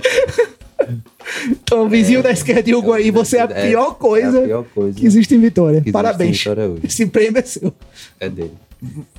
Então, 1.48 1.88
vizinho 1.88 2.22
da 2.22 2.30
esquerda 2.30 2.62
de 2.62 2.74
Hugo 2.74 2.92
aí, 2.92 3.10
você 3.10 3.38
é 3.38 3.40
a 3.42 3.44
É, 3.44 3.68
pior 3.68 3.94
coisa, 3.94 4.38
é 4.38 4.42
a 4.42 4.46
pior 4.46 4.64
coisa 4.74 4.98
que 4.98 5.06
existe 5.06 5.34
em 5.34 5.40
Vitória. 5.40 5.76
existe 5.78 5.92
Parabéns. 5.92 6.30
em 6.30 6.38
Vitória 6.38 6.64
hoje. 6.68 6.80
Esse 6.84 7.06
prêmio 7.06 7.38
é 7.38 7.42
seu. 7.42 7.72
É 8.20 8.28
dele. 8.28 8.52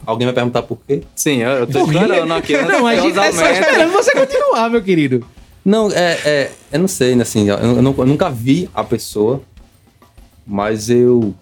Alguém 0.06 0.26
vai 0.28 0.34
perguntar 0.34 0.64
por 0.64 0.78
quê? 0.86 1.04
Sim, 1.16 1.38
eu, 1.38 1.52
eu 1.52 1.68
tô 1.68 1.80
Por 1.80 1.92
quê? 1.92 1.98
esperando 1.98 2.34
aqui. 2.34 2.58
Não, 2.62 2.86
a 2.86 2.96
gente 2.96 3.18
é 3.18 3.32
só 3.32 3.50
esperando 3.50 3.92
você 3.94 4.12
continuar, 4.12 4.70
meu 4.70 4.82
querido. 4.84 5.26
Não, 5.64 5.90
é, 5.90 6.20
é. 6.26 6.52
Eu 6.72 6.80
não 6.80 6.88
sei, 6.88 7.16
né, 7.16 7.22
assim. 7.22 7.48
Eu, 7.48 7.58
eu 7.58 7.76
eu 7.98 8.06
nunca 8.06 8.30
vi 8.30 8.70
a 8.74 8.84
pessoa, 8.84 9.42
mas 10.46 10.90
eu. 10.90 11.34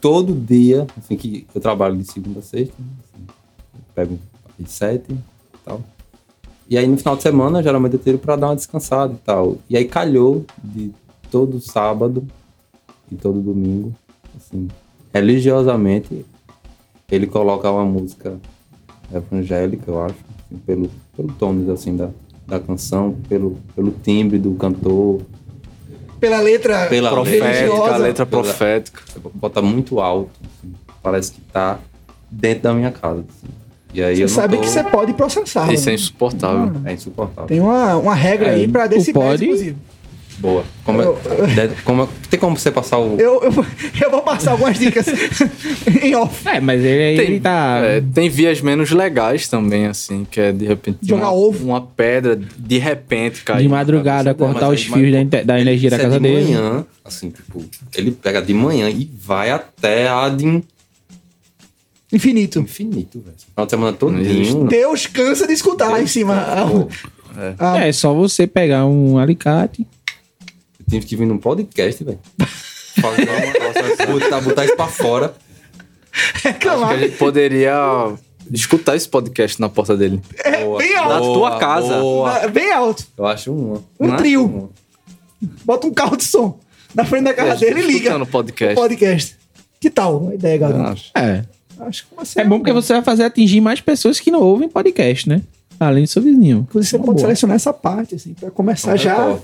Todo 0.00 0.34
dia, 0.34 0.86
assim, 0.98 1.14
que 1.14 1.46
eu 1.54 1.60
trabalho 1.60 1.96
de 1.96 2.10
segunda 2.10 2.40
a 2.40 2.42
sexta, 2.42 2.74
né, 2.78 2.88
assim, 3.04 3.26
pego 3.94 4.18
às 4.62 4.70
sete 4.70 5.12
e 5.12 5.58
tal. 5.64 5.82
E 6.68 6.78
aí 6.78 6.86
no 6.86 6.96
final 6.96 7.16
de 7.16 7.22
semana, 7.22 7.62
geralmente 7.62 7.94
eu 7.94 7.98
tiro 7.98 8.18
pra 8.18 8.34
dar 8.34 8.48
uma 8.48 8.56
descansada 8.56 9.12
e 9.12 9.18
tal. 9.18 9.58
E 9.68 9.76
aí 9.76 9.84
calhou 9.84 10.46
de 10.62 10.90
todo 11.30 11.60
sábado 11.60 12.26
e 13.12 13.16
todo 13.16 13.40
domingo, 13.40 13.94
assim, 14.36 14.68
religiosamente, 15.12 16.24
ele 17.10 17.26
coloca 17.26 17.70
uma 17.70 17.84
música 17.84 18.36
evangélica, 19.14 19.84
eu 19.90 20.02
acho, 20.04 20.14
assim, 20.46 20.58
pelo, 20.66 20.90
pelo 21.16 21.28
tom 21.32 21.72
assim, 21.72 21.96
da, 21.96 22.08
da 22.46 22.60
canção, 22.60 23.16
pelo, 23.28 23.56
pelo 23.74 23.90
timbre 24.02 24.38
do 24.38 24.52
cantor, 24.54 25.20
Pela 26.20 26.38
letra 26.40 26.86
Pela 26.86 27.10
Profética, 27.10 27.48
religiosa. 27.48 27.94
a 27.94 27.96
letra 27.96 28.26
profética. 28.26 29.00
bota 29.34 29.62
muito 29.62 30.00
alto, 30.00 30.30
assim, 30.44 30.74
parece 31.02 31.32
que 31.32 31.40
tá 31.40 31.78
dentro 32.30 32.64
da 32.64 32.74
minha 32.74 32.90
casa. 32.92 33.20
assim. 33.20 33.52
E 33.92 34.02
aí 34.02 34.16
Você 34.16 34.28
sabe 34.28 34.56
tô- 34.56 34.62
que 34.62 34.68
você 34.68 34.84
pode 34.84 35.12
processar. 35.14 35.72
Isso 35.72 35.88
é 35.88 35.92
né? 35.92 35.94
insuportável. 35.96 36.80
É 36.84 36.92
insuportável. 36.92 37.48
Tem 37.48 37.58
uma, 37.58 37.96
uma 37.96 38.14
regra 38.14 38.50
É, 38.50 38.54
aí 38.54 38.68
pra 38.68 38.86
tu 38.86 38.90
decibéis, 38.96 39.26
pode- 39.26 39.44
inclusive. 39.46 39.76
Boa. 40.40 40.64
Como 40.84 41.02
é- 41.02 41.06
deve- 41.54 41.82
como 41.84 42.02
é- 42.04 42.08
tem 42.30 42.40
como 42.40 42.56
você 42.56 42.70
passar 42.70 42.98
o. 42.98 43.20
Eu, 43.20 43.42
eu, 43.42 43.50
vou- 43.52 43.66
eu 44.02 44.10
vou 44.10 44.22
passar 44.22 44.52
algumas 44.52 44.78
dicas 44.78 45.04
em 46.02 46.14
off. 46.14 46.48
É, 46.48 46.58
mas 46.60 46.82
ele, 46.82 47.16
Tem, 47.18 47.26
ele 47.32 47.40
tá. 47.40 47.80
é, 47.84 48.00
tem 48.00 48.30
vias 48.30 48.60
menos 48.62 48.90
legais 48.90 49.48
também, 49.48 49.84
assim, 49.86 50.26
que 50.30 50.40
é 50.40 50.50
de 50.50 50.64
repente. 50.66 50.98
Jogar 51.02 51.24
uma, 51.26 51.32
ovo. 51.34 51.66
Uma 51.66 51.82
pedra 51.82 52.34
de 52.56 52.78
repente 52.78 53.42
cair. 53.44 53.62
de 53.64 53.68
madrugada, 53.68 54.32
cortar 54.34 54.70
os 54.70 54.88
mas- 54.88 54.98
fios 55.00 55.26
da, 55.28 55.42
da 55.42 55.60
energia 55.60 55.90
da 55.90 55.96
Isso 55.96 56.06
é 56.06 56.08
casa 56.08 56.18
de 56.20 56.28
dele. 56.28 56.44
manhã, 56.54 56.86
assim, 57.04 57.28
tipo, 57.30 57.62
ele 57.94 58.10
pega 58.12 58.40
de 58.40 58.54
manhã 58.54 58.88
e 58.88 59.10
vai 59.22 59.50
até 59.50 60.08
a 60.08 60.28
de 60.30 60.62
Infinito. 62.12 62.58
infinito, 62.60 63.20
velho. 63.20 63.36
Final 63.54 63.66
de 63.66 63.70
semana 63.70 63.92
todinho. 63.96 64.64
Deus 64.66 65.06
cansa 65.06 65.46
de 65.46 65.52
escutar 65.52 65.90
lá 65.90 66.02
em 66.02 66.06
cima. 66.06 66.34
Pô, 66.68 66.88
Ah, 67.58 67.86
É, 67.86 67.92
só 67.92 68.12
você 68.12 68.46
pegar 68.46 68.84
um 68.86 69.16
alicate. 69.16 69.86
Tive 70.90 71.06
que 71.06 71.16
vir 71.16 71.26
num 71.26 71.38
podcast, 71.38 72.02
velho. 72.04 72.18
Fazer 73.00 73.22
uma- 73.28 74.18
botar, 74.20 74.40
botar 74.40 74.64
isso 74.64 74.76
pra 74.76 74.86
fora. 74.88 75.34
Acho 76.44 76.54
que 76.58 76.68
a 76.68 76.96
gente 76.98 77.16
poderia 77.16 78.12
escutar 78.52 78.96
esse 78.96 79.08
podcast 79.08 79.60
na 79.60 79.68
porta 79.68 79.96
dele. 79.96 80.20
Boa, 80.62 80.78
bem 80.78 80.96
alto. 80.96 81.12
Na 81.14 81.20
tua 81.20 81.58
casa. 81.58 82.00
boa. 82.00 82.30
Ah, 82.44 82.48
Bem 82.48 82.72
alto. 82.72 83.06
Eu 83.16 83.26
acho 83.26 83.52
uma. 83.52 83.82
Um 83.98 84.08
Né? 84.08 84.16
trio. 84.16 84.70
Bota 85.64 85.86
um 85.86 85.92
carro 85.94 86.16
de 86.16 86.24
som 86.24 86.58
na 86.94 87.04
frente 87.04 87.24
da 87.24 87.34
casa 87.34 87.60
dele 87.60 87.80
e 87.80 87.86
liga. 87.86 87.98
Escutando 87.98 88.22
o 88.22 88.26
podcast. 88.26 88.74
Podcast. 88.74 89.36
Que 89.78 89.88
tal? 89.88 90.18
Uma 90.20 90.34
ideia, 90.34 90.58
galera. 90.58 90.94
É. 91.14 91.44
Acho 91.78 92.06
que 92.06 92.14
você 92.16 92.40
É 92.40 92.44
bom 92.44 92.58
porque 92.58 92.72
você 92.72 92.92
vai 92.92 93.02
fazer 93.02 93.22
atingir 93.24 93.60
mais 93.60 93.80
pessoas 93.80 94.20
que 94.20 94.30
não 94.30 94.40
ouvem 94.40 94.68
podcast, 94.68 95.26
né? 95.28 95.40
Além 95.78 96.04
do 96.04 96.10
seu 96.10 96.20
vizinho. 96.20 96.68
Você 96.74 96.98
pode 96.98 97.06
boa. 97.12 97.18
selecionar 97.20 97.56
essa 97.56 97.72
parte, 97.72 98.16
assim, 98.16 98.34
pra 98.34 98.50
começar 98.50 98.96
já. 98.96 99.38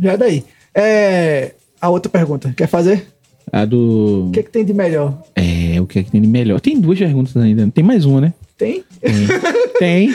Já 0.00 0.16
daí. 0.16 0.44
É, 0.74 1.54
a 1.80 1.88
outra 1.88 2.10
pergunta. 2.10 2.52
Quer 2.56 2.66
fazer? 2.66 3.06
A 3.52 3.64
do. 3.64 4.26
O 4.28 4.30
que, 4.32 4.40
é 4.40 4.42
que 4.42 4.50
tem 4.50 4.64
de 4.64 4.72
melhor? 4.72 5.22
É, 5.34 5.80
o 5.80 5.86
que 5.86 5.98
é 5.98 6.02
que 6.02 6.10
tem 6.10 6.20
de 6.20 6.28
melhor? 6.28 6.60
Tem 6.60 6.80
duas 6.80 6.98
perguntas 6.98 7.36
ainda. 7.36 7.68
Tem 7.70 7.82
mais 7.82 8.04
uma, 8.04 8.20
né? 8.20 8.34
Tem? 8.56 8.84
Tem. 9.78 10.12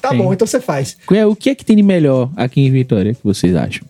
tá 0.00 0.08
Tem. 0.08 0.18
bom, 0.18 0.32
então 0.32 0.46
você 0.46 0.58
faz. 0.58 0.96
Qual 1.04 1.20
é- 1.20 1.26
O 1.26 1.36
que 1.36 1.50
é 1.50 1.54
que 1.54 1.62
tem 1.62 1.76
de 1.76 1.82
melhor 1.82 2.30
aqui 2.34 2.62
em 2.62 2.70
Vitória 2.70 3.12
que 3.12 3.20
vocês 3.22 3.54
acham? 3.54 3.86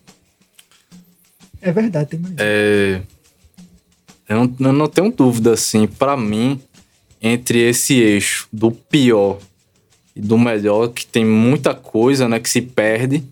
É 1.63 1.71
verdade, 1.71 2.11
tem 2.11 2.19
mais. 2.21 2.35
É, 2.39 3.01
eu, 4.29 4.37
não, 4.37 4.55
eu 4.69 4.73
não 4.73 4.89
tenho 4.89 5.13
dúvida, 5.13 5.53
assim, 5.53 5.87
pra 5.87 6.17
mim, 6.17 6.61
entre 7.23 7.61
esse 7.61 7.95
eixo 7.95 8.49
do 8.53 8.73
pior 8.73 9.39
e 10.17 10.21
do 10.21 10.37
melhor, 10.37 10.89
que 10.89 11.07
tem 11.07 11.25
muita 11.25 11.73
coisa, 11.73 12.29
né, 12.29 12.41
que 12.41 12.51
se 12.51 12.61
perde. 12.61 13.23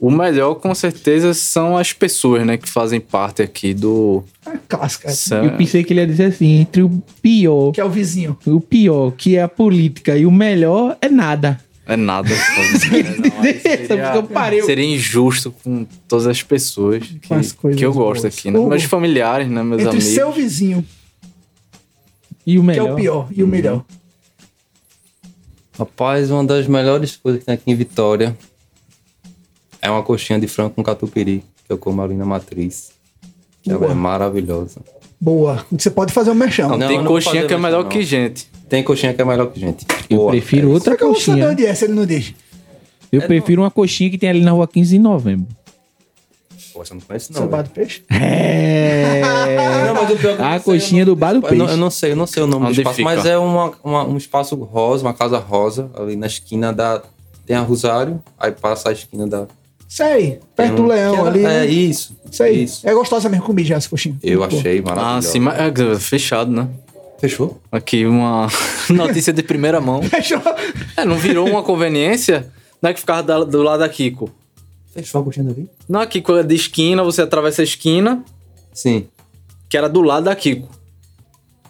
O 0.00 0.10
melhor, 0.12 0.54
com 0.54 0.72
certeza, 0.74 1.34
são 1.34 1.76
as 1.76 1.92
pessoas, 1.92 2.46
né, 2.46 2.56
que 2.56 2.68
fazem 2.68 3.00
parte 3.00 3.42
aqui 3.42 3.74
do... 3.74 4.22
É 4.46 4.56
clássica. 4.68 5.10
São- 5.10 5.44
Eu 5.44 5.56
pensei 5.56 5.82
que 5.82 5.92
ele 5.92 6.00
ia 6.00 6.06
dizer 6.06 6.26
assim, 6.26 6.60
entre 6.60 6.82
o 6.82 7.02
pior, 7.20 7.72
Que 7.72 7.80
é 7.80 7.84
o 7.84 7.90
vizinho. 7.90 8.38
o 8.46 8.60
pior, 8.60 9.10
que 9.12 9.36
é 9.36 9.42
a 9.42 9.48
política, 9.48 10.16
e 10.16 10.24
o 10.24 10.30
melhor 10.30 10.96
é 11.00 11.08
nada. 11.08 11.58
É 11.84 11.96
nada. 11.96 12.28
Não, 14.14 14.26
parei. 14.26 14.62
seria 14.62 14.84
injusto 14.84 15.50
com 15.64 15.86
todas 16.06 16.26
as 16.26 16.42
pessoas 16.42 17.02
que, 17.22 17.32
as 17.34 17.52
que 17.52 17.84
eu 17.84 17.92
gosto 17.92 18.22
boas. 18.22 18.24
aqui, 18.38 18.50
né? 18.50 18.58
Meus 18.60 18.84
familiares, 18.84 19.48
né? 19.48 19.62
Meus 19.62 19.80
Entre 19.80 19.96
amigos. 19.96 20.14
seu 20.14 20.30
vizinho, 20.30 20.84
E 22.46 22.58
o 22.58 22.60
que 22.60 22.66
melhor. 22.66 22.88
é 22.88 22.92
o 22.92 22.94
pior, 22.96 23.28
e 23.34 23.42
o 23.42 23.46
melhor. 23.48 23.84
Rapaz, 25.78 26.30
uma 26.30 26.44
das 26.44 26.66
melhores 26.66 27.16
coisas 27.16 27.40
que 27.40 27.46
tem 27.46 27.54
aqui 27.54 27.70
em 27.70 27.74
Vitória 27.74 28.36
é 29.80 29.90
uma 29.90 30.02
coxinha 30.02 30.38
de 30.38 30.46
frango 30.48 30.70
com 30.70 30.82
catupiry, 30.82 31.44
que 31.66 31.72
eu 31.72 31.78
como 31.78 32.02
ali 32.02 32.14
na 32.14 32.24
matriz. 32.24 32.90
Que 33.62 33.72
Boa. 33.72 33.90
é 33.90 33.94
maravilhosa. 33.94 34.80
Boa. 35.20 35.64
Você 35.72 35.90
pode 35.90 36.12
fazer 36.12 36.30
um 36.30 36.34
merchão. 36.34 36.76
Não, 36.76 36.86
tem 36.88 36.98
não 36.98 37.06
coxinha 37.06 37.46
que 37.46 37.52
é 37.54 37.58
melhor 37.58 37.82
não. 37.84 37.88
que 37.90 38.02
gente. 38.02 38.48
Tem 38.68 38.82
coxinha 38.82 39.12
que 39.12 39.20
é 39.20 39.24
melhor 39.24 39.46
que 39.50 39.58
gente. 39.58 39.84
Eu 40.08 40.18
Boa. 40.18 40.30
prefiro 40.30 40.70
outra 40.70 40.92
Só 40.92 40.96
que 40.98 41.04
eu 41.04 41.08
coxinha. 41.08 41.48
onde 41.48 41.66
é, 41.66 41.74
se 41.74 41.84
ele 41.86 41.94
não 41.94 42.06
diz. 42.06 42.34
Eu 43.10 43.22
prefiro 43.22 43.62
uma 43.62 43.70
coxinha 43.70 44.10
que 44.10 44.18
tem 44.18 44.28
ali 44.28 44.40
na 44.42 44.52
rua 44.52 44.68
15 44.68 44.90
de 44.96 44.98
novembro. 44.98 45.46
Pô, 46.72 46.84
você 46.84 46.94
não 46.94 47.00
conhece 47.00 47.32
Seu 47.32 47.40
não. 47.42 47.48
bar 47.48 47.62
do 47.62 47.70
peixe? 47.70 48.02
É. 48.10 49.22
Não, 49.88 49.94
mas 49.94 50.10
o 50.10 50.16
pior 50.16 50.32
é 50.32 50.36
que 50.36 50.42
A 50.42 50.44
não 50.44 50.52
sei 50.52 50.60
coxinha 50.60 51.02
o 51.02 51.06
do 51.06 51.16
bar 51.16 51.32
do 51.32 51.40
não- 51.40 51.48
peixe. 51.48 51.64
Eu 51.72 51.76
não 51.76 51.90
sei, 51.90 52.12
eu 52.12 52.16
não 52.16 52.26
sei 52.26 52.42
o 52.42 52.46
nome 52.46 52.66
Onde 52.66 52.74
do 52.74 52.80
espaço, 52.82 52.96
fica? 52.96 53.08
mas 53.08 53.26
é 53.26 53.38
uma, 53.38 53.72
uma- 53.82 54.04
um 54.04 54.16
espaço 54.16 54.54
rosa, 54.56 55.02
uma 55.04 55.14
casa 55.14 55.38
rosa, 55.38 55.90
ali 55.96 56.14
na 56.14 56.26
esquina 56.26 56.72
da. 56.72 57.02
Tem 57.46 57.56
a 57.56 57.60
Rosário, 57.62 58.22
aí 58.38 58.52
passa 58.52 58.90
a 58.90 58.92
esquina 58.92 59.26
da. 59.26 59.46
Sei. 59.88 60.38
Perto 60.54 60.76
do 60.76 60.86
leão 60.86 61.14
era- 61.20 61.28
ali. 61.28 61.40
É 61.40 61.42
né? 61.42 61.66
isso. 61.66 62.14
Sei. 62.30 62.64
Isso. 62.64 62.86
É 62.88 62.92
gostosa 62.92 63.28
mesmo 63.28 63.52
já 63.64 63.76
essa 63.76 63.88
coxinha. 63.88 64.16
Eu 64.22 64.40
Pô. 64.40 64.44
achei 64.44 64.78
Ah, 64.80 64.82
maravilhoso. 64.82 65.28
sim, 65.32 65.40
mas 65.40 65.58
é 65.58 65.98
fechado, 65.98 66.50
né? 66.52 66.68
Fechou? 67.18 67.60
Aqui 67.72 68.04
uma 68.06 68.46
notícia 68.90 69.32
de 69.32 69.42
primeira 69.42 69.80
mão. 69.80 70.02
Fechou. 70.02 70.40
É, 70.96 71.04
não 71.04 71.16
virou 71.16 71.48
uma 71.48 71.62
conveniência? 71.62 72.46
Não 72.80 72.90
é 72.90 72.94
que 72.94 73.00
ficava 73.00 73.22
da- 73.22 73.42
do 73.44 73.62
lado 73.62 73.80
da 73.80 73.88
Kiko. 73.88 74.30
Fechou 74.94 75.20
a 75.20 75.24
coxinha 75.24 75.44
dali? 75.46 75.68
Não, 75.88 76.00
a 76.00 76.06
Kiko 76.06 76.36
é 76.36 76.42
de 76.42 76.54
esquina, 76.54 77.02
você 77.02 77.22
atravessa 77.22 77.62
a 77.62 77.64
esquina, 77.64 78.22
Sim. 78.72 79.06
que 79.68 79.76
era 79.76 79.88
do 79.88 80.02
lado 80.02 80.24
da 80.24 80.36
Kiko. 80.36 80.68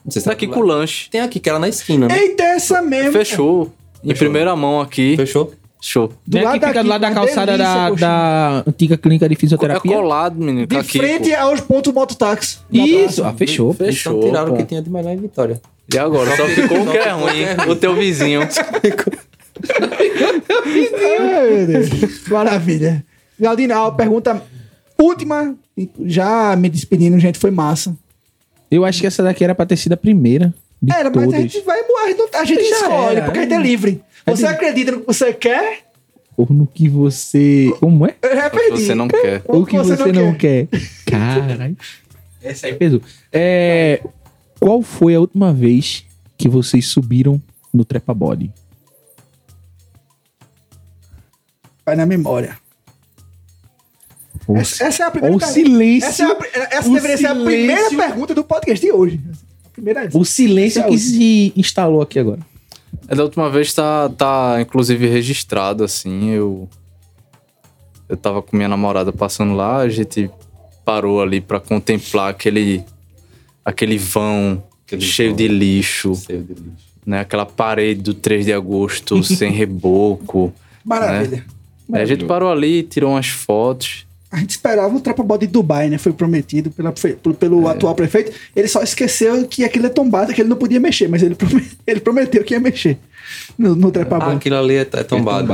Não 0.05 0.11
sei 0.13 0.21
se 0.23 0.29
do 0.29 0.37
Kiko 0.37 0.61
lado. 0.61 0.67
Lanche. 0.69 1.09
Tem 1.11 1.21
aqui, 1.21 1.39
que 1.41 1.49
era 1.49 1.59
na 1.59 1.69
esquina, 1.69 2.09
né? 2.09 2.19
Eita, 2.19 2.43
essa 2.43 2.83
mesmo. 2.83 3.13
Fechou. 3.13 3.73
Em 4.03 4.09
Fechou. 4.09 4.19
primeira 4.19 4.55
mão 4.57 4.81
aqui. 4.81 5.17
Fechou? 5.17 5.53
Show. 5.81 6.09
Do 6.27 6.33
Tem 6.37 6.43
lado 6.43 6.57
aqui, 6.57 6.67
fica 6.67 6.75
daqui, 6.75 6.85
do 6.85 6.89
lado 6.91 7.01
da 7.01 7.11
calçada 7.13 7.53
delícia, 7.53 7.75
da, 7.75 7.91
da 7.91 8.65
antiga 8.67 8.97
clínica 8.97 9.29
de 9.29 9.35
É 9.35 9.39
fisioterapia. 9.39 9.97
colado, 9.97 10.37
menino. 10.39 10.63
a 10.63 10.67
De 10.67 10.89
Kiko. 10.89 11.05
frente 11.05 11.35
aos 11.35 11.61
pontos 11.61 11.93
mototáxi. 11.93 12.59
Isso, 12.73 13.23
ah, 13.25 13.33
fechou. 13.33 13.73
Fechou. 13.73 14.17
Então 14.19 14.29
tiraram 14.29 14.49
pô. 14.49 14.55
o 14.55 14.57
que 14.59 14.65
tinha 14.65 14.83
de 14.83 14.91
melhor 14.91 15.13
em 15.13 15.17
Vitória. 15.19 15.61
E 15.93 15.97
agora? 15.99 16.37
Só 16.37 16.47
ficou 16.49 16.83
o 16.83 16.87
que 16.91 16.97
é 16.99 17.11
ruim. 17.11 17.71
O 17.71 17.77
teu 17.77 17.95
vizinho. 17.95 18.41
Ai, 20.21 21.51
meu 21.51 21.67
Deus. 21.67 22.29
Maravilha. 22.29 23.05
Galdino, 23.39 23.75
a 23.75 23.93
pergunta 23.93 24.43
última. 25.01 25.55
Já 26.05 26.57
me 26.57 26.69
despedindo, 26.69 27.19
gente, 27.21 27.39
foi 27.39 27.51
massa. 27.53 27.97
Eu 28.71 28.85
acho 28.85 29.01
que 29.01 29.07
essa 29.07 29.23
daqui 29.23 29.45
era 29.45 29.55
pra 29.55 29.65
ter 29.65 29.77
sido 29.77 29.93
a 29.93 29.97
primeira. 29.97 30.53
Era, 30.93 31.11
todas. 31.11 31.29
mas 31.29 31.35
a 31.39 31.41
gente 31.43 31.61
vai 31.63 31.81
morrer. 31.83 32.17
A 32.35 32.45
gente 32.45 32.65
Já 32.69 32.77
escolhe, 32.77 33.17
era, 33.17 33.25
porque 33.25 33.39
a 33.39 33.43
é. 33.43 33.45
gente 33.45 33.55
é 33.55 33.63
livre. 33.63 34.03
Você 34.31 34.47
acredita 34.47 34.93
no 34.93 35.01
que 35.01 35.07
você 35.07 35.33
quer? 35.33 35.89
Ou 36.37 36.47
no 36.49 36.67
que 36.67 36.89
você. 36.89 37.73
Como 37.81 38.07
é? 38.07 38.15
Eu 38.23 38.37
já 38.37 38.49
perdi. 38.49 38.87
Você 38.87 38.95
não 38.95 39.09
quer. 39.09 39.43
Ou 39.47 39.63
o 39.63 39.67
que 39.67 39.77
você, 39.77 40.13
não 40.13 40.35
quer. 40.35 40.69
Caralho. 41.05 41.77
Essa 42.41 42.69
aí 42.69 42.75
pesou. 42.75 43.03
É, 43.33 44.01
qual 44.61 44.81
foi 44.83 45.15
a 45.15 45.21
última 45.21 45.53
vez 45.53 46.05
que 46.37 46.49
vocês 46.49 46.87
subiram 46.87 47.43
no 47.75 47.85
Trepa 47.85 48.15
Body? 48.15 48.53
Vai 51.85 51.97
na 51.97 52.07
memória. 52.07 52.57
Essa, 54.55 54.85
essa 54.85 55.03
é 55.03 55.07
a 55.07 55.11
primeira 55.11 55.37
o 55.37 55.39
pergunta. 55.39 55.61
silêncio. 55.61 56.09
Essa, 56.09 56.23
é 56.23 56.27
a 56.27 56.79
essa 56.79 56.89
o 56.89 56.95
deveria 56.95 57.17
ser 57.17 57.27
a 57.27 57.35
primeira 57.35 57.89
silêncio. 57.89 57.99
pergunta 57.99 58.35
do 58.35 58.45
podcast 58.45 58.85
de 58.85 58.93
hoje. 58.93 59.21
A 59.67 59.71
primeira 59.71 60.05
é 60.05 60.09
o 60.13 60.25
silêncio 60.25 60.83
é 60.83 60.89
que 60.89 60.99
se 60.99 61.53
instalou 61.57 62.01
aqui 62.01 62.19
agora. 62.19 62.41
É 63.09 63.15
da 63.15 63.23
última 63.25 63.49
vez 63.51 63.73
tá, 63.73 64.09
tá 64.11 64.59
inclusive 64.61 65.07
registrado, 65.09 65.83
assim. 65.83 66.31
Eu. 66.31 66.69
Eu 68.09 68.17
tava 68.17 68.41
com 68.43 68.57
minha 68.57 68.69
namorada 68.69 69.13
passando 69.13 69.55
lá, 69.55 69.79
a 69.79 69.89
gente 69.89 70.31
parou 70.85 71.21
ali 71.23 71.41
pra 71.41 71.59
contemplar 71.61 72.31
aquele. 72.31 72.83
aquele 73.65 73.99
vão 73.99 74.63
Aquele 74.87 75.03
cheio 75.03 75.31
vão. 75.31 75.37
de 75.37 75.49
lixo, 75.49 76.15
Cheio 76.15 76.43
de 76.43 76.55
lixo. 76.55 76.71
né? 77.05 77.21
Aquela 77.21 77.45
parede 77.45 78.01
do 78.01 78.15
3 78.15 78.47
de 78.47 78.53
agosto 78.55 79.23
sem 79.23 79.51
reboco. 79.53 80.53
Maravilha. 80.85 81.45
Aí 81.93 82.03
a 82.03 82.05
gente 82.07 82.25
parou 82.25 82.51
ali, 82.51 82.83
tirou 82.83 83.11
umas 83.13 83.29
fotos. 83.29 84.07
A 84.31 84.37
gente 84.39 84.51
esperava 84.51 84.95
o 84.95 85.01
Tropa 85.01 85.23
Body 85.23 85.47
de 85.47 85.53
Dubai, 85.55 85.89
né? 85.89 85.97
Foi 85.97 86.13
prometido 86.13 86.71
pela, 86.71 86.93
pelo, 86.93 87.35
pelo 87.35 87.67
É. 87.69 87.73
atual 87.73 87.95
prefeito. 87.95 88.31
Ele 88.55 88.69
só 88.69 88.83
esqueceu 88.83 89.47
que 89.47 89.65
aquilo 89.65 89.87
é 89.87 89.89
tombado, 89.89 90.35
que 90.35 90.43
ele 90.43 90.51
não 90.51 90.57
podia 90.57 90.79
mexer, 90.79 91.09
mas 91.09 91.23
ele, 91.23 91.35
prome- 91.35 91.67
ele 91.87 92.01
prometeu 92.01 92.45
que 92.45 92.53
ia 92.53 92.61
mexer 92.61 92.99
no, 93.57 93.75
no 93.75 93.91
Trepa 93.91 94.17
Ah, 94.17 94.21
Body. 94.21 94.37
aquilo 94.37 94.57
ali 94.57 94.75
é, 94.77 94.81
é 94.81 95.03
tombado. 95.03 95.49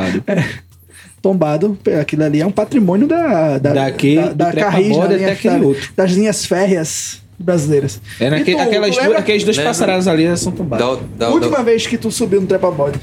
Tombado, 1.23 1.79
aquilo 2.01 2.25
ali 2.25 2.41
é 2.41 2.47
um 2.47 2.51
patrimônio 2.51 3.07
da, 3.07 3.59
da, 3.59 3.73
Daqui, 3.73 4.17
da, 4.17 4.33
da 4.33 4.53
Carris, 4.53 4.97
da 4.97 5.07
linha- 5.07 5.35
da- 5.35 5.67
outro. 5.67 5.89
das 5.97 6.11
linhas 6.11 6.45
férreas 6.45 7.23
brasileiras. 7.39 8.01
Era 8.21 8.39
E 8.39 8.43
aquele, 8.43 8.57
tu- 8.57 8.63
aquelas 8.63 8.95
tu 8.97 9.01
lembra- 9.03 9.19
aqueles 9.21 9.45
dois 9.45 9.57
passarellos 9.59 10.07
ali 10.09 10.37
são 10.37 10.53
tombados. 10.53 10.99
Da, 11.17 11.29
da, 11.29 11.33
Última 11.33 11.59
da 11.59 11.63
vez 11.63 11.87
que 11.87 11.97
tu 11.97 12.11
subiu 12.11 12.41
no 12.41 12.47
Trepa 12.47 12.71
Body. 12.71 12.99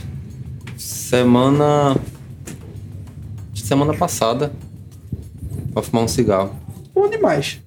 semana. 0.78 1.96
Semana 3.56 3.94
passada. 3.94 4.52
Pra 5.74 5.82
fumar 5.84 6.04
um 6.04 6.08
cigarro. 6.08 6.56
Bom 6.94 7.10
demais. 7.10 7.60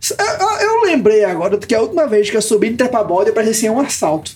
S- 0.00 0.14
Eu, 0.18 0.26
eu- 0.26 0.60
eu 0.68 0.82
lembrei 0.86 1.24
agora 1.24 1.56
que 1.58 1.74
a 1.74 1.80
última 1.80 2.06
vez 2.06 2.30
que 2.30 2.36
eu 2.36 2.42
subi 2.42 2.70
no 2.70 2.76
Trepa 2.76 3.02
Body 3.02 3.32
parecia 3.32 3.72
um 3.72 3.80
assalto. 3.80 4.32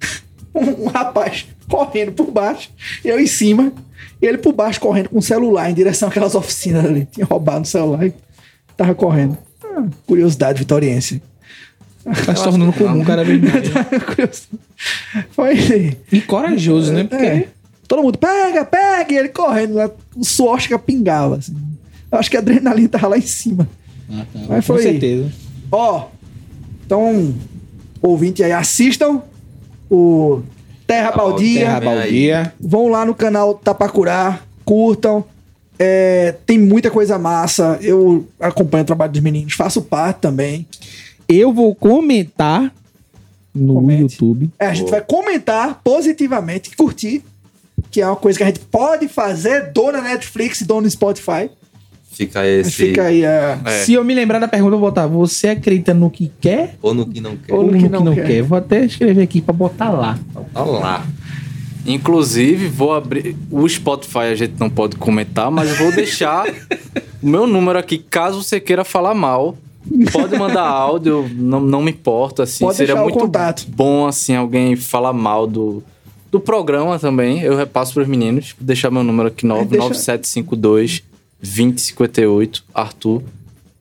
um, 0.54 0.84
um 0.84 0.86
rapaz 0.88 1.46
correndo 1.68 2.12
por 2.12 2.30
baixo, 2.30 2.70
eu 3.04 3.18
em 3.20 3.26
cima, 3.26 3.72
e 4.22 4.26
ele 4.26 4.38
por 4.38 4.52
baixo 4.52 4.80
correndo 4.80 5.08
com 5.10 5.18
o 5.18 5.22
celular 5.22 5.70
em 5.70 5.74
direção 5.74 6.08
àquelas 6.08 6.34
oficinas 6.34 6.84
ali. 6.84 7.06
Tinha 7.12 7.26
roubado 7.26 7.62
o 7.62 7.66
celular 7.66 8.06
e 8.06 8.14
tava 8.76 8.94
correndo. 8.94 9.36
Ah, 9.64 9.84
curiosidade 10.06 10.58
vitoriense. 10.58 11.20
Tá 12.24 12.36
se 12.36 12.44
tornando 12.44 12.72
comum 12.72 13.04
vez 13.24 13.42
mais. 13.42 13.68
Curiosidade. 14.04 14.60
Foi. 15.32 15.96
E 16.12 16.20
corajoso, 16.20 16.92
né? 16.92 17.04
Porque 17.04 17.24
É. 17.24 17.48
Todo 17.88 18.02
mundo, 18.02 18.18
pega, 18.18 18.64
pega, 18.64 19.12
e 19.12 19.16
ele 19.16 19.28
correndo 19.28 19.74
lá, 19.74 19.88
o 20.16 20.24
suor 20.24 20.58
que 20.58 20.72
pingava. 20.78 21.36
Assim. 21.36 21.54
Eu 22.10 22.18
acho 22.18 22.30
que 22.30 22.36
a 22.36 22.40
adrenalina 22.40 22.88
tava 22.88 23.08
lá 23.08 23.18
em 23.18 23.22
cima. 23.22 23.68
Mas 24.48 24.66
com 24.66 24.74
foi. 24.74 24.82
certeza. 24.82 25.32
Ó, 25.70 26.06
então, 26.84 27.34
ouvinte 28.00 28.42
aí, 28.42 28.52
assistam 28.52 29.22
o 29.90 30.42
Terra 30.86 31.12
Baldia. 31.12 31.60
Terra. 31.60 31.80
Baldia. 31.80 32.54
Vão 32.60 32.88
lá 32.88 33.04
no 33.04 33.14
canal 33.14 33.54
Tapacurá, 33.54 34.40
curtam. 34.64 35.24
É, 35.78 36.34
tem 36.46 36.58
muita 36.58 36.90
coisa 36.90 37.18
massa. 37.18 37.78
Eu 37.82 38.26
acompanho 38.40 38.84
o 38.84 38.86
trabalho 38.86 39.12
dos 39.12 39.20
meninos, 39.20 39.54
faço 39.54 39.82
parte 39.82 40.18
também. 40.20 40.66
Eu 41.28 41.52
vou 41.52 41.74
comentar 41.74 42.72
no 43.52 43.74
Comente. 43.74 44.14
YouTube. 44.14 44.50
É, 44.58 44.66
a 44.66 44.74
gente 44.74 44.90
vai 44.90 45.00
comentar 45.00 45.80
positivamente, 45.82 46.76
curtir, 46.76 47.22
que 47.90 48.00
é 48.00 48.06
uma 48.06 48.16
coisa 48.16 48.38
que 48.38 48.44
a 48.44 48.46
gente 48.46 48.60
pode 48.60 49.08
fazer, 49.08 49.72
dona 49.72 50.00
Netflix, 50.00 50.62
dona 50.62 50.88
Spotify. 50.88 51.50
Fica 52.10 52.46
esse. 52.46 52.70
Fica 52.70 53.02
aí 53.04 53.24
a. 53.26 53.58
É. 53.64 53.70
Se 53.84 53.92
eu 53.92 54.02
me 54.02 54.14
lembrar 54.14 54.38
da 54.38 54.48
pergunta, 54.48 54.74
eu 54.74 54.78
vou 54.80 54.88
botar: 54.88 55.06
Você 55.06 55.48
acredita 55.48 55.92
no 55.92 56.10
que 56.10 56.32
quer 56.40 56.76
Ou 56.80 56.94
no 56.94 57.06
que 57.06 57.20
não 57.20 57.36
quer. 57.36 57.52
ou 57.52 57.60
Ou 57.64 57.70
no 57.70 57.78
que 57.78 57.88
não, 57.88 58.14
quer? 58.14 58.42
Vou 58.42 58.56
até 58.56 58.84
escrever 58.86 59.22
aqui 59.22 59.40
pra 59.42 59.52
botar 59.52 59.90
lá. 59.90 60.18
Tá 60.54 60.64
lá. 60.64 61.06
Inclusive, 61.86 62.68
vou 62.68 62.92
abrir. 62.94 63.36
O 63.50 63.68
Spotify 63.68 64.18
a 64.30 64.34
gente 64.34 64.54
não 64.58 64.68
pode 64.70 64.96
comentar, 64.96 65.50
mas 65.50 65.76
vou 65.78 65.92
deixar 65.92 66.46
o 67.22 67.26
meu 67.28 67.46
número 67.46 67.78
aqui, 67.78 67.98
caso 67.98 68.42
você 68.42 68.58
queira 68.60 68.84
falar 68.84 69.14
mal. 69.14 69.56
Pode 70.12 70.36
mandar 70.36 70.64
áudio, 70.66 71.30
não, 71.32 71.60
não 71.60 71.80
me 71.82 71.92
importa, 71.92 72.42
assim. 72.42 72.64
Pode 72.64 72.76
seria 72.76 72.96
muito 72.96 73.18
contato. 73.18 73.64
bom, 73.68 74.04
assim, 74.06 74.34
alguém 74.34 74.74
falar 74.74 75.12
mal 75.12 75.46
do, 75.46 75.80
do 76.28 76.40
programa 76.40 76.98
também. 76.98 77.40
Eu 77.42 77.56
repasso 77.56 77.94
pros 77.94 78.08
meninos. 78.08 78.52
Vou 78.58 78.66
deixar 78.66 78.90
meu 78.90 79.04
número 79.04 79.28
aqui, 79.28 79.46
deixa- 79.46 79.56
99752 79.60 81.04
2058, 81.40 82.64
Arthur. 82.74 83.22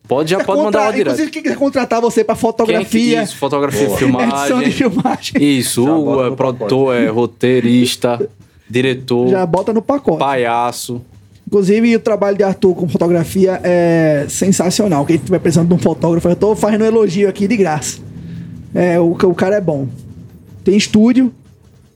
Pode, 0.07 0.30
já 0.32 0.38
Quer 0.38 0.45
pode 0.45 0.61
mandar 0.61 0.80
lá 0.82 0.91
direto. 0.91 1.07
Inclusive, 1.14 1.32
quem 1.32 1.41
quiser 1.41 1.56
contratar 1.57 1.99
você 1.99 2.23
pra 2.23 2.36
Quem 2.36 2.41
fotografia, 2.41 3.23
isso, 3.23 3.38
fotografia, 3.38 3.88
Boa. 3.88 4.23
edição 4.23 4.61
de 4.61 4.72
filmagem. 4.72 4.72
filmagem, 4.72 5.60
Isso, 5.60 5.84
Já 5.84 5.95
Hugo 5.95 6.23
é 6.26 6.36
produtor, 6.36 6.95
é 6.95 7.07
roteirista, 7.07 8.30
diretor, 8.69 9.30
já 9.30 9.45
bota 9.45 9.73
no 9.73 9.82
pacote. 9.82 10.19
palhaço. 10.19 11.02
Inclusive, 11.48 11.95
o 11.95 11.99
trabalho 11.99 12.38
de 12.38 12.44
Arthur 12.44 12.76
com 12.76 12.88
fotografia 12.88 13.60
é 13.64 14.26
sensacional. 14.30 15.06
Quem 15.06 15.15
estiver 15.15 15.40
precisando 15.40 15.68
de 15.69 15.73
um 15.73 15.77
fotógrafo, 15.80 16.27
eu 16.27 16.36
tô 16.36 16.56
fazendo 16.56 16.84
um 16.84 16.86
elogio 16.86 17.27
aqui 17.30 17.48
de 17.48 17.56
graça. 17.57 17.99
É, 18.73 18.99
o, 18.99 19.11
o 19.11 19.34
cara 19.36 19.56
é 19.56 19.61
bom. 19.61 19.88
Tem 20.64 20.76
estúdio 20.76 21.32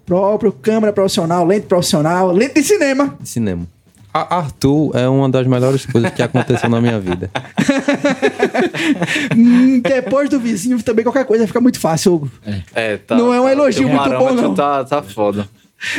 próprio, 0.06 0.52
câmera 0.52 0.91
profissional, 0.94 1.45
lente 1.45 1.68
profissional, 1.68 2.31
lente 2.31 2.56
de 2.56 2.64
cinema. 2.64 3.15
De 3.19 3.30
cinema. 3.30 3.68
A 4.14 4.38
Arthur 4.38 4.91
é 4.95 5.07
uma 5.07 5.30
das 5.30 5.45
melhores 5.45 5.86
coisas 5.86 6.11
que 6.11 6.22
aconteceu 6.22 6.68
na 6.69 6.81
minha 6.81 6.99
vida. 6.99 7.30
Hum, 9.38 9.81
Depois 9.81 10.30
do 10.30 10.40
vizinho, 10.40 10.81
também 10.81 11.03
qualquer 11.03 11.26
coisa 11.26 11.45
fica 11.45 11.61
muito 11.61 11.80
fácil, 11.80 12.15
Hugo. 12.15 12.31
É, 12.73 12.98
tá, 12.98 13.15
Não 13.15 13.34
é 13.34 13.40
um 13.40 13.44
tá, 13.45 13.52
elogio 13.52 13.88
teu 13.88 13.95
muito 13.95 14.10
bom, 14.18 14.34
não. 14.34 14.56
Tá, 14.56 14.84
tá 14.84 15.03
foda. 15.03 15.48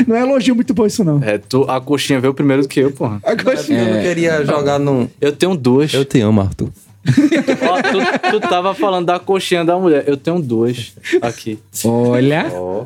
Não 0.07 0.15
é 0.17 0.21
elogio 0.23 0.55
muito 0.55 0.75
bom 0.75 0.85
isso, 0.87 1.05
não. 1.05 1.23
É, 1.23 1.39
tu, 1.39 1.63
a 1.71 1.81
coxinha 1.81 2.21
veio 2.21 2.35
primeiro 2.35 2.63
do 2.63 2.69
que 2.69 2.81
eu, 2.81 2.91
porra. 2.91 3.21
Agora, 3.25 3.59
Eu 3.69 3.95
não 3.95 4.03
queria 4.03 4.45
jogar 4.45 4.79
num. 4.79 5.09
Eu 5.21 5.33
tenho 5.33 5.57
duas. 5.57 5.95
Eu 5.95 6.05
te 6.05 6.21
amo, 6.21 6.41
Arthur. 6.41 6.69
Ó, 7.07 7.83
tu, 7.83 8.31
tu 8.31 8.41
tava 8.41 8.75
falando 8.75 9.07
da 9.07 9.19
coxinha 9.19 9.65
da 9.65 9.79
mulher. 9.79 10.05
Eu 10.07 10.17
tenho 10.17 10.41
duas 10.41 10.93
aqui. 11.23 11.59
Olha, 11.85 12.47
Ó. 12.53 12.85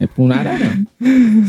é 0.00 0.06
por 0.08 0.26
nada 0.26 0.50
não. 0.58 1.46